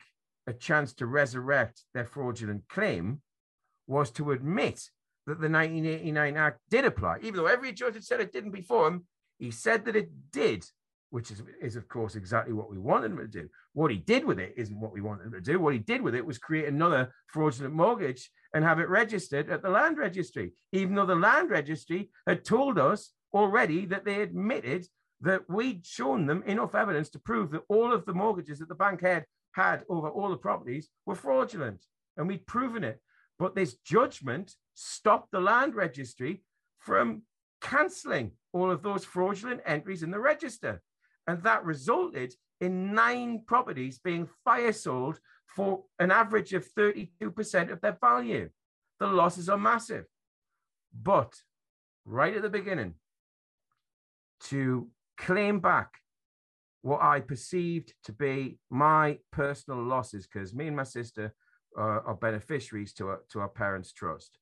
a 0.48 0.54
chance 0.54 0.94
to 0.94 1.06
resurrect 1.06 1.84
their 1.94 2.06
fraudulent 2.06 2.68
claim 2.68 3.22
was 3.88 4.12
to 4.12 4.32
admit 4.32 4.90
that 5.28 5.42
the 5.42 5.50
1989 5.50 6.38
Act 6.38 6.60
did 6.70 6.86
apply, 6.86 7.18
even 7.22 7.36
though 7.36 7.46
every 7.46 7.72
judge 7.72 7.96
had 7.96 8.04
said 8.04 8.20
it 8.20 8.34
didn't 8.34 8.52
before 8.52 8.88
him. 8.88 9.06
He 9.40 9.52
said 9.52 9.86
that 9.86 9.96
it 9.96 10.10
did 10.32 10.66
which 11.10 11.32
is, 11.32 11.42
is 11.62 11.76
of 11.76 11.88
course 11.88 12.16
exactly 12.16 12.54
what 12.54 12.70
we 12.70 12.78
wanted 12.78 13.12
him 13.12 13.18
to 13.18 13.28
do. 13.28 13.48
What 13.74 13.92
he 13.92 13.98
did 13.98 14.26
with 14.26 14.40
it 14.40 14.54
isn't 14.58 14.80
what 14.80 14.94
we 14.94 15.02
wanted 15.02 15.28
him 15.28 15.32
to 15.34 15.42
do. 15.42 15.60
What 15.60 15.74
he 15.74 15.80
did 15.80 16.02
with 16.02 16.16
it 16.16 16.26
was 16.26 16.38
create 16.38 16.68
another 16.68 17.14
fraudulent 17.28 17.74
mortgage 17.74 18.30
and 18.54 18.64
have 18.64 18.80
it 18.80 18.90
registered 18.90 19.50
at 19.50 19.62
the 19.62 19.70
land 19.70 19.98
registry, 19.98 20.54
even 20.72 20.96
though 20.96 21.06
the 21.06 21.16
land 21.16 21.50
registry 21.50 22.10
had 22.28 22.46
told 22.46 22.80
us 22.80 23.12
already 23.34 23.86
that 23.86 24.06
they 24.06 24.22
admitted 24.22 24.88
that 25.22 25.50
we'd 25.50 25.86
shown 25.86 26.26
them 26.26 26.44
enough 26.46 26.76
evidence 26.76 27.10
to 27.10 27.20
prove 27.20 27.52
that 27.52 27.64
all 27.70 27.94
of 27.94 28.06
the 28.06 28.14
mortgages 28.14 28.60
that 28.60 28.70
the 28.70 28.76
bank 28.76 29.02
had 29.02 29.26
had 29.54 29.84
over 29.90 30.10
all 30.10 30.30
the 30.30 30.38
properties 30.38 30.90
were 31.06 31.16
fraudulent, 31.16 31.84
and 32.18 32.28
we'd 32.28 32.46
proven 32.46 32.84
it. 32.84 33.00
But 33.40 33.56
this 33.56 33.76
judgment 33.86 34.54
stopped 34.74 35.32
the 35.32 35.40
land 35.40 35.76
registry 35.76 36.44
from 36.80 37.24
cancelling 37.62 38.32
all 38.54 38.72
of 38.72 38.84
those 38.84 39.04
fraudulent 39.04 39.62
entries 39.66 40.04
in 40.04 40.12
the 40.12 40.20
register. 40.20 40.82
And 41.28 41.42
that 41.44 41.66
resulted 41.66 42.34
in 42.62 42.94
nine 42.94 43.44
properties 43.46 44.00
being 44.00 44.28
fire 44.44 44.72
sold 44.72 45.20
for 45.48 45.84
an 46.00 46.12
average 46.12 46.54
of 46.54 46.68
32% 46.74 47.72
of 47.72 47.82
their 47.82 47.98
value. 48.00 48.50
The 49.00 49.08
losses 49.08 49.50
are 49.50 49.58
massive. 49.58 50.06
But 50.94 51.34
right 52.06 52.36
at 52.36 52.42
the 52.42 52.50
beginning, 52.50 52.96
to 54.46 54.90
claim 55.18 55.60
back 55.60 56.00
what 56.82 57.02
I 57.02 57.20
perceived 57.20 57.94
to 58.04 58.14
be 58.14 58.60
my 58.70 59.18
personal 59.32 59.82
losses, 59.82 60.28
because 60.28 60.54
me 60.54 60.68
and 60.68 60.76
my 60.76 60.84
sister 60.84 61.34
uh, 61.78 61.82
are 62.06 62.16
beneficiaries 62.16 62.94
to 62.94 63.08
our, 63.08 63.22
to 63.32 63.40
our 63.40 63.50
parents' 63.50 63.92
trust. 63.92 64.38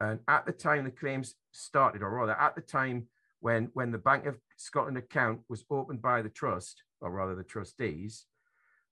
And 0.00 0.20
at 0.28 0.46
the 0.46 0.52
time 0.52 0.84
the 0.84 0.90
claims 0.90 1.34
started, 1.52 2.02
or 2.02 2.10
rather, 2.10 2.38
at 2.38 2.54
the 2.54 2.62
time 2.62 3.08
when 3.40 3.70
when 3.74 3.90
the 3.90 3.98
Bank 3.98 4.26
of 4.26 4.38
Scotland 4.56 4.96
account 4.96 5.40
was 5.48 5.64
opened 5.70 6.02
by 6.02 6.22
the 6.22 6.28
trust, 6.28 6.82
or 7.00 7.10
rather 7.10 7.34
the 7.34 7.44
trustees, 7.44 8.26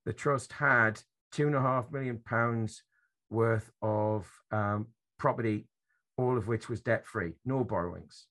the 0.04 0.12
trust 0.12 0.52
had 0.52 1.00
two 1.32 1.46
and 1.46 1.56
a 1.56 1.60
half 1.60 1.90
million 1.92 2.18
pounds 2.24 2.82
worth 3.30 3.70
of 3.82 4.30
um, 4.50 4.86
property, 5.18 5.68
all 6.16 6.36
of 6.36 6.48
which 6.48 6.68
was 6.68 6.80
debt 6.80 7.06
free, 7.06 7.34
no 7.44 7.62
borrowings, 7.64 8.26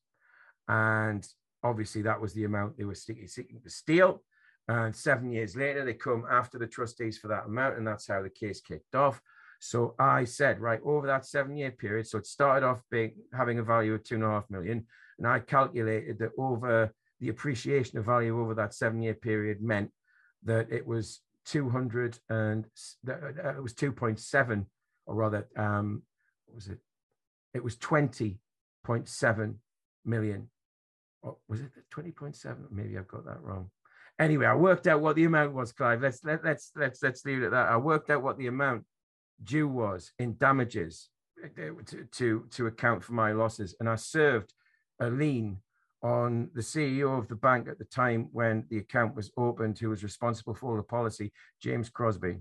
and 0.68 1.27
obviously 1.64 2.02
that 2.02 2.19
was 2.19 2.34
the 2.34 2.44
amount 2.45 2.77
they 2.77 2.85
were 2.85 2.95
seeking 2.95 3.61
to 3.64 3.69
steal. 3.69 4.23
And 4.69 4.94
seven 4.94 5.31
years 5.31 5.56
later, 5.56 5.85
they 5.85 5.94
come 5.94 6.26
after 6.30 6.57
the 6.57 6.68
trustees 6.68 7.18
for 7.18 7.30
that 7.30 7.45
amount, 7.45 7.77
and 7.77 7.88
that's 7.88 8.07
how 8.07 8.22
the 8.22 8.30
case 8.30 8.60
kicked 8.60 8.95
off. 8.95 9.22
So 9.59 9.95
I 9.99 10.23
said, 10.23 10.59
right 10.59 10.79
over 10.84 11.07
that 11.07 11.25
seven-year 11.25 11.71
period, 11.71 12.07
so 12.07 12.19
it 12.19 12.27
started 12.27 12.65
off 12.65 12.81
being 12.91 13.15
having 13.34 13.59
a 13.59 13.63
value 13.63 13.93
of 13.95 14.03
two 14.03 14.15
and 14.15 14.23
a 14.23 14.27
half 14.27 14.49
million. 14.49 14.85
And 15.17 15.27
I 15.27 15.39
calculated 15.39 16.19
that 16.19 16.31
over 16.38 16.91
the 17.19 17.29
appreciation 17.29 17.97
of 17.97 18.05
value 18.05 18.39
over 18.39 18.53
that 18.55 18.73
seven 18.73 19.01
year 19.01 19.15
period 19.15 19.61
meant 19.61 19.91
that 20.43 20.71
it 20.71 20.85
was 20.85 21.21
200 21.45 22.19
and 22.29 22.65
uh, 23.09 23.55
it 23.55 23.63
was 23.63 23.73
2.7 23.73 24.65
or 25.05 25.15
rather 25.15 25.47
um 25.57 26.03
what 26.45 26.55
was 26.55 26.67
it? 26.67 26.79
It 27.53 27.63
was 27.63 27.75
20.7 27.77 29.55
million. 30.05 30.49
Or 31.21 31.38
was 31.47 31.61
it 31.61 31.71
20.7 31.93 32.55
maybe 32.71 32.97
i've 32.97 33.07
got 33.07 33.25
that 33.25 33.41
wrong. 33.41 33.71
Anyway 34.19 34.45
i 34.45 34.55
worked 34.55 34.88
out 34.88 35.01
what 35.01 35.15
the 35.15 35.25
amount 35.25 35.53
was 35.53 35.71
clive. 35.71 36.01
Let's 36.01 36.23
let, 36.23 36.43
let's 36.43 36.71
let's 36.75 37.01
let's 37.01 37.25
leave 37.25 37.41
it 37.41 37.45
at 37.45 37.51
that. 37.51 37.69
I 37.69 37.77
worked 37.77 38.09
out 38.09 38.21
what 38.21 38.38
the 38.38 38.47
amount 38.47 38.84
due 39.43 39.68
was 39.68 40.11
in 40.19 40.35
damages 40.38 41.09
to 41.55 42.07
to, 42.11 42.45
to 42.49 42.68
account 42.68 43.03
for 43.03 43.14
my 43.14 43.31
losses 43.31 43.76
and 43.80 43.88
i 43.88 43.95
served 43.95 44.53
a 44.99 45.09
lien 45.09 45.57
on 46.03 46.49
the 46.53 46.61
CEO 46.61 47.18
of 47.18 47.27
the 47.27 47.35
bank 47.35 47.68
at 47.68 47.80
the 47.80 47.85
time 47.85 48.30
when 48.31 48.65
the 48.69 48.77
account 48.77 49.15
was 49.15 49.31
opened, 49.38 49.80
who 49.80 49.89
was 49.89 50.03
responsible 50.03 50.53
for 50.53 50.77
the 50.77 50.84
policy, 50.84 51.31
James 51.61 51.89
Crosby. 51.89 52.38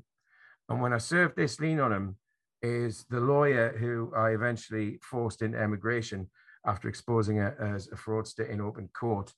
And 0.68 0.82
when 0.82 0.92
I 0.92 0.98
served 0.98 1.36
this 1.36 1.58
lien 1.58 1.80
on 1.80 1.92
him, 1.92 2.16
is 2.62 3.04
the 3.10 3.20
lawyer 3.20 3.76
who 3.78 4.12
I 4.16 4.30
eventually 4.30 4.98
forced 5.02 5.42
into 5.42 5.58
emigration 5.58 6.28
after 6.66 6.88
exposing 6.88 7.36
her 7.36 7.56
as 7.60 7.86
a 7.88 7.96
fraudster 7.96 8.48
in 8.48 8.60
open 8.60 8.88
court. 8.98 9.32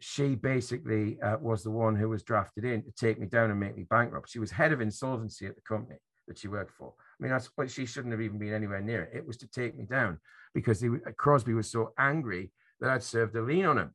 She 0.00 0.36
basically 0.36 1.20
uh, 1.20 1.38
was 1.40 1.64
the 1.64 1.70
one 1.70 1.96
who 1.96 2.08
was 2.08 2.22
drafted 2.22 2.64
in 2.64 2.84
to 2.84 2.92
take 2.92 3.18
me 3.18 3.26
down 3.26 3.50
and 3.50 3.58
make 3.58 3.76
me 3.76 3.84
bankrupt. 3.88 4.30
She 4.30 4.38
was 4.38 4.52
head 4.52 4.72
of 4.72 4.80
insolvency 4.80 5.46
at 5.46 5.56
the 5.56 5.62
company 5.62 5.98
that 6.28 6.38
she 6.38 6.48
worked 6.48 6.72
for. 6.72 6.92
I 6.98 7.22
mean, 7.22 7.32
that's 7.32 7.50
what 7.56 7.70
she 7.70 7.86
shouldn't 7.86 8.12
have 8.12 8.20
even 8.20 8.38
been 8.38 8.54
anywhere 8.54 8.80
near 8.80 9.02
it. 9.02 9.16
It 9.16 9.26
was 9.26 9.36
to 9.38 9.48
take 9.48 9.76
me 9.76 9.84
down 9.84 10.18
because 10.54 10.80
he, 10.80 10.88
Crosby 11.16 11.54
was 11.54 11.70
so 11.70 11.92
angry 11.98 12.52
that 12.80 12.90
I'd 12.90 13.02
served 13.02 13.34
a 13.36 13.42
lien 13.42 13.64
on 13.64 13.78
him. 13.78 13.94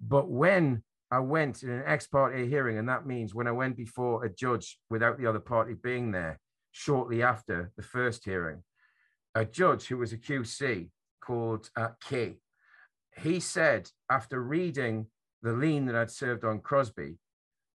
But 0.00 0.28
when 0.28 0.82
I 1.10 1.20
went 1.20 1.62
in 1.62 1.70
an 1.70 1.82
ex 1.86 2.06
parte 2.06 2.46
hearing, 2.48 2.78
and 2.78 2.88
that 2.88 3.06
means 3.06 3.34
when 3.34 3.46
I 3.46 3.52
went 3.52 3.76
before 3.76 4.24
a 4.24 4.32
judge 4.32 4.78
without 4.90 5.18
the 5.18 5.26
other 5.26 5.40
party 5.40 5.74
being 5.74 6.10
there, 6.10 6.40
shortly 6.72 7.22
after 7.22 7.70
the 7.76 7.82
first 7.82 8.24
hearing, 8.24 8.62
a 9.34 9.44
judge 9.44 9.86
who 9.86 9.98
was 9.98 10.12
a 10.12 10.18
QC 10.18 10.90
called 11.20 11.70
uh, 11.76 11.88
Kay, 12.02 12.38
he 13.18 13.40
said 13.40 13.90
after 14.10 14.42
reading 14.42 15.06
the 15.42 15.52
lien 15.52 15.86
that 15.86 15.94
I'd 15.94 16.10
served 16.10 16.44
on 16.44 16.60
Crosby 16.60 17.18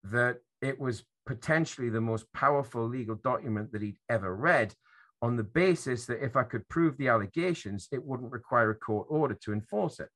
that 0.04 0.38
it 0.60 0.78
was 0.78 1.04
potentially 1.26 1.88
the 1.88 2.00
most 2.00 2.30
powerful 2.32 2.86
legal 2.86 3.16
document 3.16 3.72
that 3.72 3.82
he'd 3.82 3.98
ever 4.08 4.34
read 4.34 4.74
on 5.22 5.36
the 5.36 5.44
basis 5.44 6.06
that 6.06 6.22
if 6.22 6.36
I 6.36 6.42
could 6.42 6.68
prove 6.68 6.96
the 6.98 7.08
allegations, 7.08 7.88
it 7.92 8.04
wouldn't 8.04 8.32
require 8.32 8.70
a 8.70 8.74
court 8.74 9.06
order 9.08 9.34
to 9.42 9.52
enforce 9.52 10.00
it. 10.00 10.08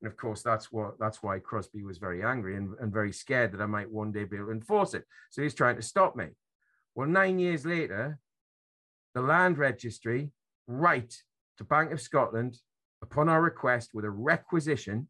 And 0.00 0.10
of 0.10 0.16
course, 0.16 0.42
that's 0.42 0.70
what 0.70 0.98
that's 0.98 1.22
why 1.22 1.38
Crosby 1.38 1.82
was 1.82 1.98
very 1.98 2.22
angry 2.24 2.56
and, 2.56 2.74
and 2.80 2.92
very 2.92 3.12
scared 3.12 3.52
that 3.52 3.60
I 3.60 3.66
might 3.66 3.90
one 3.90 4.12
day 4.12 4.24
be 4.24 4.36
able 4.36 4.46
to 4.46 4.52
enforce 4.52 4.94
it. 4.94 5.04
So 5.30 5.42
he's 5.42 5.54
trying 5.54 5.76
to 5.76 5.82
stop 5.82 6.16
me. 6.16 6.28
Well, 6.94 7.08
nine 7.08 7.38
years 7.38 7.64
later, 7.64 8.18
the 9.14 9.22
land 9.22 9.58
registry 9.58 10.30
write 10.66 11.14
to 11.58 11.64
Bank 11.64 11.92
of 11.92 12.00
Scotland 12.00 12.58
upon 13.00 13.28
our 13.28 13.40
request 13.40 13.90
with 13.94 14.04
a 14.04 14.10
requisition 14.10 15.08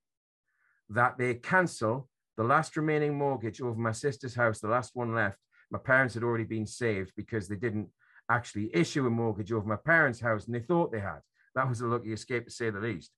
that 0.90 1.18
they 1.18 1.34
cancel 1.34 2.08
the 2.36 2.44
last 2.44 2.76
remaining 2.76 3.16
mortgage 3.16 3.60
over 3.60 3.78
my 3.78 3.92
sister's 3.92 4.34
house, 4.34 4.60
the 4.60 4.68
last 4.68 4.92
one 4.94 5.14
left. 5.14 5.38
My 5.70 5.78
parents 5.78 6.14
had 6.14 6.22
already 6.22 6.44
been 6.44 6.66
saved 6.66 7.12
because 7.16 7.48
they 7.48 7.56
didn't 7.56 7.88
actually 8.30 8.74
issue 8.74 9.06
a 9.06 9.10
mortgage 9.10 9.52
over 9.52 9.66
my 9.66 9.76
parents' 9.76 10.20
house, 10.20 10.46
and 10.46 10.54
they 10.54 10.60
thought 10.60 10.92
they 10.92 11.00
had. 11.00 11.20
That 11.54 11.68
was 11.68 11.80
a 11.80 11.86
lucky 11.86 12.12
escape, 12.12 12.46
to 12.46 12.50
say 12.50 12.70
the 12.70 12.80
least. 12.80 13.10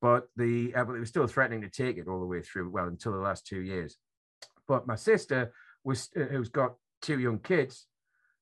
But 0.00 0.28
the 0.36 0.74
uh, 0.74 0.84
but 0.84 0.92
they 0.92 0.98
were 0.98 1.06
still 1.06 1.26
threatening 1.26 1.62
to 1.62 1.70
take 1.70 1.96
it 1.96 2.08
all 2.08 2.20
the 2.20 2.26
way 2.26 2.42
through. 2.42 2.70
Well, 2.70 2.86
until 2.86 3.12
the 3.12 3.18
last 3.18 3.46
two 3.46 3.60
years. 3.60 3.96
But 4.68 4.86
my 4.86 4.96
sister 4.96 5.52
was, 5.84 6.10
uh, 6.16 6.24
who's 6.24 6.48
got 6.48 6.74
two 7.00 7.18
young 7.18 7.38
kids, 7.38 7.86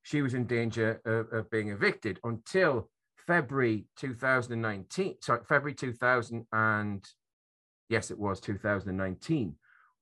she 0.02 0.22
was 0.22 0.34
in 0.34 0.46
danger 0.46 1.00
of, 1.04 1.32
of 1.32 1.50
being 1.50 1.68
evicted 1.68 2.18
until 2.24 2.90
February 3.26 3.86
2019. 3.96 5.16
Sorry, 5.20 5.40
February 5.46 5.74
2000 5.74 6.46
and 6.52 7.06
yes, 7.88 8.10
it 8.10 8.18
was 8.18 8.40
2019 8.40 9.54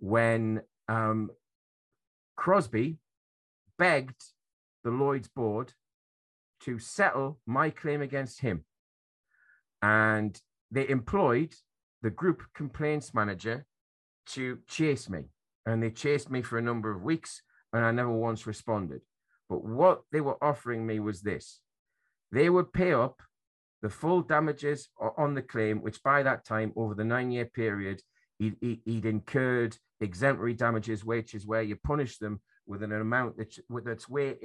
when 0.02 0.60
um, 0.88 1.30
Crosby 2.36 2.98
begged 3.78 4.20
the 4.82 4.90
Lloyd's 4.90 5.28
board 5.28 5.74
to 6.64 6.80
settle 6.80 7.38
my 7.46 7.70
claim 7.70 8.02
against 8.02 8.40
him. 8.40 8.64
And 9.80 10.40
they 10.72 10.88
employed 10.88 11.54
the 12.02 12.10
group 12.10 12.42
complaints 12.52 13.14
manager 13.14 13.64
to 14.30 14.58
chase 14.66 15.08
me. 15.08 15.30
And 15.66 15.80
they 15.80 15.90
chased 15.90 16.30
me 16.30 16.42
for 16.42 16.58
a 16.58 16.62
number 16.62 16.90
of 16.90 17.04
weeks, 17.04 17.42
and 17.72 17.84
I 17.84 17.92
never 17.92 18.10
once 18.10 18.44
responded. 18.44 19.02
But 19.48 19.64
what 19.64 20.02
they 20.10 20.20
were 20.20 20.42
offering 20.42 20.84
me 20.84 20.98
was 20.98 21.22
this 21.22 21.60
they 22.32 22.50
would 22.50 22.72
pay 22.72 22.92
up 22.92 23.22
the 23.82 23.90
full 23.90 24.22
damages 24.22 24.88
on 25.16 25.34
the 25.34 25.42
claim, 25.42 25.80
which 25.80 26.02
by 26.02 26.24
that 26.24 26.44
time, 26.44 26.72
over 26.74 26.94
the 26.94 27.04
nine 27.04 27.30
year 27.30 27.44
period, 27.44 28.02
he'd, 28.38 28.80
he'd 28.84 29.06
incurred 29.06 29.76
exemplary 30.02 30.54
damages, 30.54 31.04
which 31.04 31.34
is 31.34 31.46
where 31.46 31.62
you 31.62 31.76
punish 31.76 32.18
them 32.18 32.40
with 32.66 32.82
an 32.82 32.92
amount 32.92 33.36
that's, 33.36 33.58
that's 33.84 34.08
way 34.08 34.36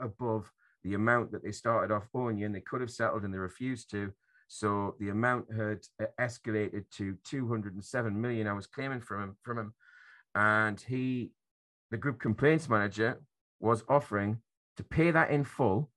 above 0.00 0.50
the 0.84 0.94
amount 0.94 1.30
that 1.32 1.44
they 1.44 1.52
started 1.52 1.94
off 1.94 2.08
owing 2.14 2.38
you, 2.38 2.46
and 2.46 2.54
they 2.54 2.60
could 2.60 2.80
have 2.80 2.90
settled 2.90 3.22
and 3.22 3.32
they 3.32 3.38
refused 3.38 3.90
to. 3.90 4.12
So 4.48 4.96
the 4.98 5.10
amount 5.10 5.46
had 5.56 5.78
uh, 6.02 6.06
escalated 6.20 6.84
to 6.96 7.16
207 7.24 8.20
million. 8.20 8.46
I 8.46 8.52
was 8.52 8.66
claiming 8.66 9.00
from 9.00 9.22
him, 9.22 9.36
from 9.42 9.58
him, 9.58 9.74
and 10.34 10.80
he, 10.80 11.32
the 11.90 11.96
group 11.96 12.20
complaints 12.20 12.68
manager, 12.68 13.20
was 13.60 13.84
offering 13.88 14.38
to 14.76 14.82
pay 14.82 15.10
that 15.10 15.30
in 15.30 15.44
full 15.44 15.90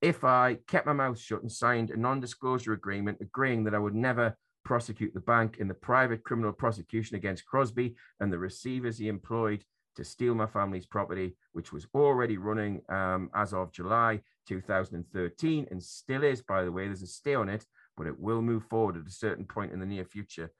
if 0.00 0.22
I 0.22 0.58
kept 0.68 0.86
my 0.86 0.92
mouth 0.92 1.18
shut 1.18 1.42
and 1.42 1.50
signed 1.50 1.90
a 1.90 1.96
non-disclosure 1.96 2.74
agreement 2.74 3.18
agreeing 3.20 3.64
that 3.64 3.74
I 3.74 3.78
would 3.78 3.94
never 3.94 4.36
prosecute 4.64 5.14
the 5.14 5.20
bank 5.20 5.58
in 5.58 5.68
the 5.68 5.74
private 5.74 6.24
criminal 6.24 6.52
prosecution 6.52 7.16
against 7.16 7.46
Crosby 7.46 7.94
and 8.20 8.32
the 8.32 8.38
receivers 8.38 8.98
he 8.98 9.08
employed 9.08 9.64
to 9.96 10.04
steal 10.04 10.34
my 10.34 10.46
family's 10.46 10.86
property, 10.86 11.36
which 11.52 11.72
was 11.72 11.86
already 11.94 12.36
running 12.36 12.82
um, 12.88 13.30
as 13.34 13.52
of 13.52 13.72
July 13.72 14.20
2013 14.48 15.68
and 15.70 15.82
still 15.82 16.24
is, 16.24 16.42
by 16.42 16.64
the 16.64 16.72
way. 16.72 16.86
There's 16.86 17.02
a 17.02 17.06
stay 17.06 17.34
on 17.34 17.48
it, 17.48 17.64
but 17.96 18.06
it 18.06 18.18
will 18.18 18.42
move 18.42 18.64
forward 18.64 18.96
at 18.96 19.06
a 19.06 19.10
certain 19.10 19.44
point 19.44 19.72
in 19.72 19.80
the 19.80 19.86
near 19.86 20.04
future. 20.04 20.50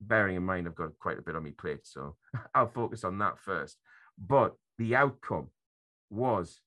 Bearing 0.00 0.36
in 0.36 0.42
mind, 0.42 0.66
I've 0.66 0.74
got 0.74 0.98
quite 0.98 1.18
a 1.18 1.22
bit 1.22 1.36
on 1.36 1.44
my 1.44 1.52
plate, 1.56 1.80
so 1.84 2.16
I'll 2.54 2.66
focus 2.66 3.04
on 3.04 3.18
that 3.18 3.38
first. 3.38 3.76
But 4.18 4.54
the 4.78 4.96
outcome 4.96 5.48
was 6.08 6.60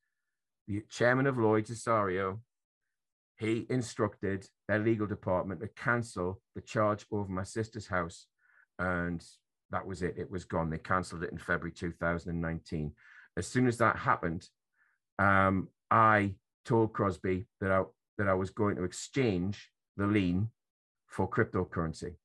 the 0.68 0.84
chairman 0.90 1.28
of 1.28 1.38
Lloyd's, 1.38 1.72
Osório, 1.72 2.40
he 3.38 3.66
instructed 3.70 4.48
their 4.68 4.80
legal 4.80 5.08
department 5.08 5.62
to 5.62 5.68
cancel 5.68 6.42
the 6.56 6.62
charge 6.62 7.06
over 7.12 7.32
my 7.32 7.44
sister's 7.44 7.88
house. 7.88 8.28
And 8.80 9.24
that 9.72 9.86
was 9.86 10.02
it. 10.02 10.16
It 10.18 10.30
was 10.30 10.46
gone. 10.46 10.70
They 10.70 10.78
cancelled 10.78 11.24
it 11.24 11.32
in 11.32 11.38
February 11.38 11.72
2019. 11.72 12.92
As 13.36 13.48
soon 13.48 13.68
as 13.68 13.78
that 13.80 13.96
happened, 13.98 14.48
um, 15.20 15.70
I 15.90 16.36
told 16.66 16.94
Crosby 16.94 17.46
that 17.60 17.72
I, 17.72 17.84
that 18.18 18.28
I 18.28 18.34
was 18.34 18.52
going 18.52 18.76
to 18.76 18.84
exchange 18.84 19.70
the 19.98 20.08
lien 20.08 20.50
for 21.08 21.30
cryptocurrency, 21.30 22.16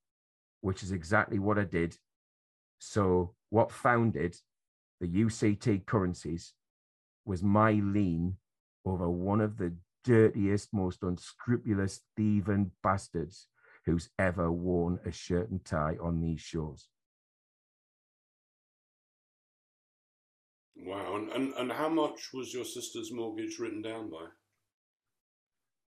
which 0.60 0.82
is 0.82 0.92
exactly 0.92 1.38
what 1.38 1.58
I 1.58 1.64
did. 1.64 1.96
So, 2.78 3.34
what 3.50 3.72
founded 3.72 4.36
the 5.00 5.08
UCT 5.08 5.86
currencies 5.86 6.52
was 7.24 7.42
my 7.42 7.72
lien 7.72 8.36
over 8.84 9.08
one 9.08 9.40
of 9.40 9.56
the 9.56 9.74
dirtiest, 10.04 10.68
most 10.72 11.02
unscrupulous 11.02 12.00
thieving 12.16 12.70
bastards 12.82 13.48
who's 13.84 14.10
ever 14.18 14.50
worn 14.52 14.98
a 15.06 15.10
shirt 15.10 15.50
and 15.50 15.64
tie 15.64 15.96
on 16.02 16.20
these 16.20 16.40
shores. 16.40 16.88
Wow. 20.76 21.16
And, 21.16 21.30
and, 21.32 21.54
and 21.54 21.72
how 21.72 21.88
much 21.88 22.30
was 22.32 22.52
your 22.52 22.64
sister's 22.64 23.12
mortgage 23.12 23.58
written 23.58 23.82
down 23.82 24.10
by? 24.10 24.26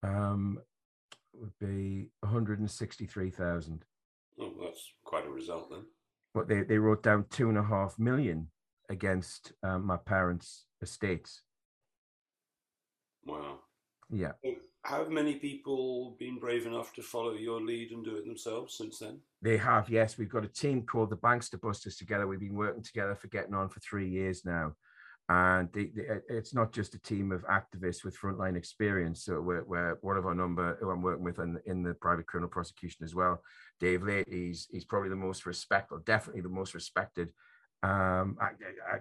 Um, 0.10 0.60
would 1.34 1.58
be 1.60 2.10
163,000. 2.20 3.86
Oh, 4.40 4.54
that's 4.62 4.94
quite 5.04 5.26
a 5.26 5.30
result 5.30 5.70
then. 5.70 5.86
But 6.34 6.48
they, 6.48 6.64
they 6.64 6.78
wrote 6.78 7.02
down 7.04 7.26
two 7.30 7.50
and 7.50 7.58
a 7.58 7.64
half 7.64 7.98
million 7.98 8.50
against 8.90 9.54
um, 9.64 9.86
my 9.86 9.98
parents' 9.98 10.66
estates. 10.82 11.42
Wow. 13.26 13.60
Yeah. 14.10 14.34
have 14.84 15.10
many 15.10 15.36
people 15.36 16.16
been 16.20 16.40
brave 16.40 16.68
enough 16.68 16.94
to 16.94 17.02
follow 17.02 17.34
your 17.34 17.62
lead 17.62 17.92
and 17.92 18.06
do 18.06 18.16
it 18.16 18.26
themselves 18.26 18.78
since 18.78 19.00
then? 19.00 19.20
They 19.42 19.58
have, 19.58 19.90
yes. 19.90 20.18
We've 20.18 20.30
got 20.30 20.46
a 20.46 20.50
team 20.50 20.84
called 20.84 21.10
the 21.10 21.18
Bankster 21.18 21.60
Busters 21.60 21.98
together. 21.98 22.28
We've 22.28 22.40
been 22.40 22.56
working 22.56 22.84
together 22.84 23.16
for 23.16 23.28
getting 23.28 23.54
on 23.54 23.70
for 23.70 23.80
three 23.80 24.10
years 24.10 24.46
now. 24.46 24.74
And 25.28 25.70
they, 25.74 25.86
they, 25.86 26.04
it's 26.30 26.54
not 26.54 26.72
just 26.72 26.94
a 26.94 27.00
team 27.00 27.32
of 27.32 27.44
activists 27.48 28.04
with 28.04 28.18
frontline 28.18 28.56
experience. 28.56 29.26
So 29.26 29.42
we're, 29.42 29.64
we're 29.64 29.98
one 30.02 30.18
of 30.18 30.28
our 30.28 30.36
number 30.36 30.78
who 30.80 30.92
I'm 30.92 31.02
working 31.02 31.24
with 31.24 31.40
in, 31.40 31.58
in 31.66 31.82
the 31.82 31.96
private 31.96 32.28
criminal 32.28 32.50
prosecution 32.50 33.04
as 33.04 33.16
well. 33.16 33.42
Dave 33.80 34.04
Latey, 34.04 34.48
he's, 34.48 34.68
he's 34.72 34.86
probably 34.86 35.10
the 35.10 35.16
most 35.16 35.48
respected, 35.48 36.06
definitely 36.06 36.42
the 36.42 36.50
most 36.50 36.76
respected 36.76 37.30
um, 37.86 38.38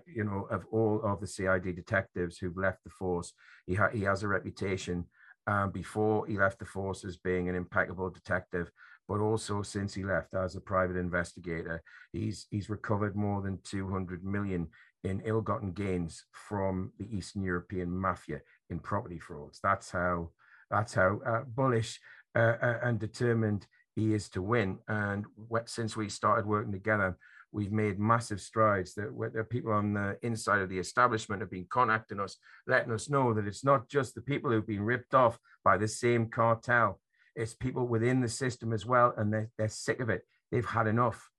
you 0.07 0.25
know, 0.25 0.47
of 0.51 0.67
all 0.71 1.01
of 1.03 1.21
the 1.21 1.27
CID 1.27 1.75
detectives 1.75 2.37
who've 2.37 2.57
left 2.57 2.85
the 2.85 2.91
force, 2.91 3.33
he, 3.67 3.75
ha- 3.75 3.89
he 3.91 4.03
has 4.03 4.23
a 4.23 4.29
reputation 4.29 5.07
um, 5.47 5.71
before 5.71 6.27
he 6.27 6.37
left 6.37 6.59
the 6.59 6.67
force 6.67 7.05
as 7.05 7.17
being 7.17 7.49
an 7.49 7.55
impeccable 7.55 8.11
detective, 8.11 8.71
but 9.09 9.21
also 9.21 9.63
since 9.63 9.95
he 9.95 10.05
left 10.05 10.35
as 10.35 10.55
a 10.55 10.61
private 10.61 10.97
investigator, 10.97 11.83
he's 12.13 12.47
he's 12.51 12.71
recovered 12.71 13.17
more 13.17 13.43
than 13.43 13.59
200 13.65 14.25
million 14.25 14.69
in 15.03 15.23
ill-gotten 15.25 15.73
gains 15.73 16.25
from 16.33 16.93
the 16.99 17.07
Eastern 17.15 17.43
European 17.43 17.91
mafia 17.91 18.41
in 18.71 18.79
property 18.79 19.19
frauds. 19.19 19.61
That's 19.63 19.91
how 19.91 20.31
that's 20.71 20.95
how 20.95 21.21
uh, 21.27 21.43
bullish 21.47 22.01
uh, 22.35 22.57
uh, 22.63 22.79
and 22.83 22.99
determined 22.99 23.67
he 23.95 24.15
is 24.15 24.29
to 24.31 24.43
win. 24.43 24.79
And 24.89 25.25
since 25.67 25.97
we 25.97 26.09
started 26.09 26.47
working 26.47 26.73
together, 26.73 27.17
we've 27.55 27.73
made 27.73 28.01
massive 28.01 28.41
strides 28.41 28.95
that 28.95 29.15
where 29.15 29.45
people 29.45 29.73
on 29.73 29.95
the 29.95 30.19
inside 30.23 30.61
of 30.61 30.69
the 30.69 30.79
establishment 30.79 31.41
have 31.41 31.51
been 31.51 31.67
contacting 31.71 32.19
us, 32.19 32.37
letting 32.67 32.93
us 32.93 33.09
know 33.09 33.33
that 33.33 33.47
it's 33.47 33.65
not 33.65 33.89
just 33.89 34.15
the 34.15 34.21
people 34.21 34.51
who've 34.51 34.67
been 34.67 34.83
ripped 34.83 35.15
off 35.15 35.39
by 35.65 35.77
the 35.77 35.87
same 35.87 36.29
cartel, 36.29 37.01
it's 37.37 37.55
people 37.55 37.87
within 37.87 38.21
the 38.21 38.29
system 38.29 38.73
as 38.73 38.85
well, 38.85 39.15
and 39.17 39.33
they're, 39.33 39.51
they're 39.57 39.69
sick 39.69 40.01
of 40.01 40.11
it. 40.11 40.23
They've 40.51 40.65
had 40.65 40.89
enough. 40.89 41.31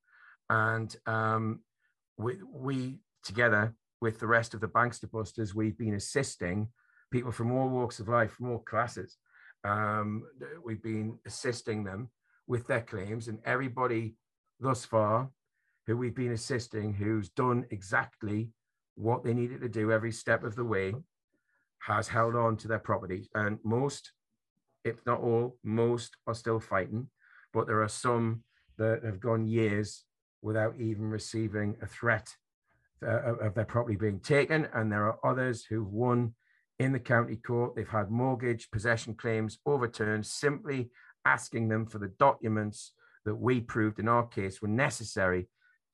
And 0.50 0.96
um, 1.06 1.60
we, 2.18 2.38
we, 2.50 3.00
together 3.24 3.76
with 4.00 4.20
the 4.20 4.28
rest 4.28 4.54
of 4.54 4.62
the 4.62 4.68
Bankster 4.68 5.12
Busters, 5.12 5.54
we've 5.54 5.78
been 5.78 5.96
assisting 5.96 6.70
people 7.12 7.32
from 7.34 7.52
all 7.52 7.68
walks 7.68 8.00
of 8.00 8.08
life, 8.08 8.32
from 8.32 8.52
all 8.52 8.60
classes. 8.60 9.18
Um, 9.66 10.24
we've 10.64 10.84
been 10.84 11.20
assisting 11.26 11.84
them 11.84 12.10
with 12.48 12.68
their 12.68 12.82
claims, 12.82 13.28
and 13.28 13.40
everybody 13.46 14.16
thus 14.62 14.86
far 14.86 15.30
who 15.88 15.98
we've 15.98 16.16
been 16.16 16.32
assisting 16.32 16.94
who's 16.94 17.30
done 17.30 17.66
exactly 17.72 18.50
what 18.96 19.24
they 19.24 19.34
needed 19.34 19.62
to 19.62 19.70
do 19.70 19.92
every 19.92 20.12
step 20.12 20.44
of 20.44 20.56
the 20.56 20.64
way 20.64 20.94
has 21.80 22.08
held 22.08 22.36
on 22.36 22.58
to 22.58 22.68
their 22.68 22.80
property. 22.80 23.30
And 23.36 23.60
most, 23.64 24.12
if 24.84 25.06
not 25.06 25.20
all, 25.22 25.58
most 25.64 26.18
are 26.26 26.34
still 26.34 26.60
fighting, 26.60 27.10
but 27.54 27.68
there 27.68 27.84
are 27.84 27.90
some 27.90 28.44
that 28.78 29.04
have 29.04 29.20
gone 29.20 29.46
years 29.46 30.04
without 30.42 30.76
even 30.80 31.10
receiving 31.10 31.76
a 31.82 31.88
threat 31.88 32.36
uh, 33.06 33.36
of 33.36 33.54
their 33.54 33.66
property 33.66 33.96
being 33.96 34.20
taken. 34.20 34.68
And 34.74 34.92
there 34.92 35.06
are 35.06 35.20
others 35.24 35.66
who've 35.66 35.92
won 35.92 36.34
in 36.80 36.92
the 36.92 37.00
county 37.00 37.36
court. 37.36 37.76
They've 37.76 37.88
had 37.88 38.10
mortgage 38.10 38.70
possession 38.72 39.14
claims 39.14 39.60
overturned, 39.66 40.26
simply 40.26 40.90
asking 41.26 41.70
them 41.70 41.86
for 41.86 42.00
the 42.00 42.12
documents 42.20 42.94
that 43.26 43.36
we 43.36 43.60
proved 43.60 44.00
in 44.00 44.08
our 44.08 44.26
case 44.26 44.62
were 44.62 44.68
necessary 44.68 45.48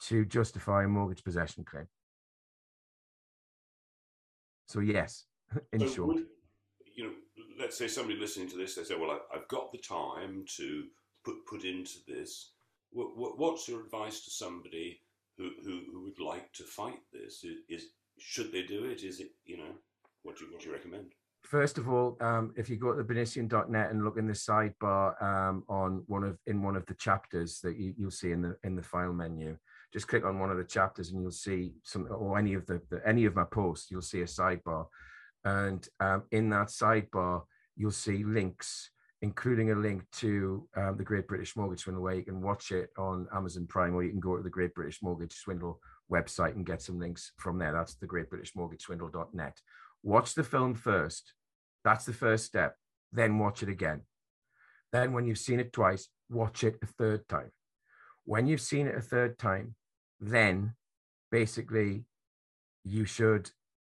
to 0.07 0.26
justify 0.26 0.84
a 0.84 0.88
mortgage 0.88 1.23
possession 1.23 1.64
claim. 1.64 1.88
So 4.68 4.80
yes, 4.80 5.26
in 5.73 5.82
so 5.82 5.88
short. 5.88 6.15
Would, 6.15 6.26
you 6.95 7.03
know, 7.03 7.11
let's 7.60 7.78
say 7.78 7.88
somebody 7.88 8.19
listening 8.19 8.49
to 8.49 8.57
this, 8.57 8.76
they 8.76 8.84
say, 8.84 8.95
"Well, 8.95 9.11
I, 9.11 9.38
have 9.38 9.48
got 9.48 9.72
the 9.72 9.78
time 9.78 10.45
to 10.57 10.86
put 11.23 11.45
put 11.45 11.64
into 11.64 11.99
this." 12.07 12.53
What, 12.91 13.18
what, 13.18 13.40
what's 13.40 13.68
your 13.68 13.82
advice 13.82 14.26
to 14.26 14.32
somebody 14.32 14.99
who, 15.38 15.52
who, 15.64 15.82
who 15.94 16.03
would 16.03 16.19
like 16.19 16.52
to 16.53 16.64
fight 16.64 16.99
this? 17.14 17.44
Is, 17.45 17.60
is, 17.69 17.86
should 18.18 18.52
they 18.52 18.64
do 18.64 18.84
it? 18.86 19.03
Is 19.03 19.19
it 19.19 19.30
you 19.45 19.57
know 19.57 19.73
what 20.23 20.38
do 20.38 20.45
you, 20.45 20.52
what 20.52 20.61
do 20.61 20.68
you 20.68 20.73
recommend? 20.73 21.14
First 21.44 21.78
of 21.78 21.90
all, 21.90 22.18
um, 22.22 22.53
if 22.56 22.69
you 22.69 22.78
go 22.78 22.94
to 22.94 23.03
Bernician.net 23.03 23.90
and 23.90 24.03
look 24.03 24.18
in 24.18 24.28
the 24.28 24.34
sidebar 24.34 25.22
um, 25.22 25.64
on 25.68 26.03
one 26.07 26.23
of 26.23 26.38
in 26.45 26.61
one 26.61 26.76
of 26.76 26.86
the 26.86 26.94
chapters 26.94 27.60
that 27.61 27.78
you, 27.78 27.94
will 27.98 28.11
see 28.11 28.32
in 28.32 28.41
the 28.41 28.56
in 28.64 28.76
the 28.76 28.84
file 28.84 29.14
menu, 29.14 29.57
just 29.93 30.07
click 30.07 30.26
on 30.26 30.39
one 30.39 30.51
of 30.51 30.57
the 30.57 30.63
chapters 30.63 31.11
and 31.11 31.22
you'll 31.22 31.31
see 31.31 31.73
some 31.84 32.07
or 32.09 32.38
any 32.38 32.53
of 32.53 32.65
the, 32.65 32.81
the 32.89 33.01
any 33.05 33.26
of 33.26 33.35
my 33.35 33.43
posts. 33.43 33.91
You'll 33.91 34.01
see 34.01 34.22
a 34.22 34.26
sidebar, 34.26 34.88
and 35.43 35.88
um, 35.99 36.23
in 36.31 36.49
that 36.49 36.68
sidebar 36.68 37.43
you'll 37.76 37.91
see 37.91 38.23
links, 38.23 38.91
including 39.22 39.72
a 39.72 39.76
link 39.76 40.03
to 40.13 40.68
um, 40.76 40.97
the 40.97 41.03
Great 41.03 41.27
British 41.27 41.55
Mortgage 41.55 41.81
Swindle, 41.81 42.03
where 42.03 42.15
you 42.15 42.23
can 42.23 42.41
watch 42.41 42.72
it 42.72 42.89
on 42.97 43.27
Amazon 43.34 43.65
Prime, 43.68 43.95
or 43.95 44.03
you 44.03 44.11
can 44.11 44.19
go 44.19 44.38
to 44.38 44.43
the 44.43 44.49
Great 44.49 44.73
British 44.73 45.01
Mortgage 45.01 45.34
Swindle 45.34 45.80
website 46.11 46.55
and 46.55 46.65
get 46.65 46.81
some 46.81 46.99
links 46.99 47.31
from 47.38 47.57
there. 47.57 47.72
That's 47.72 47.95
the 47.95 48.07
Great 48.07 48.30
British 48.30 48.55
Mortgage 48.55 48.84
Swindle.net 48.84 49.57
watch 50.03 50.34
the 50.34 50.43
film 50.43 50.73
first. 50.76 51.34
That's 51.84 52.05
the 52.05 52.13
first 52.13 52.45
step. 52.45 52.76
Then 53.11 53.39
watch 53.39 53.63
it 53.63 53.69
again. 53.69 54.01
Then, 54.91 55.13
when 55.13 55.26
you've 55.26 55.38
seen 55.38 55.59
it 55.59 55.73
twice, 55.73 56.07
watch 56.30 56.63
it 56.63 56.77
a 56.81 56.85
third 56.85 57.27
time. 57.27 57.51
When 58.26 58.47
you've 58.47 58.61
seen 58.61 58.88
it 58.88 58.95
a 58.97 59.01
third 59.01 59.38
time, 59.38 59.76
then 60.22 60.76
basically 61.31 62.06
you 62.84 63.06
should 63.06 63.49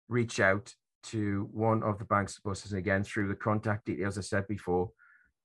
reach 0.10 0.40
out 0.40 0.74
to 1.04 1.48
one 1.54 1.84
of 1.84 2.00
the 2.00 2.06
Bankster 2.06 2.44
Busters. 2.44 2.72
And 2.72 2.80
again, 2.80 3.04
through 3.04 3.28
the 3.28 3.36
contact 3.36 3.86
details 3.86 4.18
I 4.18 4.22
said 4.22 4.48
before, 4.48 4.90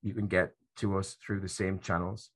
you 0.02 0.14
can 0.14 0.26
get 0.26 0.52
to 0.76 0.96
us 0.96 1.16
through 1.24 1.40
the 1.40 1.48
same 1.48 1.78
channels. 1.78 2.30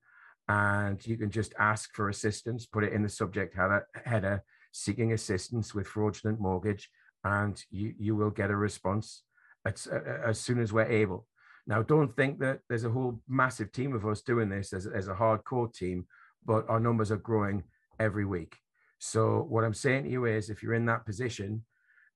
And 0.46 1.04
you 1.06 1.16
can 1.16 1.30
just 1.30 1.54
ask 1.58 1.94
for 1.94 2.10
assistance, 2.10 2.66
put 2.66 2.84
it 2.84 2.92
in 2.92 3.02
the 3.02 3.08
subject 3.08 3.56
header, 3.56 3.86
header 4.04 4.44
seeking 4.72 5.12
assistance 5.12 5.74
with 5.74 5.86
fraudulent 5.86 6.38
mortgage 6.38 6.90
and 7.24 7.64
you, 7.70 7.94
you 7.98 8.14
will 8.14 8.30
get 8.30 8.50
a 8.50 8.56
response 8.56 9.22
as, 9.64 9.86
as 9.86 10.38
soon 10.38 10.60
as 10.60 10.72
we're 10.72 10.84
able. 10.84 11.26
Now, 11.66 11.82
don't 11.82 12.14
think 12.14 12.40
that 12.40 12.60
there's 12.68 12.84
a 12.84 12.90
whole 12.90 13.20
massive 13.26 13.72
team 13.72 13.94
of 13.94 14.04
us 14.04 14.20
doing 14.20 14.50
this 14.50 14.74
as, 14.74 14.86
as 14.86 15.08
a 15.08 15.14
hardcore 15.14 15.72
team, 15.72 16.06
but 16.44 16.68
our 16.68 16.78
numbers 16.78 17.10
are 17.10 17.16
growing 17.16 17.62
every 17.98 18.24
week. 18.24 18.56
So, 18.98 19.44
what 19.48 19.64
I'm 19.64 19.74
saying 19.74 20.04
to 20.04 20.10
you 20.10 20.24
is 20.24 20.50
if 20.50 20.62
you're 20.62 20.74
in 20.74 20.86
that 20.86 21.06
position 21.06 21.64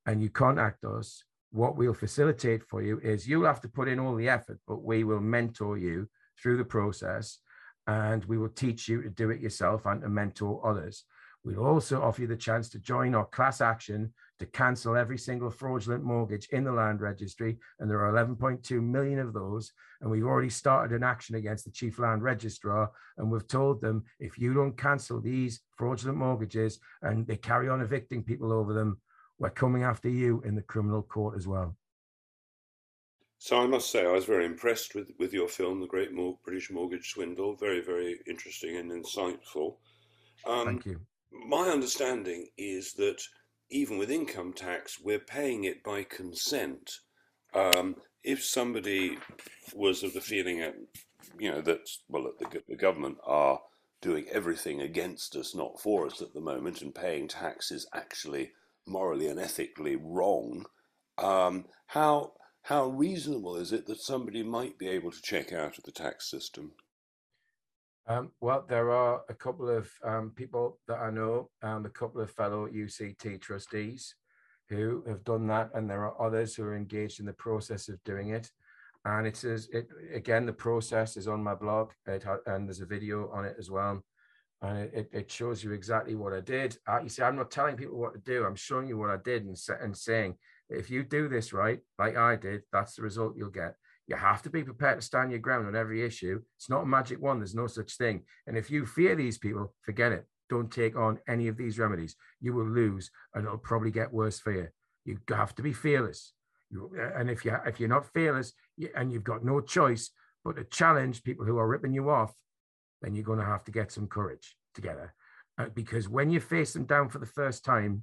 and 0.06 0.22
you 0.22 0.30
contact 0.30 0.84
us, 0.84 1.22
what 1.50 1.76
we'll 1.76 1.94
facilitate 1.94 2.62
for 2.64 2.82
you 2.82 2.98
is 3.00 3.26
you'll 3.26 3.46
have 3.46 3.60
to 3.62 3.68
put 3.68 3.88
in 3.88 3.98
all 3.98 4.14
the 4.14 4.28
effort, 4.28 4.58
but 4.66 4.82
we 4.82 5.04
will 5.04 5.20
mentor 5.20 5.78
you 5.78 6.08
through 6.40 6.56
the 6.56 6.64
process 6.64 7.38
and 7.86 8.24
we 8.26 8.38
will 8.38 8.50
teach 8.50 8.88
you 8.88 9.02
to 9.02 9.10
do 9.10 9.30
it 9.30 9.40
yourself 9.40 9.86
and 9.86 10.02
to 10.02 10.08
mentor 10.08 10.60
others. 10.64 11.04
We'll 11.44 11.64
also 11.64 12.02
offer 12.02 12.22
you 12.22 12.26
the 12.26 12.36
chance 12.36 12.68
to 12.70 12.78
join 12.78 13.14
our 13.14 13.24
class 13.24 13.60
action 13.60 14.12
to 14.38 14.46
cancel 14.46 14.96
every 14.96 15.18
single 15.18 15.50
fraudulent 15.50 16.04
mortgage 16.04 16.48
in 16.50 16.64
the 16.64 16.72
land 16.72 17.00
registry. 17.00 17.58
And 17.80 17.90
there 17.90 18.04
are 18.04 18.12
11.2 18.12 18.82
million 18.82 19.18
of 19.18 19.32
those. 19.32 19.72
And 20.00 20.10
we've 20.10 20.24
already 20.24 20.50
started 20.50 20.94
an 20.94 21.02
action 21.02 21.34
against 21.34 21.64
the 21.64 21.70
chief 21.70 21.98
land 21.98 22.22
registrar. 22.22 22.90
And 23.16 23.30
we've 23.30 23.48
told 23.48 23.80
them 23.80 24.04
if 24.20 24.38
you 24.38 24.54
don't 24.54 24.76
cancel 24.76 25.20
these 25.20 25.60
fraudulent 25.76 26.18
mortgages 26.18 26.78
and 27.02 27.26
they 27.26 27.36
carry 27.36 27.68
on 27.68 27.80
evicting 27.80 28.22
people 28.22 28.52
over 28.52 28.72
them, 28.72 29.00
we're 29.38 29.50
coming 29.50 29.82
after 29.82 30.08
you 30.08 30.42
in 30.44 30.54
the 30.54 30.62
criminal 30.62 31.02
court 31.02 31.36
as 31.36 31.46
well. 31.46 31.76
So 33.40 33.60
I 33.60 33.66
must 33.66 33.90
say, 33.90 34.04
I 34.04 34.10
was 34.10 34.24
very 34.24 34.44
impressed 34.44 34.96
with, 34.96 35.12
with 35.18 35.32
your 35.32 35.48
film, 35.48 35.80
The 35.80 35.86
Great 35.86 36.10
British 36.44 36.70
Mortgage 36.72 37.12
Swindle. 37.12 37.54
Very, 37.54 37.80
very 37.80 38.18
interesting 38.26 38.76
and 38.76 38.90
insightful. 38.90 39.76
Um, 40.44 40.66
Thank 40.66 40.86
you. 40.86 41.00
My 41.30 41.68
understanding 41.68 42.48
is 42.56 42.94
that 42.94 43.22
even 43.70 43.98
with 43.98 44.10
income 44.10 44.52
tax, 44.52 44.98
we're 45.00 45.18
paying 45.18 45.64
it 45.64 45.82
by 45.82 46.02
consent. 46.02 46.90
Um, 47.54 47.96
if 48.24 48.44
somebody 48.44 49.18
was 49.74 50.02
of 50.02 50.12
the 50.14 50.20
feeling, 50.20 50.60
that, 50.60 50.74
you 51.38 51.50
know, 51.50 51.60
that 51.62 51.88
well, 52.08 52.32
the, 52.38 52.62
the 52.68 52.76
government 52.76 53.18
are 53.24 53.60
doing 54.00 54.26
everything 54.30 54.80
against 54.80 55.34
us, 55.36 55.54
not 55.54 55.80
for 55.80 56.06
us 56.06 56.22
at 56.22 56.34
the 56.34 56.40
moment, 56.40 56.82
and 56.82 56.94
paying 56.94 57.28
tax 57.28 57.70
is 57.70 57.86
actually 57.94 58.52
morally 58.86 59.26
and 59.26 59.40
ethically 59.40 59.96
wrong. 59.96 60.66
Um, 61.18 61.66
how 61.86 62.32
how 62.62 62.88
reasonable 62.88 63.56
is 63.56 63.72
it 63.72 63.86
that 63.86 64.00
somebody 64.00 64.42
might 64.42 64.78
be 64.78 64.88
able 64.88 65.10
to 65.10 65.22
check 65.22 65.52
out 65.52 65.78
of 65.78 65.84
the 65.84 65.92
tax 65.92 66.30
system? 66.30 66.72
Um, 68.08 68.32
well, 68.40 68.64
there 68.66 68.90
are 68.90 69.20
a 69.28 69.34
couple 69.34 69.68
of 69.68 69.90
um, 70.02 70.32
people 70.34 70.78
that 70.88 70.98
I 70.98 71.10
know, 71.10 71.50
um, 71.62 71.84
a 71.84 71.90
couple 71.90 72.22
of 72.22 72.30
fellow 72.30 72.66
UCT 72.66 73.38
trustees 73.42 74.14
who 74.70 75.04
have 75.06 75.24
done 75.24 75.46
that, 75.48 75.70
and 75.74 75.88
there 75.88 76.06
are 76.06 76.20
others 76.20 76.54
who 76.54 76.64
are 76.64 76.74
engaged 76.74 77.20
in 77.20 77.26
the 77.26 77.34
process 77.34 77.88
of 77.90 78.02
doing 78.04 78.30
it. 78.30 78.50
And 79.04 79.26
it 79.26 79.36
says 79.36 79.68
it 79.72 79.88
again. 80.12 80.46
The 80.46 80.52
process 80.54 81.18
is 81.18 81.28
on 81.28 81.44
my 81.44 81.54
blog, 81.54 81.90
it 82.06 82.24
and 82.46 82.66
there's 82.66 82.80
a 82.80 82.86
video 82.86 83.30
on 83.30 83.44
it 83.44 83.56
as 83.58 83.70
well, 83.70 84.02
and 84.62 84.78
it, 84.78 85.08
it 85.12 85.30
shows 85.30 85.62
you 85.62 85.72
exactly 85.72 86.14
what 86.14 86.32
I 86.32 86.40
did. 86.40 86.76
You 87.02 87.08
see, 87.08 87.22
I'm 87.22 87.36
not 87.36 87.50
telling 87.50 87.76
people 87.76 87.98
what 87.98 88.14
to 88.14 88.20
do. 88.20 88.44
I'm 88.44 88.56
showing 88.56 88.88
you 88.88 88.96
what 88.96 89.10
I 89.10 89.18
did 89.22 89.44
and, 89.44 89.56
and 89.80 89.96
saying 89.96 90.34
if 90.70 90.90
you 90.90 91.04
do 91.04 91.28
this 91.28 91.52
right, 91.52 91.80
like 91.98 92.16
I 92.16 92.36
did, 92.36 92.62
that's 92.72 92.96
the 92.96 93.02
result 93.02 93.36
you'll 93.36 93.50
get. 93.50 93.74
You 94.08 94.16
have 94.16 94.42
to 94.42 94.50
be 94.50 94.64
prepared 94.64 94.98
to 94.98 95.06
stand 95.06 95.30
your 95.30 95.38
ground 95.38 95.66
on 95.66 95.76
every 95.76 96.02
issue. 96.02 96.40
It's 96.56 96.70
not 96.70 96.82
a 96.82 96.86
magic 96.86 97.20
one. 97.20 97.38
There's 97.38 97.54
no 97.54 97.66
such 97.66 97.96
thing. 97.96 98.22
And 98.46 98.56
if 98.56 98.70
you 98.70 98.86
fear 98.86 99.14
these 99.14 99.36
people, 99.36 99.74
forget 99.82 100.12
it. 100.12 100.24
Don't 100.48 100.72
take 100.72 100.96
on 100.96 101.18
any 101.28 101.48
of 101.48 101.58
these 101.58 101.78
remedies. 101.78 102.16
You 102.40 102.54
will 102.54 102.66
lose, 102.66 103.10
and 103.34 103.44
it'll 103.44 103.58
probably 103.58 103.90
get 103.90 104.12
worse 104.12 104.38
for 104.38 104.50
you. 104.50 104.68
You 105.04 105.18
have 105.28 105.54
to 105.56 105.62
be 105.62 105.74
fearless. 105.74 106.32
You, 106.70 106.90
and 107.16 107.28
if 107.28 107.44
you 107.44 107.54
if 107.66 107.78
you're 107.78 107.88
not 107.88 108.12
fearless 108.14 108.52
and 108.94 109.12
you've 109.12 109.24
got 109.24 109.44
no 109.44 109.60
choice 109.60 110.10
but 110.44 110.56
to 110.56 110.64
challenge 110.64 111.22
people 111.22 111.44
who 111.44 111.58
are 111.58 111.68
ripping 111.68 111.92
you 111.92 112.08
off, 112.08 112.32
then 113.02 113.14
you're 113.14 113.24
going 113.24 113.38
to 113.38 113.44
have 113.44 113.64
to 113.64 113.70
get 113.70 113.92
some 113.92 114.06
courage 114.06 114.56
together. 114.74 115.14
Uh, 115.58 115.66
because 115.74 116.08
when 116.08 116.30
you 116.30 116.40
face 116.40 116.72
them 116.72 116.84
down 116.84 117.10
for 117.10 117.18
the 117.18 117.26
first 117.26 117.64
time, 117.64 118.02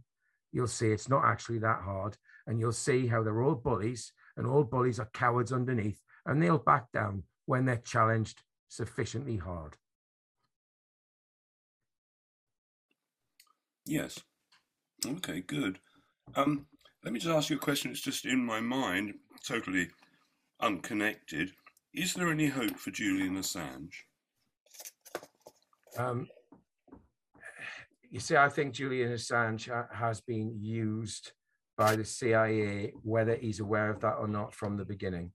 you'll 0.51 0.67
see 0.67 0.87
it's 0.87 1.09
not 1.09 1.25
actually 1.25 1.59
that 1.59 1.81
hard, 1.81 2.15
and 2.45 2.59
you'll 2.59 2.71
see 2.71 3.07
how 3.07 3.23
they're 3.23 3.41
all 3.41 3.55
bullies 3.55 4.13
and 4.37 4.47
all 4.47 4.63
bullies 4.63 4.99
are 4.99 5.09
cowards 5.13 5.51
underneath, 5.51 6.01
and 6.25 6.41
they'll 6.41 6.57
back 6.57 6.91
down 6.91 7.23
when 7.45 7.65
they're 7.65 7.77
challenged 7.77 8.41
sufficiently 8.67 9.37
hard. 9.37 9.75
Yes. 13.85 14.19
Okay, 15.05 15.41
good. 15.41 15.79
Um, 16.35 16.65
let 17.03 17.13
me 17.13 17.19
just 17.19 17.35
ask 17.35 17.49
you 17.49 17.57
a 17.57 17.59
question. 17.59 17.91
It's 17.91 18.01
just 18.01 18.25
in 18.25 18.43
my 18.43 18.59
mind, 18.59 19.13
totally 19.45 19.89
unconnected. 20.59 21.51
Is 21.93 22.13
there 22.13 22.31
any 22.31 22.47
hope 22.47 22.77
for 22.77 22.91
Julian 22.91 23.37
Assange? 23.37 23.93
Um, 25.97 26.27
you 28.09 28.19
see, 28.19 28.35
I 28.35 28.49
think 28.49 28.73
Julian 28.73 29.11
Assange 29.11 29.69
has 29.93 30.21
been 30.21 30.57
used 30.59 31.31
by 31.77 31.95
the 31.95 32.05
CIA, 32.05 32.93
whether 33.03 33.35
he's 33.35 33.59
aware 33.59 33.89
of 33.89 33.99
that 34.01 34.15
or 34.15 34.27
not 34.27 34.53
from 34.53 34.77
the 34.77 34.85
beginning. 34.85 35.31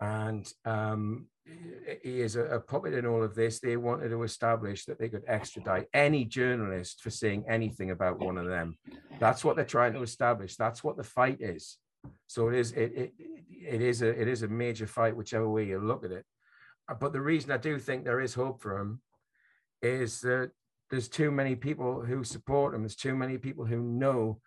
And 0.00 0.46
um, 0.64 1.28
he 2.02 2.20
is 2.20 2.36
a, 2.36 2.44
a, 2.44 2.60
puppet 2.60 2.92
in 2.92 3.06
all 3.06 3.22
of 3.22 3.34
this. 3.34 3.60
They 3.60 3.78
wanted 3.78 4.10
to 4.10 4.24
establish 4.24 4.84
that 4.84 4.98
they 4.98 5.08
could 5.08 5.22
extradite 5.26 5.86
any 5.94 6.24
journalist 6.26 7.00
for 7.00 7.08
saying 7.08 7.44
anything 7.48 7.90
about 7.90 8.18
one 8.18 8.36
of 8.36 8.46
them. 8.46 8.76
That's 9.18 9.42
what 9.42 9.56
they're 9.56 9.64
trying 9.64 9.94
to 9.94 10.02
establish. 10.02 10.56
That's 10.56 10.84
what 10.84 10.98
the 10.98 11.04
fight 11.04 11.40
is. 11.40 11.78
So 12.26 12.48
it 12.48 12.56
is 12.56 12.72
it, 12.72 12.92
it 12.94 13.12
it 13.50 13.82
is 13.82 14.02
a 14.02 14.08
it 14.08 14.28
is 14.28 14.42
a 14.42 14.48
major 14.48 14.86
fight, 14.86 15.16
whichever 15.16 15.48
way 15.48 15.64
you 15.64 15.78
look 15.78 16.04
at 16.04 16.12
it. 16.12 16.24
But 17.00 17.12
the 17.12 17.20
reason 17.20 17.50
I 17.50 17.56
do 17.56 17.78
think 17.78 18.04
there 18.04 18.20
is 18.20 18.34
hope 18.34 18.60
for 18.60 18.78
him 18.78 19.00
is 19.82 20.20
that 20.20 20.50
there's 20.90 21.08
too 21.08 21.30
many 21.30 21.56
people 21.56 22.02
who 22.02 22.22
support 22.22 22.74
him. 22.74 22.82
There's 22.82 22.96
too 22.96 23.16
many 23.16 23.38
people 23.38 23.64
who 23.64 23.82
know, 23.82 24.40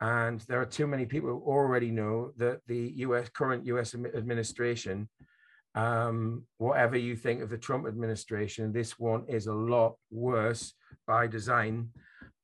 and 0.00 0.40
there 0.48 0.60
are 0.60 0.66
too 0.66 0.86
many 0.86 1.04
people 1.04 1.28
who 1.28 1.42
already 1.42 1.90
know 1.90 2.32
that 2.38 2.60
the 2.66 2.92
U.S. 2.96 3.28
current 3.28 3.66
U.S. 3.66 3.94
administration, 3.94 5.08
um, 5.74 6.44
whatever 6.56 6.96
you 6.96 7.16
think 7.16 7.42
of 7.42 7.50
the 7.50 7.58
Trump 7.58 7.86
administration, 7.86 8.72
this 8.72 8.98
one 8.98 9.24
is 9.28 9.46
a 9.46 9.52
lot 9.52 9.96
worse 10.10 10.72
by 11.06 11.26
design. 11.26 11.90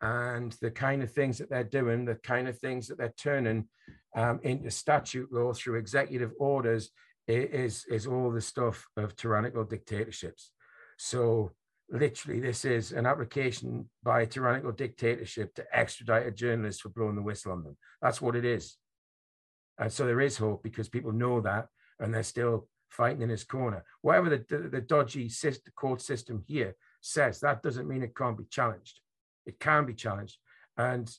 And 0.03 0.53
the 0.61 0.71
kind 0.71 1.03
of 1.03 1.11
things 1.11 1.39
that 1.39 1.49
they're 1.49 1.65
doing, 1.65 2.05
the 2.05 2.17
kind 2.17 2.47
of 2.47 2.59
things 2.59 2.89
that 2.89 2.99
they're 2.99 3.15
turning 3.17 3.69
um, 4.15 4.39
into 4.43 4.71
statute 4.71 5.33
law 5.33 5.55
through 5.55 5.79
executive 5.79 6.33
orders 6.39 6.91
is, 7.27 7.87
is 7.89 8.07
all 8.07 8.31
the 8.31 8.41
stuff 8.41 8.87
of 8.99 9.17
tyrannical 9.17 9.65
dictatorships. 9.65 10.53
So 10.99 11.53
literally 11.91 12.41
this 12.41 12.65
is 12.65 12.93
an 12.93 13.07
application 13.07 13.89
by 14.03 14.23
a 14.23 14.27
tyrannical 14.27 14.73
dictatorship 14.73 15.55
to 15.55 15.65
extradite 15.73 16.27
a 16.27 16.31
journalist 16.31 16.83
for 16.83 16.89
blowing 16.89 17.15
the 17.15 17.23
whistle 17.23 17.53
on 17.53 17.63
them. 17.63 17.77
That's 18.03 18.21
what 18.21 18.37
it 18.37 18.45
is. 18.45 18.77
And 19.79 19.93
so 19.93 20.07
there 20.07 20.21
is 20.21 20.37
hope 20.37 20.63
because 20.63 20.89
people 20.89 21.13
know 21.13 21.41
that 21.43 21.69
and 22.01 22.13
they're 22.13 22.23
still 22.23 22.69
fighting 22.91 23.23
in 23.23 23.29
his 23.29 23.45
corner. 23.45 23.85
Whatever 24.03 24.31
the, 24.31 24.45
the, 24.49 24.69
the 24.69 24.81
dodgy 24.81 25.31
court 25.75 26.01
system 26.01 26.43
here 26.47 26.75
says, 27.01 27.41
that 27.41 27.63
doesn't 27.63 27.89
mean 27.89 28.03
it 28.03 28.17
can't 28.17 28.39
be 28.39 28.45
challenged. 28.51 29.01
It 29.45 29.61
can 29.61 29.87
be 29.87 29.95
challenged. 29.95 30.39
And, 30.77 31.11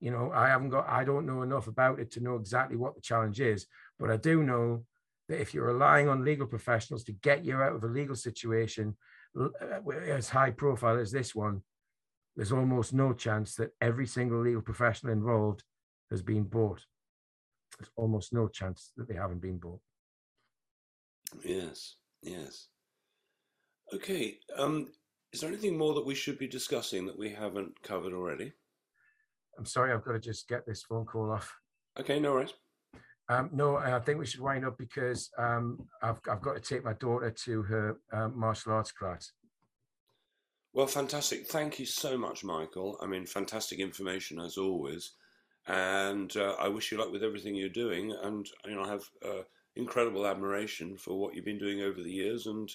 you 0.00 0.10
know, 0.10 0.32
I 0.34 0.48
haven't 0.48 0.70
got, 0.70 0.88
I 0.88 1.04
don't 1.04 1.26
know 1.26 1.42
enough 1.42 1.68
about 1.68 2.00
it 2.00 2.10
to 2.12 2.20
know 2.20 2.36
exactly 2.36 2.76
what 2.76 2.94
the 2.94 3.00
challenge 3.00 3.40
is, 3.40 3.66
but 3.98 4.10
I 4.10 4.16
do 4.16 4.42
know 4.42 4.84
that 5.28 5.40
if 5.40 5.54
you're 5.54 5.66
relying 5.66 6.08
on 6.08 6.24
legal 6.24 6.46
professionals 6.46 7.04
to 7.04 7.12
get 7.12 7.44
you 7.44 7.56
out 7.56 7.74
of 7.74 7.84
a 7.84 7.88
legal 7.88 8.16
situation 8.16 8.96
as 10.10 10.28
high 10.28 10.50
profile 10.50 10.98
as 10.98 11.12
this 11.12 11.34
one, 11.34 11.62
there's 12.36 12.52
almost 12.52 12.92
no 12.92 13.12
chance 13.12 13.54
that 13.56 13.70
every 13.80 14.06
single 14.06 14.42
legal 14.42 14.62
professional 14.62 15.12
involved 15.12 15.64
has 16.10 16.22
been 16.22 16.44
bought. 16.44 16.84
There's 17.78 17.90
almost 17.96 18.32
no 18.32 18.48
chance 18.48 18.92
that 18.96 19.08
they 19.08 19.14
haven't 19.14 19.40
been 19.40 19.58
bought. 19.58 19.80
Yes, 21.44 21.96
yes. 22.22 22.68
Okay. 23.92 24.38
Um, 24.56 24.88
is 25.32 25.40
there 25.40 25.50
anything 25.50 25.76
more 25.76 25.94
that 25.94 26.06
we 26.06 26.14
should 26.14 26.38
be 26.38 26.48
discussing 26.48 27.06
that 27.06 27.18
we 27.18 27.30
haven't 27.30 27.82
covered 27.82 28.12
already? 28.12 28.52
I'm 29.58 29.66
sorry, 29.66 29.92
I've 29.92 30.04
got 30.04 30.12
to 30.12 30.18
just 30.18 30.48
get 30.48 30.66
this 30.66 30.82
phone 30.82 31.06
call 31.06 31.32
off. 31.32 31.54
Okay, 31.98 32.20
no 32.20 32.32
worries. 32.32 32.52
Um, 33.28 33.50
no, 33.52 33.76
I 33.76 33.98
think 34.00 34.18
we 34.18 34.26
should 34.26 34.40
wind 34.40 34.64
up 34.64 34.78
because 34.78 35.30
um, 35.36 35.78
I've, 36.00 36.20
I've 36.30 36.42
got 36.42 36.54
to 36.54 36.60
take 36.60 36.84
my 36.84 36.92
daughter 36.94 37.30
to 37.44 37.62
her 37.62 37.96
uh, 38.12 38.28
martial 38.28 38.72
arts 38.72 38.92
class. 38.92 39.32
Well, 40.72 40.86
fantastic. 40.86 41.46
Thank 41.46 41.78
you 41.78 41.86
so 41.86 42.16
much, 42.16 42.44
Michael. 42.44 42.98
I 43.02 43.06
mean, 43.06 43.26
fantastic 43.26 43.80
information 43.80 44.38
as 44.38 44.58
always. 44.58 45.12
And 45.66 46.36
uh, 46.36 46.54
I 46.60 46.68
wish 46.68 46.92
you 46.92 46.98
luck 46.98 47.10
with 47.10 47.24
everything 47.24 47.56
you're 47.56 47.68
doing. 47.68 48.14
And, 48.22 48.46
you 48.64 48.76
know, 48.76 48.84
I 48.84 48.88
have 48.88 49.02
uh, 49.24 49.42
incredible 49.74 50.26
admiration 50.26 50.96
for 50.96 51.18
what 51.18 51.34
you've 51.34 51.44
been 51.44 51.58
doing 51.58 51.80
over 51.80 52.02
the 52.02 52.12
years. 52.12 52.46
And 52.46 52.70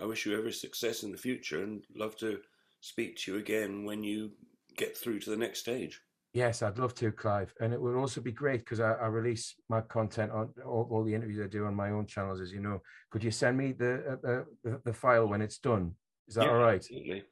I 0.00 0.06
wish 0.06 0.26
you 0.26 0.36
every 0.36 0.52
success 0.52 1.04
in 1.04 1.12
the 1.12 1.18
future 1.18 1.62
and 1.62 1.84
love 1.94 2.16
to 2.16 2.38
speak 2.80 3.16
to 3.18 3.32
you 3.32 3.38
again 3.38 3.84
when 3.84 4.02
you 4.02 4.32
get 4.76 4.96
through 4.96 5.20
to 5.20 5.30
the 5.30 5.36
next 5.36 5.60
stage. 5.60 6.00
Yes, 6.34 6.62
I'd 6.62 6.78
love 6.78 6.96
to, 6.96 7.12
Clive. 7.12 7.54
And 7.60 7.72
it 7.72 7.80
would 7.80 7.94
also 7.94 8.20
be 8.20 8.32
great 8.32 8.60
because 8.60 8.80
I, 8.80 8.94
I, 8.94 9.06
release 9.06 9.54
my 9.68 9.80
content 9.82 10.32
on 10.32 10.52
all, 10.66 10.88
all, 10.90 11.04
the 11.04 11.14
interviews 11.14 11.40
I 11.40 11.46
do 11.46 11.64
on 11.64 11.76
my 11.76 11.90
own 11.90 12.06
channels, 12.06 12.40
as 12.40 12.52
you 12.52 12.58
know. 12.58 12.82
Could 13.12 13.22
you 13.22 13.30
send 13.30 13.56
me 13.56 13.70
the 13.70 14.18
uh, 14.24 14.42
the, 14.64 14.80
the, 14.84 14.92
file 14.92 15.28
when 15.28 15.40
it's 15.40 15.58
done? 15.58 15.92
Is 16.26 16.34
that 16.34 16.46
yeah, 16.46 16.50
all 16.50 16.58
right? 16.58 16.74
Absolutely. 16.74 17.22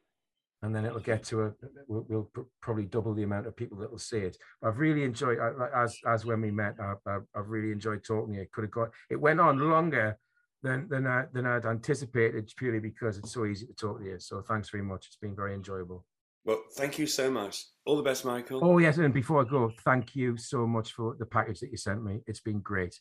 And 0.63 0.73
then 0.73 0.85
it'll 0.85 1.01
get 1.01 1.25
to 1.25 1.43
a. 1.43 1.53
We'll, 1.89 2.07
we'll 2.09 2.47
probably 2.61 2.85
double 2.85 3.13
the 3.13 3.25
amount 3.25 3.49
of 3.49 3.57
people 3.57 3.77
that 3.79 3.91
will 3.91 3.99
see 3.99 4.19
it. 4.19 4.37
I've 4.63 4.79
really 4.79 5.03
enjoyed, 5.03 5.39
as 5.75 5.99
as 6.07 6.25
when 6.25 6.41
we 6.41 6.53
met. 6.53 6.77
I, 6.81 6.95
I, 7.11 7.19
I've 7.35 7.49
really 7.49 7.73
enjoyed 7.73 8.05
talking 8.05 8.35
to 8.35 8.41
you. 8.41 8.47
Could 8.53 8.65
have 8.65 8.71
got. 8.71 8.91
It 9.11 9.21
went 9.21 9.41
on 9.41 9.59
longer 9.59 10.17
than 10.63 10.89
than 10.89 11.09
I 11.09 11.25
than 11.33 11.45
I'd 11.45 11.67
anticipated, 11.67 12.53
purely 12.57 12.79
because 12.79 13.19
it's 13.19 13.33
so 13.33 13.47
easy 13.47 13.67
to 13.67 13.75
talk 13.75 13.99
to 13.99 14.05
you. 14.05 14.21
So 14.21 14.43
thanks 14.43 14.71
very 14.71 14.85
much. 14.85 15.09
It's 15.09 15.17
been 15.17 15.35
very 15.35 15.55
enjoyable. 15.55 16.05
Well, 16.45 16.63
thank 16.77 16.99
you 16.99 17.07
so 17.07 17.31
much. 17.31 17.65
All 17.87 17.97
the 17.97 18.03
best, 18.03 18.25
Michael. 18.25 18.61
Oh, 18.63 18.79
yes. 18.79 18.99
And 18.99 19.15
before 19.15 19.45
I 19.45 19.49
go, 19.49 19.71
thank 19.85 20.17
you 20.17 20.37
so 20.37 20.67
much 20.67 20.93
for 20.93 21.17
the 21.19 21.27
package 21.27 21.61
that 21.61 21.71
you 21.71 21.77
sent 21.77 22.03
me. 22.03 22.21
It's 22.27 22.41
been 22.41 22.61
great. 22.61 22.99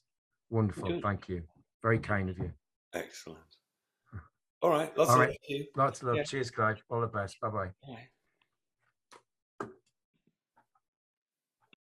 Wonderful. 0.50 0.90
Good. 0.90 1.02
Thank 1.02 1.28
you. 1.30 1.42
Very 1.82 2.00
kind 2.00 2.30
of 2.30 2.38
you. 2.38 2.52
Excellent. 2.94 3.40
All 4.62 4.70
right. 4.70 4.96
Lots 4.96 5.10
All 5.10 5.22
of 5.22 5.30
love. 5.30 5.36
Lots 5.76 6.02
of 6.02 6.08
love. 6.10 6.18
Yeah. 6.18 6.24
Cheers, 6.24 6.52
Craig. 6.52 6.78
All 6.90 7.02
the 7.02 7.08
best. 7.08 7.40
Bye-bye. 7.42 7.70
Bye. 7.88 8.08